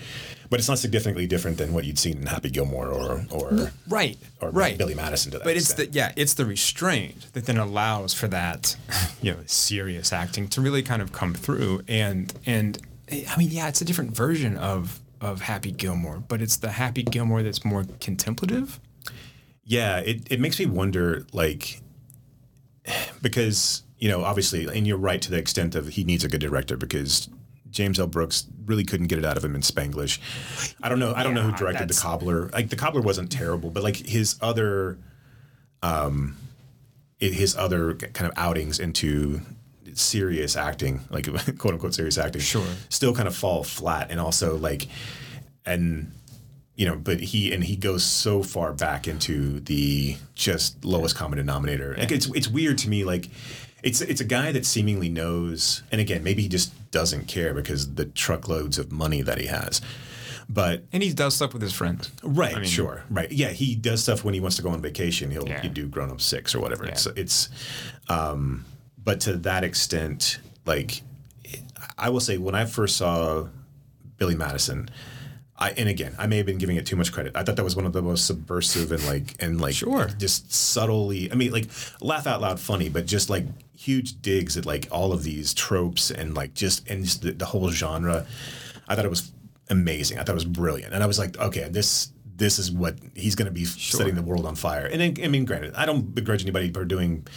but 0.54 0.60
it's 0.60 0.70
not 0.70 0.78
significantly 0.78 1.26
different 1.26 1.58
than 1.58 1.74
what 1.74 1.84
you'd 1.84 1.98
seen 1.98 2.18
in 2.18 2.28
Happy 2.28 2.52
Gilmore 2.52 2.88
or 2.88 3.26
or 3.32 3.72
right, 3.88 4.16
or 4.40 4.52
right. 4.52 4.78
Billy 4.78 4.94
Madison 4.94 5.32
to 5.32 5.40
that. 5.40 5.44
But 5.44 5.58
it's 5.58 5.74
the 5.74 5.88
yeah, 5.88 6.12
it's 6.16 6.36
the 6.36 6.46
restraint 6.46 7.34
that 7.34 7.48
then 7.48 7.58
allows 7.58 8.14
for 8.14 8.28
that, 8.28 8.76
you 9.20 9.32
know, 9.32 9.40
serious 9.48 10.14
acting 10.14 10.48
to 10.50 10.62
really 10.62 10.84
kind 10.84 11.02
of 11.02 11.12
come 11.12 11.34
through. 11.34 11.82
And 11.88 12.32
and 12.46 12.80
I 13.12 13.36
mean, 13.36 13.50
yeah, 13.50 13.68
it's 13.68 13.82
a 13.82 13.86
different 13.86 14.12
version 14.12 14.56
of 14.56 15.00
of 15.22 15.42
Happy 15.42 15.72
Gilmore, 15.72 16.22
but 16.28 16.40
it's 16.40 16.58
the 16.58 16.70
Happy 16.70 17.02
Gilmore 17.02 17.42
that's 17.42 17.66
more 17.66 17.86
contemplative. 18.00 18.80
Yeah, 19.64 20.02
it, 20.02 20.32
it 20.32 20.40
makes 20.40 20.60
me 20.60 20.68
wonder, 20.68 21.26
like, 21.34 21.82
because, 23.24 23.82
you 23.98 24.08
know, 24.08 24.24
obviously, 24.24 24.68
and 24.68 24.86
you're 24.86 24.98
right 24.98 25.20
to 25.20 25.32
the 25.32 25.38
extent 25.38 25.74
of 25.74 25.88
he 25.88 26.04
needs 26.04 26.24
a 26.24 26.28
good 26.28 26.42
director 26.42 26.78
because 26.78 27.28
James 27.74 28.00
L. 28.00 28.08
Brooks 28.08 28.46
really 28.66 28.86
couldn't 28.86 29.08
get 29.08 29.20
it 29.20 29.26
out 29.26 29.36
of 29.36 29.44
him 29.44 29.56
in 29.56 29.62
Spanglish. 29.62 30.20
I 30.82 30.88
don't 30.88 31.00
know. 31.00 31.14
I 31.14 31.24
don't 31.24 31.34
know 31.34 31.42
who 31.42 31.52
directed 31.52 31.90
The 31.90 32.00
Cobbler. 32.00 32.48
Like, 32.50 32.70
The 32.70 32.76
Cobbler 32.78 33.02
wasn't 33.02 33.32
terrible, 33.32 33.70
but 33.72 33.84
like 33.84 33.98
his 33.98 34.38
other, 34.42 34.98
um, 35.82 36.38
his 37.20 37.56
other 37.58 37.96
kind 37.96 38.32
of 38.32 38.38
outings 38.38 38.80
into 38.80 39.42
serious 39.94 40.56
acting, 40.56 41.02
like 41.10 41.26
quote 41.58 41.74
unquote 41.74 41.94
serious 41.94 42.18
acting, 42.18 42.42
Sure. 42.42 42.66
still 42.90 43.14
kind 43.14 43.28
of 43.28 43.36
fall 43.36 43.64
flat. 43.64 44.12
And 44.12 44.20
also, 44.20 44.56
like, 44.56 44.88
and 45.66 46.12
you 46.76 46.86
know, 46.86 46.96
but 46.96 47.20
he 47.20 47.54
and 47.54 47.64
he 47.64 47.76
goes 47.76 48.04
so 48.04 48.44
far 48.44 48.74
back 48.74 49.08
into 49.08 49.60
the 49.62 50.16
just 50.36 50.84
lowest 50.86 51.16
common 51.16 51.38
denominator. 51.38 51.96
Like 51.98 52.12
it's 52.12 52.28
it's 52.36 52.48
weird 52.48 52.78
to 52.80 52.90
me. 52.90 53.04
Like 53.04 53.30
it's 53.84 54.02
it's 54.02 54.22
a 54.22 54.26
guy 54.26 54.52
that 54.52 54.66
seemingly 54.66 55.10
knows, 55.10 55.84
and 55.92 56.00
again, 56.02 56.24
maybe 56.24 56.42
he 56.44 56.48
just 56.50 56.72
doesn't 56.92 57.28
care 57.28 57.54
because 57.54 57.96
the 57.96 58.06
truckloads 58.06 58.78
of 58.78 58.92
money 58.92 59.22
that 59.22 59.38
he 59.40 59.48
has. 59.48 59.82
But 60.50 60.84
And 60.92 61.02
he 61.02 61.14
does 61.14 61.36
stuff 61.36 61.54
with 61.54 61.62
his 61.62 61.74
friends. 61.74 62.12
right, 62.22 62.68
sure, 62.68 63.04
right, 63.10 63.32
yeah, 63.32 63.50
he 63.50 63.76
does 63.76 64.04
stuff 64.04 64.24
when 64.26 64.34
he 64.34 64.40
wants 64.42 64.58
to 64.58 64.62
go 64.62 64.70
on 64.70 64.82
vacation. 64.82 65.32
He'll 65.32 65.48
Yeah. 65.48 65.62
do 65.68 65.88
Grown 65.88 66.12
Up 66.12 66.20
Six 66.22 66.54
or 66.54 66.60
whatever. 66.60 66.84
Yeah. 66.86 66.92
It's 66.92 67.06
it's, 67.08 67.50
um, 68.10 68.66
but 69.04 69.22
to 69.22 69.38
that 69.38 69.64
extent, 69.64 70.40
like 70.66 71.02
I 71.98 72.10
will 72.10 72.20
say, 72.20 72.38
when 72.38 72.56
I 72.56 72.66
first 72.66 72.98
saw 72.98 73.48
Billy 74.18 74.36
Madison, 74.36 74.90
I 75.58 75.72
and 75.72 75.88
again, 75.88 76.14
I 76.18 76.28
may 76.28 76.38
have 76.38 76.46
been 76.46 76.58
giving 76.58 76.76
it 76.76 76.86
too 76.86 76.96
much 76.98 77.12
credit. 77.14 77.32
I 77.36 77.44
thought 77.44 77.56
that 77.56 77.64
was 77.64 77.76
one 77.76 77.86
of 77.86 77.94
the 77.94 78.02
most 78.02 78.26
subversive 78.26 78.92
and 78.92 79.06
like 79.06 79.36
and 79.40 79.62
like 79.62 79.76
Sure. 79.76 80.10
just 80.18 80.52
subtly. 80.54 81.32
I 81.32 81.36
mean, 81.36 81.52
like 81.52 81.70
laugh 82.02 82.28
out 82.28 82.42
loud 82.42 82.60
funny, 82.60 82.90
but 82.90 83.06
just 83.06 83.30
like 83.30 83.46
huge 83.76 84.22
digs 84.22 84.56
at 84.58 84.66
like 84.66 84.88
all 84.92 85.12
of 85.14 85.24
these 85.24 85.54
tropes 85.54 86.12
and 86.12 86.34
like 86.36 86.54
just 86.54 86.88
and 86.90 87.04
just 87.04 87.22
the, 87.22 87.32
the 87.32 87.46
whole 87.46 87.70
genre. 87.72 88.26
I 88.88 88.96
thought 88.96 89.06
it 89.06 89.10
was 89.10 89.32
amazing. 89.70 90.18
I 90.20 90.24
thought 90.24 90.34
it 90.34 90.36
was 90.36 90.46
brilliant, 90.46 90.94
and 90.94 91.04
I 91.04 91.06
was 91.08 91.20
like, 91.20 91.38
okay, 91.40 91.68
this. 91.70 92.10
This 92.36 92.58
is 92.58 92.72
what 92.72 92.96
he's 93.14 93.36
going 93.36 93.46
to 93.46 93.52
be 93.52 93.64
setting 93.64 94.16
the 94.16 94.24
world 94.24 94.48
on 94.48 94.56
fire. 94.56 94.88
And 94.88 95.00
then, 95.00 95.16
I 95.24 95.28
mean, 95.28 95.46
granted, 95.46 95.76
I 95.76 95.86
don't 95.86 96.16
begrudge 96.16 96.42
anybody 96.42 96.72
for 96.72 96.84
doing 96.84 97.28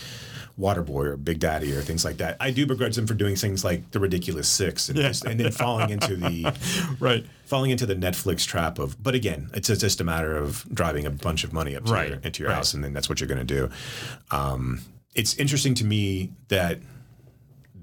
Waterboy 0.58 1.04
or 1.04 1.16
Big 1.18 1.38
Daddy 1.38 1.70
or 1.76 1.82
things 1.82 2.02
like 2.02 2.16
that. 2.16 2.38
I 2.40 2.50
do 2.50 2.64
begrudge 2.64 2.96
them 2.96 3.06
for 3.06 3.12
doing 3.12 3.36
things 3.36 3.62
like 3.62 3.90
The 3.90 4.00
Ridiculous 4.00 4.48
Six 4.48 4.88
and, 4.88 4.96
just, 4.98 5.26
and 5.26 5.38
then 5.38 5.52
falling 5.52 5.90
into 5.90 6.16
the 6.16 6.50
Right. 6.98 7.26
falling 7.44 7.72
into 7.72 7.84
the 7.84 7.94
Netflix 7.94 8.46
trap 8.46 8.78
of. 8.78 9.00
But 9.02 9.14
again, 9.14 9.50
it's 9.52 9.68
just- 9.68 10.00
a 10.00 10.04
matter 10.04 10.34
of 10.34 10.64
driving 10.72 11.04
a 11.04 11.10
bunch 11.10 11.44
of 11.44 11.52
money 11.52 11.76
up 11.76 11.84
to 11.84 11.92
Right, 11.92 12.08
your, 12.08 12.18
into 12.20 12.42
your 12.42 12.48
right. 12.48 12.56
house, 12.56 12.72
and 12.72 12.82
then 12.82 12.94
that's 12.94 13.10
what 13.10 13.20
you're 13.20 13.28
going 13.28 13.46
to 13.46 13.54
do. 13.54 13.70
Um, 14.30 14.80
it's 15.16 15.34
interesting 15.36 15.74
to 15.74 15.84
me 15.84 16.30
that 16.48 16.78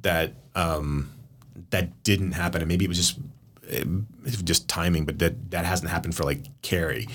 that 0.03 0.33
um, 0.55 1.09
that 1.71 2.03
didn't 2.03 2.33
happen, 2.33 2.61
and 2.61 2.67
maybe 2.69 2.85
it 2.85 2.87
was 2.87 2.97
just 2.97 3.19
it 3.67 3.87
just 4.43 4.67
timing, 4.67 5.05
but 5.05 5.19
that 5.19 5.51
that 5.51 5.65
hasn't 5.65 5.89
happened 5.89 6.15
for 6.15 6.23
like 6.23 6.43
Carrey. 6.61 7.09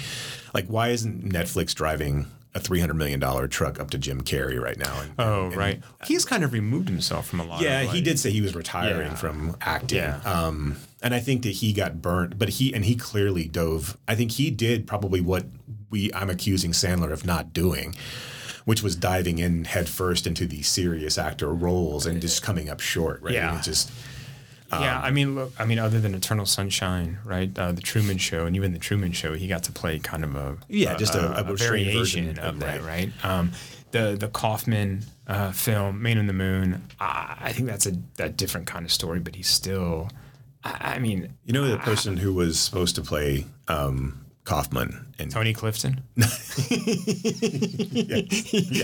Like, 0.54 0.66
why 0.66 0.88
isn't 0.88 1.24
Netflix 1.24 1.74
driving 1.74 2.26
a 2.54 2.60
three 2.60 2.80
hundred 2.80 2.94
million 2.94 3.20
dollar 3.20 3.46
truck 3.46 3.78
up 3.78 3.90
to 3.90 3.98
Jim 3.98 4.22
Carrey 4.22 4.60
right 4.60 4.78
now? 4.78 5.00
And, 5.00 5.12
Oh, 5.18 5.46
and- 5.46 5.56
right. 5.56 5.82
He's 6.06 6.24
kind 6.24 6.42
of 6.42 6.52
removed 6.52 6.88
himself 6.88 7.28
from 7.28 7.40
a 7.40 7.44
lot. 7.44 7.60
yeah, 7.60 7.80
of, 7.82 7.92
he 7.92 8.00
did 8.00 8.18
say 8.18 8.30
he 8.30 8.40
was 8.40 8.54
retiring 8.54 9.08
Yeah. 9.10 9.14
from 9.14 9.56
acting. 9.60 9.98
Yeah. 9.98 10.20
Um, 10.24 10.76
and 11.02 11.14
I 11.14 11.20
think 11.20 11.42
that 11.42 11.50
he 11.52 11.72
got 11.72 12.00
burnt, 12.02 12.38
but 12.38 12.48
he 12.48 12.74
and 12.74 12.84
he 12.84 12.96
clearly 12.96 13.46
dove. 13.46 13.96
I 14.08 14.14
think 14.14 14.32
he 14.32 14.50
did 14.50 14.86
probably 14.86 15.20
what 15.20 15.44
we 15.90 16.10
I'm 16.14 16.30
accusing 16.30 16.72
Sandler 16.72 17.12
of 17.12 17.24
not 17.26 17.52
doing, 17.52 17.94
which 18.68 18.82
was 18.82 18.94
diving 18.94 19.38
in 19.38 19.64
headfirst 19.64 20.26
into 20.26 20.46
the 20.46 20.60
serious 20.60 21.16
actor 21.16 21.48
roles 21.54 22.04
and 22.04 22.20
just 22.20 22.42
coming 22.42 22.68
up 22.68 22.80
short. 22.80 23.22
Right? 23.22 23.32
Yeah. 23.32 23.48
And 23.52 23.58
it 23.60 23.62
just 23.62 23.90
yeah, 24.70 24.98
Um, 24.98 25.04
I 25.06 25.10
mean, 25.10 25.34
look, 25.34 25.52
I 25.58 25.64
mean, 25.64 25.78
other 25.78 25.98
than 25.98 26.14
Eternal 26.14 26.44
Sunshine, 26.44 27.18
right? 27.24 27.50
Uh, 27.58 27.72
the 27.72 27.80
Truman 27.80 28.18
Show, 28.18 28.44
and 28.44 28.54
even 28.54 28.74
the 28.74 28.78
Truman 28.78 29.12
Show, 29.12 29.32
he 29.32 29.48
got 29.48 29.62
to 29.62 29.72
play 29.72 29.98
kind 29.98 30.22
of 30.22 30.36
a 30.36 30.58
Yeah, 30.68 30.94
just 30.98 31.14
a- 31.14 31.40
a 31.40 31.44
restrained 31.50 31.86
variation 31.86 32.38
of 32.38 32.60
that, 32.60 32.82
that. 32.82 32.86
right? 32.86 33.10
Um, 33.24 33.52
the 33.92 34.14
the 34.20 34.28
Kaufman 34.28 35.04
uh, 35.26 35.52
film, 35.52 36.02
Man 36.02 36.18
in 36.18 36.26
the 36.26 36.34
Moon, 36.34 36.82
I, 37.00 37.36
I 37.48 37.52
think 37.52 37.68
that's 37.68 37.86
a 37.86 37.92
that 38.16 38.36
different 38.36 38.66
kind 38.66 38.84
of 38.84 38.92
story, 38.92 39.18
but 39.20 39.34
he's 39.36 39.48
still, 39.48 40.10
I, 40.62 40.96
I 40.96 40.98
mean, 40.98 41.32
you 41.46 41.54
know 41.54 41.66
the 41.66 41.78
person 41.78 42.18
who 42.18 42.34
was 42.34 42.60
supposed 42.60 42.94
to 42.96 43.00
play 43.02 43.46
um, 43.68 44.26
Kaufman 44.48 45.04
and 45.18 45.30
Tony 45.30 45.52
Clifton. 45.52 46.00
yes. 46.16 46.42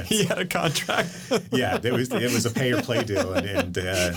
he 0.08 0.24
had 0.24 0.38
a 0.38 0.44
contract. 0.44 1.08
yeah, 1.52 1.78
it 1.82 1.90
was 1.92 2.12
it 2.12 2.32
was 2.32 2.44
a 2.44 2.50
pay 2.50 2.70
or 2.72 2.82
play 2.82 3.02
deal, 3.02 3.32
and, 3.32 3.46
and 3.46 3.78
uh, 3.78 4.12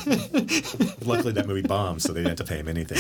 luckily 1.06 1.32
that 1.32 1.46
movie 1.48 1.62
bombed, 1.66 2.02
so 2.02 2.12
they 2.12 2.20
didn't 2.20 2.38
have 2.38 2.46
to 2.48 2.52
pay 2.54 2.58
him 2.60 2.68
anything. 2.68 3.00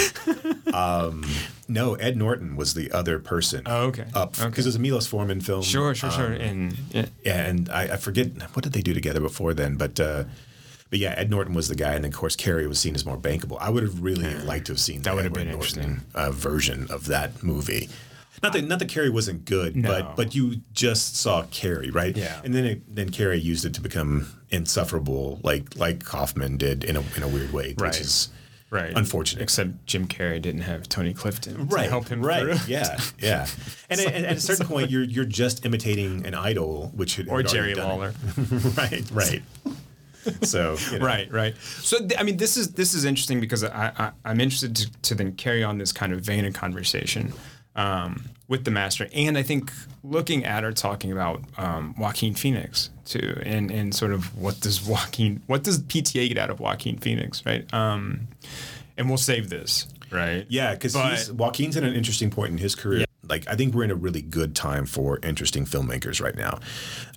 Um, 0.73 1.25
no, 1.67 1.95
Ed 1.95 2.15
Norton 2.15 2.55
was 2.55 2.73
the 2.73 2.89
other 2.91 3.19
person. 3.19 3.63
Oh, 3.65 3.87
okay. 3.87 4.05
up 4.13 4.31
because 4.31 4.45
Okay. 4.45 4.61
it 4.61 4.65
was 4.65 4.75
a 4.75 4.79
Milos 4.79 5.07
Forman 5.07 5.41
film. 5.41 5.61
Sure, 5.61 5.93
sure, 5.93 6.11
sure. 6.11 6.27
Um, 6.35 6.41
And 6.41 6.77
yeah, 6.91 7.05
yeah, 7.25 7.45
and 7.45 7.69
I, 7.69 7.83
I 7.93 7.97
forget 7.97 8.27
what 8.55 8.63
did 8.63 8.71
they 8.73 8.81
do 8.81 8.93
together 8.93 9.19
before 9.19 9.53
then, 9.53 9.75
but. 9.75 9.99
Uh, 9.99 10.23
but 10.89 10.99
yeah, 10.99 11.13
Ed 11.17 11.29
Norton 11.29 11.53
was 11.53 11.67
the 11.67 11.75
guy, 11.75 11.95
and 11.95 12.05
of 12.05 12.13
course 12.13 12.37
Carrey 12.37 12.65
was 12.65 12.79
seen 12.79 12.95
as 12.95 13.05
more 13.05 13.17
bankable. 13.17 13.57
I 13.59 13.69
would 13.69 13.83
have 13.83 14.01
really 14.01 14.33
liked 14.45 14.67
to 14.67 14.71
have 14.71 14.79
seen 14.79 15.01
That 15.01 15.15
would 15.15 15.25
have 15.25 15.33
been 15.33 15.51
Norton 15.51 15.81
interesting. 15.83 16.01
uh, 16.15 16.31
version 16.31 16.87
of 16.89 17.07
that 17.07 17.43
movie. 17.43 17.89
Not 18.43 18.53
that 18.53 18.63
not 18.67 18.79
that 18.79 18.87
Carrey 18.89 19.11
wasn't 19.11 19.45
good, 19.45 19.75
No. 19.75 19.89
but 19.89 20.15
but 20.15 20.35
you 20.35 20.57
just 20.73 21.15
saw 21.17 21.43
Carrey, 21.43 21.93
right? 21.93 22.15
Yeah. 22.15 22.39
And 22.43 22.53
then 22.53 22.65
it, 22.65 22.95
then 22.95 23.09
Carrey 23.09 23.41
used 23.41 23.65
it 23.65 23.73
to 23.75 23.81
become 23.81 24.27
insufferable, 24.49 25.39
like 25.43 25.75
like 25.75 26.03
Kaufman 26.03 26.57
did 26.57 26.83
in 26.83 26.95
a 26.95 27.03
in 27.15 27.23
a 27.23 27.27
weird 27.27 27.51
way, 27.53 27.75
Right. 27.77 27.89
which 27.91 27.99
is 28.01 28.29
right. 28.69 28.93
unfortunate. 28.95 29.41
Except 29.41 29.85
Jim 29.87 30.07
Carrey 30.07 30.41
didn't 30.41 30.61
have 30.61 30.87
Tony 30.87 31.13
Clifton 31.13 31.67
right. 31.67 31.83
to 31.85 31.89
help 31.89 32.07
him 32.09 32.21
right. 32.23 32.41
through. 32.43 32.57
Yeah. 32.73 32.99
Yeah. 33.19 33.47
And, 33.89 33.99
at- 34.01 34.13
at 34.13 34.37
a 34.37 34.39
certain 34.39 34.67
point, 34.67 34.91
you're 34.91 35.03
you're 35.03 35.25
just 35.25 35.65
imitating 35.65 36.25
an 36.25 36.35
idol, 36.35 36.91
which 36.95 37.15
had 37.15 37.27
Or 37.29 37.37
had 37.37 37.47
Jerry 37.47 37.73
Lawler. 37.75 38.13
right. 38.77 39.03
Right. 39.11 39.41
So 40.43 40.75
you 40.91 40.99
know. 40.99 41.05
Right, 41.05 41.31
right. 41.31 41.55
So 41.61 41.99
th- 41.99 42.19
I 42.19 42.23
mean, 42.23 42.35
this 42.37 42.57
is 42.57 42.73
this 42.73 42.93
is 42.93 43.05
interesting 43.05 43.39
because 43.39 43.63
I, 43.63 43.91
I 43.97 44.11
I'm 44.25 44.41
interested 44.41 44.75
to, 44.75 44.91
to 45.03 45.15
then 45.15 45.33
carry 45.35 45.63
on 45.63 45.77
this 45.77 45.91
kind 45.93 46.11
of 46.11 46.19
vein 46.21 46.43
of 46.45 46.53
conversation 46.53 47.33
um, 47.77 48.25
with 48.47 48.65
the 48.65 48.71
master, 48.71 49.07
and 49.13 49.37
I 49.37 49.43
think 49.43 49.71
looking 50.03 50.43
at 50.43 50.63
or 50.63 50.73
talking 50.73 51.11
about 51.11 51.41
um, 51.57 51.95
Joaquin 51.97 52.33
Phoenix 52.33 52.89
too, 53.05 53.39
and 53.45 53.71
and 53.71 53.95
sort 53.95 54.11
of 54.11 54.37
what 54.37 54.59
does 54.59 54.85
Joaquin, 54.85 55.41
what 55.47 55.63
does 55.63 55.79
PTA 55.79 56.27
get 56.27 56.37
out 56.37 56.49
of 56.49 56.59
Joaquin 56.59 56.97
Phoenix, 56.97 57.45
right? 57.45 57.71
Um, 57.73 58.27
and 58.97 59.07
we'll 59.07 59.17
save 59.17 59.49
this, 59.49 59.87
right? 60.11 60.45
Yeah, 60.49 60.73
because 60.73 60.95
Joaquin's 61.31 61.77
at 61.77 61.83
an 61.83 61.93
interesting 61.93 62.31
point 62.31 62.51
in 62.51 62.57
his 62.57 62.75
career. 62.75 63.05
Like, 63.29 63.47
I 63.47 63.55
think 63.55 63.73
we're 63.73 63.83
in 63.83 63.91
a 63.91 63.95
really 63.95 64.21
good 64.21 64.55
time 64.55 64.85
for 64.85 65.19
interesting 65.23 65.65
filmmakers 65.65 66.21
right 66.21 66.35
now, 66.35 66.59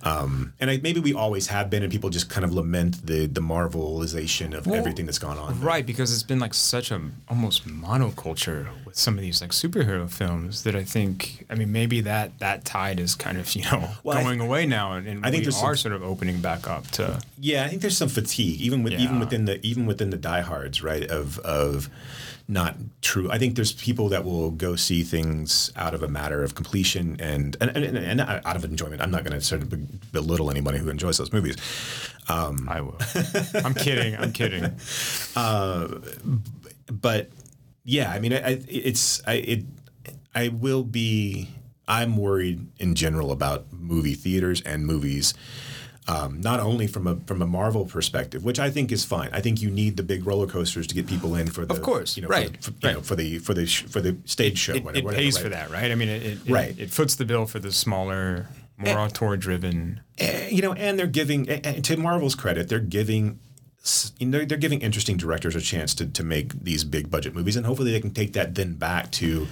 um, 0.03 0.53
and 0.59 0.69
I, 0.69 0.77
maybe 0.77 0.99
we 0.99 1.13
always 1.13 1.47
have 1.47 1.69
been, 1.69 1.83
and 1.83 1.91
people 1.91 2.09
just 2.09 2.29
kind 2.29 2.43
of 2.43 2.53
lament 2.53 3.05
the 3.05 3.27
the 3.27 3.41
marvelization 3.41 4.53
of 4.55 4.67
everything 4.67 5.05
that's 5.05 5.19
gone 5.19 5.37
on. 5.37 5.59
Right, 5.61 5.85
because 5.85 6.13
it's 6.13 6.23
been 6.23 6.39
like 6.39 6.53
such 6.53 6.91
a 6.91 7.01
almost 7.29 7.67
monoculture 7.67 8.67
with 8.85 8.95
some 8.95 9.15
of 9.15 9.21
these 9.21 9.41
like 9.41 9.51
superhero 9.51 10.09
films 10.09 10.63
that 10.63 10.75
I 10.75 10.83
think 10.83 11.45
I 11.49 11.55
mean 11.55 11.71
maybe 11.71 12.01
that 12.01 12.39
that 12.39 12.65
tide 12.65 12.99
is 12.99 13.15
kind 13.15 13.37
of 13.37 13.53
you 13.55 13.63
know 13.63 13.89
Well, 14.03 14.21
going 14.23 14.39
away 14.41 14.65
now, 14.65 14.93
and, 14.93 15.07
and 15.07 15.25
I 15.25 15.31
think 15.31 15.41
we 15.41 15.45
there's 15.45 15.57
some- 15.57 15.65
are 15.69 15.75
sort 15.75 15.93
of 15.93 16.03
opening 16.03 16.41
back 16.41 16.67
up 16.67 16.87
to 16.91 17.21
Yeah, 17.39 17.63
I 17.63 17.67
think 17.67 17.81
there's 17.81 17.97
some 17.97 18.09
fatigue, 18.09 18.59
even 18.61 18.83
with 18.83 18.93
even 18.93 19.19
within 19.19 19.45
the 19.45 19.65
even 19.65 19.85
within 19.85 20.09
the 20.09 20.17
diehards, 20.17 20.81
right? 20.83 21.03
Of 21.09 21.39
of 21.39 21.89
not 22.51 22.75
true. 23.01 23.31
I 23.31 23.37
think 23.37 23.55
there's 23.55 23.71
people 23.71 24.09
that 24.09 24.25
will 24.25 24.51
go 24.51 24.75
see 24.75 25.03
things 25.03 25.71
out 25.77 25.93
of 25.93 26.03
a 26.03 26.07
matter 26.07 26.43
of 26.43 26.53
completion 26.53 27.15
and 27.19 27.55
and, 27.61 27.69
and, 27.75 27.97
and 27.97 28.21
out 28.21 28.55
of 28.55 28.65
enjoyment. 28.65 29.01
I'm 29.01 29.09
not 29.09 29.23
going 29.23 29.33
to 29.33 29.41
sort 29.41 29.61
of 29.61 30.11
belittle 30.11 30.51
anybody 30.51 30.77
who 30.77 30.89
enjoys 30.89 31.17
those 31.17 31.31
movies. 31.31 31.55
Um, 32.27 32.67
I 32.69 32.81
will. 32.81 32.97
I'm 33.55 33.73
kidding. 33.73 34.15
I'm 34.15 34.33
kidding. 34.33 34.75
Uh, 35.33 35.87
but 36.91 37.29
yeah, 37.85 38.11
I 38.11 38.19
mean, 38.19 38.33
I, 38.33 38.37
I, 38.39 38.61
it's 38.67 39.25
I 39.25 39.33
it 39.35 39.65
I 40.35 40.49
will 40.49 40.83
be. 40.83 41.49
I'm 41.87 42.17
worried 42.17 42.67
in 42.79 42.95
general 42.95 43.31
about 43.31 43.71
movie 43.71 44.13
theaters 44.13 44.61
and 44.61 44.85
movies. 44.85 45.33
Um, 46.11 46.41
not 46.41 46.59
only 46.59 46.87
from 46.87 47.07
a 47.07 47.15
from 47.25 47.41
a 47.41 47.45
Marvel 47.47 47.85
perspective, 47.85 48.43
which 48.43 48.59
I 48.59 48.69
think 48.69 48.91
is 48.91 49.05
fine. 49.05 49.29
I 49.31 49.39
think 49.39 49.61
you 49.61 49.71
need 49.71 49.95
the 49.95 50.03
big 50.03 50.25
roller 50.27 50.47
coasters 50.47 50.85
to 50.87 50.95
get 50.95 51.07
people 51.07 51.35
in 51.35 51.47
for 51.47 51.65
the, 51.65 51.73
Of 51.73 51.81
course, 51.81 52.17
you 52.17 52.23
know, 52.23 52.27
right, 52.27 52.61
for, 52.61 52.71
the, 52.71 52.79
for, 52.79 52.87
you 52.87 52.93
know, 52.93 53.01
for 53.01 53.15
the 53.15 53.37
for 53.39 53.53
the 53.53 53.65
sh- 53.65 53.83
for 53.83 54.01
the 54.01 54.17
stage 54.25 54.57
show. 54.57 54.73
It, 54.73 54.83
whatever, 54.83 54.99
it 54.99 55.05
whatever, 55.05 55.21
pays 55.23 55.35
right? 55.35 55.43
for 55.43 55.49
that, 55.49 55.71
right? 55.71 55.89
I 55.89 55.95
mean, 55.95 56.09
it 56.09 56.23
it, 56.23 56.37
Right. 56.49 56.77
it, 56.77 56.91
foots 56.91 57.15
the 57.15 57.23
bill 57.25 57.45
for 57.45 57.59
the 57.59 57.71
smaller, 57.71 58.47
more 58.77 58.97
auteur 58.99 59.37
driven. 59.37 60.01
Eh, 60.17 60.49
you 60.51 60.61
know, 60.61 60.73
and 60.73 60.99
they're 60.99 61.07
giving 61.07 61.49
eh, 61.49 61.61
eh, 61.63 61.79
to 61.81 61.95
Marvel's 61.97 62.35
credit, 62.35 62.67
they're 62.67 62.79
giving 62.79 63.39
you 64.19 64.27
know, 64.27 64.45
they're 64.45 64.57
giving 64.57 64.81
interesting 64.81 65.17
directors 65.17 65.55
a 65.55 65.61
chance 65.61 65.95
to 65.95 66.05
to 66.05 66.23
make 66.23 66.61
these 66.63 66.83
big 66.83 67.09
budget 67.09 67.33
movies, 67.33 67.55
and 67.55 67.65
hopefully 67.65 67.91
they 67.91 68.01
can 68.01 68.11
take 68.11 68.33
that 68.33 68.53
then 68.55 68.73
back 68.73 69.11
to 69.11 69.47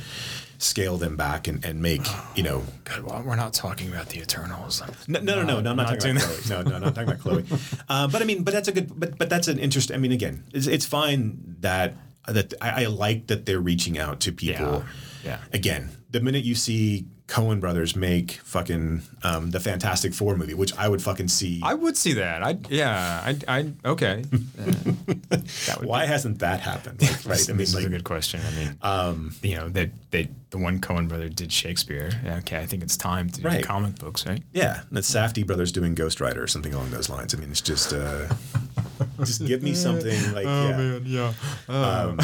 scale 0.59 0.97
them 0.97 1.15
back 1.15 1.47
and, 1.47 1.63
and 1.65 1.81
make 1.81 2.05
you 2.35 2.43
know 2.43 2.63
God, 2.83 3.01
well, 3.01 3.23
we're 3.25 3.35
not 3.35 3.53
talking 3.53 3.89
about 3.89 4.09
the 4.09 4.19
Eternals. 4.19 4.83
no 5.07 5.19
no 5.19 5.35
no 5.35 5.43
no, 5.43 5.59
no 5.61 5.71
I'm 5.71 5.77
not, 5.77 5.89
not 5.89 5.99
talking 5.99 6.17
about 6.17 6.29
Chloe. 6.29 6.63
no 6.63 6.69
no 6.69 6.79
not 6.79 6.95
talking 6.95 7.09
about 7.09 7.19
Chloe. 7.19 7.45
Uh, 7.89 8.07
but 8.07 8.21
I 8.21 8.25
mean 8.25 8.43
but 8.43 8.53
that's 8.53 8.67
a 8.67 8.71
good 8.71 8.99
but 8.99 9.17
but 9.17 9.29
that's 9.29 9.47
an 9.47 9.57
interest 9.57 9.91
I 9.91 9.97
mean 9.97 10.11
again 10.11 10.43
it's, 10.53 10.67
it's 10.67 10.85
fine 10.85 11.55
that 11.61 11.95
that 12.27 12.53
I, 12.61 12.83
I 12.83 12.85
like 12.87 13.27
that 13.27 13.45
they're 13.45 13.59
reaching 13.59 13.97
out 13.97 14.19
to 14.21 14.31
people. 14.31 14.83
Yeah, 15.23 15.37
yeah. 15.37 15.39
again 15.53 15.89
the 16.11 16.19
minute 16.19 16.43
you 16.43 16.55
see 16.55 17.05
Coen 17.29 17.59
brothers 17.59 17.95
make 17.95 18.31
fucking 18.43 19.03
um, 19.23 19.51
the 19.51 19.59
Fantastic 19.59 20.13
Four 20.15 20.35
movie, 20.35 20.55
which 20.55 20.75
I 20.77 20.87
would 20.89 21.01
fucking 21.01 21.27
see. 21.27 21.61
I 21.63 21.75
would 21.75 21.95
see 21.95 22.13
that. 22.13 22.41
I 22.41 22.57
yeah. 22.69 23.21
I 23.23 23.37
I 23.47 23.71
okay. 23.85 24.23
Uh, 25.31 25.37
that 25.67 25.83
Why 25.83 26.05
hasn't 26.05 26.39
that 26.39 26.59
happened? 26.59 27.01
Like, 27.01 27.25
right? 27.25 27.49
I 27.49 27.51
mean, 27.53 27.57
this 27.57 27.73
is 27.75 27.85
a 27.85 27.89
good 27.89 28.03
question. 28.03 28.41
I 28.45 28.51
mean, 28.59 28.77
um, 28.81 29.35
you 29.41 29.55
know, 29.55 29.69
they, 29.69 29.91
they 30.11 30.27
the 30.49 30.57
one 30.57 30.79
Coen 30.81 31.07
brother 31.07 31.29
did 31.29 31.51
Shakespeare. 31.51 32.09
Okay, 32.39 32.57
I 32.57 32.65
think 32.65 32.81
it's 32.83 32.97
time 32.97 33.29
to 33.29 33.41
Right. 33.41 33.59
do 33.61 33.63
comic 33.63 33.95
books, 33.99 34.25
right? 34.25 34.41
yeah, 34.53 34.81
the 34.91 35.01
Safdie 35.01 35.45
brothers 35.45 35.71
doing 35.71 35.93
Ghost 35.95 36.19
Rider 36.19 36.41
or 36.43 36.47
something 36.47 36.73
along 36.73 36.89
those 36.91 37.09
lines. 37.09 37.33
I 37.33 37.37
mean, 37.37 37.51
it's 37.51 37.61
just, 37.61 37.93
uh, 37.93 38.27
just 39.19 39.45
give 39.45 39.61
me 39.63 39.73
something 39.85 40.33
like, 40.33 40.45
oh, 40.47 40.99
yeah, 41.05 41.31
yeah. 41.69 42.15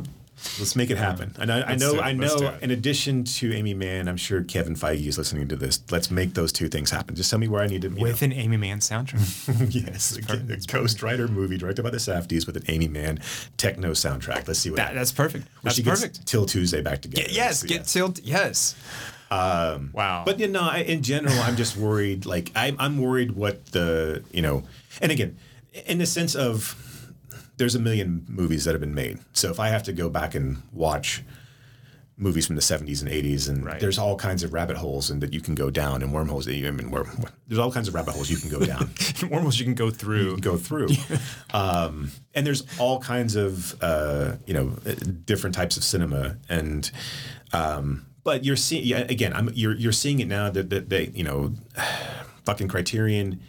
let's 0.58 0.76
make 0.76 0.90
it 0.90 0.98
happen. 0.98 1.34
And 1.38 1.52
I, 1.52 1.62
I 1.62 1.76
know. 1.76 2.00
I 2.00 2.12
know. 2.12 2.54
In 2.60 2.70
addition 2.70 3.24
to 3.24 3.52
Aimee 3.52 3.74
Mann, 3.74 4.08
I'm 4.08 4.16
sure 4.16 4.42
Kevin 4.42 4.74
Feige 4.74 5.06
is 5.06 5.18
listening 5.18 5.48
to 5.48 5.56
this. 5.56 5.82
Let's 5.90 6.10
make 6.10 6.34
those 6.34 6.52
two 6.52 6.68
things 6.68 6.90
happen. 6.90 7.14
Just 7.14 7.30
tell 7.30 7.38
me 7.38 7.48
where 7.48 7.62
I 7.62 7.66
need 7.66 7.82
to. 7.82 7.88
With 7.88 8.22
an 8.22 8.32
Aimee 8.32 8.56
Mann 8.56 8.80
soundtrack. 8.80 9.74
yes, 9.86 10.18
a, 10.28 10.52
a 10.52 10.56
Ghost 10.66 11.02
Rider 11.02 11.28
movie 11.28 11.58
directed 11.58 11.82
by 11.82 11.90
the 11.90 11.98
Safdies 11.98 12.46
with 12.46 12.56
an 12.56 12.64
Aimee 12.68 12.88
Mann 12.88 13.20
techno 13.56 13.90
soundtrack. 13.92 14.48
Let's 14.48 14.60
see 14.60 14.70
what. 14.70 14.76
that, 14.76 14.94
that's 14.94 15.12
perfect. 15.12 15.46
That's 15.62 15.76
she 15.76 15.82
gets 15.82 16.00
perfect. 16.00 16.26
'Til 16.26 16.46
Tuesday 16.46 16.80
back 16.80 17.02
together. 17.02 17.22
Get, 17.22 17.32
yes, 17.32 17.62
get 17.62 17.76
yeah. 17.78 17.82
tilt. 17.82 18.20
Yes. 18.20 18.74
Um, 19.30 19.90
wow. 19.92 20.24
But 20.24 20.40
you 20.40 20.48
know, 20.48 20.62
I, 20.62 20.78
in 20.78 21.02
general, 21.02 21.38
I'm 21.40 21.56
just 21.56 21.76
worried. 21.76 22.26
Like 22.26 22.50
I'm, 22.56 22.76
I'm 22.78 22.98
worried 22.98 23.32
what 23.32 23.66
the 23.66 24.24
you 24.32 24.42
know, 24.42 24.64
and 25.00 25.12
again, 25.12 25.36
in 25.86 25.98
the 25.98 26.06
sense 26.06 26.34
of 26.34 26.74
there's 27.60 27.74
a 27.74 27.78
million 27.78 28.24
movies 28.26 28.64
that 28.64 28.72
have 28.72 28.80
been 28.80 28.94
made. 28.94 29.18
So 29.34 29.50
if 29.50 29.60
I 29.60 29.68
have 29.68 29.82
to 29.82 29.92
go 29.92 30.08
back 30.08 30.34
and 30.34 30.62
watch 30.72 31.22
movies 32.16 32.46
from 32.46 32.56
the 32.56 32.62
70s 32.62 33.02
and 33.02 33.10
80s, 33.10 33.50
and 33.50 33.62
Right. 33.66 33.78
there's 33.78 33.98
all 33.98 34.16
kinds 34.16 34.42
of 34.42 34.54
rabbit 34.54 34.78
holes 34.78 35.10
and 35.10 35.22
that 35.22 35.34
you 35.34 35.42
can 35.42 35.54
go 35.54 35.68
down 35.68 36.02
and 36.02 36.10
wormholes. 36.10 36.46
That 36.46 36.54
you, 36.54 36.66
I 36.66 36.70
mean, 36.70 36.90
worm, 36.90 37.06
there's 37.48 37.58
all 37.58 37.70
kinds 37.70 37.86
of 37.86 37.94
rabbit 37.94 38.12
holes 38.14 38.30
you 38.30 38.38
can 38.38 38.48
go 38.48 38.64
down. 38.64 38.88
wormholes 39.30 39.58
you 39.58 39.66
can 39.66 39.74
go 39.74 39.90
through. 39.90 40.38
go 40.38 40.56
through. 40.56 40.88
um, 41.52 42.10
and 42.34 42.46
there's 42.46 42.62
all 42.78 42.98
kinds 42.98 43.36
of 43.36 43.76
uh, 43.82 44.36
you 44.46 44.54
know 44.54 44.72
uh, 44.86 44.94
different 45.26 45.54
types 45.54 45.76
of 45.76 45.84
cinema, 45.84 46.38
and 46.48 46.90
um, 47.52 48.06
but 48.24 48.42
you're 48.42 48.56
seeing 48.56 48.84
yeah, 48.84 49.00
again. 49.00 49.34
I'm 49.34 49.50
you're 49.52 49.74
you're 49.76 49.92
seeing 49.92 50.20
it 50.20 50.28
now 50.28 50.48
that, 50.48 50.70
that 50.70 50.88
they 50.88 51.10
you 51.14 51.24
know 51.24 51.52
fucking 52.46 52.68
Criterion 52.68 53.40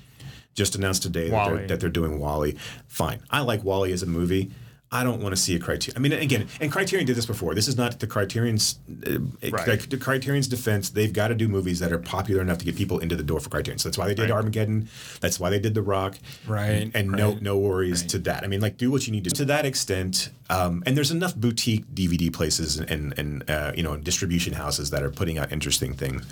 just 0.54 0.76
announced 0.76 1.04
today 1.04 1.30
that 1.30 1.48
they're, 1.48 1.68
that 1.68 1.80
they're 1.80 1.90
doing 1.90 2.20
WALL-E. 2.20 2.56
Fine, 2.88 3.22
I 3.30 3.42
like 3.42 3.64
WALL-E 3.64 3.92
as 3.92 4.04
a 4.04 4.08
movie. 4.08 4.52
I 4.94 5.06
don't 5.06 5.22
want 5.22 5.34
to 5.34 5.42
see 5.42 5.56
a 5.56 5.60
Criterion. 5.60 5.96
I 5.96 6.02
mean, 6.02 6.12
again, 6.12 6.50
and 6.60 6.70
Criterion 6.70 7.08
did 7.08 7.16
this 7.16 7.26
before. 7.26 7.56
This 7.56 7.70
is 7.70 7.78
not 7.78 8.02
the 8.02 8.08
Criterion's 8.08 8.78
uh, 9.08 9.20
Right. 9.50 9.66
like, 9.66 9.90
the 9.90 9.96
Criterion's 9.96 10.50
defense. 10.50 10.90
They've 10.90 11.14
got 11.14 11.30
to 11.30 11.36
do 11.36 11.48
movies 11.48 11.80
that 11.80 11.94
are 11.94 11.98
popular 11.98 12.42
enough 12.42 12.58
to 12.58 12.66
get 12.66 12.76
people 12.76 13.00
into 13.00 13.16
the 13.16 13.24
door 13.24 13.40
for 13.40 13.48
Criterion. 13.50 13.80
So 13.80 13.88
that's 13.88 13.98
why 13.98 14.08
they 14.10 14.14
did 14.16 14.24
Right. 14.24 14.32
Armageddon. 14.32 14.90
That's 15.22 15.40
why 15.40 15.50
they 15.50 15.60
did 15.60 15.76
The 15.76 15.82
Rock. 15.82 16.18
Right, 16.46 16.92
And 16.94 17.10
no 17.10 17.30
right, 17.32 17.42
no 17.42 17.58
worries 17.58 18.04
to 18.08 18.20
that. 18.20 18.44
I 18.44 18.48
mean, 18.48 18.60
like, 18.60 18.76
do 18.76 18.92
what 18.92 19.08
you 19.08 19.14
need 19.14 19.24
to 19.24 19.30
to 19.30 19.46
that 19.46 19.66
extent. 19.66 20.30
Um, 20.50 20.84
and 20.86 20.98
there's 20.98 21.12
enough 21.12 21.38
boutique 21.38 21.86
DVD 21.96 22.30
places 22.34 22.76
and 22.76 22.90
and, 22.92 23.18
and 23.18 23.50
uh, 23.50 23.72
you 23.74 23.84
know 23.84 23.96
distribution 23.96 24.52
houses 24.52 24.90
that 24.90 25.04
are 25.04 25.10
putting 25.10 25.38
out 25.38 25.54
interesting 25.54 25.94
things. 25.94 26.26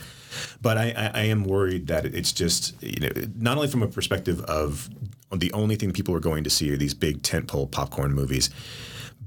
But 0.61 0.77
I, 0.77 0.93
I, 0.95 1.11
I 1.13 1.23
am 1.25 1.43
worried 1.43 1.87
that 1.87 2.05
it's 2.05 2.31
just 2.31 2.81
you 2.81 2.99
know 2.99 3.09
not 3.35 3.57
only 3.57 3.67
from 3.67 3.83
a 3.83 3.87
perspective 3.87 4.41
of 4.41 4.89
the 5.31 5.51
only 5.53 5.75
thing 5.75 5.91
people 5.91 6.15
are 6.15 6.19
going 6.19 6.43
to 6.43 6.49
see 6.49 6.71
are 6.71 6.77
these 6.77 6.93
big 6.93 7.21
tentpole 7.21 7.69
popcorn 7.69 8.13
movies, 8.13 8.49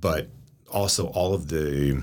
but 0.00 0.28
also 0.70 1.09
all 1.09 1.34
of 1.34 1.48
the 1.48 2.03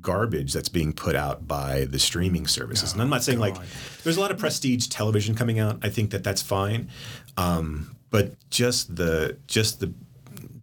garbage 0.00 0.52
that's 0.52 0.68
being 0.68 0.92
put 0.92 1.14
out 1.14 1.46
by 1.46 1.84
the 1.86 1.98
streaming 1.98 2.46
services. 2.46 2.92
and 2.92 3.02
I'm 3.02 3.10
not 3.10 3.22
saying 3.22 3.38
like 3.38 3.56
there's 4.02 4.16
a 4.16 4.20
lot 4.20 4.30
of 4.30 4.38
prestige 4.38 4.86
television 4.88 5.34
coming 5.34 5.58
out. 5.58 5.78
I 5.82 5.88
think 5.90 6.10
that 6.10 6.24
that's 6.24 6.42
fine, 6.42 6.88
um, 7.36 7.96
but 8.10 8.32
just 8.50 8.96
the 8.96 9.36
just 9.46 9.80
the 9.80 9.92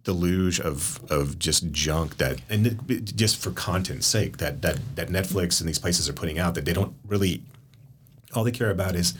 deluge 0.04 0.60
of 0.62 1.00
of 1.12 1.38
just 1.38 1.70
junk 1.72 2.16
that 2.18 2.40
and 2.50 2.80
just 3.18 3.36
for 3.36 3.52
content's 3.52 4.08
sake 4.08 4.38
that 4.38 4.62
that 4.62 4.80
that 4.96 5.10
Netflix 5.10 5.60
and 5.60 5.68
these 5.68 5.80
places 5.80 6.08
are 6.08 6.14
putting 6.14 6.40
out 6.40 6.56
that 6.56 6.66
they 6.66 6.74
don't 6.74 6.96
really 7.06 7.44
all 8.34 8.44
they 8.44 8.52
care 8.52 8.70
about 8.70 8.96
is 8.96 9.14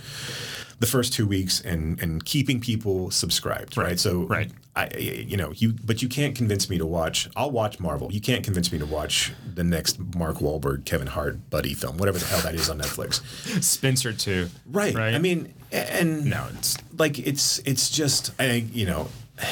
the 0.80 0.88
first 0.88 1.14
two 1.14 1.26
weeks 1.26 1.60
and 1.62 2.00
and 2.02 2.24
keeping 2.26 2.60
people 2.60 3.10
subscribed 3.10 3.78
right, 3.78 4.00
so 4.00 4.24
right. 4.24 4.52
I 4.76 4.90
you 4.98 5.36
know 5.36 5.52
you 5.56 5.74
but 5.84 6.02
you 6.04 6.08
can't 6.08 6.36
convince 6.36 6.70
me 6.70 6.78
to 6.78 6.86
watch 6.86 7.30
I'll 7.36 7.50
watch 7.52 7.80
Marvel 7.80 8.12
you 8.12 8.22
can't 8.22 8.44
convince 8.44 8.72
me 8.72 8.78
to 8.78 8.86
watch 8.86 9.34
the 9.56 9.64
next 9.64 10.00
Mark 10.16 10.38
Wahlberg 10.38 10.86
Kevin 10.86 11.08
Hart 11.08 11.50
buddy 11.50 11.74
film 11.74 11.98
whatever 11.98 12.20
the 12.20 12.26
hell 12.26 12.42
that 12.42 12.54
is 12.54 12.70
on 12.70 12.78
Netflix 12.80 13.24
Spencer 13.64 14.14
too. 14.14 14.50
right, 14.68 14.94
Right. 14.94 15.16
I 15.16 15.18
mean 15.18 15.54
and 15.72 16.26
no, 16.26 16.48
it's 16.54 16.78
like 16.98 17.20
it's 17.20 17.60
it's 17.60 17.90
just 17.90 18.32
I 18.40 18.68
you 18.72 18.86
know 18.86 19.10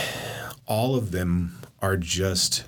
all 0.68 0.96
of 0.96 1.12
them 1.12 1.60
are 1.82 1.98
just 1.98 2.64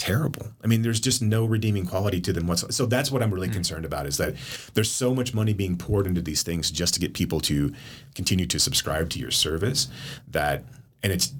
terrible. 0.00 0.46
I 0.64 0.66
mean, 0.66 0.80
there's 0.80 0.98
just 0.98 1.20
no 1.20 1.44
redeeming 1.44 1.84
quality 1.84 2.22
to 2.22 2.32
them 2.32 2.46
whatsoever. 2.46 2.72
So 2.72 2.86
that's 2.86 3.10
what 3.10 3.22
I'm 3.22 3.32
really 3.32 3.50
concerned 3.50 3.84
about 3.84 4.06
is 4.06 4.16
that 4.16 4.34
there's 4.72 4.90
so 4.90 5.14
much 5.14 5.34
money 5.34 5.52
being 5.52 5.76
poured 5.76 6.06
into 6.06 6.22
these 6.22 6.42
things 6.42 6.70
just 6.70 6.94
to 6.94 7.00
get 7.00 7.12
people 7.12 7.38
to 7.42 7.72
continue 8.14 8.46
to 8.46 8.58
subscribe 8.58 9.10
to 9.10 9.18
your 9.18 9.30
service 9.30 9.88
that 10.28 10.64
and 11.02 11.12
it's 11.12 11.34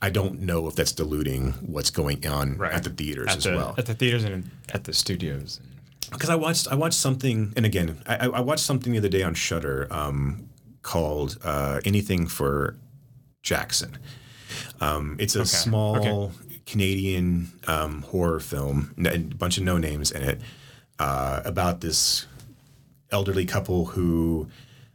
I 0.00 0.10
don't 0.10 0.42
know 0.42 0.68
if 0.68 0.76
that's 0.76 0.92
diluting 0.92 1.52
what's 1.66 1.90
going 1.90 2.24
on 2.26 2.56
right 2.56 2.72
at 2.72 2.84
the 2.84 2.90
theaters 2.90 3.30
at 3.30 3.38
as 3.38 3.44
the, 3.44 3.56
well 3.56 3.74
At 3.76 3.86
the 3.86 3.94
theaters 3.94 4.22
and 4.22 4.48
at 4.72 4.84
the 4.84 4.92
studios. 4.92 5.60
because 6.12 6.30
I 6.30 6.36
watched 6.36 6.68
I 6.68 6.76
watched 6.76 6.98
something, 6.98 7.52
and 7.56 7.66
again, 7.66 8.00
I, 8.06 8.28
I 8.28 8.40
watched 8.40 8.64
something 8.64 8.92
the 8.92 8.98
other 8.98 9.08
day 9.08 9.22
on 9.24 9.34
Shudder 9.34 9.88
um, 9.90 10.48
called 10.82 11.38
uh, 11.42 11.80
"Anything 11.84 12.28
for 12.28 12.76
Jackson." 13.42 13.98
Um, 14.80 15.16
it's 15.18 15.34
a 15.34 15.46
small 15.46 15.96
okay. 15.96 16.34
Canadian 16.66 17.52
um, 17.66 18.02
horror 18.02 18.40
film, 18.40 18.94
a 19.06 19.18
bunch 19.18 19.58
of 19.58 19.64
no 19.64 19.78
names 19.78 20.10
in 20.10 20.22
it, 20.22 20.40
uh, 20.98 21.42
about 21.44 21.80
this 21.80 22.26
elderly 23.10 23.44
couple 23.44 23.86
who 23.86 24.48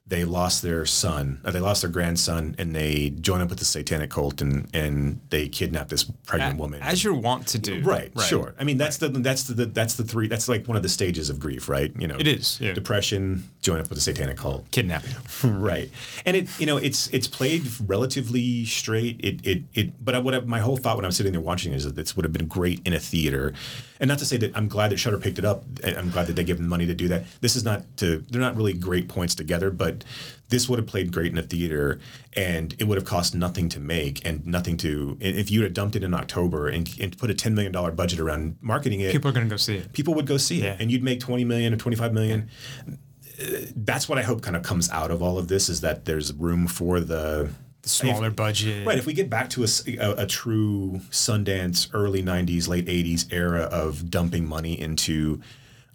they 0.09 0.25
lost 0.25 0.63
their 0.63 0.85
son, 0.85 1.39
uh, 1.45 1.51
they 1.51 1.59
lost 1.59 1.83
their 1.83 1.91
grandson, 1.91 2.55
and 2.57 2.75
they 2.75 3.11
join 3.11 3.41
up 3.41 3.49
with 3.49 3.59
the 3.59 3.65
satanic 3.65 4.09
cult, 4.09 4.41
and 4.41 4.67
and 4.73 5.21
they 5.29 5.47
kidnap 5.47 5.89
this 5.89 6.03
pregnant 6.03 6.59
woman. 6.59 6.81
As 6.81 7.03
you're 7.03 7.13
wont 7.13 7.47
to 7.49 7.59
do. 7.59 7.81
Right, 7.81 8.11
sure. 8.21 8.55
I 8.59 8.63
mean, 8.63 8.77
that's 8.77 8.97
the 8.97 9.09
that's 9.09 9.43
the 9.43 9.67
that's 9.67 9.93
the 9.95 10.03
three. 10.03 10.27
That's 10.27 10.49
like 10.49 10.67
one 10.67 10.77
of 10.77 10.83
the 10.83 10.89
stages 10.89 11.29
of 11.29 11.39
grief, 11.39 11.69
right? 11.69 11.91
You 11.97 12.07
know, 12.07 12.17
It 12.17 12.27
is, 12.27 12.59
yeah. 12.59 12.73
depression, 12.73 13.43
join 13.61 13.79
up 13.79 13.89
with 13.89 13.97
the 13.97 14.01
satanic 14.01 14.37
cult, 14.37 14.69
Kidnapping. 14.71 15.15
right? 15.43 15.89
And 16.25 16.35
it, 16.35 16.59
you 16.59 16.65
know, 16.65 16.77
it's 16.77 17.07
it's 17.09 17.27
played 17.27 17.67
relatively 17.87 18.65
straight. 18.65 19.19
It 19.23 19.45
it 19.45 19.63
it. 19.73 20.03
But 20.03 20.15
I, 20.15 20.19
what 20.19 20.33
I, 20.33 20.39
my 20.39 20.59
whole 20.59 20.77
thought 20.77 20.95
when 20.95 21.05
I'm 21.05 21.11
sitting 21.11 21.31
there 21.33 21.41
watching 21.41 21.71
is 21.73 21.83
that 21.85 21.95
this 21.95 22.15
would 22.15 22.25
have 22.25 22.33
been 22.33 22.47
great 22.47 22.81
in 22.85 22.93
a 22.93 22.99
theater, 22.99 23.53
and 23.99 24.07
not 24.07 24.19
to 24.19 24.25
say 24.25 24.37
that 24.37 24.55
I'm 24.55 24.67
glad 24.67 24.91
that 24.91 24.97
Shudder 24.97 25.17
picked 25.17 25.39
it 25.39 25.45
up. 25.45 25.63
and 25.83 25.97
I'm 25.97 26.09
glad 26.09 26.27
that 26.27 26.35
they 26.35 26.43
gave 26.43 26.57
them 26.57 26.67
money 26.69 26.85
to 26.85 26.93
do 26.93 27.07
that. 27.09 27.25
This 27.41 27.55
is 27.55 27.63
not 27.63 27.83
to. 27.97 28.23
They're 28.29 28.41
not 28.41 28.55
really 28.55 28.73
great 28.73 29.07
points 29.09 29.35
together, 29.35 29.71
but 29.71 30.03
this 30.49 30.67
would 30.69 30.79
have 30.79 30.87
played 30.87 31.11
great 31.11 31.31
in 31.31 31.37
a 31.37 31.41
theater, 31.43 31.99
and 32.33 32.73
it 32.79 32.85
would 32.85 32.97
have 32.97 33.05
cost 33.05 33.35
nothing 33.35 33.69
to 33.69 33.79
make 33.79 34.25
and 34.25 34.45
nothing 34.45 34.77
to. 34.77 35.17
If 35.19 35.51
you 35.51 35.63
had 35.63 35.73
dumped 35.73 35.95
it 35.95 36.03
in 36.03 36.13
October 36.13 36.67
and, 36.69 36.89
and 36.99 37.17
put 37.17 37.29
a 37.29 37.33
ten 37.33 37.53
million 37.55 37.71
dollar 37.71 37.91
budget 37.91 38.19
around 38.19 38.57
marketing 38.61 39.01
it, 39.01 39.11
People 39.11 39.29
are 39.29 39.33
gonna 39.33 39.45
go 39.47 39.57
see 39.57 39.75
it. 39.77 39.91
people 39.93 40.13
would 40.15 40.25
go 40.27 40.37
see 40.37 40.61
Yeah. 40.63 40.73
it 40.73 40.81
and 40.81 40.91
you'd 40.91 41.03
make 41.03 41.19
20 41.19 41.43
million 41.45 41.73
or 41.73 41.77
25 41.77 42.13
million 42.13 42.49
Uh, 42.87 43.43
that's 43.75 44.09
what 44.09 44.17
i 44.17 44.21
hope 44.21 44.41
kind 44.41 44.55
of 44.57 44.63
comes 44.63 44.89
out 44.89 45.11
of 45.11 45.21
all 45.21 45.37
of 45.37 45.47
this 45.47 45.69
is 45.69 45.79
that 45.81 46.03
there's 46.05 46.33
room 46.33 46.67
for 46.67 46.99
the 46.99 47.49
Smaller 47.89 48.31
budget. 48.31 48.85
right 48.85 48.97
if 48.97 49.05
we 49.05 49.13
get 49.13 49.29
back 49.29 49.49
to 49.51 49.63
a 49.63 50.25
true 50.25 51.01
sundance 51.09 51.89
early 51.93 52.23
90s 52.23 52.67
late 52.67 52.85
80s 52.85 53.31
era 53.31 53.63
of 53.63 54.09
dumping 54.09 54.47
money 54.47 54.79
into 54.79 55.41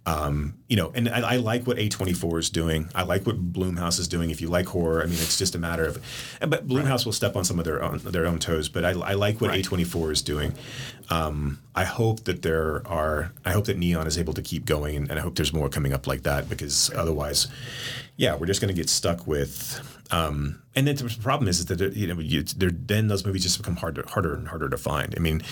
um, 0.07 0.55
you 0.69 0.77
know, 0.77 0.93
and 0.95 1.09
I, 1.09 1.35
I 1.35 1.37
like 1.37 1.67
what 1.67 1.79
A24 1.79 2.39
is 2.39 2.51
doing. 2.51 2.91
I 2.95 3.05
like 3.05 3.25
what 3.27 3.53
Blumhouse 3.53 3.99
is 3.99 4.07
doing. 4.07 4.31
If 4.31 4.43
you 4.43 4.49
like 4.49 4.67
horror, 4.67 5.03
I 5.03 5.07
mean, 5.07 5.15
it's 5.15 5.39
just 5.39 5.55
a 5.55 5.59
matter 5.59 5.87
of, 5.87 6.03
but 6.41 6.69
Blumhouse 6.69 7.07
will 7.07 7.13
step 7.13 7.37
on 7.37 7.45
some 7.45 7.59
of 7.59 7.65
their 7.65 7.83
own 7.83 7.99
their 7.99 8.27
own 8.27 8.39
toes. 8.39 8.69
But 8.69 8.85
I, 8.85 8.91
I 8.91 9.15
like 9.15 9.41
what 9.41 9.53
A24 9.53 10.13
is 10.13 10.21
doing. 10.21 10.53
Um, 11.09 11.61
I 11.75 11.85
hope 11.85 12.25
that 12.25 12.43
there 12.43 12.87
are. 12.87 13.33
I 13.47 13.53
hope 13.53 13.65
that 13.65 13.79
Neon 13.79 14.07
is 14.07 14.19
able 14.19 14.35
to 14.35 14.43
keep 14.43 14.67
going, 14.67 14.95
and, 14.95 15.09
and 15.09 15.19
I 15.19 15.23
hope 15.23 15.37
there's 15.37 15.55
more 15.55 15.71
coming 15.71 15.95
up 15.95 16.07
like 16.07 16.23
that 16.25 16.51
because 16.51 16.91
otherwise, 16.95 17.47
yeah, 18.17 18.35
we're 18.37 18.47
just 18.47 18.61
going 18.61 18.75
to 18.75 18.81
get 18.81 18.89
stuck 18.89 19.27
with. 19.27 19.81
Um, 20.11 20.63
and 20.77 20.87
then 20.87 20.97
the 20.97 21.17
problem 21.23 21.49
is, 21.49 21.59
is 21.61 21.67
that 21.67 21.81
you 21.97 22.07
know, 22.07 22.21
you, 22.21 22.43
then 22.43 23.09
those 23.09 23.25
movies 23.25 23.43
just 23.43 23.59
become 23.59 23.77
harder, 23.77 24.05
harder 24.07 24.35
and 24.35 24.49
harder 24.49 24.69
to 24.69 24.77
find. 24.77 25.15
I 25.17 25.21
mean, 25.21 25.43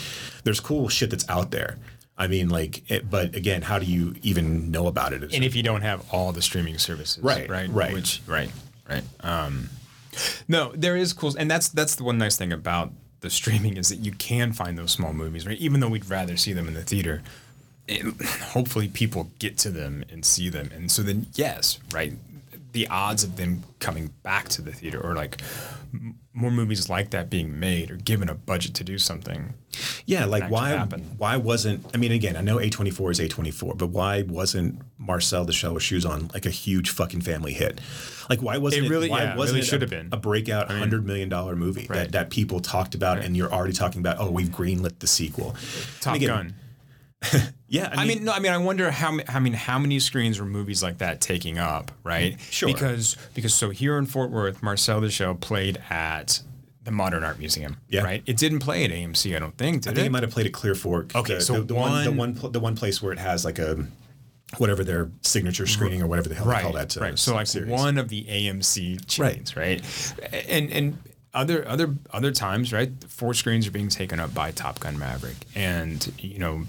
there's 0.44 0.60
cool 0.60 0.88
shit 0.88 1.10
that's 1.10 1.28
out 1.28 1.50
there. 1.50 1.78
I 2.18 2.26
mean, 2.26 2.50
like, 2.50 2.88
it, 2.90 3.08
but 3.10 3.34
again, 3.34 3.62
how 3.62 3.78
do 3.78 3.86
you 3.86 4.14
even 4.22 4.70
know 4.70 4.86
about 4.86 5.12
it? 5.14 5.22
and 5.34 5.42
if 5.44 5.56
you 5.56 5.62
don't 5.62 5.80
have 5.80 6.04
all 6.12 6.30
the 6.32 6.42
streaming 6.42 6.78
services, 6.78 7.22
Right, 7.22 7.48
right, 7.48 7.68
right. 7.70 7.92
which, 7.94 8.20
right, 8.26 8.50
right. 8.88 9.02
Um, 9.20 9.70
no, 10.46 10.72
there 10.76 10.94
is 10.96 11.12
cool, 11.14 11.34
and 11.38 11.50
that's 11.50 11.68
that's 11.70 11.96
the 11.96 12.04
one 12.04 12.18
nice 12.18 12.36
thing 12.36 12.52
about 12.52 12.92
the 13.20 13.30
streaming 13.30 13.76
is 13.78 13.88
that 13.88 14.00
you 14.00 14.12
can 14.12 14.52
find 14.52 14.76
those 14.78 14.90
small 14.92 15.12
movies, 15.14 15.46
right? 15.46 15.58
Even 15.58 15.80
though 15.80 15.88
we'd 15.88 16.08
rather 16.10 16.36
see 16.36 16.52
them 16.52 16.68
in 16.68 16.74
the 16.74 16.82
theater, 16.82 17.22
it- 17.88 18.04
hopefully 18.52 18.88
people 18.88 19.30
get 19.38 19.56
to 19.58 19.70
them 19.70 20.04
and 20.10 20.24
see 20.24 20.50
them, 20.50 20.70
and 20.74 20.90
so 20.92 21.02
then 21.02 21.26
yes, 21.34 21.78
right, 21.92 22.12
the 22.72 22.88
odds 22.88 23.22
of 23.24 23.36
them 23.36 23.62
coming 23.80 24.12
back 24.22 24.48
to 24.48 24.62
the 24.62 24.72
theater 24.72 25.00
or 25.00 25.14
like 25.14 25.40
m- 25.92 26.18
more 26.32 26.50
movies 26.50 26.88
like 26.88 27.10
that 27.10 27.28
being 27.28 27.60
made 27.60 27.90
or 27.90 27.96
given 27.96 28.28
a 28.30 28.34
budget 28.34 28.72
to 28.74 28.84
do 28.84 28.96
something. 28.98 29.52
Yeah, 30.06 30.24
like 30.24 30.50
why 30.50 30.70
happen. 30.70 31.02
why 31.18 31.36
wasn't 31.36 31.84
I 31.94 31.98
mean 31.98 32.12
again, 32.12 32.36
I 32.36 32.40
know 32.40 32.56
A24 32.56 33.10
is 33.12 33.20
A24, 33.20 33.76
but 33.76 33.88
why 33.88 34.22
wasn't 34.22 34.80
Marcel 34.98 35.44
the 35.44 35.52
Shell 35.52 35.74
with 35.74 35.82
Shoes 35.82 36.06
on 36.06 36.28
like 36.32 36.46
a 36.46 36.50
huge 36.50 36.90
fucking 36.90 37.20
family 37.20 37.52
hit? 37.52 37.80
Like 38.30 38.40
why 38.40 38.56
wasn't 38.58 38.84
It 38.84 38.86
it, 38.86 38.90
really- 38.90 39.10
why 39.10 39.22
yeah, 39.24 39.36
wasn't 39.36 39.56
really 39.56 39.66
it 39.66 39.68
should 39.68 39.82
a, 39.82 39.84
have 39.84 39.90
been. 39.90 40.08
a 40.12 40.16
breakout 40.16 40.70
hundred 40.70 41.04
million 41.06 41.28
dollar 41.28 41.54
movie 41.56 41.86
Right. 41.90 41.98
that, 41.98 42.12
that 42.12 42.30
people 42.30 42.60
talked 42.60 42.94
about 42.94 43.18
and 43.18 43.36
you're 43.36 43.52
already 43.52 43.72
talking 43.74 44.00
about, 44.00 44.16
oh, 44.18 44.30
we've 44.30 44.48
greenlit 44.48 44.98
the 45.00 45.06
sequel. 45.06 45.54
Top 46.00 46.16
again, 46.16 46.28
Gun. 46.28 46.54
Yeah, 47.68 47.88
I 47.90 48.04
mean, 48.04 48.24
no, 48.24 48.32
I 48.32 48.38
mean, 48.38 48.52
I 48.52 48.58
wonder 48.58 48.90
how, 48.90 49.18
I 49.30 49.40
mean, 49.40 49.54
how 49.54 49.78
many 49.78 49.98
screens 49.98 50.38
were 50.38 50.44
movies 50.44 50.82
like 50.82 50.98
that 50.98 51.22
taking 51.22 51.58
up, 51.58 51.90
right? 52.04 52.38
Sure. 52.50 52.70
Because, 52.70 53.16
because 53.32 53.54
so 53.54 53.70
here 53.70 53.96
in 53.96 54.04
Fort 54.04 54.30
Worth, 54.30 54.62
Marcel 54.62 55.00
the 55.00 55.08
Shell 55.10 55.36
played 55.36 55.78
at 55.88 56.42
the 56.84 56.90
Modern 56.90 57.24
Art 57.24 57.38
Museum, 57.38 57.78
Yeah. 57.88 58.02
right? 58.02 58.22
It 58.26 58.36
didn't 58.36 58.58
play 58.58 58.84
at 58.84 58.90
AMC, 58.90 59.34
I 59.34 59.38
don't 59.38 59.56
think, 59.56 59.84
did 59.84 59.92
I 59.92 59.94
think 59.94 60.04
it? 60.04 60.06
it 60.08 60.12
might 60.12 60.22
have 60.22 60.32
played 60.32 60.44
at 60.44 60.52
Clear 60.52 60.74
Fork. 60.74 61.16
Okay, 61.16 61.36
the, 61.36 61.40
so 61.40 61.54
the, 61.54 61.60
the 61.62 61.74
one, 61.74 62.04
the 62.04 62.10
one- 62.10 62.18
one 62.18 62.34
pl- 62.34 62.50
the 62.50 62.60
one 62.60 62.76
place 62.76 63.00
where 63.00 63.10
it 63.10 63.18
has 63.18 63.42
like 63.46 63.58
a 63.58 63.86
whatever 64.58 64.84
their 64.84 65.10
signature 65.22 65.66
screening 65.66 66.02
or 66.02 66.06
whatever 66.06 66.28
the 66.28 66.34
hell 66.34 66.44
they 66.44 66.60
call 66.60 66.72
that. 66.72 66.94
uh, 66.98 67.00
right. 67.00 67.18
So 67.18 67.34
like 67.34 67.46
series. 67.46 67.70
one 67.70 67.96
of 67.96 68.10
the 68.10 68.24
AMC 68.24 69.06
chains, 69.06 69.56
right. 69.56 69.80
right? 69.80 70.46
And 70.46 70.70
and 70.70 70.98
other 71.32 71.66
other 71.66 71.94
other 72.12 72.32
times, 72.32 72.70
right? 72.70 72.90
Four 73.08 73.32
screens 73.32 73.66
are 73.66 73.70
being 73.70 73.88
taken 73.88 74.20
up 74.20 74.34
by 74.34 74.50
Top 74.50 74.78
Gun 74.80 74.98
Maverick, 74.98 75.36
and 75.54 76.12
you 76.18 76.38
know, 76.38 76.64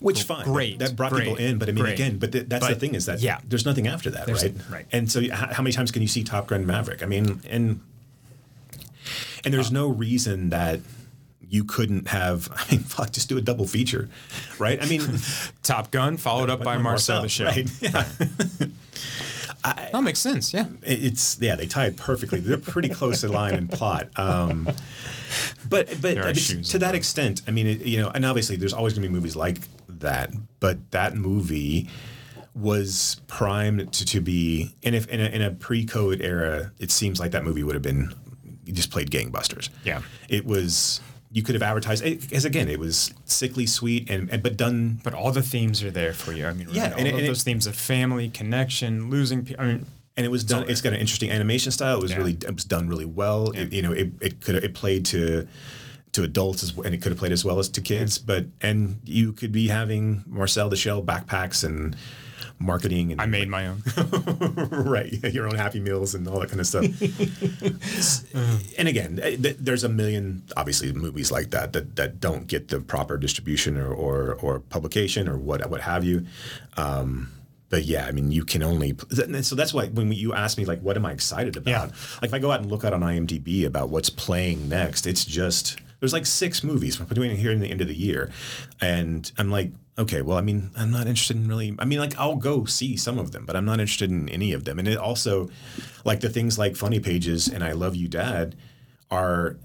Which 0.00 0.22
fine, 0.22 0.38
that- 0.38 0.44
Great, 0.52 0.78
That, 0.78 0.94
brought 0.96 1.12
people 1.14 1.36
in, 1.36 1.58
but 1.58 1.68
I 1.68 1.72
mean, 1.72 1.82
great. 1.84 1.94
again, 1.94 2.18
but 2.18 2.32
th- 2.32 2.46
that's 2.48 2.66
the 2.68 2.74
thing 2.76 2.94
is 2.94 3.06
that 3.06 3.20
yeah. 3.20 3.40
there's 3.48 3.64
nothing 3.66 3.86
after 3.88 4.10
that, 4.10 4.26
There's- 4.26 4.42
right? 4.44 4.54
right. 4.70 4.86
And 4.92 5.10
so, 5.10 5.20
h- 5.20 5.30
how 5.32 5.62
many 5.62 5.72
times 5.72 5.90
can 5.90 6.02
you 6.02 6.08
see 6.08 6.22
Top 6.24 6.46
Gun 6.46 6.64
Maverick? 6.66 7.02
I 7.02 7.06
mean, 7.06 7.40
and 7.48 7.80
and 9.44 9.54
there's 9.54 9.72
no 9.72 9.88
reason 9.88 10.50
that 10.50 10.80
you 11.50 11.64
couldn't 11.64 12.08
have. 12.08 12.48
I 12.56 12.64
mean, 12.70 12.80
fuck, 12.80 13.10
just 13.12 13.28
do 13.28 13.38
a 13.38 13.40
double 13.40 13.66
feature, 13.66 14.08
right? 14.58 14.82
I 14.82 14.86
mean, 14.86 15.02
Top 15.62 15.90
Gun 15.90 16.16
followed 16.16 16.50
up 16.50 16.62
by 16.62 16.76
Marcel 16.78 17.22
the 17.22 17.28
Shell. 17.28 17.46
right? 17.48 17.70
Yeah. 19.64 19.90
That 19.92 20.02
makes 20.02 20.20
sense. 20.20 20.54
Yeah. 20.54 20.66
It's 20.82 21.36
yeah, 21.40 21.56
they 21.56 21.66
tie 21.66 21.86
it 21.86 21.96
perfectly. 21.96 22.40
They're 22.40 22.56
pretty 22.56 22.88
close 22.88 23.22
in 23.24 23.32
line 23.32 23.54
and 23.54 23.70
plot. 23.70 24.08
Um, 24.16 24.66
but 25.68 26.00
but 26.00 26.16
I 26.18 26.32
mean, 26.32 26.34
to 26.34 26.78
that 26.78 26.94
involved. 26.94 26.94
extent, 26.94 27.42
I 27.46 27.50
mean, 27.50 27.66
it, 27.66 27.80
you 27.82 28.00
know, 28.00 28.08
and 28.10 28.24
obviously 28.24 28.56
there's 28.56 28.72
always 28.72 28.94
going 28.94 29.02
to 29.02 29.08
be 29.08 29.14
movies 29.14 29.36
like 29.36 29.58
that. 30.00 30.30
But 30.60 30.90
that 30.92 31.14
movie 31.14 31.88
was 32.54 33.20
primed 33.28 33.92
to, 33.92 34.04
to 34.04 34.20
be, 34.20 34.74
and 34.82 34.94
if 34.94 35.06
in 35.08 35.20
a, 35.20 35.24
in 35.26 35.42
a 35.42 35.50
pre-code 35.52 36.20
era, 36.20 36.72
it 36.78 36.90
seems 36.90 37.20
like 37.20 37.30
that 37.32 37.44
movie 37.44 37.62
would 37.62 37.74
have 37.74 37.82
been 37.82 38.12
you 38.64 38.72
just 38.72 38.90
played 38.90 39.10
gangbusters. 39.10 39.68
Yeah. 39.84 40.02
it 40.28 40.44
was. 40.44 41.00
You 41.30 41.42
could 41.42 41.54
have 41.54 41.62
advertised 41.62 42.02
as 42.32 42.46
again, 42.46 42.68
it 42.70 42.78
was 42.80 43.12
sickly 43.26 43.66
sweet 43.66 44.08
and, 44.08 44.30
and 44.30 44.42
but 44.42 44.56
done 44.56 44.98
But 45.04 45.12
all 45.12 45.30
the 45.30 45.42
themes 45.42 45.82
are 45.82 45.90
there 45.90 46.14
for 46.14 46.32
you. 46.32 46.46
I 46.46 46.54
mean, 46.54 46.68
Yeah, 46.70 46.84
right? 46.84 46.92
all 46.94 46.98
and 47.00 47.08
and 47.08 47.18
it- 47.20 47.26
those 47.26 47.42
themes 47.42 47.66
of 47.66 47.74
family, 47.76 48.30
connection, 48.30 49.10
losing. 49.10 49.44
pe- 49.44 49.54
I 49.58 49.66
mean, 49.66 49.86
and 50.16 50.24
it 50.24 50.30
was 50.30 50.42
done. 50.42 50.64
It's 50.70 50.80
got 50.80 50.94
an 50.94 50.98
interesting 51.00 51.30
animation 51.30 51.70
style. 51.70 51.98
It 51.98 52.02
was 52.02 52.12
Yeah. 52.12 52.16
really 52.16 52.32
it 52.32 52.54
was 52.54 52.64
done 52.64 52.88
really 52.88 53.04
well. 53.04 53.50
It, 53.50 53.72
you 53.74 53.82
know, 53.82 53.92
it, 53.92 54.10
it 54.22 54.40
could 54.40 54.54
it 54.56 54.72
played 54.72 55.04
to 55.06 55.46
to 56.18 56.24
adults 56.24 56.62
as, 56.62 56.76
and 56.76 56.94
it 56.94 57.02
could 57.02 57.12
have 57.12 57.18
played 57.18 57.32
as 57.32 57.44
well 57.44 57.58
as 57.58 57.68
to 57.70 57.80
kids. 57.80 58.18
But 58.18 58.46
and 58.60 59.00
you 59.04 59.32
could 59.32 59.52
be 59.52 59.68
having 59.68 60.24
Marcel 60.26 60.68
the 60.68 60.76
Shell 60.76 61.02
backpacks 61.02 61.64
and 61.64 61.96
marketing 62.60 63.12
and 63.12 63.20
I 63.20 63.26
made 63.26 63.48
my 63.48 63.68
own. 63.68 63.82
right 64.70 65.12
your 65.32 65.46
own 65.46 65.54
Happy 65.54 65.80
Meals 65.80 66.14
and 66.14 66.26
all 66.26 66.40
that 66.40 66.48
kind 66.48 66.60
of 66.60 66.66
stuff. 66.66 66.84
and 68.78 68.88
again, 68.88 69.20
eh, 69.22 69.54
there's 69.58 69.84
a 69.84 69.88
million 69.88 70.42
obviously 70.56 70.92
movies 70.92 71.30
like 71.30 71.50
that 71.50 71.72
that 71.72 71.96
that 71.96 72.20
don't 72.20 72.46
get 72.46 72.68
the 72.68 72.80
proper 72.80 73.16
distribution 73.16 73.78
or 73.78 73.92
or, 73.92 74.34
or 74.42 74.60
publication 74.60 75.28
or 75.28 75.38
what 75.38 75.68
what 75.70 75.80
have 75.80 76.04
you. 76.04 76.26
Um, 76.76 77.32
but 77.70 77.84
yeah, 77.84 78.06
I 78.06 78.12
mean, 78.12 78.32
you 78.32 78.44
can 78.44 78.62
only. 78.62 78.96
So 79.42 79.54
that's 79.54 79.74
why 79.74 79.88
when 79.88 80.10
you 80.10 80.32
ask 80.32 80.56
me 80.56 80.64
like, 80.64 80.80
what 80.80 80.96
am 80.96 81.04
I 81.04 81.12
excited 81.12 81.56
about? 81.56 81.70
Yeah. 81.70 81.82
Like 82.22 82.24
if 82.24 82.34
I 82.34 82.38
go 82.38 82.50
out 82.50 82.60
and 82.60 82.70
look 82.70 82.84
out 82.84 82.94
on 82.94 83.02
IMDb 83.02 83.66
about 83.66 83.90
what's 83.90 84.08
playing 84.08 84.70
next, 84.70 85.06
it's 85.06 85.24
just 85.24 85.78
there's 86.00 86.12
like 86.12 86.26
six 86.26 86.62
movies 86.62 86.96
between 86.96 87.36
here 87.36 87.50
and 87.50 87.62
the 87.62 87.70
end 87.70 87.80
of 87.80 87.88
the 87.88 87.94
year, 87.94 88.30
and 88.80 89.30
I'm 89.38 89.50
like, 89.50 89.72
okay, 89.98 90.22
well, 90.22 90.38
I 90.38 90.42
mean, 90.42 90.70
I'm 90.76 90.90
not 90.90 91.06
interested 91.06 91.36
in 91.36 91.48
really. 91.48 91.74
I 91.78 91.84
mean, 91.84 91.98
like 91.98 92.18
I'll 92.18 92.36
go 92.36 92.64
see 92.64 92.96
some 92.96 93.18
of 93.18 93.32
them, 93.32 93.44
but 93.44 93.56
I'm 93.56 93.64
not 93.64 93.80
interested 93.80 94.10
in 94.10 94.28
any 94.28 94.52
of 94.52 94.64
them. 94.64 94.78
And 94.78 94.86
it 94.86 94.96
also, 94.96 95.50
like 96.04 96.20
the 96.20 96.28
things 96.28 96.58
like 96.58 96.76
Funny 96.76 97.00
Pages 97.00 97.48
and 97.48 97.64
I 97.64 97.72
Love 97.72 97.96
You, 97.96 98.08
Dad, 98.08 98.54
are, 99.10 99.56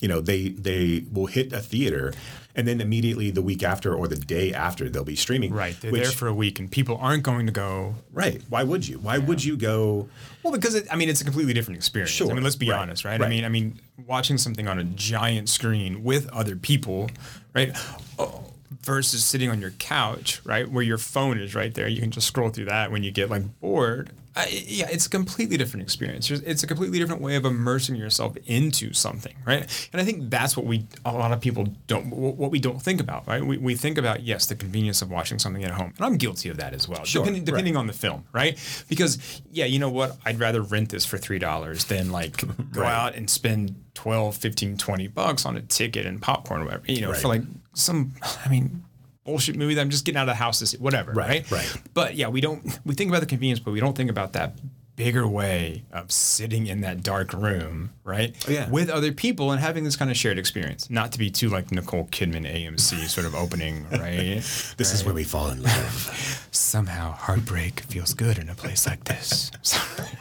you 0.00 0.08
know, 0.08 0.20
they 0.20 0.48
they 0.48 1.04
will 1.12 1.26
hit 1.26 1.52
a 1.52 1.60
theater. 1.60 2.12
And 2.58 2.66
then 2.66 2.80
immediately 2.80 3.30
the 3.30 3.42
week 3.42 3.62
after 3.62 3.94
or 3.94 4.08
the 4.08 4.16
day 4.16 4.50
after 4.50 4.88
they'll 4.88 5.04
be 5.04 5.14
streaming. 5.14 5.52
Right. 5.52 5.78
They're 5.78 5.92
which- 5.92 6.04
there 6.04 6.10
for 6.12 6.26
a 6.26 6.32
week, 6.32 6.58
and 6.58 6.70
people 6.70 6.96
aren't 6.96 7.22
going 7.22 7.44
to 7.44 7.52
go. 7.52 7.96
Right. 8.14 8.40
Why 8.48 8.62
would 8.62 8.88
you? 8.88 8.98
Why 8.98 9.18
would 9.18 9.44
you 9.44 9.58
go? 9.58 10.08
Well, 10.42 10.54
because 10.54 10.74
it, 10.74 10.86
I 10.90 10.96
mean, 10.96 11.10
it's 11.10 11.20
a 11.20 11.24
completely 11.24 11.52
different 11.52 11.76
experience. 11.76 12.12
sure. 12.12 12.30
I 12.30 12.32
mean, 12.32 12.42
let's 12.42 12.56
be 12.56 12.70
right, 12.70 12.80
honest, 12.80 13.04
right? 13.04 13.20
right. 13.20 13.26
I 13.26 13.28
mean, 13.28 13.44
I 13.44 13.50
mean, 13.50 13.78
watching 14.06 14.38
something 14.38 14.66
on 14.68 14.78
a 14.78 14.84
giant 14.84 15.50
screen 15.50 16.02
with 16.02 16.30
other 16.30 16.56
people, 16.56 17.10
right? 17.54 17.76
Oh, 18.18 18.42
versus 18.80 19.22
sitting 19.22 19.50
on 19.50 19.60
your 19.60 19.72
couch, 19.72 20.40
right, 20.44 20.70
where 20.70 20.82
your 20.82 20.96
phone 20.98 21.38
is 21.38 21.54
right 21.54 21.74
there. 21.74 21.88
You 21.88 22.00
can 22.00 22.10
just 22.10 22.26
scroll 22.26 22.48
through 22.48 22.66
that 22.66 22.90
when 22.90 23.02
you 23.02 23.10
get 23.10 23.28
like 23.28 23.60
bored. 23.60 24.10
I, 24.36 24.48
yeah, 24.66 24.88
it's 24.90 25.06
a 25.06 25.10
completely 25.10 25.56
different 25.56 25.82
experience. 25.82 26.30
It's 26.30 26.62
a 26.62 26.66
completely 26.66 26.98
different 26.98 27.22
way 27.22 27.36
of 27.36 27.46
immersing 27.46 27.96
yourself 27.96 28.36
into 28.44 28.92
something, 28.92 29.34
right? 29.46 29.88
And 29.92 30.00
I 30.00 30.04
think 30.04 30.28
that's 30.28 30.56
what 30.56 30.66
we 30.66 30.86
a 31.06 31.12
lot 31.12 31.32
of 31.32 31.40
people 31.40 31.64
don't 31.86 32.10
what 32.10 32.50
we 32.50 32.60
don't 32.60 32.80
think 32.82 33.00
about, 33.00 33.26
right? 33.26 33.44
We, 33.44 33.56
we 33.56 33.74
think 33.74 33.96
about 33.96 34.22
yes, 34.22 34.44
the 34.46 34.54
convenience 34.54 35.00
of 35.00 35.10
watching 35.10 35.38
something 35.38 35.64
at 35.64 35.70
home, 35.70 35.94
and 35.96 36.04
I'm 36.04 36.16
guilty 36.18 36.50
of 36.50 36.58
that 36.58 36.74
as 36.74 36.86
well. 36.86 37.02
Sure, 37.04 37.24
depending, 37.24 37.74
right. 37.74 37.76
on 37.76 37.86
the 37.86 37.92
film, 37.94 38.24
right? 38.32 38.58
Because 38.88 39.40
yeah, 39.50 39.64
you 39.64 39.78
know 39.78 39.90
what? 39.90 40.16
I'd 40.26 40.38
rather 40.38 40.60
rent 40.60 40.90
this 40.90 41.06
for 41.06 41.16
three 41.16 41.38
dollars 41.38 41.84
than 41.86 42.12
like 42.12 42.36
go 42.72 42.82
Right. 42.82 42.92
out 42.92 43.14
and 43.14 43.30
spend 43.30 43.74
12, 43.94 44.36
15, 44.36 44.76
20 44.76 45.08
bucks 45.08 45.46
on 45.46 45.56
a 45.56 45.62
ticket 45.62 46.04
and 46.04 46.20
popcorn 46.20 46.60
or 46.60 46.64
whatever. 46.66 46.84
You 46.88 47.00
know, 47.00 47.14
for 47.14 47.28
like 47.28 47.42
some 47.72 48.12
I 48.44 48.50
mean 48.50 48.84
bullshit 49.26 49.56
movie 49.56 49.74
that 49.74 49.80
I'm 49.82 49.90
just 49.90 50.04
getting 50.06 50.16
out 50.18 50.22
of 50.22 50.28
the 50.28 50.34
house 50.34 50.60
to 50.60 50.66
see 50.66 50.78
whatever. 50.78 51.12
Right, 51.12 51.48
Right. 51.50 51.74
right. 51.74 51.82
But 51.92 52.14
yeah, 52.14 52.28
we 52.28 52.40
don't 52.40 52.62
we 52.86 52.94
think 52.94 53.10
about 53.10 53.20
the 53.20 53.26
convenience, 53.26 53.60
but 53.60 53.72
we 53.72 53.80
don't 53.80 53.96
think 53.96 54.08
about 54.10 54.32
that 54.32 54.54
bigger 54.96 55.28
way 55.28 55.82
of 55.92 56.10
sitting 56.10 56.66
in 56.68 56.80
that 56.80 57.02
dark 57.02 57.34
room, 57.34 57.90
right? 58.02 58.34
Oh, 58.48 58.50
yeah. 58.50 58.66
With 58.70 58.88
other 58.88 59.12
people 59.12 59.52
and 59.52 59.60
having 59.60 59.84
this 59.84 59.94
kind 59.94 60.10
of 60.10 60.16
shared 60.16 60.38
experience. 60.38 60.88
Not 60.88 61.12
to 61.12 61.18
be 61.18 61.28
too 61.28 61.50
like 61.50 61.70
Nicole 61.70 62.06
Kidman 62.06 62.46
AMC 62.50 63.06
sort 63.06 63.26
of 63.26 63.34
opening, 63.34 63.84
right? 63.92 64.36
This 64.78 64.94
is 64.94 65.04
where 65.04 65.12
we 65.12 65.22
fall 65.24 65.50
in 65.50 65.62
love. 65.62 66.48
somehow 66.50 67.12
heartbreak 67.12 67.80
feels 67.80 68.14
good 68.14 68.38
in 68.38 68.48
a 68.48 68.54
place 68.54 68.86
like 68.86 69.04
this. 69.04 69.50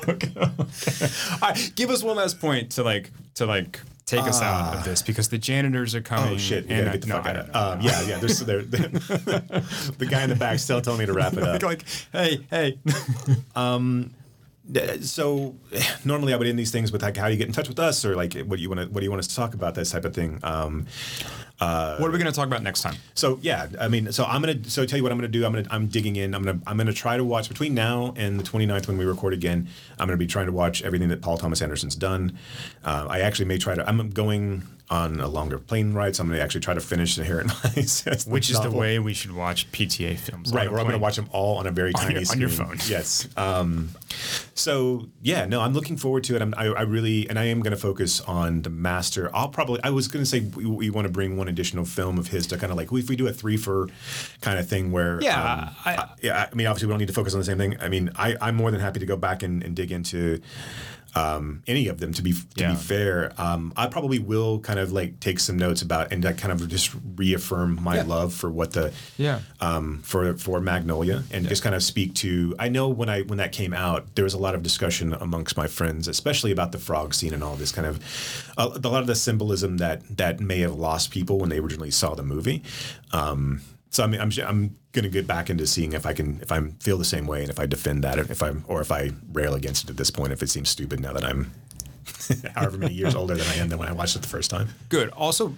okay, 0.10 0.28
okay. 0.40 0.52
All 1.42 1.50
right, 1.50 1.72
give 1.78 1.90
us 1.90 2.04
one 2.04 2.18
last 2.18 2.42
point 2.42 2.72
to 2.72 2.84
like 2.84 3.12
to 3.36 3.46
like 3.46 3.80
take 4.06 4.22
us 4.24 4.42
out 4.42 4.76
of 4.76 4.84
this 4.84 5.02
because 5.02 5.30
the 5.30 5.38
janitors 5.38 5.96
are 5.96 6.02
coming. 6.02 6.36
Oh 6.36 6.38
shit! 6.38 6.66
And 6.70 6.86
gotta 6.86 6.98
get 7.00 7.08
the 7.08 7.16
I- 7.16 7.22
fuck 7.24 7.34
no, 7.54 7.60
out. 7.60 7.74
Um, 7.78 7.82
yeah, 7.82 8.02
yeah. 8.04 8.20
There's 8.20 8.40
there, 8.40 8.62
the 8.64 10.08
guy 10.10 10.24
in 10.24 10.30
the 10.30 10.36
back 10.36 10.60
still 10.60 10.82
telling 10.82 11.00
me 11.00 11.06
to 11.06 11.14
wrap 11.14 11.34
it 11.34 11.44
up. 11.44 11.62
like, 11.64 11.84
hey, 12.12 12.46
hey. 12.50 12.80
Uh, 14.74 14.98
so 15.00 15.56
normally 16.06 16.34
I 16.34 16.38
would 16.38 16.48
end 16.48 16.58
these 16.58 16.72
things 16.72 16.92
with 16.92 17.04
like 17.04 17.18
how 17.18 17.28
do 17.28 17.34
you 17.34 17.38
get 17.38 17.48
in 17.48 17.54
touch 17.54 17.68
with 17.68 17.80
us 17.80 18.04
or 18.04 18.16
like 18.16 18.34
what 18.34 18.56
do 18.58 18.62
you 18.62 18.70
want 18.70 18.82
to 18.82 18.88
what 18.88 19.02
do 19.02 19.04
you 19.04 19.12
want 19.12 19.20
us 19.20 19.28
to 19.28 19.36
talk 19.36 19.54
about 19.54 19.76
this 19.76 19.92
type 19.92 20.06
of 20.06 20.14
thing. 20.16 20.40
Um, 20.44 20.88
what 21.58 22.08
are 22.08 22.12
we 22.12 22.18
going 22.18 22.26
to 22.26 22.32
talk 22.32 22.48
about 22.48 22.64
next 22.64 22.82
time? 22.82 22.96
so 23.14 23.40
yeah, 23.42 23.68
I 23.80 23.88
mean, 23.88 24.12
so 24.12 24.26
I'm 24.26 24.42
gonna 24.42 24.64
so 24.66 24.86
tell 24.86 24.98
you 24.98 25.04
what 25.04 25.12
I'm 25.12 25.18
gonna 25.18 25.28
do. 25.28 25.46
I'm 25.46 25.54
gonna 25.54 25.68
I'm 25.72 25.88
digging 25.88 26.16
in. 26.16 26.34
I'm 26.34 26.44
gonna 26.44 26.60
I'm 26.68 26.78
gonna 26.78 26.94
try 26.94 27.18
to 27.18 27.24
watch 27.24 27.48
between 27.50 27.74
now 27.74 28.14
and 28.18 28.40
the 28.40 28.44
29th 28.44 28.88
when 28.88 28.98
we 28.98 29.06
record 29.06 29.34
again. 29.34 29.68
I'm 30.00 30.08
gonna 30.08 30.18
be 30.18 30.28
trying 30.28 30.48
to 30.48 30.52
watch 30.52 30.84
everything 30.84 31.10
that 31.10 31.22
Paul 31.22 31.38
Thomas 31.38 31.62
Anderson's 31.62 31.96
done. 31.96 32.38
Uh, 32.84 33.08
I 33.10 33.22
actually 33.22 33.46
may 33.46 33.58
try 33.58 33.76
to. 33.76 33.88
I'm 33.88 34.10
going 34.10 34.64
on 34.90 35.20
a 35.20 35.28
longer 35.28 35.58
plane 35.58 35.94
ride, 35.94 36.16
so 36.16 36.24
I'm 36.24 36.30
gonna 36.30 36.42
actually 36.42 36.62
try 36.62 36.74
to 36.76 36.80
finish 36.80 37.16
the 37.16 37.22
Inherent 37.22 37.52
Vice, 37.76 38.26
Which 38.28 38.50
is 38.52 38.60
the 38.60 38.70
way 38.72 39.00
we 39.00 39.14
should 39.14 39.32
watch 39.32 39.72
PTA 39.72 40.18
films. 40.18 40.54
Right, 40.54 40.70
where 40.70 40.80
I'm 40.80 40.86
going 40.86 40.94
to 40.94 41.00
watch 41.02 41.16
them 41.16 41.28
all 41.32 41.58
on 41.58 41.66
a 41.68 41.72
very 41.72 41.92
tiny 41.94 42.20
your- 42.22 42.32
on 42.32 42.40
your 42.40 42.50
phone. 42.50 42.78
Yes. 42.88 43.28
Um, 43.36 43.90
so 44.54 45.08
yeah, 45.22 45.46
no, 45.46 45.62
I'm 45.62 45.74
looking 45.74 45.98
forward 45.98 46.24
to 46.26 46.36
it. 46.36 46.42
I'm, 46.42 46.54
I, 46.58 46.66
I 46.68 46.82
really, 46.84 47.28
and 47.30 47.40
I 47.40 47.46
am 47.46 47.62
going 47.62 47.72
to 47.72 47.78
focus 47.78 48.22
on 48.22 48.62
the 48.62 48.70
master. 48.70 49.30
I'll 49.34 49.50
probably, 49.50 49.80
I 49.84 49.90
was 49.90 50.08
going 50.08 50.24
to 50.24 50.30
say 50.30 50.42
we, 50.42 50.66
we 50.66 50.90
want 50.90 51.06
to 51.08 51.12
bring 51.12 51.36
one 51.36 51.48
additional 51.48 51.86
film 51.86 52.18
of 52.20 52.28
his 52.28 52.48
to 52.48 52.58
kind 52.58 52.72
of 52.72 52.78
like 52.78 52.92
if 52.92 53.10
we 53.10 53.16
do 53.16 53.28
a 53.28 53.34
three 53.34 53.58
for 53.58 53.88
kind 54.42 54.60
of 54.60 54.68
thing 54.70 54.92
where 54.92 55.20
Yeah, 55.22 55.42
um, 55.42 55.70
I- 55.86 56.10
yeah. 56.22 56.48
I 56.52 56.56
mean, 56.56 56.68
obviously 56.68 56.88
we 56.88 56.92
don't 56.94 57.00
need 57.00 57.08
to 57.08 57.14
focus 57.14 57.34
on 57.34 57.40
the 57.40 57.46
same 57.46 57.58
thing. 57.58 57.76
I 57.82 57.90
mean, 57.90 58.12
I, 58.16 58.36
I'm 58.40 58.56
more 58.56 58.70
than 58.72 58.80
happy 58.82 59.00
to 59.00 59.06
go 59.06 59.18
back 59.18 59.42
and, 59.44 59.64
and 59.64 59.76
dig 59.76 59.92
into. 59.92 60.42
Um, 61.16 61.64
any 61.66 61.88
of 61.88 62.00
them. 62.00 62.12
To 62.14 62.22
be 62.22 62.34
to 62.34 62.40
Yeah. 62.58 62.72
be 62.72 62.76
fair, 62.76 63.32
um, 63.38 63.72
I 63.78 63.88
probably 63.88 64.20
will 64.20 64.60
kind 64.60 64.80
of 64.80 64.92
like 64.92 65.20
take 65.22 65.40
some 65.40 65.58
notes 65.58 65.82
about 65.82 66.12
and 66.12 66.24
that 66.24 66.38
kind 66.38 66.52
of 66.52 66.68
just 66.68 66.92
reaffirm 67.16 67.82
my 67.82 68.02
love 68.02 68.34
for 68.34 68.52
what 68.52 68.74
the 68.74 68.92
Yeah. 69.18 69.40
um, 69.62 70.02
for 70.04 70.38
for 70.38 70.60
Magnolia 70.60 71.24
and 71.32 71.48
just 71.48 71.64
kind 71.64 71.74
of 71.76 71.82
speak 71.84 72.14
to. 72.16 72.54
I 72.60 72.68
know 72.70 72.90
when 72.90 73.08
I 73.10 73.22
when 73.22 73.38
that 73.38 73.52
came 73.54 73.74
out, 73.74 74.16
there 74.16 74.24
was 74.26 74.34
a 74.34 74.38
lot 74.40 74.56
of 74.56 74.62
discussion 74.64 75.14
amongst 75.14 75.56
my 75.58 75.68
friends, 75.68 76.08
especially 76.08 76.52
about 76.52 76.72
the 76.74 76.80
frog 76.80 77.14
scene 77.14 77.34
and 77.34 77.44
all 77.44 77.56
this 77.56 77.72
kind 77.72 77.88
of 77.88 78.00
a, 78.58 78.64
a 78.84 78.90
lot 78.90 79.02
of 79.02 79.08
the 79.08 79.16
symbolism 79.16 79.78
that 79.78 80.02
that 80.18 80.40
may 80.40 80.60
have 80.60 80.76
lost 80.76 81.12
people 81.12 81.40
when 81.40 81.50
they 81.50 81.60
originally 81.60 81.92
saw 81.92 82.14
the 82.16 82.24
movie. 82.24 82.62
Um, 83.14 83.62
so 83.90 84.04
I 84.04 84.08
mean, 84.08 84.20
I'm 84.20 84.32
I'm 84.46 84.76
gonna 84.96 85.10
get 85.10 85.28
back 85.28 85.50
into 85.50 85.68
seeing 85.68 85.94
if 85.94 86.06
I 86.06 86.14
can 86.14 86.40
if 86.42 86.52
I 86.52 86.62
feel 86.80 86.98
the 86.98 87.06
same 87.06 87.28
way 87.28 87.42
and 87.42 87.50
if 87.50 87.60
I 87.60 87.66
defend 87.66 88.04
that 88.04 88.18
if 88.18 88.42
I'm 88.42 88.64
or 88.68 88.82
if 88.82 88.92
I 88.92 89.12
rail 89.32 89.54
against 89.54 89.84
it 89.84 89.90
at 89.92 89.98
this 89.98 90.10
point 90.10 90.34
if 90.34 90.42
it 90.42 90.50
seems 90.50 90.70
stupid 90.70 91.00
now 91.00 91.14
that 91.14 91.24
I'm 91.24 91.52
however 92.56 92.78
many 92.78 92.94
years 92.94 93.14
older 93.14 93.36
than 93.36 93.48
I 93.48 93.56
am 93.56 93.70
than 93.70 93.78
when 93.78 93.88
I 93.88 93.92
watched 93.92 94.16
it 94.16 94.22
the 94.22 94.28
first 94.28 94.50
time. 94.50 94.70
Good. 94.90 95.10
Also, 95.10 95.56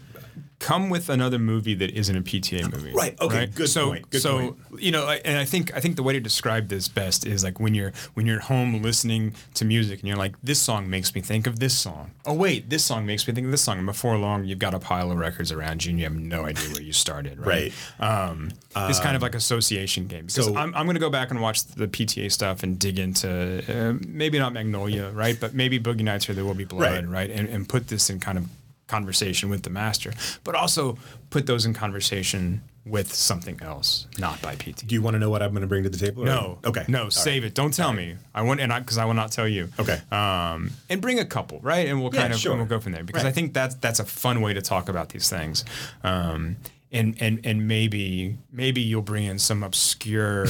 come 0.60 0.90
with 0.90 1.08
another 1.10 1.38
movie 1.38 1.76
that 1.76 1.92
isn't 1.92 2.16
a 2.16 2.22
PTA 2.22 2.72
movie. 2.72 2.92
Right, 2.92 3.16
okay, 3.22 3.46
good 3.46 3.70
so, 3.70 3.90
point, 3.90 4.10
good 4.10 4.22
so 4.22 4.40
point. 4.40 4.82
you 4.82 4.92
know, 4.92 5.06
I- 5.06 5.22
and 5.24 5.38
I 5.38 5.46
think 5.46 5.76
I 5.76 5.80
think 5.80 5.96
the 5.98 6.04
way 6.04 6.14
to 6.14 6.20
describe 6.20 6.68
this 6.70 6.88
best 6.88 7.28
is 7.28 7.44
like 7.44 7.60
when 7.60 7.76
you're 7.76 7.94
when 8.16 8.26
you're 8.26 8.38
at 8.38 8.46
home 8.46 8.82
listening 8.82 9.36
to 9.54 9.66
music 9.66 10.00
and 10.00 10.08
you're 10.08 10.18
like, 10.18 10.34
this 10.42 10.60
song 10.60 10.90
makes 10.90 11.14
me 11.14 11.22
think 11.22 11.46
of 11.46 11.60
this 11.60 11.78
song. 11.78 12.12
Oh 12.26 12.34
wait, 12.34 12.70
this 12.72 12.84
song 12.84 13.06
makes 13.06 13.28
me 13.28 13.34
think 13.36 13.46
of 13.46 13.52
this 13.52 13.62
song. 13.62 13.78
And 13.78 13.86
before 13.86 14.18
long, 14.18 14.46
you've 14.46 14.58
got 14.60 14.74
a 14.74 14.80
pile 14.80 15.12
of 15.12 15.18
records 15.20 15.52
around 15.52 15.86
you 15.86 15.92
and 15.92 16.00
you 16.00 16.06
have 16.06 16.16
no 16.16 16.46
idea 16.46 16.70
where 16.74 16.82
you 16.82 16.94
started. 16.94 17.38
Right. 17.46 17.72
Um, 18.00 18.52
this 18.88 19.00
kind 19.00 19.16
of 19.16 19.22
like 19.22 19.36
association 19.36 20.08
game. 20.08 20.26
Because 20.28 20.46
so- 20.46 20.56
I'm, 20.56 20.74
I'm 20.76 20.86
going 20.86 20.96
to 20.96 21.00
go 21.00 21.10
back 21.10 21.32
and 21.32 21.42
watch 21.42 21.64
the 21.66 21.88
PTA 21.88 22.32
stuff 22.32 22.64
and 22.64 22.78
dig 22.80 23.00
into 23.00 23.30
uh, 23.30 23.94
maybe 24.08 24.38
not 24.40 24.54
Magnolia, 24.54 25.10
right? 25.12 25.40
But 25.40 25.54
maybe 25.54 25.80
Boogie 25.80 26.02
Nights 26.02 26.30
or 26.30 26.34
There 26.34 26.46
Will 26.46 26.54
Be 26.54 26.64
Blood, 26.66 27.06
Right. 27.06 27.08
right? 27.08 27.30
And, 27.32 27.48
and 27.50 27.68
put 27.68 27.88
this 27.88 28.10
in 28.10 28.20
kind 28.20 28.38
of 28.38 28.46
conversation 28.88 29.50
with 29.50 29.64
the 29.64 29.70
master, 29.70 30.14
but 30.44 30.56
also 30.56 30.98
put 31.30 31.46
those 31.46 31.66
in 31.66 31.74
conversation 31.74 32.62
with 32.86 33.14
something 33.14 33.60
else, 33.62 34.08
not 34.18 34.42
by 34.42 34.56
PT. 34.56 34.88
Do 34.88 34.96
you 34.96 35.02
want 35.02 35.16
to 35.16 35.20
know 35.20 35.30
what 35.30 35.44
I'm 35.44 35.52
going 35.52 35.62
to 35.62 35.68
bring 35.68 35.84
to 35.84 35.90
the 35.90 35.98
table? 35.98 36.24
or- 36.24 36.26
No. 36.26 36.58
Okay. 36.64 36.86
No, 36.88 37.04
All 37.06 37.12
save 37.12 37.44
it. 37.44 37.54
Don't 37.54 37.74
tell 37.74 37.92
me. 37.92 38.16
I 38.34 38.44
want 38.44 38.62
and 38.62 38.72
I 38.72 38.80
because 38.80 38.98
I 38.98 39.04
will 39.04 39.14
not 39.14 39.32
tell 39.34 39.46
you. 39.48 39.68
Okay. 39.78 40.00
Um, 40.10 40.72
and 40.90 41.02
bring 41.02 41.20
a 41.20 41.26
couple, 41.26 41.60
right? 41.62 41.86
And 41.88 42.02
we'll 42.02 42.14
Yeah, 42.16 42.22
kind 42.22 42.34
of 42.34 42.40
sure. 42.40 42.54
and 42.54 42.62
we'll 42.62 42.70
go 42.70 42.80
from 42.80 42.94
there 42.94 43.04
because 43.04 43.26
I 43.26 43.32
think 43.32 43.54
that's 43.54 43.76
that's 43.76 44.00
a 44.00 44.06
fun 44.06 44.40
way 44.40 44.54
to 44.54 44.62
talk 44.62 44.88
about 44.88 45.10
these 45.10 45.30
things. 45.30 45.66
Um, 46.04 46.56
and 46.94 47.18
and 47.20 47.42
and 47.46 47.68
maybe 47.68 48.38
maybe 48.54 48.80
you'll 48.80 49.02
bring 49.02 49.26
in 49.26 49.38
some 49.40 49.64
obscure. 49.64 50.48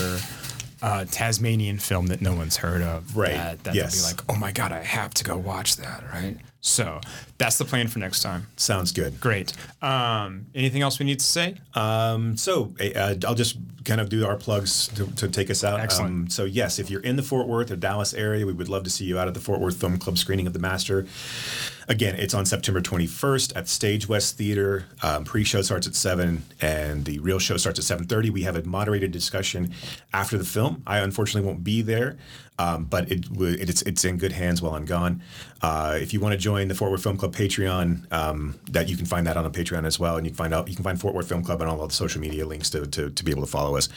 Uh, 0.79 1.05
Tasmanian 1.09 1.79
film 1.79 2.05
that 2.07 2.21
no 2.21 2.35
one's 2.35 2.57
heard 2.57 2.83
of. 2.83 3.17
Right. 3.17 3.33
That, 3.33 3.63
that 3.63 3.73
Yes. 3.73 3.95
be 3.99 4.13
like, 4.13 4.21
oh 4.29 4.35
my 4.35 4.51
God, 4.51 4.71
I 4.71 4.83
have 4.83 5.11
to 5.15 5.23
go 5.23 5.35
watch 5.35 5.77
that. 5.77 6.03
Right. 6.13 6.37
So 6.67 6.99
that's 7.37 7.57
the 7.57 7.65
plan 7.65 7.87
for 7.87 7.99
next 7.99 8.21
time. 8.21 8.47
Sounds 8.57 8.91
good. 8.91 9.19
Great. 9.19 9.53
Um, 9.81 10.47
anything 10.53 10.81
else 10.81 10.99
we 10.99 11.05
need 11.05 11.19
to 11.19 11.25
say? 11.25 11.55
Um, 11.73 12.35
so 12.35 12.73
uh, 12.79 13.15
I'll 13.25 13.35
just 13.35 13.57
kind 13.85 14.01
of 14.01 14.09
do 14.09 14.25
our 14.25 14.35
plugs 14.35 14.89
to, 14.89 15.07
to 15.15 15.29
take 15.29 15.49
us 15.49 15.63
out. 15.63 15.79
Excellent. 15.79 16.11
Um, 16.11 16.29
so 16.29 16.43
yes, 16.43 16.77
if 16.77 16.89
you're 16.89 17.01
in 17.01 17.15
the 17.15 17.23
Fort 17.23 17.47
Worth 17.47 17.71
or 17.71 17.77
Dallas 17.77 18.13
area, 18.13 18.45
we 18.45 18.53
would 18.53 18.69
love 18.69 18.83
to 18.83 18.89
see 18.89 19.05
you 19.05 19.17
out 19.17 19.27
at 19.27 19.33
the 19.33 19.39
Fort 19.39 19.61
Worth 19.61 19.79
Film 19.79 19.97
Club 19.97 20.17
screening 20.17 20.45
of 20.45 20.53
The 20.53 20.59
Master. 20.59 21.07
Again, 21.89 22.15
it's 22.17 22.33
on 22.33 22.45
September 22.45 22.81
21st 22.81 23.55
at 23.55 23.69
Stage 23.69 24.09
West 24.09 24.37
Theater. 24.37 24.87
Um, 25.01 25.23
pre-show 25.23 25.61
starts 25.61 25.87
at 25.87 25.95
seven, 25.95 26.43
and 26.59 27.05
the 27.05 27.19
real 27.19 27.39
show 27.39 27.55
starts 27.55 27.79
at 27.79 27.85
7:30. 27.85 28.29
We 28.29 28.41
have 28.43 28.57
a 28.57 28.63
moderated 28.63 29.13
discussion 29.13 29.73
after 30.11 30.37
the 30.37 30.43
film. 30.43 30.83
I 30.85 30.99
unfortunately 30.99 31.47
won't 31.47 31.63
be 31.63 31.81
there, 31.81 32.17
um, 32.59 32.83
but 32.83 33.09
it, 33.09 33.27
it's 33.31 33.83
it's 33.83 34.03
in 34.03 34.17
good 34.17 34.33
hands 34.33 34.61
while 34.61 34.75
I'm 34.75 34.83
gone. 34.83 35.23
Uh, 35.61 35.97
if 36.01 36.11
you 36.11 36.19
want 36.19 36.33
to 36.33 36.37
join 36.37 36.67
the 36.67 36.75
Fort 36.75 36.91
Worth 36.91 37.03
Film 37.03 37.15
Club 37.15 37.33
Patreon, 37.33 38.11
um, 38.11 38.59
that 38.69 38.89
you 38.89 38.97
can 38.97 39.05
find 39.05 39.25
that 39.25 39.37
on 39.37 39.45
the 39.45 39.49
Patreon 39.49 39.85
as 39.85 39.97
well, 39.97 40.17
and 40.17 40.25
you 40.25 40.31
can 40.31 40.37
find 40.37 40.53
out 40.53 40.67
you 40.67 40.75
can 40.75 40.83
find 40.83 40.99
Fort 40.99 41.15
Worth 41.15 41.29
Film 41.29 41.41
Club 41.41 41.61
and 41.61 41.69
all 41.69 41.87
the 41.87 41.93
social 41.93 42.19
media 42.19 42.45
links 42.45 42.69
to, 42.71 42.85
to 42.85 43.11
to 43.11 43.23
be 43.23 43.31
able 43.31 43.43
to 43.43 43.49
follow 43.49 43.77
us. 43.77 43.87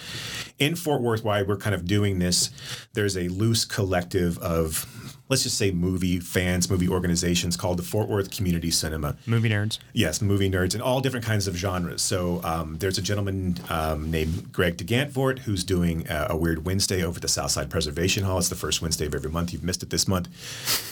In 0.61 0.77
Fort 0.77 1.03
Worth, 1.03 1.25
why 1.25 1.43
we're 1.43 1.57
kind 1.57 1.75
of 1.75 1.87
doing 1.87 2.21
this, 2.21 2.51
there's 2.93 3.17
a 3.17 3.27
loose 3.27 3.65
collective 3.65 4.39
of 4.39 5.17
let's 5.31 5.45
just 5.45 5.57
say 5.57 5.71
movie 5.71 6.19
fans, 6.19 6.69
movie 6.69 6.89
organizations 6.89 7.57
called 7.57 7.79
the 7.79 7.83
Fort 7.83 8.09
Worth 8.09 8.31
Community 8.31 8.71
Cinema. 8.71 9.17
Movie 9.27 9.49
nerds. 9.49 9.79
Yes, 9.93 10.21
movie 10.21 10.51
nerds 10.51 10.75
in 10.75 10.83
all 10.83 11.01
different 11.01 11.25
kinds 11.25 11.47
of 11.47 11.57
genres. 11.57 12.03
So 12.03 12.41
um, 12.43 12.77
there's 12.79 12.99
a 12.99 13.03
gentleman 13.03 13.57
um, 13.71 14.11
named 14.11 14.53
Greg 14.53 14.77
DeGantvort 14.77 15.39
who's 15.41 15.65
doing 15.65 16.07
a, 16.11 16.29
a 16.31 16.37
Weird 16.37 16.67
Wednesday 16.67 17.03
over 17.05 17.17
at 17.17 17.23
the 17.23 17.29
Southside 17.29 17.71
Preservation 17.71 18.25
Hall. 18.25 18.39
It's 18.39 18.49
the 18.49 18.57
first 18.57 18.83
Wednesday 18.83 19.07
of 19.07 19.15
every 19.15 19.31
month. 19.31 19.53
You've 19.53 19.65
missed 19.65 19.83
it 19.83 19.91
this 19.91 20.09
month. 20.09 20.29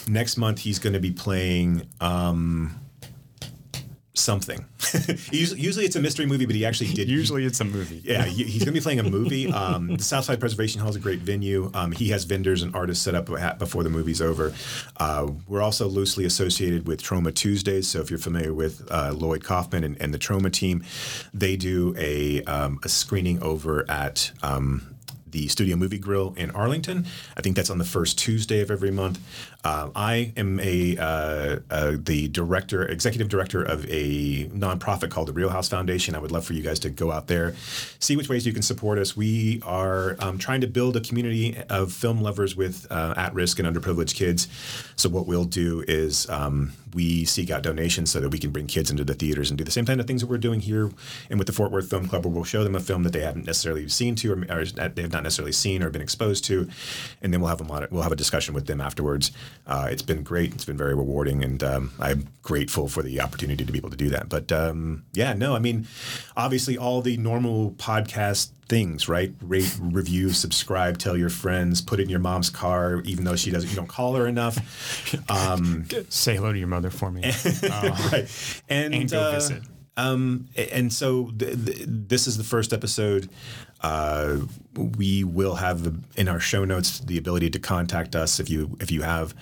Next 0.07 0.37
month, 0.37 0.59
he's 0.59 0.79
going 0.79 0.93
to 0.93 0.99
be 0.99 1.11
playing. 1.11 1.87
Um, 1.99 2.79
Something. 4.19 4.65
usually, 5.31 5.61
usually 5.61 5.85
it's 5.85 5.95
a 5.95 6.01
mystery 6.01 6.25
movie, 6.25 6.45
but 6.45 6.53
he 6.53 6.65
actually 6.65 6.91
did. 6.93 7.09
Usually 7.09 7.45
it's 7.45 7.61
a 7.61 7.63
movie. 7.63 8.01
Yeah, 8.03 8.25
he's 8.25 8.59
going 8.59 8.65
to 8.65 8.71
be 8.73 8.81
playing 8.81 8.99
a 8.99 9.03
movie. 9.03 9.49
Um, 9.59 9.97
the 9.97 10.03
Southside 10.03 10.39
Preservation 10.39 10.79
Hall 10.79 10.89
is 10.89 10.95
a 10.95 10.99
great 10.99 11.19
venue. 11.19 11.69
Um, 11.73 11.91
he 11.91 12.09
has 12.09 12.23
vendors 12.23 12.63
and 12.63 12.73
artists 12.75 13.03
set 13.03 13.13
up 13.13 13.25
before 13.59 13.83
the 13.83 13.89
movie's 13.89 14.21
over. 14.21 14.53
Uh, 14.97 15.31
we're 15.47 15.61
also 15.61 15.87
loosely 15.87 16.23
associated 16.23 16.87
with 16.87 17.03
Troma 17.03 17.33
Tuesdays. 17.33 17.87
So 17.87 17.99
if 17.99 18.09
you're 18.09 18.19
familiar 18.19 18.53
with 18.53 18.87
uh, 18.89 19.11
Lloyd 19.13 19.43
Kaufman 19.43 19.83
and, 19.83 20.01
and 20.01 20.13
the 20.13 20.17
Troma 20.17 20.51
team, 20.51 20.83
they 21.33 21.57
do 21.57 21.93
a, 21.97 22.41
um, 22.43 22.79
a 22.83 22.89
screening 22.89 23.41
over 23.43 23.89
at. 23.89 24.31
Um, 24.41 24.95
the 25.31 25.47
Studio 25.47 25.75
Movie 25.75 25.99
Grill 25.99 26.33
in 26.37 26.51
Arlington. 26.51 27.05
I 27.37 27.41
think 27.41 27.55
that's 27.55 27.69
on 27.69 27.77
the 27.77 27.85
first 27.85 28.17
Tuesday 28.17 28.61
of 28.61 28.71
every 28.71 28.91
month. 28.91 29.19
Uh, 29.63 29.89
I 29.93 30.31
am 30.37 30.59
a 30.61 30.97
uh, 30.97 31.59
uh, 31.69 31.97
the 31.99 32.29
director, 32.29 32.87
executive 32.87 33.27
director 33.27 33.61
of 33.61 33.85
a 33.89 34.45
nonprofit 34.49 35.09
called 35.11 35.27
the 35.27 35.33
Reelhouse 35.33 35.67
Foundation. 35.67 36.15
I 36.15 36.19
would 36.19 36.31
love 36.31 36.45
for 36.45 36.53
you 36.53 36.63
guys 36.63 36.79
to 36.79 36.89
go 36.89 37.11
out 37.11 37.27
there, 37.27 37.55
see 37.99 38.15
which 38.15 38.29
ways 38.29 38.45
you 38.45 38.53
can 38.53 38.61
support 38.61 38.97
us. 38.97 39.17
We 39.17 39.61
are 39.65 40.15
um, 40.19 40.37
trying 40.37 40.61
to 40.61 40.67
build 40.67 40.95
a 40.95 41.01
community 41.01 41.57
of 41.69 41.91
film 41.91 42.21
lovers 42.21 42.55
with 42.55 42.87
uh, 42.89 43.13
at-risk 43.17 43.59
and 43.59 43.67
underprivileged 43.67 44.15
kids. 44.15 44.47
So 44.95 45.09
what 45.09 45.27
we'll 45.27 45.43
do 45.43 45.83
is 45.87 46.29
um, 46.29 46.71
we 46.93 47.25
seek 47.25 47.51
out 47.51 47.61
donations 47.63 48.11
so 48.11 48.19
that 48.21 48.29
we 48.29 48.39
can 48.39 48.51
bring 48.51 48.67
kids 48.67 48.89
into 48.89 49.03
the 49.03 49.13
theaters 49.13 49.51
and 49.51 49.57
do 49.57 49.63
the 49.63 49.71
same 49.71 49.85
kind 49.85 49.99
of 49.99 50.07
things 50.07 50.21
that 50.21 50.27
we're 50.27 50.37
doing 50.37 50.61
here 50.61 50.89
and 51.29 51.37
with 51.37 51.47
the 51.47 51.53
Fort 51.53 51.71
Worth 51.71 51.89
Film 51.89 52.07
Club, 52.07 52.25
where 52.25 52.33
we'll 52.33 52.43
show 52.43 52.63
them 52.63 52.75
a 52.75 52.79
film 52.79 53.03
that 53.03 53.13
they 53.13 53.21
haven't 53.21 53.45
necessarily 53.45 53.87
seen 53.89 54.15
to 54.15 54.33
or, 54.33 54.45
or 54.49 54.65
they 54.65 55.01
have 55.01 55.11
not 55.11 55.18
necessarily 55.23 55.51
seen 55.51 55.83
or 55.83 55.89
been 55.89 56.01
exposed 56.01 56.45
to, 56.45 56.69
and 57.21 57.33
then 57.33 57.41
we'll 57.41 57.49
have 57.49 57.61
a 57.61 57.65
mod- 57.65 57.89
we'll 57.91 58.03
have 58.03 58.11
a 58.11 58.17
discussion 58.17 58.53
with 58.53 58.67
them 58.67 58.81
afterwards. 58.81 59.31
Uh, 59.67 59.87
it's 59.91 60.01
been 60.01 60.23
great. 60.23 60.53
It's 60.53 60.65
been 60.65 60.77
very 60.77 60.95
rewarding, 60.95 61.43
and 61.43 61.63
um, 61.63 61.91
I'm 61.99 62.27
grateful 62.41 62.87
for 62.87 63.03
the 63.03 63.21
opportunity 63.21 63.63
to 63.65 63.71
be 63.71 63.77
able 63.77 63.89
to 63.91 63.97
do 63.97 64.09
that. 64.09 64.29
But 64.29 64.51
um, 64.51 65.05
yeah, 65.13 65.33
no, 65.33 65.55
I 65.55 65.59
mean, 65.59 65.87
obviously 66.35 66.77
all 66.77 67.01
the 67.01 67.17
normal 67.17 67.71
podcast 67.71 68.51
things, 68.69 69.09
right? 69.09 69.33
Rate, 69.41 69.75
review, 69.81 70.29
subscribe, 70.29 70.99
tell 70.99 71.17
your 71.17 71.29
friends, 71.29 71.81
put 71.81 71.99
it 71.99 72.03
in 72.03 72.09
your 72.09 72.19
mom's 72.19 72.49
car, 72.49 73.01
even 73.03 73.25
though 73.25 73.35
she 73.35 73.51
doesn't, 73.51 73.69
you 73.69 73.75
don't 73.75 73.87
call 73.87 74.13
her 74.15 74.27
enough. 74.27 74.57
Um, 75.29 75.85
Say 76.09 76.35
hello 76.35 76.51
to 76.51 76.57
your 76.57 76.67
mother 76.67 76.89
for 76.89 77.11
me. 77.11 77.23
Uh, 77.23 77.31
right. 78.11 78.61
And, 78.69 78.93
and 78.93 79.09
go 79.09 79.21
uh, 79.21 79.31
visit. 79.31 79.63
Um, 79.97 80.47
and 80.55 80.93
so 80.93 81.31
th- 81.37 81.65
th- 81.65 81.85
this 81.87 82.27
is 82.27 82.37
the 82.37 82.43
first 82.43 82.71
episode. 82.73 83.29
Uh, 83.81 84.39
we 84.75 85.23
will 85.23 85.55
have 85.55 85.95
in 86.15 86.27
our 86.27 86.39
show 86.39 86.65
notes 86.65 86.99
the 86.99 87.17
ability 87.17 87.49
to 87.49 87.59
contact 87.59 88.15
us 88.15 88.39
if 88.39 88.49
you 88.49 88.77
if 88.79 88.91
you 88.91 89.01
have. 89.01 89.33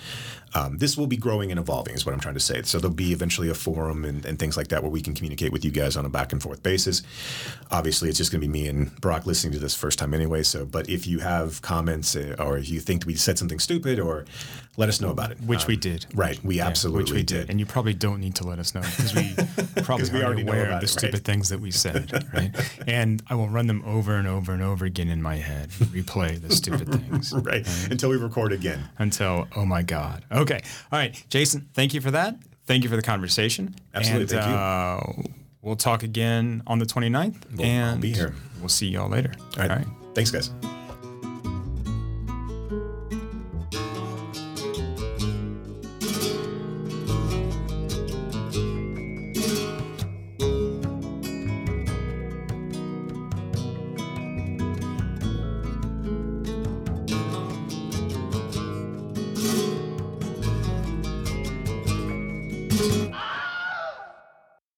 Um, 0.56 0.78
this 0.78 0.98
will 0.98 1.08
be 1.08 1.18
growing 1.18 1.52
and 1.52 1.60
evolving, 1.60 1.94
is 1.94 2.06
what 2.06 2.14
I'm 2.14 2.22
trying 2.22 2.34
to 2.36 2.40
say. 2.40 2.62
So 2.64 2.80
there'll 2.80 2.96
be 2.96 3.12
eventually 3.12 3.50
a 3.50 3.54
forum 3.54 4.06
and, 4.06 4.26
and 4.26 4.40
things 4.40 4.56
like 4.56 4.70
that 4.70 4.82
where 4.82 4.90
we 4.90 5.02
can 5.02 5.14
communicate 5.14 5.52
with 5.52 5.66
you 5.66 5.72
guys 5.72 5.98
on 5.98 6.06
a 6.06 6.10
back 6.10 6.32
and 6.32 6.42
forth 6.42 6.64
basis. 6.64 7.04
Obviously, 7.70 8.08
it's 8.10 8.18
just 8.18 8.32
going 8.32 8.42
to 8.42 8.48
be 8.48 8.52
me 8.52 8.68
and 8.68 8.96
Brock 9.02 9.26
listening 9.26 9.54
to 9.54 9.60
this 9.60 9.76
first 9.76 10.00
time 10.00 10.14
anyway. 10.14 10.44
So, 10.44 10.66
but 10.66 10.90
if 10.90 11.06
you 11.06 11.20
have 11.20 11.62
comments 11.62 12.16
uh, 12.16 12.36
or 12.40 12.58
if 12.58 12.70
you 12.70 12.80
think 12.80 13.06
we 13.06 13.16
said 13.16 13.38
something 13.38 13.60
stupid, 13.60 14.00
or 14.00 14.26
let 14.78 14.88
us 14.90 15.02
know 15.02 15.10
about 15.10 15.32
it. 15.32 15.42
Which 15.42 15.68
we 15.68 15.74
Um, 15.74 15.80
did. 15.82 16.06
Right, 16.14 16.40
we 16.44 16.58
Yeah, 16.58 16.68
absolutely 16.68 17.04
which 17.04 17.12
we 17.12 17.24
did. 17.24 17.50
And 17.50 17.60
you 17.60 17.66
probably 17.66 17.94
don't 17.94 18.20
need 18.22 18.36
to 18.36 18.48
let 18.48 18.60
us 18.60 18.74
know 18.76 18.82
because 18.82 19.14
we 19.16 19.36
probably 19.84 20.10
we 20.12 20.22
are 20.22 20.26
already 20.26 20.44
know 20.44 20.52
aware 20.54 20.68
about 20.68 20.84
of 20.84 20.90
the 20.90 20.94
it, 20.94 21.04
right? 21.04 21.12
stupid 21.12 21.26
things 21.26 21.50
that 21.50 21.60
we 21.60 21.72
said, 21.72 22.12
right? 22.34 22.56
and 22.88 23.22
I 23.28 23.36
will 23.36 23.50
run 23.50 23.68
them 23.68 23.84
over 23.86 24.16
and 24.16 24.28
over 24.28 24.54
and 24.54 24.62
over 24.62 24.86
again 24.86 25.10
in 25.10 25.22
my 25.22 25.36
head, 25.38 25.70
replay 25.72 26.40
the 26.40 26.56
stupid 26.56 26.90
things 26.92 27.34
right 27.44 27.68
until 27.92 28.10
we 28.10 28.18
record 28.18 28.54
again. 28.54 28.88
until, 29.00 29.48
oh 29.56 29.66
my 29.66 29.82
God. 29.82 30.24
Okay. 30.32 30.62
All 30.92 31.00
right. 31.00 31.22
Jason, 31.30 31.68
thank 31.74 31.94
you 31.94 32.00
for 32.02 32.12
that. 32.12 32.38
Thank 32.68 32.84
you 32.84 32.90
for 32.90 32.96
the 32.96 33.02
conversation. 33.02 33.76
Absolutely, 33.96 34.22
And, 34.38 34.44
thank 34.46 34.48
you. 34.48 34.54
Uh, 34.56 35.34
we'll 35.62 35.76
talk 35.76 36.04
again 36.04 36.62
on 36.68 36.80
the 36.80 36.86
29th. 36.86 37.36
We'll- 37.56 37.66
I'll 37.66 37.72
and 37.72 38.02
be 38.02 38.14
here. 38.14 38.36
We'll 38.60 38.70
see 38.70 38.90
y'all 38.90 39.10
later. 39.10 39.34
All 39.60 39.68
right. 39.68 39.88
Thanks, 40.14 40.30
guys. 40.32 40.52